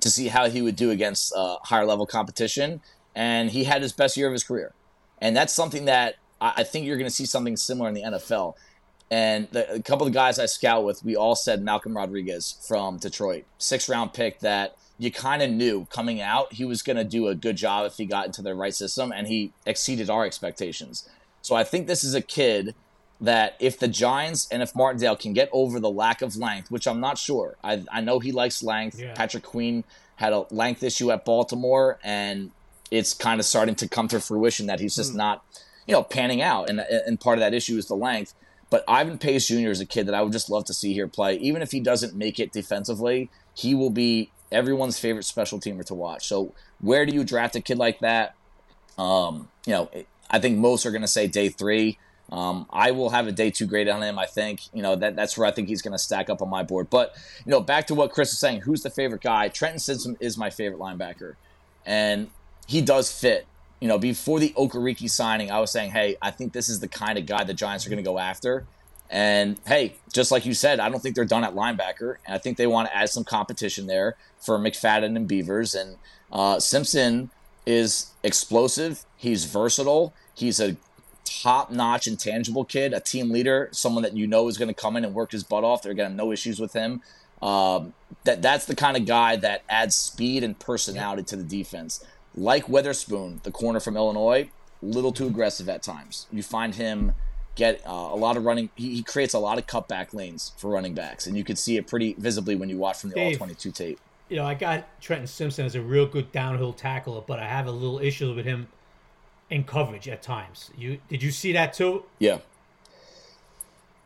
to 0.00 0.10
see 0.10 0.28
how 0.28 0.48
he 0.48 0.62
would 0.62 0.76
do 0.76 0.90
against 0.90 1.34
uh, 1.34 1.58
higher 1.64 1.84
level 1.84 2.06
competition, 2.06 2.80
and 3.14 3.50
he 3.50 3.64
had 3.64 3.82
his 3.82 3.92
best 3.92 4.16
year 4.16 4.26
of 4.26 4.32
his 4.32 4.42
career. 4.42 4.72
And 5.18 5.36
that's 5.36 5.52
something 5.52 5.84
that 5.84 6.16
I, 6.40 6.54
I 6.58 6.62
think 6.64 6.86
you're 6.86 6.96
going 6.96 7.08
to 7.08 7.14
see 7.14 7.26
something 7.26 7.58
similar 7.58 7.90
in 7.90 7.94
the 7.94 8.02
NFL. 8.02 8.54
And 9.10 9.48
the, 9.50 9.70
a 9.74 9.82
couple 9.82 10.06
of 10.06 10.14
guys 10.14 10.38
I 10.38 10.46
scout 10.46 10.84
with, 10.84 11.04
we 11.04 11.16
all 11.16 11.34
said 11.34 11.62
Malcolm 11.62 11.94
Rodriguez 11.94 12.56
from 12.66 12.96
Detroit, 12.96 13.44
six 13.58 13.88
round 13.90 14.14
pick 14.14 14.40
that 14.40 14.76
you 15.00 15.10
kind 15.10 15.40
of 15.40 15.50
knew 15.50 15.86
coming 15.86 16.20
out 16.20 16.52
he 16.52 16.66
was 16.66 16.82
going 16.82 16.98
to 16.98 17.04
do 17.04 17.26
a 17.26 17.34
good 17.34 17.56
job 17.56 17.86
if 17.86 17.96
he 17.96 18.04
got 18.04 18.26
into 18.26 18.42
the 18.42 18.54
right 18.54 18.74
system, 18.74 19.10
and 19.10 19.26
he 19.26 19.50
exceeded 19.64 20.10
our 20.10 20.26
expectations. 20.26 21.08
So 21.40 21.56
I 21.56 21.64
think 21.64 21.86
this 21.86 22.04
is 22.04 22.14
a 22.14 22.20
kid 22.20 22.74
that 23.18 23.56
if 23.60 23.78
the 23.78 23.88
Giants 23.88 24.46
and 24.52 24.62
if 24.62 24.74
Martindale 24.74 25.16
can 25.16 25.32
get 25.32 25.48
over 25.52 25.80
the 25.80 25.90
lack 25.90 26.20
of 26.20 26.36
length, 26.36 26.70
which 26.70 26.86
I'm 26.86 27.00
not 27.00 27.16
sure, 27.16 27.56
I, 27.64 27.82
I 27.90 28.02
know 28.02 28.18
he 28.18 28.30
likes 28.30 28.62
length. 28.62 29.00
Yeah. 29.00 29.14
Patrick 29.14 29.42
Queen 29.42 29.84
had 30.16 30.34
a 30.34 30.44
length 30.50 30.82
issue 30.82 31.10
at 31.10 31.24
Baltimore, 31.24 31.98
and 32.04 32.50
it's 32.90 33.14
kind 33.14 33.40
of 33.40 33.46
starting 33.46 33.76
to 33.76 33.88
come 33.88 34.06
to 34.08 34.20
fruition 34.20 34.66
that 34.66 34.80
he's 34.80 34.96
just 34.96 35.14
mm. 35.14 35.16
not, 35.16 35.42
you 35.86 35.94
know, 35.94 36.02
panning 36.02 36.42
out. 36.42 36.68
And, 36.68 36.78
and 36.78 37.18
part 37.18 37.38
of 37.38 37.40
that 37.40 37.54
issue 37.54 37.78
is 37.78 37.86
the 37.86 37.96
length. 37.96 38.34
But 38.68 38.84
Ivan 38.86 39.16
Pace 39.16 39.48
Jr. 39.48 39.70
is 39.70 39.80
a 39.80 39.86
kid 39.86 40.06
that 40.06 40.14
I 40.14 40.20
would 40.20 40.32
just 40.32 40.50
love 40.50 40.66
to 40.66 40.74
see 40.74 40.92
here 40.92 41.08
play. 41.08 41.36
Even 41.36 41.62
if 41.62 41.72
he 41.72 41.80
doesn't 41.80 42.14
make 42.14 42.38
it 42.38 42.52
defensively, 42.52 43.30
he 43.54 43.74
will 43.74 43.90
be 43.90 44.30
everyone's 44.52 44.98
favorite 44.98 45.24
special 45.24 45.58
teamer 45.58 45.84
to 45.86 45.94
watch. 45.94 46.26
So 46.26 46.54
where 46.80 47.06
do 47.06 47.12
you 47.12 47.24
draft 47.24 47.56
a 47.56 47.60
kid 47.60 47.78
like 47.78 48.00
that? 48.00 48.34
Um, 48.98 49.48
you 49.66 49.72
know, 49.72 49.90
I 50.30 50.38
think 50.38 50.58
most 50.58 50.86
are 50.86 50.90
going 50.90 51.02
to 51.02 51.08
say 51.08 51.26
day 51.26 51.48
three. 51.48 51.98
Um, 52.30 52.66
I 52.70 52.92
will 52.92 53.10
have 53.10 53.26
a 53.26 53.32
day 53.32 53.50
two 53.50 53.66
grade 53.66 53.88
on 53.88 54.02
him. 54.02 54.18
I 54.18 54.26
think 54.26 54.60
you 54.72 54.82
know 54.82 54.94
that 54.96 55.16
that's 55.16 55.36
where 55.36 55.48
I 55.48 55.50
think 55.50 55.68
he's 55.68 55.82
going 55.82 55.92
to 55.92 55.98
stack 55.98 56.30
up 56.30 56.42
on 56.42 56.48
my 56.48 56.62
board. 56.62 56.88
But 56.88 57.14
you 57.44 57.50
know, 57.50 57.60
back 57.60 57.88
to 57.88 57.94
what 57.94 58.12
Chris 58.12 58.30
was 58.30 58.38
saying, 58.38 58.60
who's 58.60 58.82
the 58.82 58.90
favorite 58.90 59.22
guy? 59.22 59.48
Trenton 59.48 59.80
Simpson 59.80 60.16
is 60.20 60.38
my 60.38 60.50
favorite 60.50 60.78
linebacker, 60.78 61.34
and 61.84 62.30
he 62.66 62.82
does 62.82 63.10
fit. 63.10 63.46
You 63.80 63.88
know, 63.88 63.98
before 63.98 64.38
the 64.38 64.50
Okereke 64.50 65.10
signing, 65.10 65.50
I 65.50 65.58
was 65.58 65.72
saying, 65.72 65.90
hey, 65.90 66.16
I 66.22 66.30
think 66.30 66.52
this 66.52 66.68
is 66.68 66.80
the 66.80 66.88
kind 66.88 67.18
of 67.18 67.26
guy 67.26 67.42
the 67.44 67.54
Giants 67.54 67.86
are 67.86 67.90
going 67.90 68.02
to 68.02 68.08
go 68.08 68.18
after. 68.18 68.66
And 69.10 69.58
hey, 69.66 69.96
just 70.12 70.30
like 70.30 70.46
you 70.46 70.54
said, 70.54 70.78
I 70.78 70.88
don't 70.88 71.00
think 71.00 71.16
they're 71.16 71.24
done 71.24 71.42
at 71.42 71.54
linebacker, 71.54 72.16
and 72.24 72.34
I 72.34 72.38
think 72.38 72.56
they 72.56 72.68
want 72.68 72.88
to 72.88 72.96
add 72.96 73.10
some 73.10 73.24
competition 73.24 73.88
there 73.88 74.16
for 74.38 74.56
McFadden 74.58 75.16
and 75.16 75.26
Beavers. 75.26 75.74
And 75.74 75.96
uh, 76.30 76.60
Simpson 76.60 77.30
is 77.66 78.12
explosive. 78.22 79.04
He's 79.16 79.46
versatile. 79.46 80.14
He's 80.32 80.60
a 80.60 80.76
top-notch, 81.24 82.06
intangible 82.06 82.64
kid, 82.64 82.92
a 82.92 83.00
team 83.00 83.30
leader, 83.30 83.68
someone 83.72 84.04
that 84.04 84.16
you 84.16 84.26
know 84.26 84.46
is 84.48 84.56
going 84.56 84.68
to 84.68 84.74
come 84.74 84.96
in 84.96 85.04
and 85.04 85.12
work 85.12 85.32
his 85.32 85.42
butt 85.42 85.64
off. 85.64 85.82
They're 85.82 85.94
going 85.94 86.06
to 86.06 86.10
have 86.10 86.16
no 86.16 86.32
issues 86.32 86.60
with 86.60 86.72
him. 86.72 87.02
Um, 87.42 87.94
that 88.24 88.42
that's 88.42 88.66
the 88.66 88.76
kind 88.76 88.96
of 88.96 89.06
guy 89.06 89.36
that 89.36 89.62
adds 89.68 89.94
speed 89.94 90.44
and 90.44 90.58
personality 90.58 91.22
to 91.24 91.36
the 91.36 91.42
defense. 91.42 92.04
Like 92.34 92.68
Witherspoon, 92.68 93.40
the 93.42 93.50
corner 93.50 93.80
from 93.80 93.96
Illinois, 93.96 94.50
a 94.82 94.86
little 94.86 95.12
too 95.12 95.26
aggressive 95.26 95.68
at 95.68 95.82
times. 95.82 96.26
You 96.30 96.42
find 96.42 96.74
him 96.74 97.12
get 97.54 97.80
uh, 97.86 97.90
a 97.90 98.16
lot 98.16 98.36
of 98.36 98.44
running. 98.44 98.70
He, 98.76 98.96
he, 98.96 99.02
creates 99.02 99.34
a 99.34 99.38
lot 99.38 99.58
of 99.58 99.66
cutback 99.66 100.14
lanes 100.14 100.52
for 100.56 100.70
running 100.70 100.94
backs, 100.94 101.26
and 101.26 101.36
you 101.36 101.44
can 101.44 101.56
see 101.56 101.76
it 101.76 101.86
pretty 101.86 102.14
visibly 102.18 102.56
when 102.56 102.68
you 102.68 102.78
watch 102.78 102.98
from 102.98 103.10
the 103.10 103.16
Dave, 103.16 103.34
all 103.34 103.46
22 103.46 103.70
tape. 103.72 104.00
You 104.28 104.36
know, 104.36 104.46
I 104.46 104.54
got 104.54 104.86
Trenton 105.00 105.26
Simpson 105.26 105.66
as 105.66 105.74
a 105.74 105.82
real 105.82 106.06
good 106.06 106.30
downhill 106.32 106.72
tackler, 106.72 107.20
but 107.20 107.38
I 107.38 107.46
have 107.46 107.66
a 107.66 107.72
little 107.72 107.98
issue 107.98 108.32
with 108.34 108.44
him 108.44 108.68
in 109.50 109.64
coverage 109.64 110.08
at 110.08 110.22
times. 110.22 110.70
You 110.76 110.98
did 111.08 111.22
you 111.22 111.30
see 111.30 111.52
that 111.52 111.74
too? 111.74 112.04
Yeah. 112.18 112.38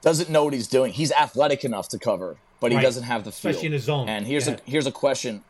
Doesn't 0.00 0.28
know 0.28 0.44
what 0.44 0.52
he's 0.52 0.68
doing. 0.68 0.92
He's 0.92 1.12
athletic 1.12 1.64
enough 1.64 1.88
to 1.88 1.98
cover, 1.98 2.36
but 2.60 2.70
he 2.70 2.76
right. 2.76 2.82
doesn't 2.82 3.04
have 3.04 3.24
the 3.24 3.32
feel. 3.32 3.50
Especially 3.50 3.66
in 3.66 3.72
the 3.72 3.78
zone. 3.78 4.08
And 4.08 4.26
here's 4.26 4.48
yeah. 4.48 4.56
a 4.66 4.70
here's 4.70 4.86
a 4.86 4.92
question 4.92 5.44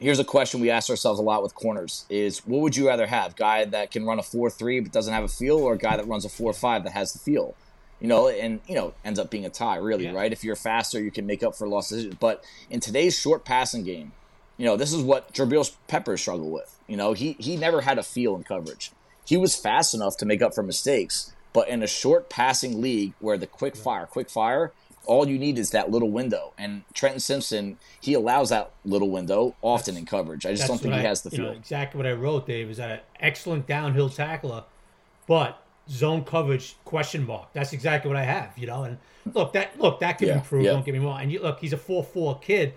here's 0.00 0.18
a 0.18 0.24
question 0.24 0.60
we 0.60 0.70
ask 0.70 0.90
ourselves 0.90 1.20
a 1.20 1.22
lot 1.22 1.42
with 1.42 1.54
corners 1.54 2.06
is 2.08 2.38
what 2.46 2.62
would 2.62 2.76
you 2.76 2.88
rather 2.88 3.06
have? 3.06 3.36
Guy 3.36 3.64
that 3.66 3.90
can 3.90 4.04
run 4.04 4.18
a 4.18 4.22
4-3 4.22 4.82
but 4.82 4.92
doesn't 4.92 5.12
have 5.12 5.22
a 5.22 5.28
feel 5.28 5.58
or 5.58 5.74
a 5.74 5.78
guy 5.78 5.96
that 5.96 6.08
runs 6.08 6.24
a 6.24 6.28
4-5 6.28 6.84
that 6.84 6.92
has 6.92 7.12
the 7.12 7.18
feel? 7.18 7.54
You 8.00 8.08
know 8.08 8.28
and 8.28 8.60
you 8.66 8.74
know 8.74 8.94
ends 9.04 9.18
up 9.18 9.30
being 9.30 9.44
a 9.44 9.50
tie 9.50 9.76
really 9.76 10.04
yeah. 10.04 10.12
right? 10.12 10.32
If 10.32 10.42
you're 10.42 10.56
faster 10.56 11.00
you 11.00 11.10
can 11.10 11.26
make 11.26 11.42
up 11.42 11.54
for 11.54 11.68
lost 11.68 11.90
decisions 11.90 12.16
but 12.18 12.42
in 12.70 12.80
today's 12.80 13.16
short 13.16 13.44
passing 13.44 13.84
game 13.84 14.12
you 14.56 14.64
know 14.64 14.76
this 14.76 14.92
is 14.92 15.02
what 15.02 15.32
Jabrill 15.34 15.70
Pepper 15.86 16.16
struggled 16.16 16.50
with. 16.50 16.76
You 16.88 16.96
know 16.96 17.12
he 17.12 17.36
he 17.38 17.56
never 17.56 17.82
had 17.82 17.98
a 17.98 18.02
feel 18.02 18.34
in 18.34 18.42
coverage. 18.42 18.90
He 19.26 19.36
was 19.36 19.54
fast 19.54 19.94
enough 19.94 20.16
to 20.16 20.26
make 20.26 20.40
up 20.42 20.54
for 20.54 20.62
mistakes 20.62 21.32
but 21.52 21.68
in 21.68 21.82
a 21.82 21.86
short 21.86 22.30
passing 22.30 22.80
league 22.80 23.12
where 23.18 23.36
the 23.36 23.46
quick 23.46 23.76
fire 23.76 24.06
quick 24.06 24.30
fire 24.30 24.72
all 25.06 25.28
you 25.28 25.38
need 25.38 25.58
is 25.58 25.70
that 25.70 25.90
little 25.90 26.10
window. 26.10 26.52
And 26.58 26.82
Trenton 26.94 27.20
Simpson, 27.20 27.78
he 28.00 28.14
allows 28.14 28.50
that 28.50 28.70
little 28.84 29.10
window 29.10 29.54
often 29.62 29.94
that's, 29.94 30.00
in 30.00 30.06
coverage. 30.06 30.46
I 30.46 30.54
just 30.54 30.66
don't 30.66 30.78
think 30.78 30.94
he 30.94 31.00
has 31.00 31.22
the 31.22 31.30
feel. 31.30 31.46
Know, 31.46 31.50
exactly 31.52 31.98
what 31.98 32.06
I 32.06 32.12
wrote, 32.12 32.46
Dave, 32.46 32.70
is 32.70 32.76
that 32.76 32.90
an 32.90 33.00
excellent 33.18 33.66
downhill 33.66 34.08
tackler, 34.08 34.64
but 35.26 35.62
zone 35.88 36.24
coverage 36.24 36.76
question 36.84 37.26
mark. 37.26 37.52
That's 37.52 37.72
exactly 37.72 38.08
what 38.08 38.16
I 38.16 38.24
have, 38.24 38.56
you 38.56 38.66
know. 38.66 38.84
And 38.84 38.98
look, 39.34 39.52
that 39.54 39.78
look 39.80 40.00
that 40.00 40.18
can 40.18 40.28
yeah, 40.28 40.34
improve. 40.34 40.64
Yeah. 40.64 40.72
Don't 40.72 40.84
get 40.84 40.94
me 40.94 41.00
wrong. 41.00 41.20
And 41.20 41.32
you, 41.32 41.42
look, 41.42 41.60
he's 41.60 41.72
a 41.72 41.78
four 41.78 42.04
four 42.04 42.38
kid, 42.38 42.74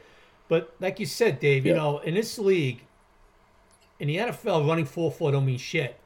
but 0.47 0.73
like 0.79 0.99
you 0.99 1.05
said, 1.05 1.39
Dave, 1.39 1.65
yeah. 1.65 1.73
you 1.73 1.77
know, 1.77 1.99
in 1.99 2.15
this 2.15 2.37
league, 2.39 2.83
in 3.99 4.07
the 4.07 4.17
NFL, 4.17 4.67
running 4.67 4.85
four 4.85 5.11
four 5.11 5.31
don't 5.31 5.45
mean 5.45 5.57
shit 5.57 5.99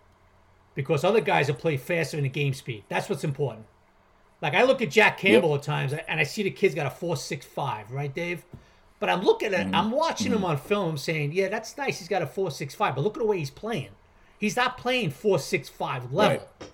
because 0.76 1.04
other 1.04 1.22
guys 1.22 1.48
have 1.48 1.58
played 1.58 1.82
faster 1.82 2.18
in 2.18 2.24
the 2.24 2.30
game 2.30 2.54
speed. 2.54 2.84
That's 2.90 3.10
what's 3.10 3.24
important. 3.24 3.66
Like 4.42 4.54
I 4.54 4.64
look 4.64 4.82
at 4.82 4.92
Jack 4.92 5.18
Campbell 5.18 5.52
yep. 5.52 5.60
at 5.60 5.64
times, 5.64 5.94
and 5.94 6.20
I 6.20 6.24
see 6.24 6.44
the 6.44 6.52
kid's 6.52 6.76
got 6.76 6.86
a 6.86 6.92
four 6.92 7.18
six 7.18 7.46
five, 7.46 7.92
right, 7.92 8.14
Dave? 8.14 8.44
But 9.00 9.10
I'm 9.10 9.22
looking 9.22 9.54
at, 9.54 9.68
mm-hmm. 9.68 9.76
I'm 9.76 9.92
watching 9.92 10.28
mm-hmm. 10.28 10.38
him 10.38 10.46
on 10.46 10.58
film, 10.58 10.98
saying, 10.98 11.32
"Yeah, 11.32 11.50
that's 11.50 11.78
nice. 11.78 12.00
He's 12.00 12.08
got 12.08 12.22
a 12.22 12.28
four 12.28 12.52
six 12.52 12.76
five, 12.76 12.96
but 12.96 13.04
look 13.04 13.18
at 13.18 13.22
the 13.22 13.26
way 13.26 13.40
he's 13.40 13.52
playing. 13.52 13.90
He's 14.40 14.56
not 14.56 14.78
playing 14.78 15.12
four 15.12 15.40
six 15.40 15.70
five 15.70 16.12
level. 16.14 16.48
Right. 16.60 16.70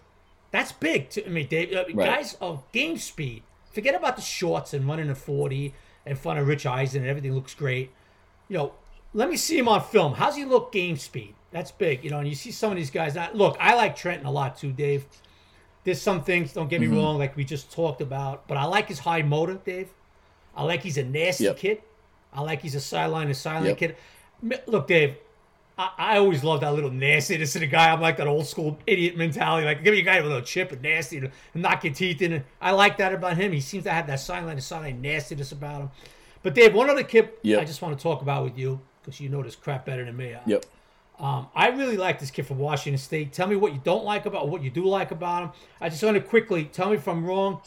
That's 0.51 0.72
big 0.72 1.09
to 1.11 1.26
I 1.26 1.30
me, 1.30 1.43
Dave. 1.43 1.74
Uh, 1.74 1.86
right. 1.93 1.95
Guys 1.95 2.38
of 2.39 2.70
game 2.72 2.97
speed. 2.97 3.43
Forget 3.72 3.95
about 3.95 4.18
the 4.18 4.22
shorts 4.22 4.74
and 4.74 4.86
running 4.86 5.09
a 5.09 5.16
forty 5.16 5.74
in 6.05 6.16
front 6.16 6.39
of 6.39 6.47
Rich 6.47 6.66
Eisen 6.66 7.01
and 7.01 7.09
everything 7.09 7.34
looks 7.34 7.55
great. 7.55 7.91
You 8.49 8.57
know, 8.57 8.74
let 9.14 9.30
me 9.30 9.38
see 9.38 9.57
him 9.57 9.68
on 9.68 9.82
film. 9.82 10.14
How's 10.14 10.36
he 10.36 10.45
look 10.45 10.72
game 10.72 10.97
speed? 10.97 11.34
That's 11.51 11.72
big. 11.72 12.03
You 12.03 12.09
know, 12.09 12.20
and 12.20 12.28
you 12.28 12.36
see 12.36 12.51
some 12.51 12.72
of 12.72 12.78
these 12.78 12.91
guys. 12.91 13.16
Not, 13.16 13.36
look, 13.36 13.57
I 13.59 13.76
like 13.76 13.95
Trenton 13.95 14.26
a 14.26 14.32
lot 14.32 14.57
too, 14.57 14.72
Dave. 14.72 15.05
There's 15.84 16.02
some 16.02 16.24
things, 16.24 16.54
don't 16.54 16.70
get 16.70 16.80
me 16.80 16.88
mm-hmm. 16.88 16.96
wrong, 16.96 17.18
like 17.18 17.36
we 17.36 17.44
just 17.44 17.72
talked 17.72 18.02
about, 18.02 18.48
but 18.48 18.58
I 18.58 18.64
like 18.66 18.88
his 18.88 19.00
high 19.00 19.22
motor, 19.22 19.56
Dave. 19.56 19.90
I 20.56 20.64
like 20.64 20.82
he's 20.82 20.98
a 20.98 21.04
nasty 21.04 21.46
yep. 21.46 21.58
kid. 21.58 21.82
I 22.32 22.42
like 22.42 22.62
he's 22.62 22.76
a 22.76 22.80
sideline 22.80 23.28
and 23.28 23.36
silent 23.36 23.80
yep. 23.80 23.98
kid. 24.42 24.62
Look, 24.68 24.88
Dave, 24.88 25.16
I, 25.78 25.92
I, 25.98 26.18
always 26.18 26.44
love 26.44 26.62
that 26.62 26.74
little 26.74 26.92
nastiness 26.92 27.56
in 27.56 27.64
a 27.64 27.68
guy. 27.68 27.92
I'm 27.92 28.02
like 28.02 28.18
that 28.18 28.28
old 28.28 28.46
school 28.46 28.78
idiot 28.86 29.18
mentality. 29.18 29.66
Like, 29.66 29.84
give 29.84 29.94
me 29.94 30.00
a 30.00 30.04
guy 30.04 30.18
with 30.18 30.26
a 30.26 30.30
little 30.30 30.46
chip 30.46 30.72
and 30.72 30.82
nasty 30.82 31.18
and 31.18 31.32
knock 31.54 31.84
your 31.84 31.94
teeth 31.94 32.22
in. 32.22 32.44
I 32.62 32.72
like 32.72 32.98
that 32.98 33.14
about 33.14 33.38
him. 33.38 33.52
He 33.52 33.62
seems 33.62 33.86
to 33.86 33.92
have 33.92 34.08
that 34.08 34.20
sideline 34.20 34.54
and 34.54 34.64
sideline 34.64 35.02
nastiness 35.02 35.52
about 35.52 35.82
him. 35.82 35.92
But 36.44 36.54
Dave, 36.54 36.74
one 36.74 36.90
other 36.90 37.04
kid 37.04 37.30
yep. 37.42 37.62
I 37.62 37.66
just 37.66 37.82
want 37.82 37.98
to 37.98 38.04
talk 38.04 38.22
about 38.22 38.44
with 38.44 38.58
you 38.58 38.80
because 39.02 39.20
you 39.20 39.30
know 39.30 39.42
this 39.42 39.56
crap 39.56 39.86
better 39.86 40.06
than 40.06 40.16
me. 40.16 40.36
Yep. 40.46 40.66
Um, 41.24 41.47
I 41.55 41.69
really 41.69 41.95
like 41.95 42.19
this 42.19 42.30
kid 42.32 42.45
from 42.45 42.59
Washington 42.59 42.97
State. 42.97 43.32
Tell 43.32 43.47
me 43.47 43.55
what 43.55 43.71
you 43.71 43.80
don't 43.82 44.03
like 44.03 44.26
about 44.26 44.49
what 44.49 44.61
you 44.61 44.69
do 44.69 44.86
like 44.86 45.11
about 45.11 45.43
him. 45.43 45.51
I 45.80 45.88
just 45.88 46.03
want 46.03 46.15
to 46.15 46.21
quickly 46.21 46.65
tell 46.65 46.89
me 46.89 46.97
if 46.97 47.07
I'm 47.07 47.26
wrong. 47.26 47.61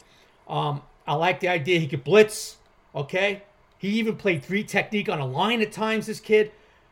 Um, 0.47 0.83
I 1.07 1.15
like 1.15 1.39
the 1.39 1.47
idea 1.47 1.79
he 1.79 1.87
could 1.87 2.03
blitz. 2.03 2.57
Okay, 2.93 3.41
he 3.79 3.89
even 3.89 4.15
played 4.15 4.45
three 4.45 4.63
technique 4.63 5.09
on 5.09 5.19
a 5.19 5.25
line 5.25 5.59
at 5.61 5.71
times. 5.71 6.05
This 6.05 6.19
kid, 6.19 6.51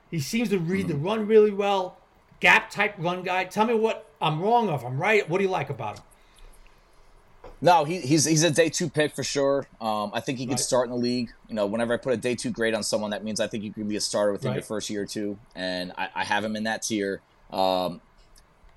he 0.09 0.19
seems 0.19 0.49
to 0.49 0.57
read 0.57 0.87
mm-hmm. 0.87 1.03
the 1.03 1.07
run 1.07 1.27
really 1.27 1.51
well. 1.51 1.99
Gap 2.39 2.71
type 2.71 2.95
run 2.97 3.21
guy. 3.21 3.43
Tell 3.43 3.67
me 3.67 3.75
what 3.75 4.09
I'm 4.19 4.41
wrong 4.41 4.67
of. 4.69 4.83
I'm 4.83 4.97
right. 4.99 5.29
What 5.29 5.37
do 5.37 5.43
you 5.43 5.51
like 5.51 5.69
about 5.69 5.99
him? 5.99 6.05
No, 7.65 7.83
he, 7.83 7.99
he's 7.99 8.25
he's 8.25 8.43
a 8.43 8.51
day 8.51 8.69
two 8.69 8.91
pick 8.91 9.15
for 9.15 9.23
sure. 9.23 9.65
Um, 9.81 10.11
I 10.13 10.19
think 10.19 10.37
he 10.37 10.45
could 10.45 10.51
right. 10.51 10.59
start 10.59 10.85
in 10.85 10.91
the 10.91 10.99
league. 11.01 11.31
You 11.49 11.55
know, 11.55 11.65
whenever 11.65 11.95
I 11.95 11.97
put 11.97 12.13
a 12.13 12.17
day 12.17 12.35
two 12.35 12.51
grade 12.51 12.75
on 12.75 12.83
someone, 12.83 13.09
that 13.09 13.23
means 13.23 13.39
I 13.39 13.47
think 13.47 13.63
he 13.63 13.71
could 13.71 13.89
be 13.89 13.95
a 13.95 14.01
starter 14.01 14.31
within 14.31 14.49
right. 14.49 14.57
your 14.57 14.63
first 14.63 14.87
year 14.87 15.01
or 15.01 15.07
two, 15.07 15.39
and 15.55 15.91
I, 15.97 16.09
I 16.13 16.23
have 16.25 16.43
him 16.43 16.55
in 16.55 16.65
that 16.65 16.83
tier. 16.83 17.21
Um, 17.51 18.01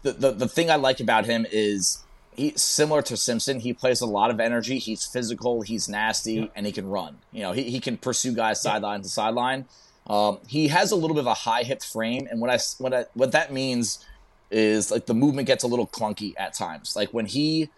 the, 0.01 0.13
the 0.13 0.31
the 0.31 0.49
thing 0.49 0.71
I 0.71 0.77
like 0.77 1.01
about 1.01 1.27
him 1.27 1.45
is 1.53 2.03
he 2.35 2.55
similar 2.57 3.03
to 3.03 3.17
Simpson. 3.19 3.61
He 3.61 3.75
plays 3.75 4.01
a 4.01 4.07
lot 4.07 4.31
of 4.31 4.41
energy. 4.41 4.79
He's 4.79 5.05
physical. 5.05 5.61
He's 5.61 5.87
nasty, 5.87 6.33
Yeah. 6.35 6.47
and 6.57 6.65
he 6.65 6.73
can 6.73 6.89
run. 6.89 7.19
You 7.31 7.43
know, 7.43 7.53
he, 7.53 7.65
he 7.65 7.81
can 7.81 7.99
pursue 7.99 8.33
guys 8.35 8.63
sideline 8.63 9.03
to 9.03 9.09
sideline. 9.11 9.67
Um, 10.07 10.39
he 10.47 10.69
has 10.69 10.93
a 10.93 10.97
little 10.97 11.15
bit 11.15 11.21
of 11.21 11.27
a 11.27 11.35
high 11.35 11.63
hip 11.63 11.83
frame, 11.83 12.27
and 12.31 12.41
what 12.41 12.49
I 12.49 12.59
what 12.79 12.95
I, 12.95 13.05
what 13.13 13.33
that 13.33 13.53
means 13.53 14.03
is 14.51 14.91
like 14.91 15.05
the 15.05 15.13
movement 15.13 15.47
gets 15.47 15.63
a 15.63 15.67
little 15.67 15.87
clunky 15.87 16.33
at 16.39 16.55
times. 16.55 16.97
Like 16.97 17.11
when 17.11 17.27
he 17.27 17.69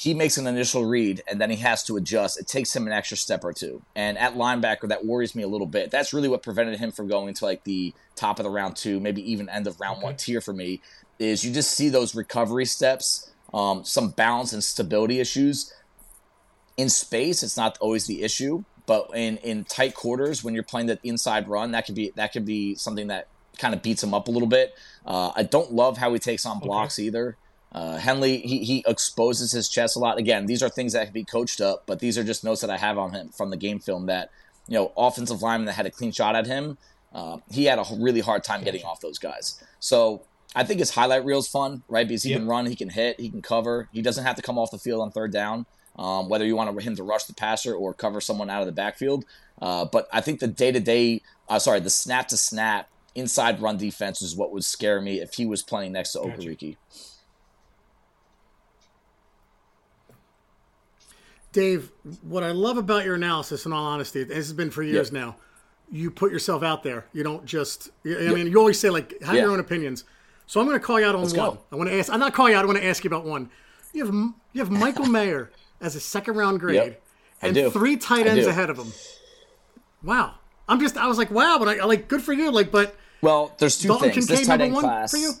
he 0.00 0.14
makes 0.14 0.38
an 0.38 0.46
initial 0.46 0.86
read 0.86 1.22
and 1.28 1.38
then 1.38 1.50
he 1.50 1.56
has 1.56 1.82
to 1.84 1.98
adjust. 1.98 2.40
It 2.40 2.46
takes 2.46 2.74
him 2.74 2.86
an 2.86 2.92
extra 2.94 3.18
step 3.18 3.44
or 3.44 3.52
two. 3.52 3.82
And 3.94 4.16
at 4.16 4.34
linebacker, 4.34 4.88
that 4.88 5.04
worries 5.04 5.34
me 5.34 5.42
a 5.42 5.46
little 5.46 5.66
bit. 5.66 5.90
That's 5.90 6.14
really 6.14 6.26
what 6.26 6.42
prevented 6.42 6.78
him 6.78 6.90
from 6.90 7.06
going 7.06 7.34
to 7.34 7.44
like 7.44 7.64
the 7.64 7.92
top 8.16 8.38
of 8.38 8.44
the 8.44 8.50
round 8.50 8.76
two, 8.76 8.98
maybe 8.98 9.20
even 9.30 9.50
end 9.50 9.66
of 9.66 9.78
round 9.78 10.00
one 10.00 10.16
tier 10.16 10.40
for 10.40 10.54
me. 10.54 10.80
Is 11.18 11.44
you 11.44 11.52
just 11.52 11.72
see 11.72 11.90
those 11.90 12.14
recovery 12.14 12.64
steps, 12.64 13.30
um, 13.52 13.84
some 13.84 14.08
balance 14.08 14.54
and 14.54 14.64
stability 14.64 15.20
issues. 15.20 15.70
In 16.78 16.88
space, 16.88 17.42
it's 17.42 17.58
not 17.58 17.76
always 17.78 18.06
the 18.06 18.22
issue, 18.22 18.64
but 18.86 19.10
in 19.14 19.36
in 19.38 19.64
tight 19.64 19.94
quarters, 19.94 20.42
when 20.42 20.54
you're 20.54 20.62
playing 20.62 20.86
the 20.86 20.98
inside 21.02 21.46
run, 21.46 21.72
that 21.72 21.84
could 21.84 21.94
be 21.94 22.10
that 22.16 22.32
could 22.32 22.46
be 22.46 22.74
something 22.74 23.08
that 23.08 23.28
kind 23.58 23.74
of 23.74 23.82
beats 23.82 24.02
him 24.02 24.14
up 24.14 24.28
a 24.28 24.30
little 24.30 24.48
bit. 24.48 24.72
Uh, 25.04 25.32
I 25.36 25.42
don't 25.42 25.74
love 25.74 25.98
how 25.98 26.10
he 26.14 26.18
takes 26.18 26.46
on 26.46 26.58
blocks 26.58 26.98
either. 26.98 27.36
Uh, 27.72 27.96
Henley, 27.98 28.38
he, 28.38 28.64
he 28.64 28.84
exposes 28.86 29.52
his 29.52 29.68
chest 29.68 29.96
a 29.96 29.98
lot. 29.98 30.18
Again, 30.18 30.46
these 30.46 30.62
are 30.62 30.68
things 30.68 30.92
that 30.94 31.04
can 31.04 31.12
be 31.14 31.24
coached 31.24 31.60
up, 31.60 31.84
but 31.86 32.00
these 32.00 32.18
are 32.18 32.24
just 32.24 32.42
notes 32.42 32.60
that 32.62 32.70
I 32.70 32.76
have 32.76 32.98
on 32.98 33.12
him 33.12 33.28
from 33.28 33.50
the 33.50 33.56
game 33.56 33.78
film 33.78 34.06
that, 34.06 34.30
you 34.66 34.74
know, 34.74 34.92
offensive 34.96 35.40
lineman 35.42 35.66
that 35.66 35.74
had 35.74 35.86
a 35.86 35.90
clean 35.90 36.10
shot 36.12 36.34
at 36.34 36.46
him, 36.46 36.78
uh, 37.12 37.38
he 37.50 37.64
had 37.64 37.78
a 37.78 37.84
really 37.98 38.20
hard 38.20 38.42
time 38.44 38.64
getting 38.64 38.82
off 38.84 39.00
those 39.00 39.18
guys. 39.18 39.62
So 39.78 40.22
I 40.54 40.64
think 40.64 40.80
his 40.80 40.90
highlight 40.90 41.24
reel 41.24 41.38
is 41.38 41.46
fun, 41.48 41.82
right? 41.88 42.06
Because 42.06 42.24
he 42.24 42.30
Yep. 42.30 42.40
can 42.40 42.48
run, 42.48 42.66
he 42.66 42.74
can 42.76 42.88
hit, 42.90 43.20
he 43.20 43.30
can 43.30 43.42
cover. 43.42 43.88
He 43.92 44.02
doesn't 44.02 44.24
have 44.24 44.36
to 44.36 44.42
come 44.42 44.58
off 44.58 44.70
the 44.72 44.78
field 44.78 45.00
on 45.00 45.12
third 45.12 45.32
down, 45.32 45.66
um, 45.96 46.28
whether 46.28 46.44
you 46.44 46.56
want 46.56 46.80
him 46.80 46.96
to 46.96 47.02
rush 47.04 47.24
the 47.24 47.34
passer 47.34 47.74
or 47.74 47.94
cover 47.94 48.20
someone 48.20 48.50
out 48.50 48.60
of 48.62 48.66
the 48.66 48.72
backfield. 48.72 49.24
Uh, 49.62 49.84
but 49.84 50.08
I 50.12 50.20
think 50.20 50.40
the 50.40 50.48
day 50.48 50.72
to 50.72 50.80
day, 50.80 51.20
sorry, 51.58 51.78
the 51.80 51.90
snap 51.90 52.28
to 52.28 52.36
snap 52.36 52.88
inside 53.14 53.60
run 53.60 53.76
defense 53.76 54.22
is 54.22 54.34
what 54.36 54.52
would 54.52 54.64
scare 54.64 55.00
me 55.00 55.20
if 55.20 55.34
he 55.34 55.46
was 55.46 55.62
playing 55.62 55.92
next 55.92 56.12
to 56.12 56.20
Gotcha. 56.20 56.32
Okereke. 56.42 56.76
Dave, 61.52 61.90
what 62.22 62.42
I 62.44 62.52
love 62.52 62.76
about 62.76 63.04
your 63.04 63.16
analysis, 63.16 63.66
in 63.66 63.72
all 63.72 63.84
honesty, 63.84 64.22
this 64.24 64.36
has 64.36 64.52
been 64.52 64.70
for 64.70 64.82
years 64.82 65.10
now. 65.10 65.36
You 65.90 66.10
put 66.10 66.30
yourself 66.30 66.62
out 66.62 66.84
there. 66.84 67.06
You 67.12 67.24
don't 67.24 67.44
just. 67.44 67.90
I 68.06 68.32
mean, 68.32 68.46
you 68.46 68.56
always 68.58 68.78
say 68.78 68.90
like 68.90 69.20
have 69.22 69.34
Yeah. 69.34 69.42
your 69.42 69.50
own 69.50 69.58
opinions. 69.60 70.04
So 70.46 70.60
I'm 70.60 70.66
going 70.66 70.78
to 70.78 70.84
call 70.84 71.00
you 71.00 71.06
out 71.06 71.14
on 71.16 71.22
Let's 71.22 71.34
one. 71.34 71.50
go. 71.54 71.58
I 71.72 71.76
want 71.76 71.90
to 71.90 71.98
ask. 71.98 72.12
I'm 72.12 72.20
not 72.20 72.32
calling 72.34 72.52
you 72.52 72.58
out. 72.58 72.64
I 72.64 72.66
want 72.66 72.78
to 72.78 72.86
ask 72.86 73.02
you 73.02 73.08
about 73.08 73.24
one. 73.24 73.50
You 73.92 74.04
have 74.06 74.14
you 74.14 74.60
have 74.60 74.70
Michael 74.70 75.06
Mayer 75.18 75.50
as 75.80 75.96
a 75.96 76.00
second 76.00 76.36
round 76.36 76.60
grade, 76.60 76.76
Yep, 76.76 77.02
and 77.42 77.54
do. 77.54 77.70
three 77.70 77.96
tight 77.96 78.26
ends 78.28 78.46
ahead 78.46 78.70
of 78.70 78.78
him. 78.78 78.92
Wow. 80.04 80.34
I'm 80.68 80.78
just. 80.78 80.96
I 80.96 81.08
was 81.08 81.18
like, 81.18 81.30
wow, 81.32 81.56
but 81.58 81.66
I, 81.68 81.78
I 81.78 81.84
like 81.84 82.06
good 82.06 82.22
for 82.22 82.32
you. 82.32 82.52
Like, 82.52 82.70
but 82.70 82.94
Well, 83.22 83.52
there's 83.58 83.76
two 83.78 83.88
Dalton 83.88 84.12
things. 84.12 84.26
This 84.28 84.40
Kincaid 84.40 84.46
tight 84.46 84.52
number 84.60 84.64
end 84.66 84.74
one 84.74 84.84
class 84.84 85.10
for 85.10 85.16
you? 85.16 85.32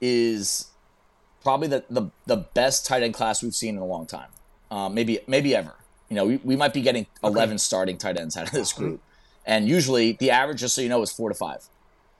is 0.00 0.68
probably 1.42 1.68
the, 1.68 1.84
the, 1.90 2.10
the 2.26 2.36
best 2.36 2.86
tight 2.86 3.02
end 3.02 3.12
class 3.14 3.42
we've 3.42 3.54
seen 3.54 3.76
in 3.76 3.82
a 3.82 3.86
long 3.86 4.06
time. 4.06 4.28
Um, 4.70 4.94
maybe 4.94 5.20
maybe 5.26 5.54
ever. 5.54 5.74
You 6.08 6.16
know, 6.16 6.26
we, 6.26 6.36
we 6.38 6.56
might 6.56 6.74
be 6.74 6.82
getting 6.82 7.06
11 7.22 7.58
starting 7.58 7.96
tight 7.96 8.18
ends 8.18 8.36
out 8.36 8.46
of 8.46 8.52
this 8.52 8.72
group. 8.72 9.00
And 9.46 9.68
usually 9.68 10.12
the 10.12 10.30
average, 10.30 10.60
just 10.60 10.74
so 10.74 10.80
you 10.80 10.88
know, 10.88 11.02
is 11.02 11.12
four 11.12 11.28
to 11.28 11.34
five. 11.34 11.64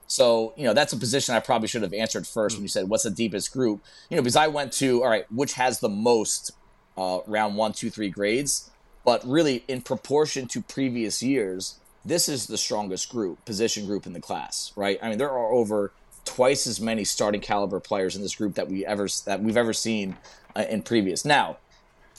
So, 0.07 0.53
you 0.57 0.65
know, 0.65 0.73
that's 0.73 0.91
a 0.91 0.97
position 0.97 1.35
I 1.35 1.39
probably 1.39 1.67
should 1.67 1.83
have 1.83 1.93
answered 1.93 2.27
first 2.27 2.57
when 2.57 2.63
you 2.63 2.67
said, 2.67 2.89
what's 2.89 3.03
the 3.03 3.11
deepest 3.11 3.53
group? 3.53 3.81
You 4.09 4.17
know, 4.17 4.21
because 4.21 4.35
I 4.35 4.47
went 4.47 4.73
to, 4.73 5.03
all 5.03 5.09
right, 5.09 5.25
which 5.31 5.53
has 5.53 5.79
the 5.79 5.89
most 5.89 6.51
uh, 6.97 7.19
round 7.27 7.55
one, 7.55 7.71
two, 7.71 7.89
three 7.89 8.09
grades? 8.09 8.69
But 9.05 9.25
really, 9.25 9.63
in 9.67 9.81
proportion 9.81 10.47
to 10.49 10.61
previous 10.61 11.23
years, 11.23 11.79
this 12.03 12.27
is 12.27 12.47
the 12.47 12.57
strongest 12.57 13.09
group, 13.09 13.43
position 13.45 13.85
group 13.85 14.05
in 14.05 14.13
the 14.13 14.19
class, 14.19 14.73
right? 14.75 14.99
I 15.01 15.09
mean, 15.09 15.17
there 15.17 15.31
are 15.31 15.51
over 15.51 15.91
twice 16.25 16.67
as 16.67 16.81
many 16.81 17.03
starting 17.03 17.41
caliber 17.41 17.79
players 17.79 18.15
in 18.15 18.21
this 18.21 18.35
group 18.35 18.55
that 18.55 18.67
we 18.67 18.85
ever 18.85 19.07
that 19.25 19.41
we've 19.41 19.57
ever 19.57 19.73
seen 19.73 20.17
uh, 20.55 20.65
in 20.69 20.81
previous. 20.81 21.25
Now, 21.25 21.57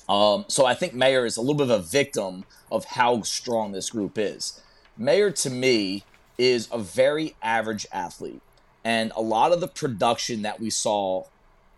um, 0.09 0.44
so 0.48 0.66
I 0.66 0.74
think 0.74 0.94
Mayer 0.94 1.24
is 1.24 1.36
a 1.36 1.40
little 1.40 1.55
bit 1.55 1.70
of 1.70 1.80
a 1.80 1.82
victim 1.82 2.44
of 2.70 2.84
how 2.84 3.22
strong 3.22 3.72
this 3.72 3.90
group 3.90 4.18
is. 4.18 4.61
Mayer, 4.96 5.30
to 5.30 5.50
me, 5.50 6.05
is 6.38 6.68
a 6.72 6.78
very 6.78 7.36
average 7.42 7.86
athlete. 7.92 8.42
And 8.84 9.12
a 9.14 9.22
lot 9.22 9.53
of 9.53 9.61
the 9.61 9.68
production 9.68 10.42
that 10.42 10.61
we 10.61 10.70
saw 10.70 11.24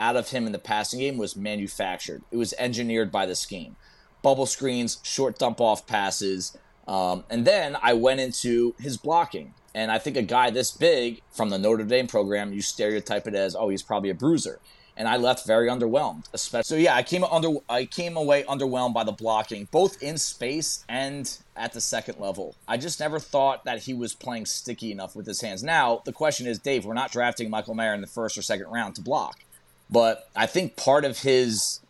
out 0.01 0.17
of 0.17 0.31
him 0.31 0.47
in 0.47 0.53
the 0.53 0.59
passing 0.59 1.01
game 1.01 1.19
was 1.19 1.37
manufactured. 1.37 2.23
It 2.31 2.37
was 2.37 2.55
engineered 2.59 3.13
by 3.13 3.27
the 3.27 3.35
scheme. 3.35 3.77
Bubble 4.23 4.47
screens, 4.47 4.99
short 5.03 5.39
dump 5.39 5.61
off 5.61 5.87
passes. 5.87 6.57
Um, 6.89 7.25
and 7.31 7.45
then 7.47 7.77
I 7.83 7.93
went 7.93 8.21
into 8.21 8.75
his 8.79 8.97
blocking. 8.97 9.55
And 9.75 9.91
I 9.91 9.99
think 9.99 10.17
a 10.17 10.23
guy 10.23 10.51
this 10.51 10.71
big 10.71 11.21
from 11.31 11.51
the 11.51 11.59
Notre 11.59 11.85
Dame 11.85 12.07
program, 12.07 12.53
you 12.53 12.63
stereotype 12.63 13.27
it 13.27 13.35
as, 13.35 13.57
oh, 13.57 13.69
he's 13.69 13.83
probably 13.83 14.11
a 14.11 14.15
bruiser. 14.15 14.61
And 14.97 15.09
I 15.09 15.17
left 15.17 15.47
very 15.47 15.69
underwhelmed. 15.69 16.25
Especially, 16.33 16.65
so 16.65 16.77
yeah, 16.77 16.95
I 16.95 17.03
came 17.03 17.25
under, 17.25 17.55
I 17.69 17.85
came 17.85 18.17
away 18.17 18.45
underwhelmed 18.45 18.95
by 18.95 19.03
the 19.03 19.13
blocking, 19.13 19.67
both 19.71 20.01
in 20.03 20.19
space 20.19 20.85
and 20.89 21.37
at 21.57 21.73
the 21.73 21.81
second 21.81 22.21
level. 22.21 22.55
I 22.69 22.77
just 22.77 23.01
never 23.01 23.19
thought 23.19 23.65
that 23.65 23.83
he 23.83 23.95
was 23.95 24.15
playing 24.15 24.47
sticky 24.47 24.93
enough 24.93 25.17
with 25.17 25.27
his 25.27 25.41
hands. 25.41 25.63
Now 25.63 26.03
the 26.05 26.13
question 26.13 26.47
is, 26.47 26.59
Dave, 26.59 26.85
we're 26.85 26.95
not 26.95 27.11
drafting 27.11 27.51
Michael 27.51 27.75
Mayer 27.75 27.95
in 27.95 28.01
the 28.01 28.07
first 28.07 28.39
or 28.39 28.43
second 28.43 28.69
round 28.69 28.95
to 28.97 29.03
block, 29.03 29.41
but 29.91 30.29
I 30.37 30.47
think 30.47 30.77
part 30.77 31.05
of 31.05 31.19
his 31.19 31.81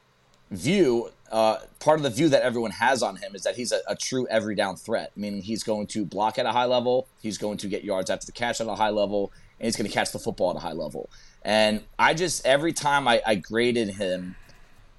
view, 0.50 1.10
uh, 1.30 1.58
part 1.80 1.98
of 1.98 2.04
the 2.04 2.10
view 2.10 2.28
that 2.28 2.42
everyone 2.42 2.70
has 2.70 3.02
on 3.02 3.16
him 3.16 3.34
is 3.34 3.42
that 3.42 3.56
he's 3.56 3.72
a, 3.72 3.80
a 3.88 3.96
true 3.96 4.26
every 4.28 4.54
down 4.54 4.76
threat, 4.76 5.12
meaning 5.16 5.42
he's 5.42 5.62
going 5.62 5.86
to 5.88 6.04
block 6.04 6.38
at 6.38 6.46
a 6.46 6.52
high 6.52 6.66
level, 6.66 7.06
he's 7.20 7.38
going 7.38 7.58
to 7.58 7.68
get 7.68 7.84
yards 7.84 8.10
after 8.10 8.26
the 8.26 8.32
catch 8.32 8.60
at 8.60 8.66
a 8.66 8.74
high 8.74 8.90
level, 8.90 9.32
and 9.58 9.66
he's 9.66 9.76
going 9.76 9.88
to 9.88 9.92
catch 9.92 10.12
the 10.12 10.18
football 10.18 10.50
at 10.50 10.56
a 10.56 10.60
high 10.60 10.72
level. 10.72 11.08
And 11.44 11.82
I 11.98 12.14
just, 12.14 12.46
every 12.46 12.72
time 12.72 13.06
I, 13.06 13.20
I 13.26 13.34
graded 13.34 13.90
him 13.90 14.36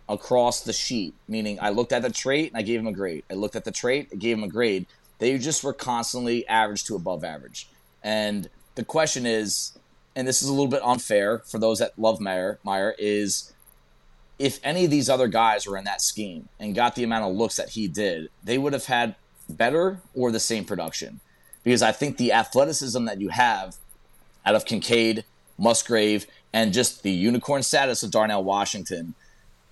across 0.07 0.61
the 0.61 0.73
sheet, 0.73 1.15
meaning 1.27 1.57
I 1.59 1.69
looked 1.69 1.91
at 1.91 2.03
the 2.03 2.11
trait 2.11 2.51
and 2.51 2.57
I 2.57 2.61
gave 2.61 2.79
him 2.79 2.87
a 2.87 2.91
grade. 2.91 3.23
I 3.29 3.33
looked 3.33 3.55
at 3.55 3.65
the 3.65 3.71
trait, 3.71 4.09
I 4.11 4.15
gave 4.15 4.37
him 4.37 4.43
a 4.43 4.47
grade. 4.47 4.85
They 5.17 5.37
just 5.37 5.63
were 5.63 5.73
constantly 5.73 6.47
average 6.47 6.83
to 6.85 6.95
above 6.95 7.23
average. 7.23 7.67
And 8.03 8.49
the 8.75 8.83
question 8.83 9.25
is, 9.25 9.77
and 10.15 10.27
this 10.27 10.41
is 10.41 10.47
a 10.47 10.51
little 10.51 10.67
bit 10.67 10.83
unfair 10.83 11.39
for 11.39 11.57
those 11.57 11.79
that 11.79 11.97
love 11.97 12.21
Mayer, 12.21 12.59
Mayer 12.63 12.95
is 12.97 13.53
if 14.37 14.59
any 14.63 14.85
of 14.85 14.91
these 14.91 15.09
other 15.09 15.27
guys 15.27 15.65
were 15.65 15.77
in 15.77 15.85
that 15.85 16.01
scheme 16.01 16.49
and 16.59 16.75
got 16.75 16.95
the 16.95 17.03
amount 17.03 17.25
of 17.25 17.35
looks 17.35 17.55
that 17.55 17.69
he 17.69 17.87
did, 17.87 18.29
they 18.43 18.57
would 18.57 18.73
have 18.73 18.85
had 18.85 19.15
better 19.49 20.01
or 20.13 20.31
the 20.31 20.39
same 20.39 20.65
production. 20.65 21.19
Because 21.63 21.81
I 21.81 21.91
think 21.91 22.17
the 22.17 22.31
athleticism 22.31 23.05
that 23.05 23.21
you 23.21 23.29
have 23.29 23.77
out 24.45 24.55
of 24.55 24.65
Kincaid, 24.65 25.23
Musgrave, 25.57 26.25
and 26.53 26.73
just 26.73 27.03
the 27.03 27.11
unicorn 27.11 27.63
status 27.63 28.03
of 28.03 28.11
Darnell 28.11 28.43
Washington, 28.43 29.13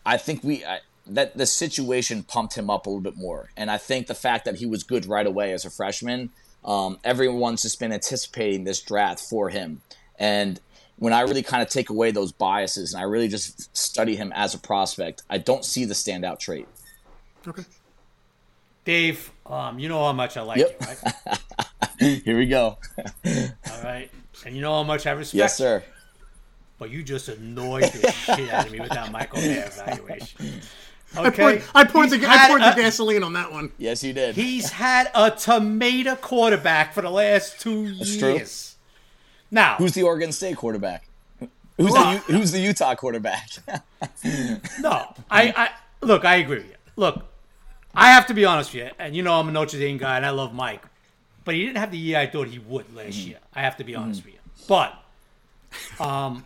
I 0.06 0.18
think 0.18 0.44
we 0.44 0.64
I, 0.66 0.80
that 1.08 1.38
the 1.38 1.46
situation 1.46 2.24
pumped 2.24 2.56
him 2.58 2.70
up 2.70 2.86
a 2.86 2.90
little 2.90 3.02
bit 3.02 3.18
more. 3.18 3.50
And 3.58 3.70
I 3.70 3.78
think 3.78 4.08
the 4.08 4.16
fact 4.16 4.46
that 4.46 4.56
he 4.56 4.66
was 4.66 4.84
good 4.84 5.06
right 5.06 5.26
away 5.28 5.52
as 5.54 5.66
a 5.66 5.70
freshman, 5.70 6.30
um, 6.64 6.98
everyone's 7.04 7.62
just 7.62 7.80
been 7.80 7.92
anticipating 7.92 8.64
this 8.64 8.82
draft 8.82 9.20
for 9.20 9.50
him. 9.50 9.82
And 10.18 10.60
when 10.98 11.12
I 11.12 11.22
really 11.22 11.44
kind 11.44 11.62
of 11.62 11.70
take 11.70 11.90
away 11.90 12.12
those 12.12 12.32
biases 12.32 12.94
and 12.94 13.02
I 13.02 13.06
really 13.06 13.28
just 13.28 13.76
study 13.76 14.16
him 14.16 14.32
as 14.34 14.54
a 14.54 14.60
prospect, 14.60 15.24
I 15.30 15.38
don't 15.40 15.66
see 15.66 15.86
the 15.86 15.94
standout 15.94 16.40
trait. 16.40 16.68
okay. 17.48 17.64
Dave, 18.86 19.32
um, 19.46 19.80
you 19.80 19.88
know 19.90 20.04
how 20.04 20.12
much 20.14 20.36
I 20.38 20.42
like 20.42 20.60
Yep. 20.60 20.78
you, 20.82 20.88
right? 20.88 21.40
Here 22.26 22.38
we 22.38 22.46
go. 22.48 22.78
All 23.26 23.84
right. 23.84 24.10
And 24.46 24.56
you 24.56 24.62
know 24.62 24.74
how 24.74 24.84
much 24.84 25.06
I 25.08 25.12
respect 25.12 25.36
yes, 25.38 25.58
sir. 25.58 25.84
But 26.80 26.90
you 26.90 27.04
just 27.04 27.30
annoyed 27.30 27.84
the 27.84 28.12
shit 28.12 28.50
out 28.52 28.66
of 28.66 28.72
me 28.72 28.80
with 28.80 28.90
that 28.90 29.12
Michael 29.12 29.40
Mayer 29.40 29.66
evaluation. 29.68 30.62
I 31.16 31.28
Okay. 31.28 31.42
poured, 31.44 31.64
I 31.76 31.84
poured, 31.84 32.10
the, 32.10 32.26
I 32.28 32.48
poured 32.48 32.62
a- 32.64 32.72
the 32.76 32.82
gasoline 32.82 33.22
on 33.24 33.34
that 33.34 33.52
one. 33.52 33.72
Yes, 33.78 34.04
you 34.04 34.14
did. 34.14 34.36
He's 34.36 34.72
had 34.72 35.12
a 35.14 35.30
tomato 35.30 36.16
quarterback 36.16 36.92
for 36.94 37.02
the 37.04 37.12
last 37.12 37.60
two 37.62 37.94
true. 38.18 38.34
years. 38.34 38.76
Now, 39.52 39.76
Who's 39.76 39.94
the 39.94 40.02
Oregon 40.02 40.32
State 40.32 40.58
quarterback? 40.58 41.08
Who's 41.78 41.94
the 41.94 42.06
Who's 42.28 42.52
the 42.52 42.60
Utah 42.60 42.96
quarterback? 42.96 43.48
no, 44.80 45.14
I, 45.30 45.54
I 45.56 45.70
look. 46.02 46.26
I 46.26 46.38
agree 46.38 46.58
with 46.58 46.68
you. 46.68 46.76
Look, 46.96 47.24
I 47.94 48.10
have 48.12 48.26
to 48.28 48.34
be 48.34 48.46
honest 48.46 48.74
with 48.74 48.84
you, 48.86 48.90
and 48.98 49.16
you 49.16 49.22
know 49.22 49.40
I'm 49.40 49.48
a 49.48 49.52
Notre 49.52 49.78
Dame 49.80 49.98
guy, 50.00 50.18
and 50.18 50.26
I 50.26 50.32
love 50.32 50.54
Mike, 50.54 50.84
but 51.46 51.56
he 51.56 51.66
didn't 51.66 51.78
have 51.78 51.92
the 51.92 51.98
year 51.98 52.20
I 52.20 52.28
thought 52.28 52.48
he 52.48 52.60
would 52.60 52.94
last 52.96 53.18
Mm-hmm. 53.18 53.30
year. 53.30 53.40
I 53.54 53.62
have 53.62 53.78
to 53.78 53.84
be 53.84 53.96
honest 53.96 54.24
with 54.26 54.34
you, 54.36 54.40
but 54.68 54.94
um, 56.00 56.46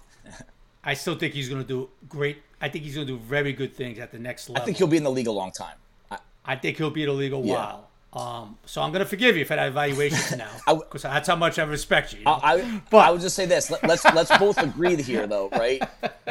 I 0.83 0.93
still 0.93 1.15
think 1.15 1.33
he's 1.33 1.49
going 1.49 1.61
to 1.61 1.67
do 1.67 1.89
great. 2.07 2.41
I 2.61 2.69
think 2.69 2.83
he's 2.83 2.95
going 2.95 3.07
to 3.07 3.13
do 3.13 3.19
very 3.19 3.53
good 3.53 3.75
things 3.75 3.99
at 3.99 4.11
the 4.11 4.19
next 4.19 4.49
level. 4.49 4.61
I 4.61 4.65
think 4.65 4.77
he'll 4.77 4.87
be 4.87 4.97
in 4.97 5.03
the 5.03 5.11
league 5.11 5.27
a 5.27 5.31
long 5.31 5.51
time. 5.51 5.75
I, 6.09 6.17
I 6.45 6.55
think 6.55 6.77
he'll 6.77 6.89
be 6.89 7.03
in 7.03 7.09
the 7.09 7.15
league 7.15 7.33
a 7.33 7.37
Yeah. 7.37 7.53
while. 7.53 7.83
Um, 8.13 8.57
so 8.65 8.81
I'm 8.81 8.91
going 8.91 9.03
to 9.03 9.09
forgive 9.09 9.37
you 9.37 9.45
for 9.45 9.55
that 9.55 9.67
evaluation 9.67 10.39
now, 10.39 10.49
because 10.73 11.03
that's 11.03 11.27
how 11.27 11.35
much 11.35 11.59
I 11.59 11.63
respect 11.63 12.13
you. 12.13 12.19
you 12.19 12.25
know? 12.25 12.39
I, 12.41 12.81
but, 12.89 12.99
I 12.99 13.11
would 13.11 13.21
just 13.21 13.35
say 13.35 13.45
this: 13.45 13.69
Let, 13.69 13.83
us 13.83 14.03
let's 14.15 14.35
both 14.39 14.57
agree 14.57 14.95
here, 14.95 15.27
though, 15.27 15.49
right? 15.49 15.83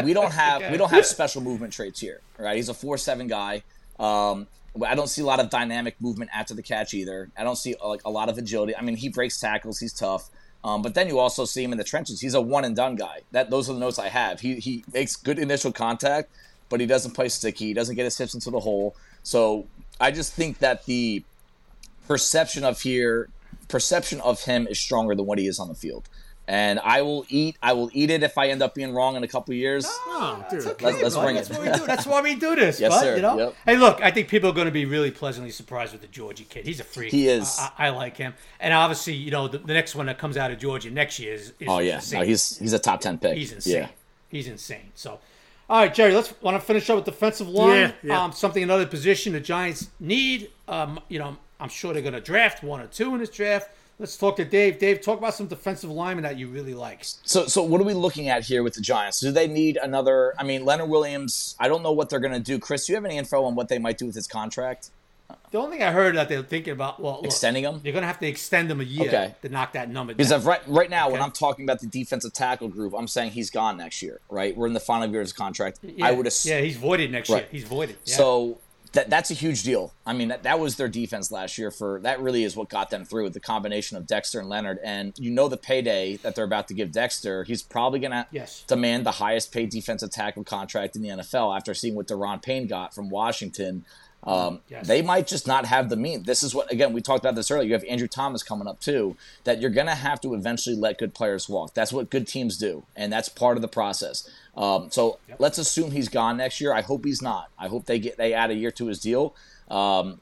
We 0.03 0.12
don't 0.12 0.33
have 0.33 0.62
okay. 0.62 0.73
we 0.73 0.79
don't 0.79 0.91
have 0.91 1.07
special 1.07 1.43
movement 1.43 1.73
traits 1.75 2.01
here, 2.01 2.21
right? 2.39 2.57
He's 2.57 2.71
a 2.71 2.75
four 2.75 2.99
seven 2.99 3.29
guy. 3.29 3.62
Um, 4.01 4.49
I 4.85 4.95
don't 4.95 5.09
see 5.09 5.22
a 5.22 5.24
lot 5.24 5.41
of 5.41 5.51
dynamic 5.51 6.01
movement 6.01 6.31
after 6.35 6.55
the 6.55 6.62
catch 6.62 6.95
either. 6.95 7.31
I 7.37 7.45
don't 7.45 7.57
see 7.57 7.74
like 7.85 8.03
a 8.05 8.11
lot 8.11 8.29
of 8.29 8.39
agility. 8.39 8.77
I 8.77 8.83
mean, 8.83 8.97
he 8.97 9.09
breaks 9.09 9.39
tackles. 9.39 9.79
He's 9.79 9.93
tough. 9.93 10.31
Um, 10.64 10.83
but 10.83 10.95
then 10.95 11.07
you 11.07 11.18
also 11.18 11.45
see 11.45 11.62
him 11.62 11.72
in 11.72 11.79
the 11.79 11.85
trenches. 11.85 12.20
He's 12.20 12.35
a 12.35 12.41
one 12.41 12.64
and 12.64 12.74
done 12.74 12.97
guy. 12.97 13.20
That 13.31 13.51
those 13.51 13.70
are 13.70 13.72
the 13.72 13.79
notes 13.79 13.99
I 13.99 14.09
have. 14.09 14.41
He 14.41 14.57
he 14.57 14.85
makes 14.93 15.14
good 15.16 15.39
initial 15.39 15.72
contact, 15.72 16.31
but 16.68 16.81
he 16.81 16.87
doesn't 16.87 17.12
play 17.12 17.29
sticky. 17.29 17.66
He 17.66 17.74
doesn't 17.74 17.95
get 17.95 18.05
his 18.05 18.18
hips 18.18 18.35
into 18.35 18.51
the 18.51 18.61
hole. 18.61 18.97
So 19.22 19.66
I 20.01 20.11
just 20.11 20.33
think 20.33 20.59
that 20.59 20.85
the 20.87 21.22
perception 22.09 22.64
of 22.64 22.81
here, 22.81 23.29
perception 23.68 24.20
of 24.20 24.43
him 24.43 24.66
is 24.66 24.79
stronger 24.79 25.14
than 25.14 25.27
what 25.27 25.39
he 25.39 25.47
is 25.47 25.59
on 25.59 25.68
the 25.68 25.74
field. 25.74 26.09
And 26.49 26.78
I 26.78 27.03
will 27.03 27.26
eat. 27.28 27.57
I 27.61 27.72
will 27.72 27.90
eat 27.92 28.11
it 28.11 28.22
if 28.22 28.38
I 28.38 28.49
end 28.49 28.62
up 28.62 28.74
being 28.74 28.94
wrong 28.94 29.16
in 29.16 29.24
a 29.24 29.28
couple 29.28 29.53
years. 29.53 29.84
Oh, 29.88 30.44
dude, 30.49 30.64
okay, 30.64 30.86
let's, 30.86 31.03
let's 31.03 31.16
bring 31.16 31.34
that's 31.34 31.51
it. 31.51 31.59
What 31.59 31.66
we 31.66 31.72
do. 31.72 31.86
That's 31.86 32.07
why 32.07 32.20
we 32.20 32.36
do 32.36 32.55
this. 32.55 32.80
yes, 32.80 33.01
sir. 33.01 33.16
You 33.16 33.22
know? 33.22 33.38
Yep. 33.38 33.55
Hey, 33.64 33.76
look, 33.76 34.01
I 34.01 34.12
think 34.12 34.28
people 34.28 34.51
are 34.51 34.53
going 34.53 34.66
to 34.66 34.72
be 34.72 34.84
really 34.84 35.11
pleasantly 35.11 35.51
surprised 35.51 35.92
with 35.92 36.03
the 36.03 36.07
Georgia 36.07 36.44
kid. 36.44 36.64
He's 36.64 36.78
a 36.78 36.84
freak. 36.84 37.11
He 37.11 37.28
is. 37.28 37.59
I, 37.59 37.70
I, 37.78 37.86
I 37.86 37.90
like 37.90 38.16
him. 38.16 38.34
And 38.61 38.72
obviously, 38.72 39.14
you 39.14 39.32
know, 39.32 39.49
the, 39.49 39.59
the, 39.59 39.74
next 39.74 39.97
one 39.97 40.07
that 40.07 40.18
comes 40.18 40.36
out 40.36 40.53
of 40.53 40.59
Georgia 40.59 40.90
next 40.90 41.18
year 41.18 41.34
is. 41.34 41.53
is 41.59 41.66
oh 41.66 41.80
yeah, 41.80 42.01
no, 42.12 42.22
he's 42.22 42.59
he's 42.59 42.72
a 42.72 42.78
top 42.78 43.01
ten 43.01 43.18
pick. 43.18 43.36
He's 43.36 43.53
insane. 43.53 43.74
Yeah. 43.74 43.88
He's 44.28 44.47
insane. 44.47 44.90
So, 44.94 45.18
all 45.68 45.80
right, 45.80 45.92
Jerry, 45.92 46.14
let's 46.14 46.32
want 46.40 46.61
to 46.61 46.64
finish 46.64 46.88
up 46.90 46.97
with 46.97 47.07
defensive 47.07 47.49
line. 47.49 47.76
Yeah, 47.76 47.92
yeah. 48.03 48.22
Um, 48.22 48.32
something 48.32 48.62
another 48.62 48.86
position 48.86 49.32
the 49.32 49.40
Giants 49.40 49.90
need. 49.99 50.51
Um, 50.68 51.01
you 51.09 51.18
know, 51.18 51.36
I'm 51.59 51.68
sure 51.68 51.92
they're 51.92 52.03
going 52.03 52.14
to 52.14 52.20
draft 52.20 52.62
one 52.62 52.80
or 52.80 52.86
two 52.86 53.14
in 53.14 53.20
this 53.20 53.30
draft. 53.30 53.70
Let's 53.99 54.18
talk 54.18 54.36
to 54.36 54.44
Dave. 54.44 54.78
Dave, 54.78 55.01
talk 55.01 55.18
about 55.18 55.34
some 55.34 55.47
defensive 55.47 55.90
linemen 55.90 56.24
that 56.24 56.36
you 56.36 56.49
really 56.49 56.74
like. 56.74 57.01
So, 57.03 57.47
so 57.47 57.62
what 57.62 57.80
are 57.80 57.84
we 57.84 57.94
looking 57.94 58.28
at 58.28 58.44
here 58.44 58.62
with 58.62 58.74
the 58.74 58.82
Giants? 58.82 59.20
Do 59.20 59.32
they 59.32 59.49
need 59.49 59.78
another? 59.82 60.34
I 60.38 60.44
mean, 60.44 60.66
Leonard 60.66 60.90
Williams. 60.90 61.57
I 61.59 61.68
don't 61.68 61.82
know 61.82 61.92
what 61.92 62.11
they're 62.11 62.20
going 62.20 62.34
to 62.34 62.40
do. 62.40 62.59
Chris, 62.59 62.86
do 62.86 62.92
you 62.92 62.97
have 62.97 63.07
any 63.07 63.16
info 63.16 63.44
on 63.44 63.55
what 63.55 63.68
they 63.68 63.78
might 63.78 63.97
do 63.97 64.05
with 64.05 64.14
his 64.14 64.26
contract? 64.26 64.90
The 65.51 65.59
only 65.59 65.78
thing 65.78 65.86
I 65.86 65.92
heard 65.92 66.16
that 66.16 66.28
they're 66.28 66.42
thinking 66.42 66.72
about, 66.72 67.01
well, 67.01 67.16
look, 67.16 67.24
extending 67.24 67.64
him. 67.64 67.80
They're 67.82 67.92
going 67.92 68.03
to 68.03 68.07
have 68.07 68.20
to 68.20 68.26
extend 68.26 68.70
him 68.70 68.80
a 68.80 68.84
year 68.84 69.09
okay. 69.09 69.34
to 69.42 69.49
knock 69.49 69.72
that 69.72 69.88
number 69.88 70.12
down. 70.12 70.18
Because 70.18 70.44
right 70.44 70.61
right 70.66 70.90
now, 70.90 71.07
okay. 71.07 71.14
when 71.14 71.22
I'm 71.22 71.32
talking 71.32 71.64
about 71.64 71.80
the 71.80 71.86
defensive 71.86 72.32
tackle 72.32 72.68
group, 72.68 72.94
I'm 72.97 73.09
saying 73.09 73.30
he's 73.30 73.51
gone 73.51 73.76
next 73.78 74.03
year. 74.03 74.20
Right, 74.28 74.57
we're 74.57 74.66
in 74.66 74.72
the 74.72 74.80
final 74.80 75.09
year 75.09 75.20
of 75.20 75.24
his 75.24 75.32
contract. 75.32 75.78
Yeah, 75.82 76.07
I 76.07 76.12
would 76.12 76.26
assume. 76.26 76.53
Yeah, 76.53 76.61
he's 76.61 76.76
voided 76.76 77.11
next 77.11 77.30
right. 77.30 77.42
year. 77.42 77.49
He's 77.51 77.64
voided. 77.64 77.97
Yeah. 78.05 78.16
So 78.16 78.59
that 78.97 79.11
that's 79.11 79.30
a 79.30 79.34
huge 79.34 79.62
deal. 79.62 79.92
I 80.07 80.14
mean, 80.14 80.28
that, 80.28 80.42
that 80.44 80.59
was 80.59 80.76
their 80.76 80.88
defense 80.88 81.30
last 81.30 81.59
year. 81.59 81.70
For 81.70 82.01
that 82.03 82.20
really 82.20 82.44
is 82.44 82.57
what 82.57 82.70
got 82.70 82.88
them 82.88 83.05
through 83.05 83.24
with 83.24 83.34
the 83.34 83.40
combination 83.40 83.97
of 83.97 84.07
Dexter 84.07 84.40
and 84.40 84.49
Leonard. 84.49 84.78
And 84.82 85.12
you 85.18 85.30
know 85.30 85.49
the 85.49 85.59
payday 85.59 86.16
that 86.16 86.34
they're 86.34 86.44
about 86.44 86.66
to 86.68 86.74
give 86.74 86.92
Dexter. 86.92 87.44
He's 87.44 87.62
probably 87.62 88.01
going 88.01 88.12
to 88.12 88.26
yes. 88.32 88.64
demand 88.66 89.05
the 89.05 89.12
highest 89.12 89.53
paid 89.53 89.68
defensive 89.68 90.11
tackle 90.11 90.44
contract 90.44 90.97
in 90.97 91.03
the 91.03 91.11
NFL 91.11 91.55
after 91.55 91.74
seeing 91.74 91.94
what 91.94 92.09
Daron 92.09 92.42
Payne 92.42 92.66
got 92.66 92.94
from 92.94 93.11
Washington. 93.11 93.84
Um, 94.24 94.61
yes. 94.68 94.86
They 94.86 95.03
might 95.03 95.26
just 95.26 95.47
not 95.47 95.66
have 95.66 95.88
the 95.88 95.97
means. 95.97 96.26
This 96.26 96.42
is 96.42 96.55
what, 96.55 96.72
again, 96.72 96.92
we 96.92 97.01
talked 97.01 97.24
about 97.24 97.36
this 97.36 97.51
earlier. 97.51 97.68
You 97.68 97.74
have 97.74 97.84
Andrew 97.84 98.09
Thomas 98.09 98.42
coming 98.42 98.66
up 98.66 98.80
too, 98.80 99.16
that 99.44 99.61
you're 99.61 99.70
going 99.70 99.86
to 99.86 99.94
have 99.94 100.20
to 100.22 100.34
eventually 100.34 100.74
let 100.74 100.99
good 100.99 101.14
players 101.14 101.49
walk. 101.49 101.74
That's 101.74 101.92
what 101.92 102.11
good 102.11 102.26
teams 102.26 102.57
do, 102.57 102.84
and 102.97 103.12
that's 103.12 103.28
part 103.28 103.57
of 103.57 103.62
the 103.62 103.68
process. 103.68 104.28
Um, 104.57 104.90
so 104.90 105.18
yep. 105.28 105.38
let's 105.38 105.59
assume 105.59 105.90
he's 105.90 106.09
gone 106.09 106.38
next 106.38 106.61
year. 106.61 106.72
I 106.72 106.80
hope 106.80 107.04
he's 107.04 107.20
not. 107.20 107.50
I 107.59 107.68
hope 107.68 107.86
they 107.86 107.98
get 107.98 108.16
they 108.16 108.32
add 108.32 108.50
a 108.50 108.54
year 108.54 108.70
to 108.72 108.86
his 108.86 109.00
deal. 109.00 109.34
Um, 109.70 110.20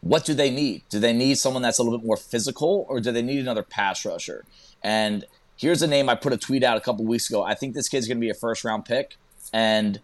what 0.00 0.24
do 0.24 0.34
they 0.34 0.50
need? 0.50 0.82
Do 0.88 0.98
they 0.98 1.12
need 1.12 1.38
someone 1.38 1.62
that's 1.62 1.78
a 1.78 1.82
little 1.82 1.98
bit 1.98 2.06
more 2.06 2.16
physical, 2.16 2.86
or 2.88 3.00
do 3.00 3.12
they 3.12 3.22
need 3.22 3.38
another 3.38 3.62
pass 3.62 4.04
rusher? 4.04 4.44
And 4.82 5.24
here's 5.56 5.80
a 5.80 5.86
name 5.86 6.08
I 6.08 6.16
put 6.16 6.32
a 6.32 6.36
tweet 6.36 6.64
out 6.64 6.76
a 6.76 6.80
couple 6.80 7.04
weeks 7.04 7.30
ago. 7.30 7.44
I 7.44 7.54
think 7.54 7.74
this 7.74 7.88
kid's 7.88 8.08
going 8.08 8.18
to 8.18 8.20
be 8.20 8.30
a 8.30 8.34
first 8.34 8.64
round 8.64 8.84
pick, 8.84 9.16
and 9.52 10.00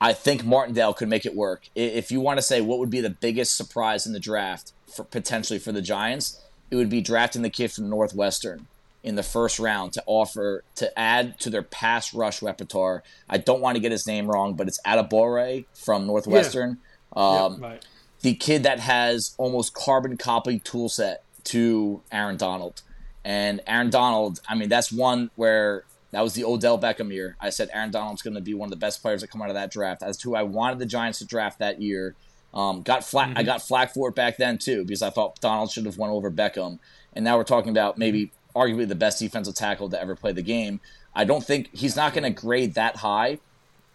I 0.00 0.14
think 0.14 0.44
Martindale 0.44 0.94
could 0.94 1.08
make 1.08 1.26
it 1.26 1.36
work. 1.36 1.68
If 1.74 2.10
you 2.10 2.20
want 2.20 2.38
to 2.38 2.42
say 2.42 2.62
what 2.62 2.78
would 2.78 2.90
be 2.90 3.02
the 3.02 3.10
biggest 3.10 3.54
surprise 3.54 4.06
in 4.06 4.14
the 4.14 4.20
draft 4.20 4.72
for 4.86 5.04
potentially 5.04 5.58
for 5.58 5.72
the 5.72 5.82
Giants, 5.82 6.40
it 6.70 6.76
would 6.76 6.88
be 6.88 7.02
drafting 7.02 7.42
the 7.42 7.50
kid 7.50 7.70
from 7.70 7.90
Northwestern 7.90 8.66
in 9.02 9.16
the 9.16 9.22
first 9.22 9.58
round 9.58 9.92
to 9.94 10.02
offer 10.06 10.64
to 10.76 10.98
add 10.98 11.38
to 11.40 11.50
their 11.50 11.62
pass 11.62 12.14
rush 12.14 12.42
repertoire. 12.42 13.02
I 13.28 13.38
don't 13.38 13.60
want 13.60 13.76
to 13.76 13.80
get 13.80 13.92
his 13.92 14.06
name 14.06 14.30
wrong, 14.30 14.54
but 14.54 14.68
it's 14.68 14.80
Adebawore 14.86 15.64
from 15.74 16.06
Northwestern. 16.06 16.78
Yeah. 17.16 17.22
Um, 17.22 17.58
yeah, 17.60 17.68
right. 17.68 17.86
The 18.20 18.34
kid 18.34 18.62
that 18.62 18.78
has 18.78 19.34
almost 19.38 19.74
carbon 19.74 20.16
copy 20.16 20.60
tool 20.60 20.88
set 20.88 21.24
to 21.44 22.02
Aaron 22.12 22.36
Donald. 22.36 22.82
And 23.24 23.60
Aaron 23.66 23.90
Donald, 23.90 24.40
I 24.48 24.54
mean, 24.54 24.68
that's 24.68 24.92
one 24.92 25.30
where 25.34 25.84
that 26.12 26.22
was 26.22 26.34
the 26.34 26.44
Odell 26.44 26.78
Beckham 26.78 27.12
year. 27.12 27.36
I 27.40 27.50
said 27.50 27.70
Aaron 27.72 27.90
Donald's 27.90 28.22
going 28.22 28.34
to 28.34 28.40
be 28.40 28.54
one 28.54 28.66
of 28.66 28.70
the 28.70 28.76
best 28.76 29.02
players 29.02 29.22
that 29.22 29.28
come 29.28 29.42
out 29.42 29.48
of 29.48 29.54
that 29.54 29.72
draft. 29.72 30.02
As 30.02 30.16
to 30.18 30.30
who 30.30 30.34
I 30.36 30.42
wanted 30.42 30.78
the 30.78 30.86
Giants 30.86 31.18
to 31.18 31.24
draft 31.24 31.58
that 31.58 31.80
year. 31.80 32.14
Um, 32.54 32.82
got 32.82 33.02
flat. 33.02 33.30
Mm-hmm. 33.30 33.38
I 33.38 33.42
got 33.44 33.62
flack 33.62 33.94
for 33.94 34.10
it 34.10 34.14
back 34.14 34.36
then 34.36 34.58
too 34.58 34.84
because 34.84 35.02
I 35.02 35.10
thought 35.10 35.40
Donald 35.40 35.70
should 35.70 35.86
have 35.86 35.96
won 35.96 36.10
over 36.10 36.30
Beckham. 36.30 36.78
And 37.14 37.24
now 37.24 37.38
we're 37.38 37.44
talking 37.44 37.70
about 37.70 37.96
maybe 37.96 38.30
arguably 38.54 38.86
the 38.88 38.94
best 38.94 39.18
defensive 39.18 39.54
tackle 39.54 39.88
to 39.90 40.00
ever 40.00 40.14
play 40.14 40.32
the 40.32 40.42
game. 40.42 40.80
I 41.14 41.24
don't 41.24 41.44
think 41.44 41.70
he's 41.74 41.96
not 41.96 42.14
going 42.14 42.24
to 42.24 42.30
grade 42.30 42.74
that 42.74 42.96
high, 42.96 43.38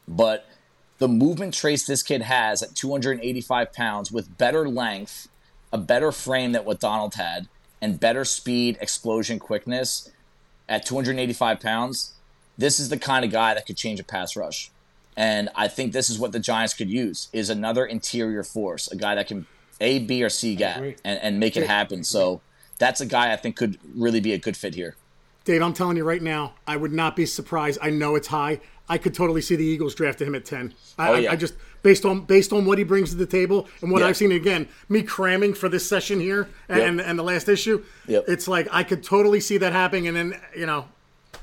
but 0.08 0.46
the 1.00 1.08
movement 1.08 1.54
trace 1.54 1.86
this 1.86 2.04
kid 2.04 2.24
has 2.24 2.64
at 2.64 2.76
285 2.76 3.74
pounds 3.74 4.12
with 4.12 4.38
better 4.38 4.68
length, 4.68 5.28
a 5.72 5.78
better 5.78 6.12
frame 6.12 6.54
than 6.54 6.66
what 6.66 6.80
Donald 6.80 7.16
had, 7.16 7.48
and 7.82 8.00
better 8.00 8.26
speed, 8.26 8.78
explosion, 8.82 9.40
quickness 9.40 10.10
at 10.68 10.86
285 10.86 11.60
pounds. 11.60 12.14
This 12.58 12.80
is 12.80 12.90
the 12.90 12.98
kind 12.98 13.24
of 13.24 13.32
guy 13.32 13.54
that 13.54 13.66
could 13.66 13.78
change 13.78 14.00
a 14.00 14.04
pass 14.04 14.36
rush. 14.36 14.72
And 15.16 15.50
I 15.56 15.68
think 15.68 15.94
this 15.94 16.10
is 16.10 16.20
what 16.20 16.32
the 16.32 16.40
Giants 16.40 16.74
could 16.74 16.90
use 16.90 17.28
is 17.34 17.50
another 17.50 17.86
interior 17.86 18.44
force, 18.44 18.88
a 18.88 18.96
guy 18.96 19.16
that 19.16 19.28
can 19.28 19.48
A, 19.82 20.00
B, 20.00 20.24
or 20.24 20.30
C 20.30 20.56
gap 20.56 20.82
and, 20.82 20.98
and 21.06 21.40
make 21.40 21.58
it 21.58 21.68
happen. 21.68 22.04
So 22.04 22.42
that's 22.78 23.02
a 23.02 23.06
guy 23.06 23.32
I 23.34 23.36
think 23.36 23.56
could 23.56 23.78
really 23.96 24.20
be 24.20 24.34
a 24.34 24.38
good 24.38 24.58
fit 24.58 24.76
here. 24.76 24.96
Dave, 25.46 25.62
I'm 25.62 25.74
telling 25.74 25.96
you 25.96 26.04
right 26.04 26.22
now, 26.22 26.54
I 26.68 26.76
would 26.76 26.92
not 26.92 27.16
be 27.16 27.26
surprised. 27.26 27.80
I 27.82 27.90
know 27.90 28.16
it's 28.16 28.28
high. 28.28 28.60
I 28.90 28.98
could 28.98 29.14
totally 29.14 29.42
see 29.42 29.56
the 29.56 29.66
Eagles 29.66 29.96
drafting 29.96 30.28
him 30.28 30.36
at 30.36 30.46
ten. 30.46 30.74
I, 30.98 31.10
oh, 31.10 31.16
yeah. 31.16 31.30
I, 31.30 31.34
I 31.34 31.36
just 31.36 31.54
based 31.84 32.06
on 32.06 32.22
based 32.22 32.52
on 32.54 32.66
what 32.66 32.78
he 32.78 32.84
brings 32.84 33.12
to 33.12 33.16
the 33.16 33.26
table 33.26 33.68
and 33.82 33.92
what 33.92 34.02
yeah. 34.02 34.08
I've 34.08 34.18
seen 34.18 34.32
again, 34.32 34.68
me 34.90 35.04
cramming 35.04 35.54
for 35.54 35.70
this 35.70 35.88
session 35.88 36.20
here 36.20 36.50
and 36.68 36.98
yep. 36.98 37.08
and 37.08 37.20
the 37.20 37.24
last 37.24 37.50
issue. 37.50 37.84
Yep. 38.08 38.26
It's 38.28 38.48
like 38.48 38.68
I 38.72 38.84
could 38.84 39.04
totally 39.04 39.40
see 39.40 39.58
that 39.58 39.74
happening, 39.74 40.08
and 40.08 40.18
then 40.18 40.40
you 40.56 40.66
know, 40.66 40.86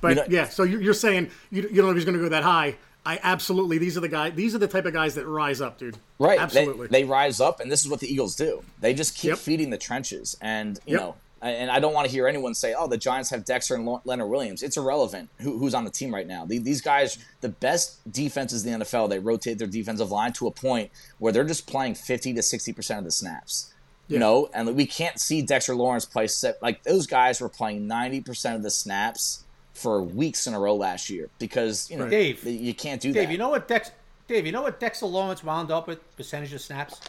but 0.00 0.08
you 0.10 0.14
know, 0.16 0.24
yeah. 0.28 0.48
So 0.48 0.64
you're 0.64 0.94
saying 0.94 1.30
you, 1.50 1.62
you 1.62 1.76
don't 1.76 1.86
know 1.86 1.90
if 1.90 1.96
he's 1.96 2.04
going 2.04 2.16
to 2.16 2.22
go 2.22 2.28
that 2.28 2.44
high. 2.44 2.76
I 3.06 3.20
absolutely 3.22 3.78
these 3.78 3.98
are 3.98 4.00
the 4.00 4.08
guys 4.08 4.32
these 4.34 4.54
are 4.54 4.58
the 4.58 4.68
type 4.68 4.86
of 4.86 4.94
guys 4.94 5.14
that 5.16 5.26
rise 5.26 5.60
up, 5.60 5.78
dude. 5.78 5.98
Right. 6.18 6.38
Absolutely. 6.38 6.88
They, 6.88 7.02
they 7.02 7.04
rise 7.04 7.38
up 7.40 7.60
and 7.60 7.70
this 7.70 7.84
is 7.84 7.90
what 7.90 8.00
the 8.00 8.10
Eagles 8.10 8.34
do. 8.34 8.62
They 8.80 8.94
just 8.94 9.14
keep 9.14 9.30
yep. 9.30 9.38
feeding 9.38 9.68
the 9.68 9.76
trenches 9.76 10.36
and 10.40 10.78
you 10.86 10.94
yep. 10.94 11.00
know 11.00 11.14
and 11.50 11.70
I 11.70 11.78
don't 11.78 11.92
want 11.92 12.06
to 12.06 12.12
hear 12.12 12.26
anyone 12.26 12.54
say, 12.54 12.74
"Oh, 12.76 12.88
the 12.88 12.96
Giants 12.96 13.30
have 13.30 13.44
Dexter 13.44 13.74
and 13.74 13.88
Leonard 14.04 14.30
Williams." 14.30 14.62
It's 14.62 14.76
irrelevant 14.76 15.28
who, 15.40 15.58
who's 15.58 15.74
on 15.74 15.84
the 15.84 15.90
team 15.90 16.14
right 16.14 16.26
now. 16.26 16.44
These 16.46 16.80
guys, 16.80 17.18
the 17.40 17.50
best 17.50 18.10
defenses 18.10 18.64
in 18.64 18.80
the 18.80 18.84
NFL, 18.84 19.10
they 19.10 19.18
rotate 19.18 19.58
their 19.58 19.68
defensive 19.68 20.10
line 20.10 20.32
to 20.34 20.46
a 20.46 20.50
point 20.50 20.90
where 21.18 21.32
they're 21.32 21.44
just 21.44 21.66
playing 21.66 21.94
fifty 21.94 22.32
to 22.32 22.42
sixty 22.42 22.72
percent 22.72 22.98
of 22.98 23.04
the 23.04 23.10
snaps. 23.10 23.72
Yeah. 24.08 24.14
You 24.14 24.20
know, 24.20 24.48
and 24.54 24.74
we 24.76 24.86
can't 24.86 25.18
see 25.20 25.42
Dexter 25.42 25.74
Lawrence 25.74 26.04
play 26.04 26.26
set 26.26 26.62
like 26.62 26.82
those 26.82 27.06
guys 27.06 27.40
were 27.40 27.48
playing 27.48 27.86
ninety 27.86 28.20
percent 28.20 28.56
of 28.56 28.62
the 28.62 28.70
snaps 28.70 29.44
for 29.74 30.02
weeks 30.02 30.46
in 30.46 30.54
a 30.54 30.60
row 30.60 30.76
last 30.76 31.10
year 31.10 31.28
because 31.38 31.90
you 31.90 31.98
know 31.98 32.08
Dave, 32.08 32.44
you 32.44 32.74
can't 32.74 33.00
do 33.00 33.08
Dave, 33.08 33.14
that. 33.14 33.20
Dave, 33.22 33.30
you 33.32 33.38
know 33.38 33.50
what 33.50 33.68
Dex 33.68 33.90
Dave, 34.28 34.46
you 34.46 34.52
know 34.52 34.62
what 34.62 34.80
Dexter 34.80 35.06
Lawrence 35.06 35.44
wound 35.44 35.70
up 35.70 35.86
with 35.86 36.16
percentage 36.16 36.52
of 36.54 36.60
snaps? 36.60 37.00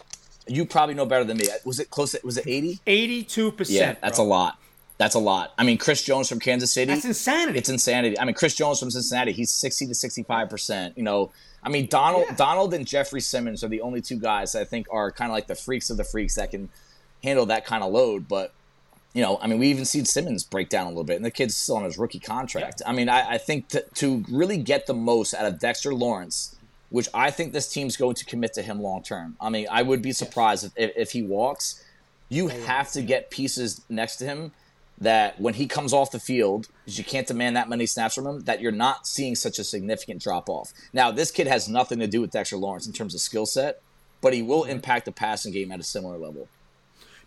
You 0.48 0.66
probably 0.66 0.96
know 0.96 1.06
better 1.06 1.24
than 1.24 1.38
me. 1.38 1.48
Was 1.66 1.80
it 1.80 1.90
close? 1.90 2.12
To, 2.12 2.20
was 2.24 2.38
it 2.38 2.46
eighty? 2.48 2.80
Eighty-two 2.86 3.52
percent. 3.54 3.78
Yeah, 3.78 3.96
that's 4.02 4.20
bro. 4.20 4.26
a 4.26 4.28
lot. 4.28 4.60
That's 4.98 5.16
a 5.16 5.20
lot. 5.20 5.54
I 5.58 5.64
mean, 5.64 5.78
Chris 5.78 6.04
Jones 6.04 6.30
from 6.30 6.40
Kansas 6.40 6.72
City. 6.72 6.94
That's 6.94 7.04
insanity. 7.04 7.60
It's 7.60 7.68
insanity. 7.68 8.18
I 8.18 8.24
mean, 8.24 8.36
Chris 8.36 8.56
Jones 8.56 8.80
from 8.80 8.92
Cincinnati. 8.92 9.32
He's 9.34 9.52
sixty 9.52 9.88
to 9.88 9.96
sixty-five 9.96 10.50
percent. 10.50 10.98
You 10.98 11.04
know, 11.04 11.32
I 11.64 11.70
mean, 11.70 11.88
Donald, 11.88 12.26
yeah. 12.30 12.36
Donald, 12.36 12.74
and 12.74 12.86
Jeffery 12.86 13.22
Simmons 13.22 13.64
are 13.64 13.68
the 13.68 13.82
only 13.82 14.02
two 14.02 14.18
guys 14.18 14.56
I 14.56 14.64
think 14.64 14.88
are 14.92 15.12
kind 15.12 15.32
of 15.32 15.34
like 15.34 15.48
the 15.48 15.56
freaks 15.56 15.90
of 15.90 15.98
the 15.98 16.04
freaks 16.04 16.36
that 16.36 16.52
can 16.52 16.70
handle 17.24 17.46
that 17.48 17.66
kind 17.66 17.84
of 17.84 17.92
load. 17.92 18.28
But 18.28 18.54
you 19.14 19.22
know, 19.22 19.38
I 19.42 19.48
mean, 19.48 19.60
we 19.60 19.68
even 19.68 19.84
seen 19.84 20.06
Simmons 20.06 20.44
break 20.44 20.70
down 20.70 20.86
a 20.86 20.90
little 20.90 21.04
bit, 21.04 21.16
and 21.16 21.26
the 21.26 21.32
kid's 21.32 21.58
still 21.58 21.78
on 21.78 21.84
his 21.84 21.98
rookie 21.98 22.20
contract. 22.20 22.82
Yeah. 22.82 22.90
I 22.90 22.94
mean, 22.94 23.10
I, 23.10 23.32
I 23.32 23.38
think 23.38 23.68
to, 23.70 23.84
to 23.96 24.24
really 24.30 24.58
get 24.58 24.88
the 24.88 24.94
most 24.94 25.34
out 25.34 25.46
of 25.46 25.60
Dexter 25.60 25.94
Lawrence 25.94 26.55
which 26.96 27.10
I 27.14 27.30
think 27.30 27.52
this 27.52 27.68
team's 27.68 27.98
going 27.98 28.16
to 28.16 28.24
commit 28.24 28.54
to 28.54 28.62
him 28.62 28.82
long 28.82 29.04
term. 29.04 29.36
I 29.42 29.50
mean, 29.50 29.68
I 29.70 29.82
would 29.82 30.02
be 30.02 30.14
surprised 30.14 30.64
if, 30.64 30.72
if, 30.78 30.92
if 30.96 31.12
he 31.12 31.22
walks. 31.24 31.84
You 32.30 32.48
have 32.48 32.90
to 32.94 33.02
get 33.02 33.30
pieces 33.30 33.82
next 33.90 34.16
to 34.18 34.26
him 34.26 34.54
that 35.00 35.38
when 35.42 35.56
he 35.56 35.68
comes 35.68 35.92
off 35.92 36.12
the 36.12 36.22
field, 36.22 36.70
because 36.86 36.98
you 36.98 37.04
can't 37.04 37.28
demand 37.28 37.58
that 37.58 37.68
many 37.68 37.86
snaps 37.86 38.16
from 38.16 38.26
him, 38.26 38.40
that 38.46 38.62
you're 38.62 38.72
not 38.72 39.06
seeing 39.06 39.36
such 39.36 39.60
a 39.60 39.64
significant 39.66 40.22
drop 40.22 40.48
off. 40.50 40.72
Now, 40.94 41.12
this 41.12 41.32
kid 41.32 41.48
has 41.48 41.68
nothing 41.68 42.00
to 42.00 42.08
do 42.08 42.22
with 42.22 42.32
Dexter 42.32 42.56
Lawrence 42.56 42.88
in 42.88 42.94
terms 42.94 43.14
of 43.14 43.20
skill 43.20 43.46
set, 43.46 43.82
but 44.22 44.34
he 44.34 44.42
will 44.42 44.64
impact 44.64 45.04
the 45.04 45.12
passing 45.12 45.52
game 45.52 45.74
at 45.74 45.82
a 45.82 45.84
similar 45.84 46.18
level. 46.18 46.48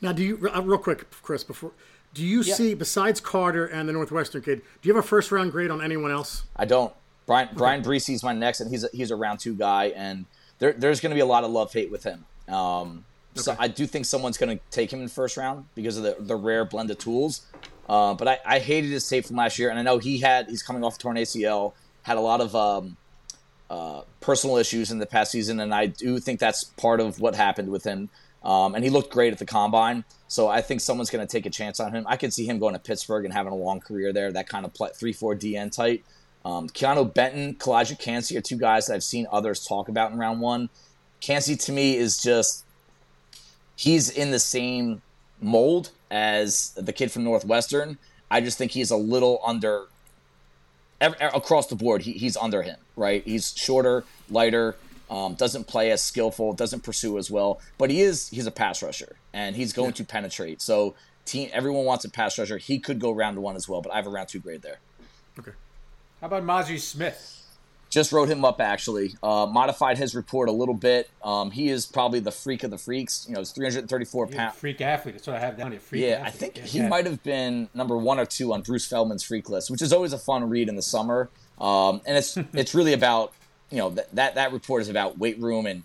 Now, 0.01 0.13
do 0.13 0.23
you 0.23 0.49
uh, 0.49 0.63
real 0.63 0.79
quick, 0.79 1.11
Chris? 1.23 1.45
Before, 1.45 1.73
do 2.15 2.25
you 2.25 2.41
Yeah. 2.41 2.55
see 2.55 2.73
besides 2.73 3.21
Carter 3.21 3.67
and 3.67 3.87
the 3.87 3.93
Northwestern 3.93 4.41
kid? 4.41 4.63
Do 4.81 4.89
you 4.89 4.95
have 4.95 5.05
a 5.05 5.07
first 5.07 5.31
round 5.31 5.53
grade 5.53 5.71
on 5.71 5.83
anyone 5.83 6.11
else? 6.11 6.45
I 6.57 6.65
don't. 6.65 6.95
Bryan 7.29 7.49
Bryan 7.55 7.83
Bresee's 7.85 8.25
my 8.25 8.33
next, 8.33 8.61
and 8.61 8.71
he's 8.71 8.83
a, 8.83 8.89
he's 8.93 9.11
a 9.13 9.17
round 9.17 9.39
two 9.39 9.55
guy, 9.55 9.93
and 9.95 10.25
there, 10.59 10.73
there's 10.73 11.01
going 11.01 11.11
to 11.11 11.15
be 11.15 11.21
a 11.21 11.27
lot 11.27 11.45
of 11.45 11.51
love 11.53 11.73
hate 11.73 11.91
with 11.93 12.03
him. 12.03 12.25
Um, 12.53 13.05
So 13.35 13.55
I 13.59 13.69
do 13.69 13.87
think 13.87 14.07
someone's 14.07 14.37
going 14.39 14.59
to 14.59 14.65
take 14.71 14.93
him 14.93 14.99
in 15.01 15.05
the 15.05 15.13
first 15.13 15.37
round 15.37 15.67
because 15.77 15.97
of 15.97 16.03
the, 16.03 16.17
the 16.19 16.35
rare 16.35 16.65
blend 16.65 16.91
of 16.91 16.99
tools. 16.99 17.43
Uh, 17.89 18.15
but 18.15 18.27
I, 18.27 18.39
I 18.45 18.59
hated 18.59 18.91
his 18.91 19.09
tape 19.09 19.27
from 19.27 19.37
last 19.37 19.59
year, 19.59 19.71
and 19.71 19.79
I 19.79 19.83
know 19.83 19.99
he 19.99 20.19
had 20.19 20.49
he's 20.49 20.63
coming 20.63 20.83
off 20.83 20.99
torn 20.99 21.17
ACL, 21.17 21.75
had 22.03 22.17
a 22.17 22.21
lot 22.21 22.41
of 22.41 22.57
um, 22.57 22.97
uh, 23.71 24.03
personal 24.21 24.57
issues 24.57 24.91
in 24.91 24.99
the 24.99 25.07
past 25.07 25.31
season, 25.31 25.61
and 25.61 25.73
I 25.73 25.87
do 25.87 26.19
think 26.19 26.41
that's 26.41 26.65
part 26.65 27.01
of 27.01 27.21
what 27.21 27.35
happened 27.35 27.69
with 27.71 27.85
him. 27.85 28.09
Um, 28.43 28.75
and 28.75 28.83
he 28.85 28.91
looked 28.91 29.11
great 29.11 29.33
at 29.33 29.39
the 29.39 29.47
combine, 29.47 30.05
so 30.29 30.49
I 30.49 30.61
think 30.63 30.81
someone's 30.81 31.11
going 31.11 31.27
to 31.27 31.31
take 31.31 31.45
a 31.45 31.51
chance 31.51 31.81
on 31.81 31.93
him. 31.93 32.05
I 32.09 32.17
could 32.17 32.33
see 32.33 32.47
him 32.47 32.59
going 32.59 32.75
to 32.75 32.81
Pittsburgh 32.81 33.25
and 33.25 33.35
having 33.35 33.53
a 33.53 33.57
long 33.57 33.81
career 33.81 34.13
there. 34.13 34.33
That 34.33 34.49
kind 34.49 34.65
of 34.65 34.73
play, 34.75 34.91
three 34.95 35.13
four 35.13 35.35
DN 35.35 35.71
type. 35.75 36.03
Um, 36.49 36.67
Keanu 36.67 37.13
Benton, 37.13 37.57
Calijah 37.57 37.99
Kancey 37.99 38.35
are 38.39 38.41
two 38.41 38.57
guys 38.57 38.87
that 38.87 38.95
I've 38.95 39.05
seen 39.05 39.27
others 39.31 39.67
talk 39.67 39.91
about 39.91 40.13
in 40.13 40.19
round 40.19 40.41
one. 40.41 40.71
Cansey 41.21 41.63
to 41.67 41.73
me 41.73 41.97
is 41.97 42.23
just 42.23 42.65
he's 43.77 44.09
in 44.09 44.31
the 44.31 44.39
same 44.39 45.03
mold 45.43 45.91
as 46.11 46.71
the 46.71 46.93
kid 46.93 47.13
from 47.13 47.25
Northwestern. 47.25 47.99
I 48.31 48.41
just 48.41 48.57
think 48.57 48.73
he's 48.73 48.91
a 48.91 48.97
little 48.97 49.41
under 49.45 49.89
ev- 51.03 51.17
across 51.21 51.67
the 51.67 51.77
board. 51.77 52.03
He, 52.03 52.13
he's 52.13 52.37
under 52.39 52.63
him, 52.63 52.79
right? 52.97 53.23
He's 53.25 53.55
shorter, 53.55 54.05
lighter, 54.31 54.77
um, 55.11 55.35
doesn't 55.35 55.67
play 55.67 55.91
as 55.91 56.03
skillful, 56.03 56.55
doesn't 56.55 56.83
pursue 56.83 57.19
as 57.19 57.31
well, 57.31 57.61
but 57.77 57.91
he 57.91 58.01
is 58.01 58.31
he's 58.31 58.47
a 58.47 58.51
pass 58.51 58.83
rusher 58.83 59.17
and 59.35 59.55
he's 59.55 59.75
going 59.75 59.93
to 59.93 60.05
penetrate. 60.05 60.63
So 60.63 60.95
team, 61.27 61.51
everyone 61.53 61.85
wants 61.85 62.07
a 62.07 62.11
pass 62.11 62.39
rusher. 62.39 62.57
He 62.57 62.79
could 62.79 63.01
go 63.01 63.13
round 63.13 63.37
one 63.37 63.55
as 63.55 63.69
well, 63.69 63.83
but 63.83 63.93
I 63.93 63.97
have 63.97 64.07
a 64.07 64.11
round 64.11 64.29
two 64.31 64.41
grade 64.41 64.63
there. 64.63 64.79
Okay. 65.39 65.53
How 66.21 66.27
about 66.27 66.43
Mazi 66.45 66.79
Smith? 66.79 67.35
Just 67.91 68.13
wrote 68.13 68.29
him 68.29 68.45
up 68.45 68.61
actually. 68.61 69.15
Uh, 69.23 69.47
modified 69.51 69.97
his 69.97 70.15
report 70.15 70.51
a 70.51 70.53
little 70.53 70.75
bit. 70.75 71.09
Um, 71.25 71.51
he 71.51 71.71
is 71.71 71.87
probably 71.87 72.21
the 72.21 72.31
freak 72.31 72.63
of 72.63 72.71
the 72.71 72.77
freaks. 72.77 73.25
You 73.27 73.35
know, 73.35 73.41
he's 73.41 73.51
334 73.53 74.27
pounds. 74.27 74.57
freak 74.57 74.81
athlete. 74.83 75.15
That's 75.15 75.27
what 75.27 75.37
I 75.37 75.41
have 75.41 75.57
down 75.57 75.71
here. 75.71 75.81
Freak 75.81 76.05
Yeah, 76.05 76.23
I 76.23 76.31
think 76.31 76.59
Yeah, 76.59 76.65
he 76.65 76.79
yeah. 76.79 76.89
might 76.89 77.07
have 77.07 77.23
been 77.23 77.69
number 77.73 77.97
one 77.97 78.19
or 78.19 78.27
two 78.27 78.53
on 78.53 78.61
Bruce 78.61 78.87
Feldman's 78.87 79.23
freak 79.23 79.49
list, 79.49 79.71
which 79.71 79.81
is 79.81 79.93
always 79.93 80.13
a 80.13 80.19
fun 80.19 80.49
read 80.51 80.69
in 80.69 80.77
the 80.77 80.83
summer. 80.83 81.31
Um, 81.59 82.03
and 82.07 82.19
it's 82.19 82.37
it's 82.53 82.75
really 82.75 82.93
about 82.93 83.33
you 83.71 83.79
know 83.79 83.89
that, 83.91 84.15
that 84.15 84.35
that 84.35 84.53
report 84.53 84.83
is 84.83 84.91
about 84.91 85.19
weight 85.19 85.39
room 85.41 85.65
and 85.65 85.83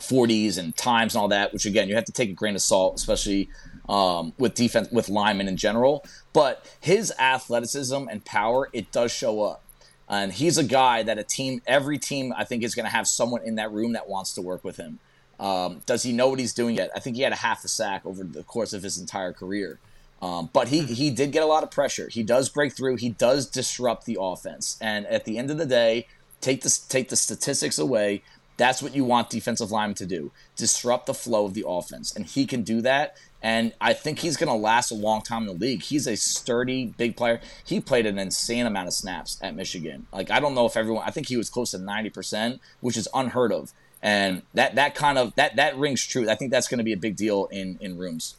40s 0.00 0.58
and 0.58 0.74
times 0.76 1.14
and 1.14 1.20
all 1.20 1.28
that, 1.28 1.52
which 1.52 1.66
again 1.66 1.88
you 1.88 1.94
have 1.96 2.04
to 2.06 2.12
take 2.12 2.30
a 2.30 2.34
grain 2.34 2.54
of 2.54 2.62
salt, 2.62 2.96
especially 2.96 3.50
um, 3.90 4.32
with 4.38 4.54
defense 4.54 4.88
with 4.90 5.08
linemen 5.10 5.48
in 5.48 5.56
general. 5.58 6.04
But 6.36 6.70
his 6.82 7.14
athleticism 7.18 8.08
and 8.10 8.22
power, 8.22 8.68
it 8.74 8.92
does 8.92 9.10
show 9.10 9.42
up. 9.42 9.62
And 10.06 10.30
he's 10.30 10.58
a 10.58 10.64
guy 10.64 11.02
that 11.02 11.18
a 11.18 11.24
team, 11.24 11.62
every 11.66 11.96
team, 11.96 12.34
I 12.36 12.44
think, 12.44 12.62
is 12.62 12.74
going 12.74 12.84
to 12.84 12.92
have 12.92 13.08
someone 13.08 13.40
in 13.42 13.54
that 13.54 13.72
room 13.72 13.94
that 13.94 14.06
wants 14.06 14.34
to 14.34 14.42
work 14.42 14.62
with 14.62 14.76
him. 14.76 14.98
Um, 15.40 15.80
does 15.86 16.02
he 16.02 16.12
know 16.12 16.28
what 16.28 16.38
he's 16.38 16.52
doing 16.52 16.76
yet? 16.76 16.90
I 16.94 17.00
think 17.00 17.16
he 17.16 17.22
had 17.22 17.32
a 17.32 17.36
half 17.36 17.64
a 17.64 17.68
sack 17.68 18.04
over 18.04 18.22
the 18.22 18.42
course 18.42 18.74
of 18.74 18.82
his 18.82 18.98
entire 18.98 19.32
career. 19.32 19.78
Um, 20.20 20.50
but 20.52 20.68
he, 20.68 20.80
he 20.82 21.08
did 21.08 21.32
get 21.32 21.42
a 21.42 21.46
lot 21.46 21.62
of 21.62 21.70
pressure. 21.70 22.10
He 22.10 22.22
does 22.22 22.50
break 22.50 22.74
through. 22.74 22.96
He 22.96 23.08
does 23.08 23.46
disrupt 23.46 24.04
the 24.04 24.18
offense. 24.20 24.76
And 24.78 25.06
at 25.06 25.24
the 25.24 25.38
end 25.38 25.50
of 25.50 25.56
the 25.56 25.64
day, 25.64 26.06
take 26.42 26.60
the, 26.60 26.78
take 26.90 27.08
the 27.08 27.16
statistics 27.16 27.78
away. 27.78 28.22
That's 28.58 28.82
what 28.82 28.94
you 28.94 29.06
want 29.06 29.30
defensive 29.30 29.70
linemen 29.70 29.94
to 29.96 30.06
do 30.06 30.32
disrupt 30.54 31.06
the 31.06 31.14
flow 31.14 31.46
of 31.46 31.54
the 31.54 31.64
offense. 31.66 32.14
And 32.14 32.26
he 32.26 32.44
can 32.44 32.62
do 32.62 32.82
that. 32.82 33.16
And 33.42 33.72
I 33.80 33.92
think 33.92 34.20
he's 34.20 34.36
going 34.36 34.48
to 34.48 34.54
last 34.54 34.90
a 34.90 34.94
long 34.94 35.22
time 35.22 35.42
in 35.42 35.48
the 35.48 35.64
league. 35.64 35.82
He's 35.82 36.06
a 36.06 36.16
sturdy, 36.16 36.86
big 36.96 37.16
player. 37.16 37.40
He 37.64 37.80
played 37.80 38.06
an 38.06 38.18
insane 38.18 38.66
amount 38.66 38.88
of 38.88 38.94
snaps 38.94 39.38
at 39.42 39.54
Michigan. 39.54 40.06
Like, 40.12 40.30
I 40.30 40.40
don't 40.40 40.54
know 40.54 40.66
if 40.66 40.76
everyone, 40.76 41.04
I 41.06 41.10
think 41.10 41.28
he 41.28 41.36
was 41.36 41.50
close 41.50 41.70
to 41.72 41.78
90%, 41.78 42.58
which 42.80 42.96
is 42.96 43.08
unheard 43.14 43.52
of. 43.52 43.72
And 44.02 44.42
that, 44.54 44.74
that 44.74 44.94
kind 44.94 45.18
of, 45.18 45.34
that, 45.36 45.56
that 45.56 45.76
rings 45.76 46.04
true. 46.04 46.28
I 46.28 46.34
think 46.34 46.50
that's 46.50 46.68
going 46.68 46.78
to 46.78 46.84
be 46.84 46.92
a 46.92 46.96
big 46.96 47.16
deal 47.16 47.46
in, 47.46 47.78
in 47.80 47.98
rooms. 47.98 48.36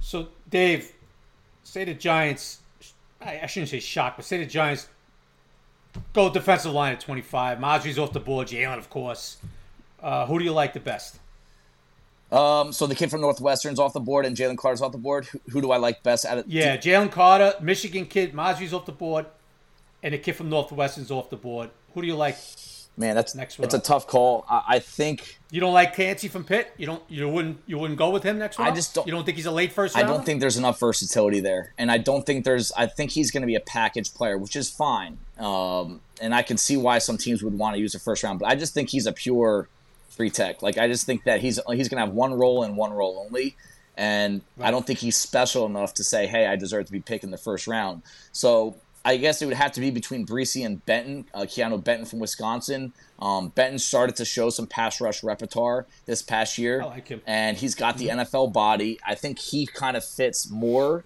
So, 0.00 0.28
Dave, 0.48 0.92
say 1.64 1.84
the 1.84 1.94
Giants. 1.94 2.60
I, 3.20 3.46
shouldn't 3.46 3.70
say 3.70 3.80
shock, 3.80 4.16
but 4.16 4.24
say 4.24 4.38
the 4.38 4.46
Giants 4.46 4.88
go 6.12 6.30
defensive 6.30 6.72
line 6.72 6.92
at 6.92 7.00
25. 7.00 7.58
Mazi's 7.58 7.98
off 7.98 8.12
the 8.12 8.20
board. 8.20 8.48
Jalen, 8.48 8.78
of 8.78 8.90
course. 8.90 9.38
Uh, 10.00 10.26
who 10.26 10.38
do 10.38 10.44
you 10.44 10.52
like 10.52 10.74
the 10.74 10.80
best? 10.80 11.18
Um, 12.32 12.72
so 12.72 12.86
the 12.86 12.94
kid 12.94 13.10
from 13.10 13.20
Northwestern's 13.20 13.78
off 13.78 13.92
the 13.92 14.00
board 14.00 14.26
and 14.26 14.36
Jalen 14.36 14.58
Carter's 14.58 14.82
off 14.82 14.92
the 14.92 14.98
board. 14.98 15.26
Who, 15.26 15.40
who 15.50 15.60
do 15.62 15.70
I 15.70 15.76
like 15.76 16.02
best 16.02 16.24
out 16.24 16.38
of? 16.38 16.46
Yeah, 16.48 16.76
Jalen 16.76 17.12
Carter, 17.12 17.54
Michigan 17.60 18.06
kid. 18.06 18.32
Mazi's 18.32 18.72
off 18.74 18.84
the 18.86 18.92
board, 18.92 19.26
and 20.02 20.12
the 20.14 20.18
kid 20.18 20.34
from 20.34 20.48
Northwestern's 20.50 21.10
off 21.10 21.30
the 21.30 21.36
board. 21.36 21.70
Who 21.94 22.00
do 22.02 22.06
you 22.08 22.16
like? 22.16 22.36
Man, 22.98 23.14
that's 23.14 23.34
Next 23.34 23.58
one 23.58 23.66
it's 23.66 23.74
a 23.74 23.78
tough 23.78 24.06
call. 24.06 24.46
I, 24.48 24.62
I 24.68 24.78
think 24.78 25.38
You 25.50 25.60
don't 25.60 25.74
like 25.74 25.94
Kancey 25.94 26.28
from 26.28 26.44
Pitt? 26.44 26.72
You 26.78 26.86
don't? 26.86 27.02
You 27.10 27.28
wouldn't? 27.28 27.58
You 27.66 27.76
wouldn't 27.78 27.98
go 27.98 28.08
with 28.08 28.22
him 28.22 28.38
next 28.38 28.58
round? 28.58 28.74
just 28.74 28.94
don't- 28.94 29.06
You 29.06 29.12
don't 29.12 29.24
think 29.24 29.36
he's 29.36 29.44
a 29.44 29.50
late 29.50 29.70
first 29.72 29.94
I 29.94 30.00
rounder? 30.00 30.14
don't 30.14 30.24
think 30.24 30.40
there's 30.40 30.56
enough 30.56 30.80
versatility 30.80 31.40
there, 31.40 31.74
and 31.76 31.90
I 31.90 31.98
don't 31.98 32.24
think 32.24 32.44
there's. 32.46 32.72
I 32.72 32.86
think 32.86 33.10
he's 33.10 33.30
going 33.30 33.42
to 33.42 33.46
be 33.46 33.54
a 33.54 33.60
package 33.60 34.14
player, 34.14 34.38
which 34.38 34.56
is 34.56 34.70
fine. 34.70 35.18
Um, 35.38 36.00
and 36.22 36.34
I 36.34 36.40
can 36.40 36.56
see 36.56 36.78
why 36.78 36.96
some 36.98 37.18
teams 37.18 37.42
would 37.42 37.52
want 37.58 37.76
to 37.76 37.80
use 37.80 37.94
a 37.94 37.98
first 38.00 38.22
round, 38.22 38.38
but 38.38 38.48
I 38.48 38.54
just 38.54 38.72
think 38.72 38.88
he's 38.88 39.06
a 39.06 39.12
pure 39.12 39.68
free 40.08 40.30
tech. 40.30 40.62
Like 40.62 40.78
I 40.78 40.88
just 40.88 41.06
think 41.06 41.24
that 41.24 41.40
he's 41.40 41.60
he's 41.68 41.88
going 41.88 42.00
to 42.00 42.06
have 42.06 42.14
one 42.14 42.34
role 42.34 42.62
and 42.62 42.76
one 42.76 42.92
role 42.92 43.24
only, 43.26 43.56
and 43.96 44.42
I 44.60 44.70
don't 44.70 44.86
think 44.86 44.98
he's 45.00 45.16
special 45.16 45.66
enough 45.66 45.94
to 45.94 46.04
say, 46.04 46.26
"Hey, 46.26 46.46
I 46.46 46.56
deserve 46.56 46.86
to 46.86 46.92
be 46.92 47.00
picked 47.00 47.24
in 47.24 47.30
the 47.30 47.38
first 47.38 47.66
round." 47.66 48.02
So 48.32 48.76
I 49.04 49.18
guess 49.18 49.40
it 49.40 49.46
would 49.46 49.54
have 49.54 49.70
to 49.72 49.80
be 49.80 49.90
between 49.90 50.26
Bresee 50.26 50.66
and 50.66 50.84
Benton, 50.84 51.26
uh, 51.32 51.42
Keanu 51.42 51.82
Benton 51.82 52.06
from 52.06 52.18
Wisconsin. 52.18 52.92
Um, 53.20 53.48
Benton 53.50 53.78
started 53.78 54.16
to 54.16 54.24
show 54.24 54.50
some 54.50 54.66
pass 54.66 55.00
rush 55.00 55.22
repertoire 55.22 55.86
this 56.06 56.22
past 56.22 56.58
year, 56.58 56.82
I 56.82 56.86
like 56.86 57.08
him. 57.08 57.22
and 57.26 57.56
he's 57.56 57.74
got 57.76 57.98
the 57.98 58.08
NFL 58.08 58.52
body. 58.52 58.98
I 59.06 59.14
think 59.14 59.38
he 59.38 59.66
kind 59.66 59.96
of 59.96 60.04
fits 60.04 60.50
more 60.50 61.04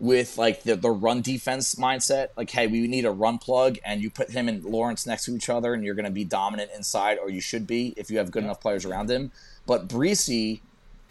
with 0.00 0.38
like 0.38 0.62
the, 0.62 0.74
the 0.74 0.90
run 0.90 1.20
defense 1.20 1.74
mindset. 1.76 2.28
Like, 2.36 2.50
hey, 2.50 2.66
we 2.66 2.88
need 2.88 3.04
a 3.04 3.10
run 3.10 3.38
plug, 3.38 3.78
and 3.84 4.02
you 4.02 4.10
put 4.10 4.30
him 4.30 4.48
and 4.48 4.64
Lawrence 4.64 5.06
next 5.06 5.26
to 5.26 5.36
each 5.36 5.48
other, 5.48 5.74
and 5.74 5.84
you're 5.84 5.94
going 5.94 6.06
to 6.06 6.10
be 6.10 6.24
dominant 6.24 6.70
inside, 6.74 7.18
or 7.18 7.30
you 7.30 7.40
should 7.40 7.66
be 7.66 7.94
if 7.96 8.10
you 8.10 8.18
have 8.18 8.30
good 8.30 8.42
enough 8.42 8.60
players 8.60 8.84
around 8.84 9.10
him. 9.10 9.30
But 9.66 9.86
Bresee 9.86 10.60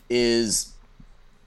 is 0.09 0.73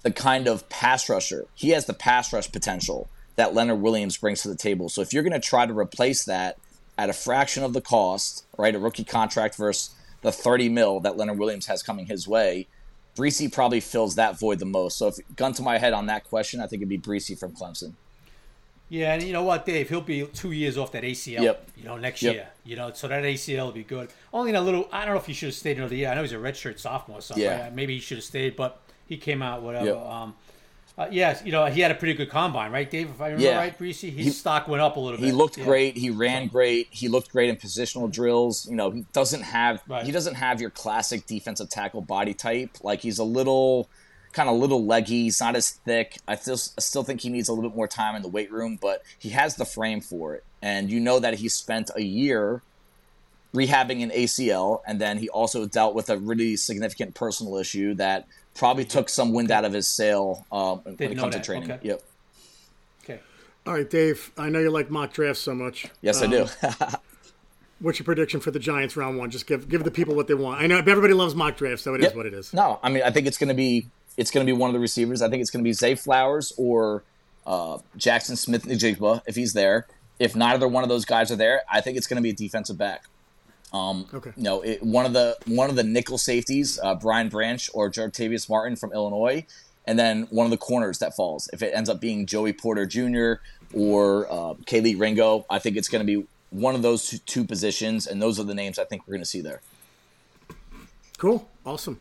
the 0.03 0.13
kind 0.13 0.47
of 0.47 0.69
pass 0.69 1.09
rusher. 1.09 1.47
He 1.55 1.71
has 1.71 1.87
the 1.87 1.95
pass 1.95 2.33
rush 2.33 2.51
potential 2.51 3.09
that 3.37 3.55
Leonard 3.55 3.81
Williams 3.81 4.17
brings 4.17 4.43
to 4.43 4.49
the 4.49 4.57
table. 4.57 4.89
So 4.89 5.01
if 5.01 5.13
you're 5.13 5.23
going 5.23 5.33
to 5.33 5.41
try 5.41 5.67
to 5.67 5.77
replace 5.77 6.25
that 6.25 6.59
at 6.97 7.11
a 7.11 7.13
fraction 7.13 7.65
of 7.65 7.73
the 7.73 7.81
cost, 7.81 8.45
right, 8.57 8.75
a 8.75 8.79
rookie 8.79 9.05
contract 9.05 9.57
versus 9.57 9.95
the 10.21 10.31
30 10.31 10.69
mil 10.69 11.01
that 11.01 11.17
Leonard 11.17 11.39
Williams 11.39 11.67
has 11.67 11.83
coming 11.83 12.07
his 12.07 12.29
way, 12.29 12.69
Bresee 13.17 13.53
probably 13.53 13.81
fills 13.81 14.15
that 14.15 14.39
void 14.39 14.59
the 14.59 14.65
most. 14.65 14.97
So 14.97 15.09
if 15.09 15.17
gun 15.37 15.53
to 15.55 15.63
my 15.63 15.79
head 15.79 15.93
on 15.93 16.07
that 16.07 16.25
question, 16.25 16.61
I 16.61 16.67
think 16.67 16.81
it'd 16.83 16.89
be 16.89 16.99
Bresee 16.99 17.39
from 17.39 17.53
Clemson. 17.53 17.93
Yeah, 18.89 19.15
and 19.15 19.23
you 19.23 19.33
know 19.33 19.43
what, 19.43 19.65
Dave? 19.65 19.89
He'll 19.89 20.03
be 20.03 20.27
two 20.27 20.53
years 20.53 20.77
off 20.77 20.93
that 20.93 21.03
ACL. 21.03 21.43
Yep. 21.43 21.69
You 21.79 21.85
know, 21.85 21.97
next 21.97 22.23
Yep. 22.23 22.35
year. 22.35 22.49
You 22.65 22.77
know, 22.77 22.93
so 22.93 23.09
that 23.09 23.25
ACL 23.25 23.65
will 23.67 23.73
be 23.73 23.85
good. 23.85 24.11
Only 24.35 24.51
in 24.51 24.57
a 24.57 24.61
little. 24.61 24.87
I 24.93 25.05
don't 25.07 25.15
know 25.15 25.21
if 25.21 25.27
he 25.27 25.33
should 25.33 25.49
have 25.49 25.55
stayed 25.55 25.79
another 25.79 25.95
year. 25.95 26.11
I 26.11 26.15
know 26.15 26.21
he's 26.23 26.33
a 26.33 26.37
redshirt 26.37 26.79
sophomore, 26.79 27.23
so 27.23 27.35
Yeah. 27.37 27.71
maybe 27.73 27.95
he 27.95 28.01
should 28.01 28.19
have 28.19 28.25
stayed. 28.25 28.55
But 28.55 28.79
he 29.09 29.17
came 29.17 29.41
out 29.43 29.63
whatever. 29.63 29.87
Yep. 29.87 29.97
Um, 29.97 30.35
uh, 30.99 31.07
yes, 31.11 31.43
you 31.45 31.53
know 31.53 31.67
he 31.67 31.81
had 31.81 31.91
a 31.91 31.95
pretty 31.95 32.15
good 32.15 32.29
combine, 32.31 32.71
right, 32.71 32.91
Dave? 32.91 33.11
If 33.11 33.21
I 33.21 33.27
remember 33.29 33.45
Yeah. 33.45 33.57
right, 33.57 33.77
Bresee, 33.79 34.11
his 34.13 34.27
He- 34.27 34.31
stock 34.31 34.69
went 34.69 34.83
up 34.83 34.97
a 34.97 35.01
little 35.01 35.19
bit. 35.19 35.27
He 35.27 35.33
looked 35.33 35.57
Yeah. 35.59 35.65
great. 35.65 35.97
He 35.97 36.11
ran 36.11 36.49
great. 36.49 36.89
He 36.91 37.09
looked 37.09 37.31
great 37.33 37.49
in 37.51 37.57
positional 37.57 38.11
drills. 38.11 38.67
You 38.69 38.77
know, 38.77 38.91
he 38.91 39.05
doesn't 39.13 39.43
have 39.43 39.81
Right. 39.89 40.05
he 40.05 40.13
doesn't 40.13 40.35
have 40.35 40.61
your 40.61 40.71
classic 40.71 41.27
defensive 41.27 41.69
tackle 41.71 42.03
body 42.03 42.35
type. 42.35 42.71
Like 42.83 43.01
he's 43.01 43.19
a 43.19 43.25
little 43.25 43.89
kind 44.33 44.49
of 44.49 44.57
little 44.57 44.85
leggy. 44.85 45.25
He's 45.25 45.41
not 45.41 45.57
as 45.57 45.71
thick. 45.71 46.17
I 46.27 46.37
still 46.37 46.59
I 46.77 46.81
still 46.81 47.03
think 47.05 47.21
he 47.21 47.29
needs 47.29 47.49
a 47.49 47.53
little 47.53 47.69
bit 47.71 47.77
more 47.77 47.89
time 47.89 48.15
in 48.17 48.23
the 48.23 48.29
weight 48.29 48.51
room, 48.53 48.79
but 48.81 49.03
he 49.19 49.31
has 49.31 49.57
the 49.57 49.65
frame 49.67 50.01
for 50.01 50.35
it. 50.35 50.45
And 50.63 50.91
you 50.91 51.01
know 51.01 51.19
that 51.19 51.35
he 51.35 51.49
spent 51.49 51.91
a 51.97 52.03
year 52.03 52.63
rehabbing 53.55 54.03
an 54.03 54.11
ACL, 54.13 54.81
and 54.87 54.99
then 55.01 55.19
he 55.19 55.29
also 55.29 55.67
dealt 55.67 55.95
with 55.95 56.09
a 56.09 56.17
really 56.17 56.57
significant 56.57 57.15
personal 57.15 57.57
issue 57.59 57.93
that 57.95 58.27
probably 58.55 58.85
took 58.85 59.09
some 59.09 59.33
wind 59.33 59.51
out 59.51 59.65
of 59.65 59.73
his 59.73 59.89
sail 59.89 60.47
um, 60.53 60.81
when 60.85 60.97
it 61.13 61.15
know 61.17 61.23
comes 61.23 61.35
to 61.37 61.41
training. 61.41 61.71
Okay. 61.73 61.89
Yep. 61.89 62.03
Okay. 63.05 63.21
All 63.67 63.75
right, 63.75 63.89
Dave. 63.89 64.31
I 64.37 64.49
know 64.49 64.59
you 64.61 64.71
like 64.71 64.91
mock 64.91 65.13
drafts 65.13 65.41
so 65.43 65.55
much. 65.55 65.87
Yes, 66.01 66.21
I 66.23 66.27
Um, 66.27 66.31
do. 66.31 66.47
What's 67.81 67.99
your 67.99 68.05
prediction 68.05 68.39
for 68.39 68.53
the 68.53 68.61
Giants 68.61 68.97
round 68.97 69.19
one? 69.19 69.31
Just 69.31 69.47
give 69.49 69.69
give 69.69 69.83
the 69.83 69.91
people 69.91 70.15
what 70.15 70.29
they 70.29 70.35
want. 70.35 70.61
I 70.63 70.67
know 70.69 70.79
everybody 70.79 71.15
loves 71.15 71.35
mock 71.35 71.57
drafts, 71.57 71.83
so 71.83 71.95
it 71.95 72.01
is 72.01 72.07
Yep. 72.07 72.15
what 72.17 72.27
it 72.27 72.35
is. 72.35 72.53
No, 72.53 72.79
I 72.83 72.91
mean 72.91 73.03
I 73.03 73.11
think 73.11 73.27
it's 73.27 73.39
going 73.39 73.49
to 73.49 73.55
be 73.55 73.89
it's 74.17 74.31
going 74.31 74.47
to 74.47 74.53
be 74.53 74.57
one 74.57 74.71
of 74.71 74.75
the 74.75 74.79
receivers. 74.81 75.21
I 75.23 75.29
think 75.29 75.41
it's 75.41 75.51
going 75.51 75.65
to 75.65 75.69
be 75.69 75.73
Zay 75.73 75.95
Flowers 75.97 76.53
or 76.57 77.03
uh, 77.47 77.79
Jaxon 77.99 78.37
Smith-Njigba 78.37 79.23
if 79.27 79.35
he's 79.35 79.53
there. 79.53 79.87
If 80.21 80.37
neither 80.37 80.69
one 80.69 80.85
of 80.85 80.89
those 80.91 81.05
guys 81.05 81.33
are 81.33 81.37
there, 81.37 81.63
I 81.69 81.81
think 81.81 81.97
it's 81.97 82.07
going 82.07 82.19
to 82.19 82.23
be 82.23 82.31
a 82.31 82.35
defensive 82.35 82.79
back. 82.79 83.05
Um, 83.73 84.07
okay. 84.13 84.33
You 84.37 84.43
know, 84.43 84.61
it, 84.61 84.83
one 84.83 85.07
of 85.07 85.13
the 85.13 85.37
one 85.47 85.71
of 85.71 85.77
the 85.77 85.83
nickel 85.83 86.19
safeties, 86.19 86.79
uh, 86.83 86.95
Brian 86.95 87.29
Branch 87.29 87.71
or 87.73 87.91
Jartavius 87.91 88.49
Martin 88.49 88.77
from 88.77 88.93
Illinois, 88.93 89.47
and 89.87 89.99
then 89.99 90.25
one 90.31 90.45
of 90.45 90.51
the 90.51 90.59
corners 90.59 90.99
that 90.99 91.17
falls. 91.17 91.49
If 91.53 91.63
it 91.63 91.73
ends 91.75 91.89
up 91.89 92.01
being 92.01 92.27
Joey 92.27 92.53
Porter 92.53 92.85
Jr. 92.87 93.35
or 93.73 94.31
uh, 94.31 94.55
Kelee 94.67 94.99
Ringo, 94.99 95.47
I 95.49 95.59
think 95.59 95.77
it's 95.77 95.89
going 95.89 96.07
to 96.07 96.21
be 96.21 96.27
one 96.51 96.75
of 96.75 96.83
those 96.83 97.09
two, 97.09 97.19
two 97.19 97.45
positions, 97.45 98.07
and 98.07 98.21
those 98.21 98.39
are 98.39 98.45
the 98.45 98.55
names 98.55 98.79
I 98.79 98.85
think 98.85 99.07
we're 99.07 99.13
going 99.13 99.23
to 99.23 99.29
see 99.29 99.41
there. 99.41 99.63
Cool, 101.17 101.49
awesome. 101.65 101.99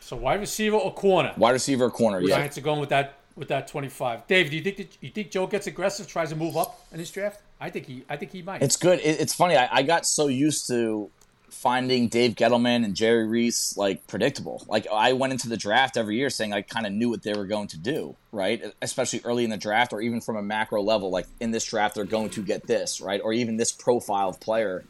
So 0.00 0.16
wide 0.16 0.40
receiver 0.40 0.76
or 0.76 0.92
corner? 0.92 1.32
Wide 1.36 1.52
receiver 1.52 1.84
or 1.84 1.90
corner. 1.90 2.20
Yeah. 2.20 2.36
Giants 2.36 2.58
are 2.58 2.62
going 2.62 2.80
with 2.80 2.88
that 2.90 3.18
with 3.36 3.48
that 3.48 3.68
twenty 3.68 3.88
five. 3.88 4.26
Dave, 4.26 4.50
do 4.50 4.56
you 4.56 4.62
think 4.62 4.76
that, 4.76 4.98
you 5.00 5.10
think 5.10 5.30
Joe 5.30 5.46
gets 5.46 5.66
aggressive, 5.66 6.06
tries 6.06 6.30
to 6.30 6.36
move 6.36 6.56
up 6.56 6.84
in 6.92 6.98
this 6.98 7.10
draft? 7.10 7.40
I 7.64 7.70
think 7.70 7.86
he 7.86 8.04
I 8.10 8.18
think 8.18 8.30
he 8.30 8.42
might. 8.42 8.62
It's 8.62 8.76
good. 8.76 8.98
It, 8.98 9.20
it's 9.20 9.32
funny. 9.32 9.56
I, 9.56 9.68
I 9.72 9.82
got 9.82 10.04
so 10.04 10.26
used 10.26 10.68
to 10.68 11.10
finding 11.48 12.08
Dave 12.08 12.34
Gettleman 12.34 12.84
and 12.84 12.94
Jerry 12.94 13.26
Reese 13.26 13.74
like 13.78 14.06
predictable. 14.06 14.62
Like 14.68 14.86
I 14.92 15.14
went 15.14 15.32
into 15.32 15.48
the 15.48 15.56
draft 15.56 15.96
every 15.96 16.16
year 16.16 16.28
saying 16.28 16.52
I 16.52 16.60
kind 16.60 16.84
of 16.84 16.92
knew 16.92 17.08
what 17.08 17.22
they 17.22 17.32
were 17.32 17.46
going 17.46 17.68
to 17.68 17.78
do, 17.78 18.16
right? 18.32 18.62
Especially 18.82 19.22
early 19.24 19.44
in 19.44 19.50
the 19.50 19.56
draft 19.56 19.94
or 19.94 20.02
even 20.02 20.20
from 20.20 20.36
a 20.36 20.42
macro 20.42 20.82
level, 20.82 21.08
like 21.08 21.26
in 21.40 21.52
this 21.52 21.64
draft 21.64 21.94
they're 21.94 22.04
going 22.04 22.28
to 22.30 22.42
get 22.42 22.66
this, 22.66 23.00
right? 23.00 23.22
Or 23.24 23.32
even 23.32 23.56
this 23.56 23.72
profile 23.72 24.28
of 24.28 24.40
player. 24.40 24.84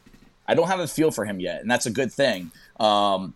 I 0.48 0.56
don't 0.56 0.66
have 0.66 0.80
a 0.80 0.88
feel 0.88 1.12
for 1.12 1.24
him 1.24 1.38
yet, 1.38 1.60
and 1.60 1.70
that's 1.70 1.86
a 1.86 1.92
good 1.92 2.12
thing. 2.12 2.50
Um, 2.80 3.34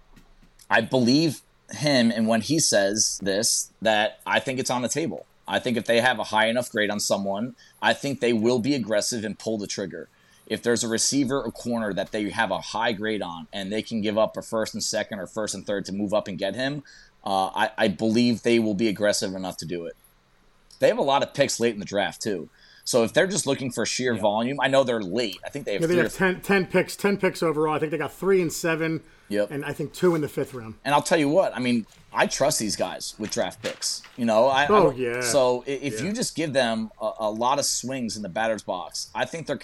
I 0.68 0.80
believe 0.80 1.42
him 1.70 2.10
and 2.10 2.26
when 2.26 2.40
he 2.40 2.58
says 2.58 3.20
this 3.22 3.70
that 3.82 4.18
I 4.26 4.40
think 4.40 4.58
it's 4.58 4.70
on 4.70 4.82
the 4.82 4.88
table. 4.88 5.26
I 5.48 5.58
think 5.58 5.76
if 5.76 5.86
they 5.86 6.00
have 6.00 6.18
a 6.18 6.24
high 6.24 6.46
enough 6.46 6.70
grade 6.70 6.90
on 6.90 7.00
someone, 7.00 7.56
I 7.80 7.94
think 7.94 8.20
they 8.20 8.32
will 8.32 8.58
be 8.58 8.74
aggressive 8.74 9.24
and 9.24 9.38
pull 9.38 9.58
the 9.58 9.66
trigger. 9.66 10.08
If 10.46 10.62
there's 10.62 10.84
a 10.84 10.88
receiver 10.88 11.42
or 11.42 11.50
corner 11.50 11.92
that 11.94 12.12
they 12.12 12.30
have 12.30 12.50
a 12.50 12.60
high 12.60 12.92
grade 12.92 13.22
on 13.22 13.48
and 13.52 13.72
they 13.72 13.82
can 13.82 14.00
give 14.00 14.16
up 14.16 14.36
a 14.36 14.42
first 14.42 14.74
and 14.74 14.82
second 14.82 15.18
or 15.18 15.26
first 15.26 15.54
and 15.54 15.66
third 15.66 15.84
to 15.86 15.92
move 15.92 16.14
up 16.14 16.28
and 16.28 16.38
get 16.38 16.54
him, 16.54 16.82
uh, 17.24 17.46
I, 17.46 17.70
I 17.76 17.88
believe 17.88 18.42
they 18.42 18.58
will 18.58 18.74
be 18.74 18.88
aggressive 18.88 19.34
enough 19.34 19.56
to 19.58 19.66
do 19.66 19.86
it. 19.86 19.96
They 20.78 20.88
have 20.88 20.98
a 20.98 21.02
lot 21.02 21.22
of 21.22 21.34
picks 21.34 21.58
late 21.58 21.74
in 21.74 21.80
the 21.80 21.84
draft, 21.84 22.22
too. 22.22 22.48
So 22.88 23.04
if 23.04 23.12
they're 23.12 23.26
just 23.26 23.46
looking 23.46 23.70
for 23.70 23.84
sheer 23.84 24.14
yeah. 24.14 24.22
volume, 24.22 24.58
I 24.62 24.68
know 24.68 24.82
they're 24.82 25.02
late. 25.02 25.38
I 25.44 25.50
think 25.50 25.66
they 25.66 25.74
have, 25.74 25.82
yeah, 25.82 25.88
they 25.88 25.96
have 25.96 26.14
10, 26.14 26.40
10, 26.40 26.66
picks, 26.68 26.96
10 26.96 27.18
picks 27.18 27.42
overall. 27.42 27.74
I 27.74 27.78
think 27.78 27.92
they 27.92 27.98
got 27.98 28.14
three 28.14 28.40
and 28.40 28.50
seven 28.50 29.02
Yep. 29.28 29.50
And 29.50 29.64
I 29.64 29.72
think 29.72 29.92
two 29.92 30.14
in 30.14 30.20
the 30.20 30.28
fifth 30.28 30.54
round. 30.54 30.74
And 30.84 30.94
I'll 30.94 31.02
tell 31.02 31.18
you 31.18 31.28
what, 31.28 31.54
I 31.54 31.60
mean, 31.60 31.86
I 32.12 32.26
trust 32.26 32.58
these 32.58 32.76
guys 32.76 33.14
with 33.18 33.30
draft 33.30 33.62
picks. 33.62 34.02
You 34.16 34.24
know, 34.24 34.46
I, 34.46 34.66
oh 34.68 34.90
I 34.90 34.94
yeah. 34.94 35.20
So 35.20 35.64
if 35.66 36.00
yeah. 36.00 36.06
you 36.06 36.12
just 36.12 36.34
give 36.34 36.54
them 36.54 36.90
a, 37.00 37.12
a, 37.20 37.30
lot 37.30 37.58
of 37.58 37.66
swings 37.66 38.16
in 38.16 38.22
the 38.22 38.30
batter's 38.30 38.62
box, 38.62 39.10
I 39.14 39.26
think 39.26 39.46
they're 39.46 39.60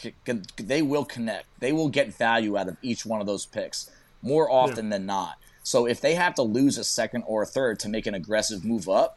they 0.56 0.82
will 0.82 1.06
connect. 1.06 1.46
They 1.60 1.72
will 1.72 1.88
get 1.88 2.14
value 2.14 2.58
out 2.58 2.68
of 2.68 2.76
each 2.82 3.06
one 3.06 3.20
of 3.22 3.26
those 3.26 3.46
picks 3.46 3.90
more 4.20 4.50
often 4.50 4.86
yeah. 4.86 4.98
than 4.98 5.06
not. 5.06 5.36
So 5.62 5.86
if 5.86 5.98
they 5.98 6.14
have 6.14 6.34
to 6.34 6.42
lose 6.42 6.76
a 6.76 6.84
second 6.84 7.24
or 7.26 7.42
a 7.42 7.46
third 7.46 7.80
to 7.80 7.88
make 7.88 8.06
an 8.06 8.14
aggressive 8.14 8.66
move 8.66 8.86
up, 8.86 9.16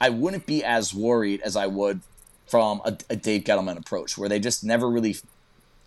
I 0.00 0.10
wouldn't 0.10 0.46
be 0.46 0.62
as 0.62 0.94
worried 0.94 1.40
as 1.40 1.56
I 1.56 1.66
would 1.66 2.02
from 2.48 2.80
a, 2.84 2.96
a 3.10 3.16
Dave 3.16 3.44
Gettleman 3.44 3.78
approach, 3.78 4.16
where 4.18 4.28
they 4.28 4.40
just 4.40 4.64
never 4.64 4.88
really 4.88 5.16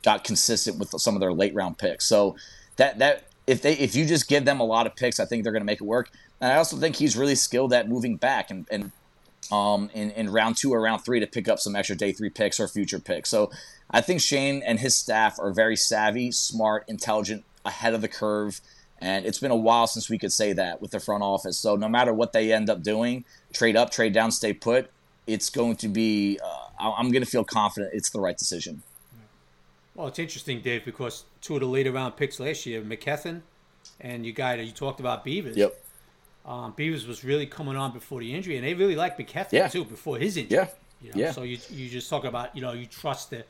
got 0.03 0.23
consistent 0.23 0.79
with 0.79 0.89
some 0.97 1.15
of 1.15 1.19
their 1.19 1.33
late 1.33 1.53
round 1.53 1.77
picks. 1.77 2.05
So 2.05 2.35
that 2.77 2.99
that 2.99 3.25
if 3.47 3.61
they 3.61 3.73
if 3.73 3.95
you 3.95 4.05
just 4.05 4.27
give 4.27 4.45
them 4.45 4.59
a 4.59 4.65
lot 4.65 4.87
of 4.87 4.95
picks, 4.95 5.19
I 5.19 5.25
think 5.25 5.43
they're 5.43 5.53
going 5.53 5.61
to 5.61 5.65
make 5.65 5.81
it 5.81 5.85
work. 5.85 6.09
And 6.39 6.51
I 6.51 6.55
also 6.55 6.77
think 6.77 6.95
he's 6.95 7.15
really 7.15 7.35
skilled 7.35 7.71
at 7.71 7.87
moving 7.87 8.15
back 8.15 8.49
and, 8.49 8.65
and 8.71 8.91
um, 9.51 9.91
in, 9.93 10.11
in 10.11 10.31
round 10.31 10.57
two 10.57 10.73
or 10.73 10.81
round 10.81 11.03
three 11.03 11.19
to 11.19 11.27
pick 11.27 11.47
up 11.47 11.59
some 11.59 11.75
extra 11.75 11.95
day 11.95 12.13
three 12.13 12.29
picks 12.29 12.59
or 12.59 12.67
future 12.67 12.99
picks. 12.99 13.29
So 13.29 13.51
I 13.91 14.01
think 14.01 14.21
Shane 14.21 14.63
and 14.63 14.79
his 14.79 14.95
staff 14.95 15.37
are 15.39 15.51
very 15.51 15.75
savvy, 15.75 16.31
smart, 16.31 16.85
intelligent, 16.87 17.43
ahead 17.65 17.93
of 17.93 18.01
the 18.01 18.07
curve. 18.07 18.61
And 18.99 19.25
it's 19.25 19.39
been 19.39 19.51
a 19.51 19.55
while 19.55 19.87
since 19.87 20.09
we 20.09 20.17
could 20.17 20.31
say 20.31 20.53
that 20.53 20.81
with 20.81 20.91
the 20.91 20.99
front 20.99 21.23
office. 21.23 21.57
So 21.57 21.75
no 21.75 21.89
matter 21.89 22.13
what 22.13 22.33
they 22.33 22.53
end 22.53 22.69
up 22.69 22.81
doing, 22.81 23.25
trade 23.53 23.75
up, 23.75 23.91
trade 23.91 24.13
down, 24.13 24.31
stay 24.31 24.53
put, 24.53 24.89
it's 25.27 25.49
going 25.49 25.75
to 25.77 25.87
be, 25.87 26.39
uh, 26.43 26.91
I'm 26.91 27.11
going 27.11 27.23
to 27.23 27.29
feel 27.29 27.43
confident 27.43 27.93
it's 27.93 28.09
the 28.09 28.19
right 28.19 28.37
decision. 28.37 28.81
Well, 29.95 30.07
it's 30.07 30.19
interesting, 30.19 30.61
Dave, 30.61 30.85
because 30.85 31.25
two 31.41 31.55
of 31.55 31.61
the 31.61 31.67
later 31.67 31.91
round 31.91 32.15
picks 32.15 32.39
last 32.39 32.65
year, 32.65 32.81
McKethan 32.81 33.41
and 33.99 34.25
you 34.25 34.33
guy 34.33 34.55
that 34.57 34.63
you 34.63 34.71
talked 34.71 34.99
about 34.99 35.23
Beavers. 35.23 35.57
Yep. 35.57 35.83
Um, 36.45 36.73
Beavers 36.75 37.05
was 37.05 37.23
really 37.23 37.45
coming 37.45 37.75
on 37.75 37.91
before 37.91 38.19
the 38.19 38.33
injury, 38.33 38.57
and 38.57 38.65
they 38.65 38.73
really 38.73 38.95
liked 38.95 39.19
McKethan 39.19 39.51
yeah. 39.51 39.67
too 39.67 39.85
before 39.85 40.17
his 40.17 40.37
injury. 40.37 40.57
Yeah. 40.57 40.67
You 41.01 41.11
know? 41.13 41.19
Yeah. 41.19 41.31
So 41.31 41.43
you 41.43 41.57
you 41.69 41.89
just 41.89 42.09
talk 42.09 42.25
about 42.25 42.55
you 42.55 42.61
know 42.61 42.73
you 42.73 42.85
trust 42.85 43.29
the, 43.29 43.43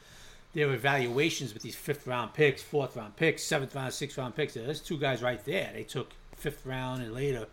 their 0.53 0.73
evaluations 0.73 1.53
with 1.53 1.63
these 1.63 1.75
fifth 1.75 2.05
round 2.05 2.33
picks, 2.33 2.61
fourth 2.61 2.95
round 2.95 3.15
picks, 3.15 3.43
seventh 3.43 3.75
round, 3.75 3.93
sixth 3.93 4.17
round 4.17 4.35
picks. 4.35 4.53
There's 4.53 4.81
two 4.81 4.97
guys 4.97 5.21
right 5.21 5.43
there. 5.45 5.69
They 5.73 5.83
took 5.83 6.11
fifth 6.35 6.65
round 6.65 7.01
and 7.01 7.13
later 7.13 7.47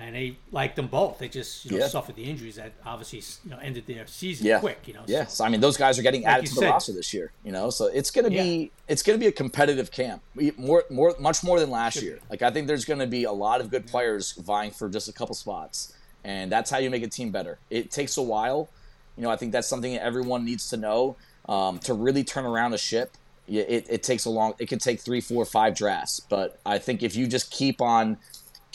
and 0.00 0.14
they 0.14 0.36
liked 0.52 0.76
them 0.76 0.86
both. 0.86 1.18
They 1.18 1.28
just 1.28 1.64
you 1.64 1.72
know, 1.72 1.78
yeah. 1.78 1.88
suffered 1.88 2.16
the 2.16 2.24
injuries 2.24 2.56
that 2.56 2.72
obviously 2.84 3.22
you 3.44 3.50
know 3.50 3.58
ended 3.62 3.86
their 3.86 4.06
season 4.06 4.46
yeah. 4.46 4.60
quick. 4.60 4.80
You 4.86 4.94
know, 4.94 5.02
yeah. 5.06 5.26
So, 5.26 5.44
I 5.44 5.48
mean, 5.48 5.60
those 5.60 5.76
guys 5.76 5.98
are 5.98 6.02
getting 6.02 6.22
like 6.22 6.34
added 6.34 6.46
to 6.46 6.54
the 6.54 6.60
said, 6.60 6.70
roster 6.70 6.92
this 6.92 7.14
year. 7.14 7.32
You 7.44 7.52
know, 7.52 7.70
so 7.70 7.86
it's 7.86 8.10
gonna 8.10 8.30
yeah. 8.30 8.42
be 8.42 8.70
it's 8.88 9.02
gonna 9.02 9.18
be 9.18 9.26
a 9.26 9.32
competitive 9.32 9.90
camp, 9.90 10.22
more 10.56 10.84
more 10.90 11.14
much 11.18 11.42
more 11.42 11.60
than 11.60 11.70
last 11.70 12.02
year. 12.02 12.18
Like 12.30 12.42
I 12.42 12.50
think 12.50 12.66
there's 12.66 12.84
gonna 12.84 13.06
be 13.06 13.24
a 13.24 13.32
lot 13.32 13.60
of 13.60 13.70
good 13.70 13.86
players 13.86 14.32
vying 14.32 14.70
for 14.70 14.88
just 14.88 15.08
a 15.08 15.12
couple 15.12 15.34
spots, 15.34 15.94
and 16.24 16.50
that's 16.50 16.70
how 16.70 16.78
you 16.78 16.90
make 16.90 17.02
a 17.02 17.08
team 17.08 17.30
better. 17.30 17.58
It 17.70 17.90
takes 17.90 18.16
a 18.16 18.22
while. 18.22 18.68
You 19.16 19.22
know, 19.22 19.30
I 19.30 19.36
think 19.36 19.52
that's 19.52 19.68
something 19.68 19.94
that 19.94 20.02
everyone 20.02 20.44
needs 20.44 20.68
to 20.70 20.76
know 20.76 21.16
um, 21.48 21.78
to 21.80 21.94
really 21.94 22.22
turn 22.22 22.44
around 22.44 22.74
a 22.74 22.78
ship. 22.78 23.12
It, 23.48 23.86
it 23.88 24.02
takes 24.02 24.24
a 24.24 24.30
long. 24.30 24.54
It 24.58 24.68
can 24.68 24.80
take 24.80 25.00
three, 25.00 25.20
four, 25.20 25.44
five 25.44 25.76
drafts, 25.76 26.18
but 26.20 26.58
I 26.66 26.78
think 26.78 27.04
if 27.04 27.14
you 27.14 27.28
just 27.28 27.50
keep 27.52 27.80
on 27.80 28.18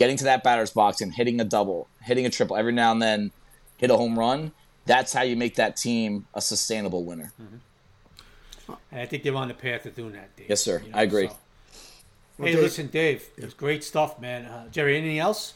getting 0.01 0.17
to 0.17 0.23
that 0.23 0.43
batter's 0.43 0.71
box 0.71 0.99
and 0.99 1.13
hitting 1.13 1.39
a 1.39 1.43
double, 1.43 1.87
hitting 2.01 2.25
a 2.25 2.29
triple 2.31 2.55
every 2.55 2.71
now 2.71 2.91
and 2.91 2.99
then, 2.99 3.29
hit 3.77 3.91
a 3.91 3.95
home 3.95 4.17
run. 4.17 4.51
That's 4.87 5.13
how 5.13 5.21
you 5.21 5.35
make 5.35 5.53
that 5.57 5.77
team 5.77 6.25
a 6.33 6.41
sustainable 6.41 7.05
winner. 7.05 7.31
Mm-hmm. 7.39 8.73
And 8.91 9.01
I 9.01 9.05
think 9.05 9.21
they're 9.21 9.35
on 9.35 9.47
the 9.47 9.53
path 9.53 9.85
of 9.85 9.93
doing 9.93 10.13
that, 10.13 10.35
Dave. 10.35 10.49
Yes, 10.49 10.63
sir. 10.63 10.81
You 10.83 10.91
know, 10.91 10.97
I 10.97 11.03
agree. 11.03 11.27
So. 11.27 11.37
Well, 12.39 12.47
hey, 12.47 12.53
Dave, 12.55 12.63
listen, 12.63 12.87
Dave, 12.87 13.29
it's 13.37 13.53
great 13.53 13.83
stuff, 13.83 14.19
man. 14.19 14.45
Uh, 14.45 14.69
Jerry, 14.69 14.97
anything 14.97 15.19
else? 15.19 15.53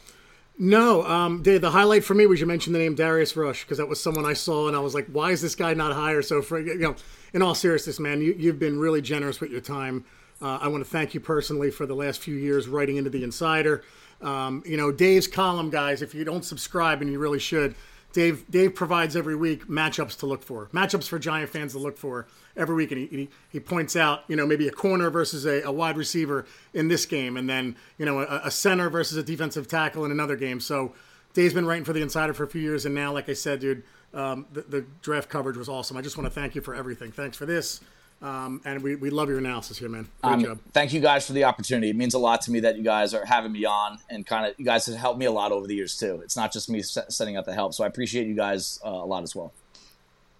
No, 0.60 1.04
um, 1.08 1.42
Dave. 1.42 1.62
The 1.62 1.72
highlight 1.72 2.04
for 2.04 2.14
me 2.14 2.28
was 2.28 2.40
you 2.40 2.46
mentioned 2.46 2.76
the 2.76 2.80
name 2.80 2.94
Darius 2.94 3.36
Rush 3.36 3.64
because 3.64 3.80
that 3.80 3.90
was 3.90 4.00
someone 4.00 4.26
I 4.26 4.34
saw 4.34 4.68
and 4.68 4.76
I 4.76 4.80
was 4.80 4.94
like, 4.94 5.08
why 5.08 5.32
is 5.32 5.42
this 5.42 5.56
guy 5.56 5.74
not 5.74 5.92
higher? 5.92 6.22
So, 6.22 6.44
for 6.44 6.60
you 6.60 6.78
know, 6.78 6.96
in 7.34 7.42
all 7.42 7.56
seriousness, 7.56 8.00
man, 8.00 8.22
you, 8.22 8.36
you've 8.38 8.60
been 8.60 8.78
really 8.78 9.02
generous 9.02 9.42
with 9.42 9.50
your 9.50 9.62
time. 9.62 10.06
Uh, 10.40 10.60
I 10.62 10.68
want 10.68 10.84
to 10.84 10.90
thank 10.90 11.16
you 11.16 11.20
personally 11.20 11.72
for 11.72 11.88
the 11.88 11.96
last 11.96 12.22
few 12.22 12.36
years 12.36 12.68
writing 12.68 12.98
into 12.98 13.10
the 13.10 13.24
Insider. 13.24 13.84
Um, 14.22 14.64
you 14.66 14.78
know, 14.78 14.92
Dave's 14.92 15.28
column, 15.28 15.70
guys, 15.70 16.02
if 16.02 16.16
you 16.16 16.24
don't 16.24 16.44
subscribe, 16.44 17.02
and 17.02 17.12
you 17.12 17.20
really 17.20 17.40
should, 17.40 17.76
Dave 18.16 18.50
Dave 18.50 18.74
provides 18.74 19.18
every 19.18 19.36
week 19.36 19.68
matchups 19.68 20.18
to 20.20 20.26
look 20.26 20.42
for, 20.42 20.68
matchups 20.68 21.08
for 21.08 21.20
Giant 21.20 21.50
fans 21.50 21.74
to 21.74 21.80
look 21.80 21.98
for 21.98 22.28
every 22.56 22.74
week, 22.74 22.92
and 22.92 23.02
he, 23.02 23.08
he, 23.08 23.30
he 23.50 23.60
points 23.60 23.98
out, 23.98 24.24
you 24.30 24.38
know, 24.38 24.48
maybe 24.48 24.70
a 24.70 24.72
corner 24.72 25.10
versus 25.10 25.46
a, 25.46 25.62
a, 25.64 25.72
wide 25.72 25.98
receiver 25.98 26.46
in 26.74 26.88
this 26.88 27.06
game, 27.06 27.36
and 27.36 27.50
then 27.50 27.76
you 27.98 28.06
know 28.06 28.22
a, 28.22 28.42
a, 28.46 28.52
center 28.52 28.90
versus 28.90 29.18
a 29.18 29.24
defensive 29.24 29.68
tackle 29.68 30.06
in 30.06 30.12
another 30.12 30.38
game. 30.38 30.62
So 30.62 30.94
Dave's 31.34 31.54
been 31.54 31.66
writing 31.66 31.84
for 31.84 31.92
the 31.92 32.02
Insider 32.02 32.34
for 32.34 32.46
a 32.46 32.48
few 32.48 32.62
years, 32.62 32.86
and 32.86 32.96
now, 32.96 33.12
like 33.12 33.28
I 33.28 33.34
said, 33.34 33.60
dude, 33.60 33.84
um, 34.14 34.46
the, 34.54 34.62
the 34.62 34.86
draft 35.02 35.28
coverage 35.28 35.58
was 35.58 35.68
awesome. 35.68 35.98
I 35.98 36.02
just 36.02 36.18
want 36.18 36.26
to 36.26 36.40
thank 36.40 36.56
you 36.56 36.62
for 36.62 36.74
everything. 36.74 37.12
Thanks 37.12 37.36
for 37.36 37.46
this. 37.46 37.82
Um, 38.22 38.62
and 38.66 38.82
we, 38.82 38.96
we 38.96 39.10
love 39.10 39.30
your 39.30 39.38
analysis 39.38 39.78
here, 39.78 39.90
man. 39.90 40.08
Great 40.24 40.34
um, 40.34 40.44
job. 40.44 40.60
Thank 40.74 40.94
you 40.94 41.00
guys 41.00 41.28
for 41.28 41.34
the 41.34 41.44
opportunity. 41.44 41.90
It 41.90 41.96
means 41.96 42.14
a 42.14 42.20
lot 42.20 42.42
to 42.42 42.52
me 42.52 42.62
that 42.62 42.78
you 42.78 42.84
guys 42.84 43.14
are 43.14 43.26
having 43.26 43.52
me 43.52 43.66
on, 43.66 44.00
and 44.10 44.26
kind 44.26 44.48
of 44.48 44.58
you 44.58 44.66
guys 44.66 44.86
have 44.86 44.96
helped 44.96 45.20
me 45.20 45.26
a 45.26 45.32
lot 45.32 45.52
over 45.52 45.68
the 45.68 45.76
years 45.76 45.98
too. 45.98 46.22
It's 46.24 46.36
not 46.36 46.52
just 46.52 46.70
me 46.70 46.82
setting 46.82 47.38
up 47.38 47.46
the 47.46 47.54
help, 47.54 47.74
so 47.74 47.84
I 47.84 47.88
appreciate 47.88 48.28
you 48.28 48.36
guys 48.36 48.80
uh, 48.86 48.90
a 48.90 49.06
lot 49.06 49.24
as 49.24 49.36
well. 49.36 49.54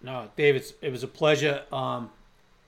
No, 0.02 0.28
David, 0.36 0.64
it 0.82 0.90
was 0.90 1.02
a 1.02 1.08
pleasure. 1.08 1.62
Um, 1.70 2.10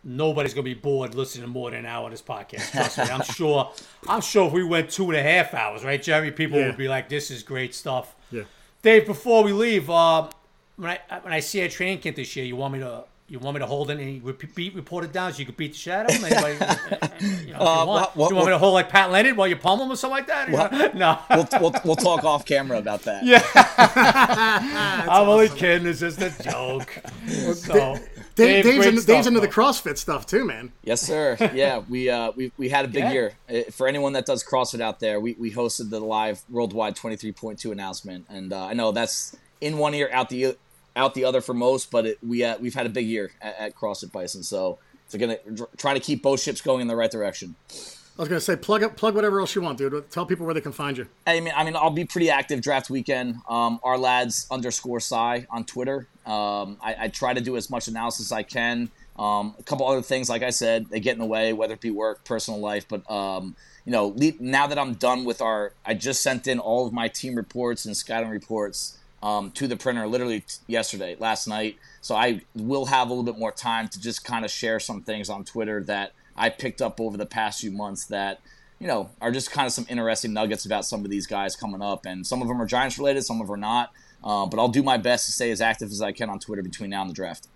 nobody's 0.05 0.55
gonna 0.55 0.63
be 0.65 0.75
bored 0.75 1.15
listening 1.15 1.43
to 1.45 1.51
more 1.51 1.71
than 1.71 1.81
an 1.81 1.87
hour 1.87 2.07
of 2.07 2.11
this 2.11 2.23
podcast. 2.23 2.71
Trust 2.71 2.99
me, 2.99 3.05
I'm 3.05 3.23
sure. 3.35 3.73
I'm 4.07 4.21
sure 4.21 4.47
if 4.47 4.53
we 4.53 4.63
went 4.63 4.91
two 4.91 5.05
and 5.05 5.17
a 5.17 5.23
half 5.23 5.55
hours, 5.55 5.85
right, 5.85 6.03
Jeremy, 6.03 6.31
people 6.31 6.59
yeah. 6.59 6.67
would 6.67 6.77
be 6.77 6.89
like, 6.89 7.09
"This 7.09 7.31
is 7.31 7.43
great 7.43 7.75
stuff." 7.75 8.15
Yeah. 8.31 8.43
Dave, 8.83 9.07
before 9.07 9.43
we 9.43 9.53
leave, 9.53 9.91
uh, 9.91 10.29
when 10.77 10.91
I 10.91 11.21
when 11.23 11.33
I 11.33 11.41
see 11.41 11.61
a 11.61 11.69
training 11.69 11.99
camp 11.99 12.17
this 12.17 12.37
year, 12.37 12.45
you 12.45 12.57
want 12.57 12.75
me 12.75 12.81
to 12.81 13.05
you 13.29 13.39
want 13.39 13.55
me 13.55 13.59
to 13.61 13.67
hold 13.67 13.91
it 13.91 14.01
and 14.01 14.55
beat 14.55 14.75
report 14.75 15.05
it 15.05 15.13
down 15.13 15.33
so 15.33 15.39
you 15.39 15.45
can 15.45 15.55
beat 15.55 15.73
the 15.73 15.79
shadow? 15.79 16.13
Anybody, 16.13 16.55
you, 17.47 17.53
know, 17.53 17.59
uh, 17.59 17.81
you, 17.81 17.87
want, 17.87 18.17
well, 18.17 18.31
you 18.31 18.35
want 18.35 18.47
me 18.47 18.53
to 18.53 18.59
hold 18.59 18.73
like 18.73 18.89
Pat 18.89 19.11
Leonard 19.11 19.37
while 19.37 19.47
you 19.47 19.57
pummel 19.57 19.85
him 19.85 19.93
or 19.93 19.97
something 19.97 20.17
like 20.17 20.27
that? 20.29 20.51
Well, 20.51 20.91
no. 20.95 21.19
we'll, 21.31 21.61
we'll, 21.61 21.81
we'll, 21.85 21.97
talk 21.97 22.25
off 22.25 22.47
camera 22.47 22.79
about 22.79 23.03
that. 23.03 23.25
Yeah. 23.25 23.43
I'm 23.55 25.09
awesome. 25.09 25.29
only 25.29 25.49
kidding. 25.51 25.87
It's 25.87 26.01
just 26.01 26.23
a 26.23 26.43
joke. 26.43 27.03
so, 27.55 27.99
Dave, 28.35 28.65
Dave, 28.65 28.65
Dave's, 28.65 28.87
in, 28.87 28.97
stuff, 28.99 29.07
Dave's 29.07 29.27
into 29.27 29.41
the 29.41 29.49
CrossFit 29.49 29.99
stuff 29.99 30.25
too, 30.25 30.47
man. 30.47 30.73
Yes, 30.83 31.03
sir. 31.03 31.37
Yeah, 31.53 31.83
we 31.89 32.09
uh, 32.09 32.33
we, 32.35 32.51
we 32.57 32.71
had 32.71 32.87
a 32.87 32.89
big 32.89 33.05
yeah. 33.05 33.13
year. 33.13 33.33
Uh, 33.51 33.71
for 33.71 33.87
anyone 33.87 34.15
that 34.15 34.25
does 34.25 34.43
CrossFit 34.43 34.81
out 34.81 35.01
there, 35.01 35.21
we, 35.21 35.35
we 35.35 35.53
hosted 35.53 35.91
the 35.91 36.01
live 36.01 36.41
worldwide 36.49 36.97
23.2 36.97 37.73
announcement, 37.73 38.27
and 38.31 38.55
uh, 38.55 38.65
I 38.65 38.73
know 38.73 38.93
that's 38.93 39.37
in 39.61 39.77
one 39.77 39.93
ear, 39.93 40.09
out 40.13 40.31
the 40.31 40.57
out 40.99 41.15
the 41.15 41.25
other 41.25 41.41
for 41.41 41.55
most, 41.55 41.91
but 41.91 42.05
it, 42.07 42.19
we 42.27 42.45
uh, 42.45 42.59
we've 42.59 42.75
had 42.75 42.87
a 42.87 42.91
big 42.91 43.07
year 43.07 43.31
at, 43.41 43.59
at 43.59 43.75
CrossFit 43.75 44.13
Bison, 44.13 44.43
so 44.43 44.79
it's 45.07 45.15
going 45.15 45.37
to 45.57 45.69
try 45.79 45.95
to 45.95 46.01
keep 46.01 46.23
both 46.23 46.41
ships 46.41 46.61
going 46.61 46.83
in 46.83 46.89
the 46.89 46.97
right 46.97 47.11
direction. 47.11 47.55
I 48.19 48.23
was 48.23 48.29
gonna 48.29 48.41
say 48.41 48.57
plug 48.57 48.83
up, 48.83 48.97
plug 48.97 49.15
whatever 49.15 49.39
else 49.39 49.55
you 49.55 49.63
want, 49.63 49.79
dude. 49.79 50.11
Tell 50.11 50.27
people 50.27 50.45
where 50.45 50.53
they 50.53 50.61
can 50.61 50.73
find 50.73 50.99
you. 50.99 51.07
I 51.25 51.39
mean, 51.39 51.53
I 51.55 51.63
mean, 51.63 51.77
I'll 51.77 51.91
be 51.91 52.05
pretty 52.05 52.31
active 52.31 52.61
draft 52.61 52.91
weekend. 52.91 53.37
Um, 53.49 53.79
Ourlads 53.85 54.51
underscore 54.51 54.99
Psy 54.99 55.43
on 55.51 55.65
Twitter. 55.65 56.09
Um, 56.27 56.79
I, 56.83 56.97
I, 57.03 57.09
try 57.09 57.33
to 57.33 57.41
do 57.41 57.57
as 57.57 57.71
much 57.71 57.87
analysis 57.87 58.27
as 58.27 58.33
I 58.33 58.43
can. 58.43 58.91
Um, 59.19 59.55
a 59.59 59.63
couple 59.63 59.87
other 59.87 60.03
things, 60.03 60.29
like 60.29 60.43
I 60.43 60.51
said, 60.51 60.91
they 60.91 60.99
get 60.99 61.13
in 61.13 61.21
the 61.21 61.27
way, 61.27 61.53
whether 61.53 61.75
it 61.75 61.81
be 61.81 61.93
work, 61.93 62.25
personal 62.25 62.59
life. 62.59 62.87
But 62.89 63.09
um, 63.09 63.55
you 63.85 63.93
know, 63.93 64.15
now 64.41 64.67
that 64.67 64.81
I'm 64.81 64.95
done 64.95 65.25
with 65.25 65.41
our, 65.41 65.73
I 65.87 65.95
just 65.95 66.21
sent 66.21 66.49
in 66.49 66.59
all 66.59 66.89
of 66.89 66.93
my 66.93 67.07
team 67.07 67.37
reports 67.37 67.85
and 67.87 67.97
scouting 67.97 68.31
reports 68.31 68.98
um, 69.23 69.51
to 69.53 69.67
the 69.67 69.77
printer 69.77 70.07
literally 70.07 70.45
yesterday, 70.67 71.17
last 71.19 71.47
night. 71.47 71.77
So 72.01 72.15
I 72.15 72.43
will 72.55 72.87
have 72.87 73.09
a 73.09 73.11
little 73.11 73.25
bit 73.25 73.39
more 73.39 73.53
time 73.53 73.89
to 73.89 74.01
just 74.01 74.25
kind 74.25 74.45
of 74.45 74.51
share 74.51 74.81
some 74.81 75.03
things 75.03 75.29
on 75.29 75.45
Twitter 75.45 75.83
that 75.85 76.13
I 76.37 76.51
picked 76.51 76.81
up 76.81 77.01
over 77.01 77.17
the 77.17 77.27
past 77.27 77.61
few 77.61 77.71
months 77.71 78.07
that 78.07 78.41
you 78.79 78.87
know 78.87 79.11
are 79.21 79.33
just 79.33 79.51
kind 79.51 79.67
of 79.67 79.73
some 79.73 79.87
interesting 79.89 80.33
nuggets 80.33 80.65
about 80.65 80.85
some 80.85 81.05
of 81.05 81.11
these 81.11 81.27
guys 81.27 81.57
coming 81.57 81.83
up, 81.83 82.07
and 82.07 82.27
some 82.27 82.43
of 82.43 82.49
them 82.49 82.61
are 82.63 82.67
Giants 82.67 82.99
related, 82.99 83.23
some 83.23 83.41
of 83.41 83.49
them 83.49 83.55
are 83.55 83.57
not. 83.59 83.93
Uh, 84.23 84.47
but 84.47 84.59
I'll 84.59 84.69
do 84.69 84.83
my 84.83 84.97
best 84.97 85.27
to 85.27 85.33
stay 85.33 85.51
as 85.51 85.61
active 85.61 85.91
as 85.91 86.03
I 86.03 86.11
can 86.11 86.29
on 86.29 86.41
Twitter 86.41 86.63
between 86.63 86.91
now 86.91 87.03
and 87.03 87.11
the 87.11 87.15
draft. 87.15 87.47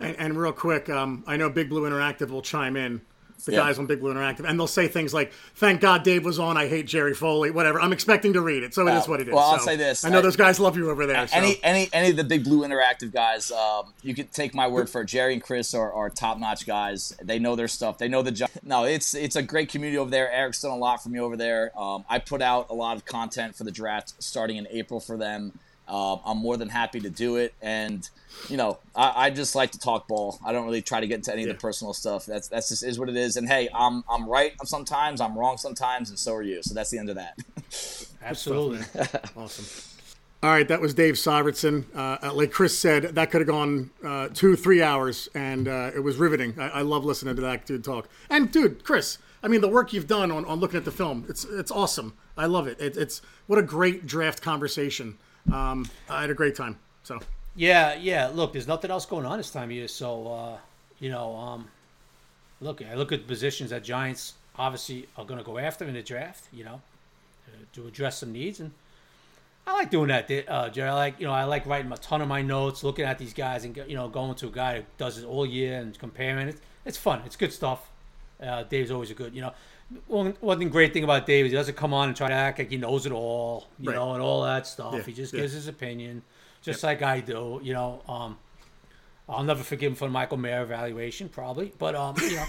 And, 0.00 0.16
and 0.16 0.38
real 0.38 0.52
quick, 0.52 0.90
um, 0.90 1.24
I 1.26 1.36
know 1.36 1.48
Big 1.48 1.70
Blue 1.70 1.88
Interactive 1.88 2.28
will 2.28 2.42
chime 2.42 2.76
in 2.76 3.00
the 3.44 3.52
yep. 3.52 3.62
guys 3.62 3.78
on 3.78 3.86
Big 3.86 4.00
Blue 4.00 4.12
Interactive, 4.12 4.48
and 4.48 4.58
they'll 4.58 4.66
say 4.66 4.88
things 4.88 5.14
like, 5.14 5.32
"Thank 5.54 5.80
God 5.80 6.02
Dave 6.02 6.24
was 6.24 6.38
on. 6.38 6.56
I 6.56 6.68
hate 6.68 6.86
Jerry 6.86 7.14
Foley." 7.14 7.50
Whatever. 7.50 7.80
I'm 7.80 7.92
expecting 7.92 8.32
to 8.34 8.40
read 8.40 8.62
it, 8.62 8.74
so 8.74 8.86
it 8.86 8.94
is 8.94 9.08
what 9.08 9.20
it 9.20 9.28
is. 9.28 9.34
Well, 9.34 9.44
I'll 9.44 9.58
so, 9.58 9.66
say 9.66 9.76
this: 9.76 10.04
I 10.04 10.10
know 10.10 10.18
I, 10.18 10.22
those 10.22 10.36
guys 10.36 10.58
love 10.60 10.76
you 10.76 10.90
over 10.90 11.06
there. 11.06 11.26
So. 11.26 11.36
Any 11.36 11.58
any 11.62 11.88
any 11.92 12.10
of 12.10 12.16
the 12.16 12.24
Big 12.24 12.44
Blue 12.44 12.66
Interactive 12.66 13.12
guys, 13.12 13.50
um, 13.50 13.92
you 14.02 14.14
could 14.14 14.32
take 14.32 14.54
my 14.54 14.66
word 14.66 14.88
for 14.90 15.02
it. 15.02 15.06
Jerry 15.06 15.32
and 15.34 15.42
Chris 15.42 15.74
are, 15.74 15.92
are 15.92 16.10
top 16.10 16.38
notch 16.38 16.66
guys. 16.66 17.16
They 17.22 17.38
know 17.38 17.56
their 17.56 17.68
stuff. 17.68 17.98
They 17.98 18.08
know 18.08 18.22
the 18.22 18.32
job. 18.32 18.50
No, 18.62 18.84
it's 18.84 19.14
it's 19.14 19.36
a 19.36 19.42
great 19.42 19.68
community 19.68 19.98
over 19.98 20.10
there. 20.10 20.30
Eric's 20.30 20.62
done 20.62 20.72
a 20.72 20.76
lot 20.76 21.02
for 21.02 21.08
me 21.08 21.20
over 21.20 21.36
there. 21.36 21.72
Um, 21.78 22.04
I 22.08 22.18
put 22.18 22.42
out 22.42 22.70
a 22.70 22.74
lot 22.74 22.96
of 22.96 23.04
content 23.04 23.56
for 23.56 23.64
the 23.64 23.70
draft 23.70 24.14
starting 24.22 24.56
in 24.56 24.66
April 24.70 25.00
for 25.00 25.16
them. 25.16 25.52
Uh, 25.88 26.16
I'm 26.24 26.38
more 26.38 26.56
than 26.56 26.68
happy 26.68 27.00
to 27.00 27.10
do 27.10 27.36
it, 27.36 27.54
and 27.62 28.08
you 28.48 28.56
know, 28.56 28.78
I, 28.94 29.26
I, 29.26 29.30
just 29.30 29.54
like 29.54 29.72
to 29.72 29.78
talk 29.78 30.06
ball. 30.06 30.38
I 30.44 30.52
don't 30.52 30.64
really 30.64 30.82
try 30.82 31.00
to 31.00 31.06
get 31.06 31.16
into 31.16 31.32
any 31.32 31.42
yeah. 31.42 31.50
of 31.50 31.56
the 31.56 31.60
personal 31.60 31.92
stuff. 31.94 32.26
That's 32.26 32.48
that's 32.48 32.68
just 32.68 32.84
is 32.84 32.98
what 32.98 33.08
it 33.08 33.16
is. 33.16 33.36
And 33.36 33.48
hey, 33.48 33.68
I'm 33.74 34.04
I'm 34.08 34.28
right 34.28 34.52
sometimes, 34.64 35.20
I'm 35.20 35.36
wrong 35.36 35.56
sometimes, 35.56 36.10
and 36.10 36.18
so 36.18 36.34
are 36.34 36.42
you. 36.42 36.62
So 36.62 36.74
that's 36.74 36.90
the 36.90 36.98
end 36.98 37.08
of 37.08 37.16
that. 37.16 37.38
Absolutely, 38.22 38.80
awesome. 39.36 39.94
All 40.40 40.50
right, 40.50 40.68
that 40.68 40.80
was 40.80 40.94
Dave 40.94 41.14
Syvertsen. 41.14 41.84
Uh, 41.92 42.32
like 42.32 42.52
Chris 42.52 42.78
said, 42.78 43.16
that 43.16 43.32
could 43.32 43.40
have 43.40 43.48
gone 43.48 43.90
uh, 44.04 44.28
two, 44.32 44.54
three 44.54 44.82
hours, 44.82 45.28
and 45.34 45.66
uh, 45.66 45.90
it 45.92 46.00
was 46.00 46.16
riveting. 46.16 46.54
I, 46.60 46.68
I 46.68 46.82
love 46.82 47.04
listening 47.04 47.34
to 47.34 47.42
that 47.42 47.66
dude 47.66 47.82
talk. 47.82 48.08
And 48.30 48.52
dude, 48.52 48.84
Chris, 48.84 49.18
I 49.42 49.48
mean, 49.48 49.62
the 49.62 49.68
work 49.68 49.92
you've 49.92 50.06
done 50.06 50.30
on, 50.30 50.44
on 50.44 50.60
looking 50.60 50.76
at 50.76 50.84
the 50.84 50.92
film, 50.92 51.26
it's 51.28 51.44
it's 51.44 51.72
awesome. 51.72 52.14
I 52.36 52.46
love 52.46 52.68
it. 52.68 52.80
it 52.80 52.96
it's 52.96 53.20
what 53.48 53.58
a 53.58 53.62
great 53.62 54.06
draft 54.06 54.40
conversation. 54.40 55.18
Um, 55.52 55.88
I 56.08 56.20
had 56.22 56.30
a 56.30 56.34
great 56.34 56.54
time. 56.54 56.78
So 57.02 57.20
yeah, 57.56 57.94
yeah. 57.94 58.30
Look, 58.32 58.52
there's 58.52 58.68
nothing 58.68 58.90
else 58.90 59.06
going 59.06 59.26
on 59.26 59.38
this 59.38 59.50
time 59.50 59.64
of 59.64 59.72
year, 59.72 59.88
so 59.88 60.28
uh, 60.28 60.56
you 61.00 61.10
know, 61.10 61.34
um, 61.36 61.68
look, 62.60 62.82
I 62.82 62.94
look 62.94 63.12
at 63.12 63.26
positions 63.26 63.70
that 63.70 63.84
Giants 63.84 64.34
obviously 64.56 65.08
are 65.16 65.24
going 65.24 65.38
to 65.38 65.44
go 65.44 65.58
after 65.58 65.84
in 65.84 65.94
the 65.94 66.02
draft. 66.02 66.44
You 66.52 66.64
know, 66.64 66.80
to 67.72 67.86
address 67.86 68.18
some 68.18 68.32
needs, 68.32 68.60
and 68.60 68.70
I 69.66 69.72
like 69.72 69.90
doing 69.90 70.08
that, 70.08 70.30
uh, 70.48 70.68
Jerry. 70.70 70.88
I 70.88 70.94
like 70.94 71.20
you 71.20 71.26
know, 71.26 71.32
I 71.32 71.44
like 71.44 71.66
writing 71.66 71.90
a 71.92 71.96
ton 71.96 72.20
of 72.20 72.28
my 72.28 72.42
notes, 72.42 72.84
looking 72.84 73.04
at 73.04 73.18
these 73.18 73.34
guys, 73.34 73.64
and 73.64 73.76
you 73.76 73.96
know, 73.96 74.08
going 74.08 74.34
to 74.36 74.48
a 74.48 74.50
guy 74.50 74.78
who 74.78 74.82
does 74.96 75.18
it 75.18 75.24
all 75.24 75.46
year 75.46 75.80
and 75.80 75.98
comparing 75.98 76.48
it. 76.48 76.56
It's 76.84 76.98
fun. 76.98 77.22
It's 77.26 77.36
good 77.36 77.52
stuff. 77.52 77.88
Uh, 78.40 78.62
Dave's 78.62 78.90
always 78.90 79.10
a 79.10 79.14
good, 79.14 79.34
you 79.34 79.42
know. 79.42 79.52
One, 80.06 80.34
one 80.40 80.68
great 80.68 80.92
thing 80.92 81.04
about 81.04 81.26
Dave 81.26 81.46
is 81.46 81.52
he 81.52 81.56
doesn't 81.56 81.76
come 81.76 81.94
on 81.94 82.08
and 82.08 82.16
try 82.16 82.28
to 82.28 82.34
act 82.34 82.58
like 82.58 82.70
he 82.70 82.76
knows 82.76 83.06
it 83.06 83.12
all, 83.12 83.68
you 83.78 83.88
right. 83.88 83.96
know, 83.96 84.12
and 84.12 84.22
all 84.22 84.42
that 84.42 84.66
stuff. 84.66 84.94
Yeah. 84.94 85.02
He 85.02 85.12
just 85.12 85.32
yeah. 85.32 85.40
gives 85.40 85.54
his 85.54 85.66
opinion, 85.66 86.22
just 86.62 86.82
yep. 86.82 87.00
like 87.00 87.02
I 87.02 87.20
do, 87.20 87.60
you 87.62 87.72
know. 87.72 88.02
Um, 88.06 88.36
I'll 89.28 89.44
never 89.44 89.62
forgive 89.62 89.92
him 89.92 89.96
for 89.96 90.06
the 90.06 90.10
Michael 90.10 90.38
Mayer 90.38 90.62
evaluation, 90.62 91.28
probably, 91.28 91.72
but 91.78 91.94
um, 91.94 92.16
you 92.20 92.36
know, 92.36 92.46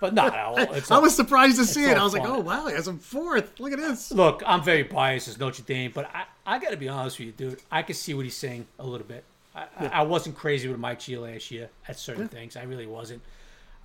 but 0.00 0.14
not 0.14 0.32
no, 0.32 0.80
I 0.90 0.98
was 0.98 1.14
surprised 1.14 1.56
to 1.56 1.64
see 1.64 1.84
it. 1.84 1.96
I 1.96 2.04
was 2.04 2.12
fun. 2.12 2.22
like, 2.22 2.30
oh 2.30 2.40
wow, 2.40 2.66
he 2.66 2.74
has 2.74 2.86
him 2.86 2.98
fourth. 2.98 3.58
Look 3.58 3.72
at 3.72 3.78
this. 3.78 4.10
Look, 4.12 4.42
I'm 4.46 4.62
very 4.62 4.82
biased 4.82 5.28
as 5.28 5.38
Notre 5.38 5.62
Dame, 5.62 5.90
but 5.94 6.10
I, 6.14 6.24
I 6.46 6.58
got 6.58 6.70
to 6.70 6.76
be 6.76 6.88
honest 6.88 7.18
with 7.18 7.26
you, 7.26 7.32
dude. 7.32 7.60
I 7.70 7.82
can 7.82 7.94
see 7.94 8.14
what 8.14 8.24
he's 8.24 8.36
saying 8.36 8.66
a 8.78 8.86
little 8.86 9.06
bit. 9.06 9.24
I, 9.54 9.66
yeah. 9.80 9.88
I, 9.92 10.00
I 10.00 10.02
wasn't 10.02 10.36
crazy 10.36 10.68
with 10.68 10.78
Mike 10.78 11.00
G 11.00 11.16
last 11.16 11.50
year 11.50 11.68
at 11.86 11.98
certain 11.98 12.28
things. 12.28 12.56
I 12.56 12.62
really 12.64 12.86
wasn't. 12.86 13.22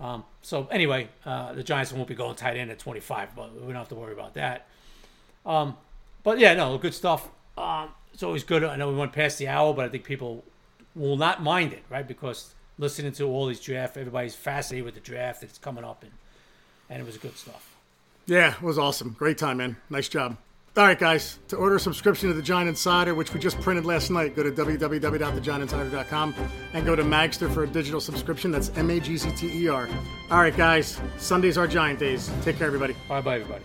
Um, 0.00 0.24
so 0.42 0.66
anyway, 0.70 1.08
uh, 1.24 1.52
the 1.52 1.62
Giants 1.62 1.92
won't 1.92 2.08
be 2.08 2.14
going 2.14 2.34
tight 2.34 2.56
end 2.56 2.70
at 2.70 2.78
25, 2.78 3.36
but 3.36 3.54
we 3.54 3.66
don't 3.66 3.76
have 3.76 3.88
to 3.88 3.94
worry 3.94 4.12
about 4.12 4.34
that. 4.34 4.66
Um, 5.46 5.76
but 6.22 6.38
yeah, 6.38 6.54
no, 6.54 6.76
good 6.78 6.94
stuff. 6.94 7.28
Um, 7.56 7.90
it's 8.12 8.22
always 8.22 8.44
good. 8.44 8.64
I 8.64 8.76
know 8.76 8.90
we 8.90 8.96
went 8.96 9.12
past 9.12 9.38
the 9.38 9.48
hour, 9.48 9.72
but 9.74 9.84
I 9.84 9.88
think 9.88 10.04
people 10.04 10.44
will 10.94 11.16
not 11.16 11.42
mind 11.42 11.72
it, 11.72 11.82
right? 11.90 12.06
Because 12.06 12.54
listening 12.78 13.12
to 13.12 13.24
all 13.24 13.46
these 13.46 13.60
draft, 13.60 13.96
everybody's 13.96 14.34
fascinated 14.34 14.84
with 14.84 14.94
the 14.94 15.00
draft 15.00 15.40
that's 15.40 15.58
coming 15.58 15.84
up, 15.84 16.02
and 16.02 16.12
and 16.90 17.00
it 17.00 17.06
was 17.06 17.16
good 17.16 17.36
stuff. 17.36 17.74
Yeah, 18.26 18.54
it 18.54 18.62
was 18.62 18.78
awesome. 18.78 19.14
Great 19.18 19.38
time, 19.38 19.58
man. 19.58 19.76
Nice 19.90 20.08
job. 20.08 20.36
All 20.76 20.84
right, 20.84 20.98
guys. 20.98 21.38
To 21.48 21.56
order 21.56 21.76
a 21.76 21.80
subscription 21.80 22.28
to 22.28 22.34
the 22.34 22.42
Giant 22.42 22.68
Insider, 22.68 23.14
which 23.14 23.32
we 23.32 23.38
just 23.38 23.60
printed 23.60 23.86
last 23.86 24.10
night, 24.10 24.34
go 24.34 24.42
to 24.42 24.50
www.thegiantinsider.com 24.50 26.34
and 26.72 26.84
go 26.84 26.96
to 26.96 27.04
Magzter 27.04 27.52
for 27.52 27.62
a 27.62 27.66
digital 27.66 28.00
subscription. 28.00 28.50
That's 28.50 28.70
M 28.76 28.90
A 28.90 28.98
G 28.98 29.16
Z 29.16 29.30
T 29.36 29.64
E 29.64 29.68
R. 29.68 29.88
All 30.32 30.40
right, 30.40 30.56
guys. 30.56 31.00
Sundays 31.16 31.56
are 31.56 31.68
Giant 31.68 32.00
days. 32.00 32.28
Take 32.42 32.58
care, 32.58 32.66
everybody. 32.66 32.96
Bye 33.08 33.20
bye, 33.20 33.36
everybody. 33.36 33.64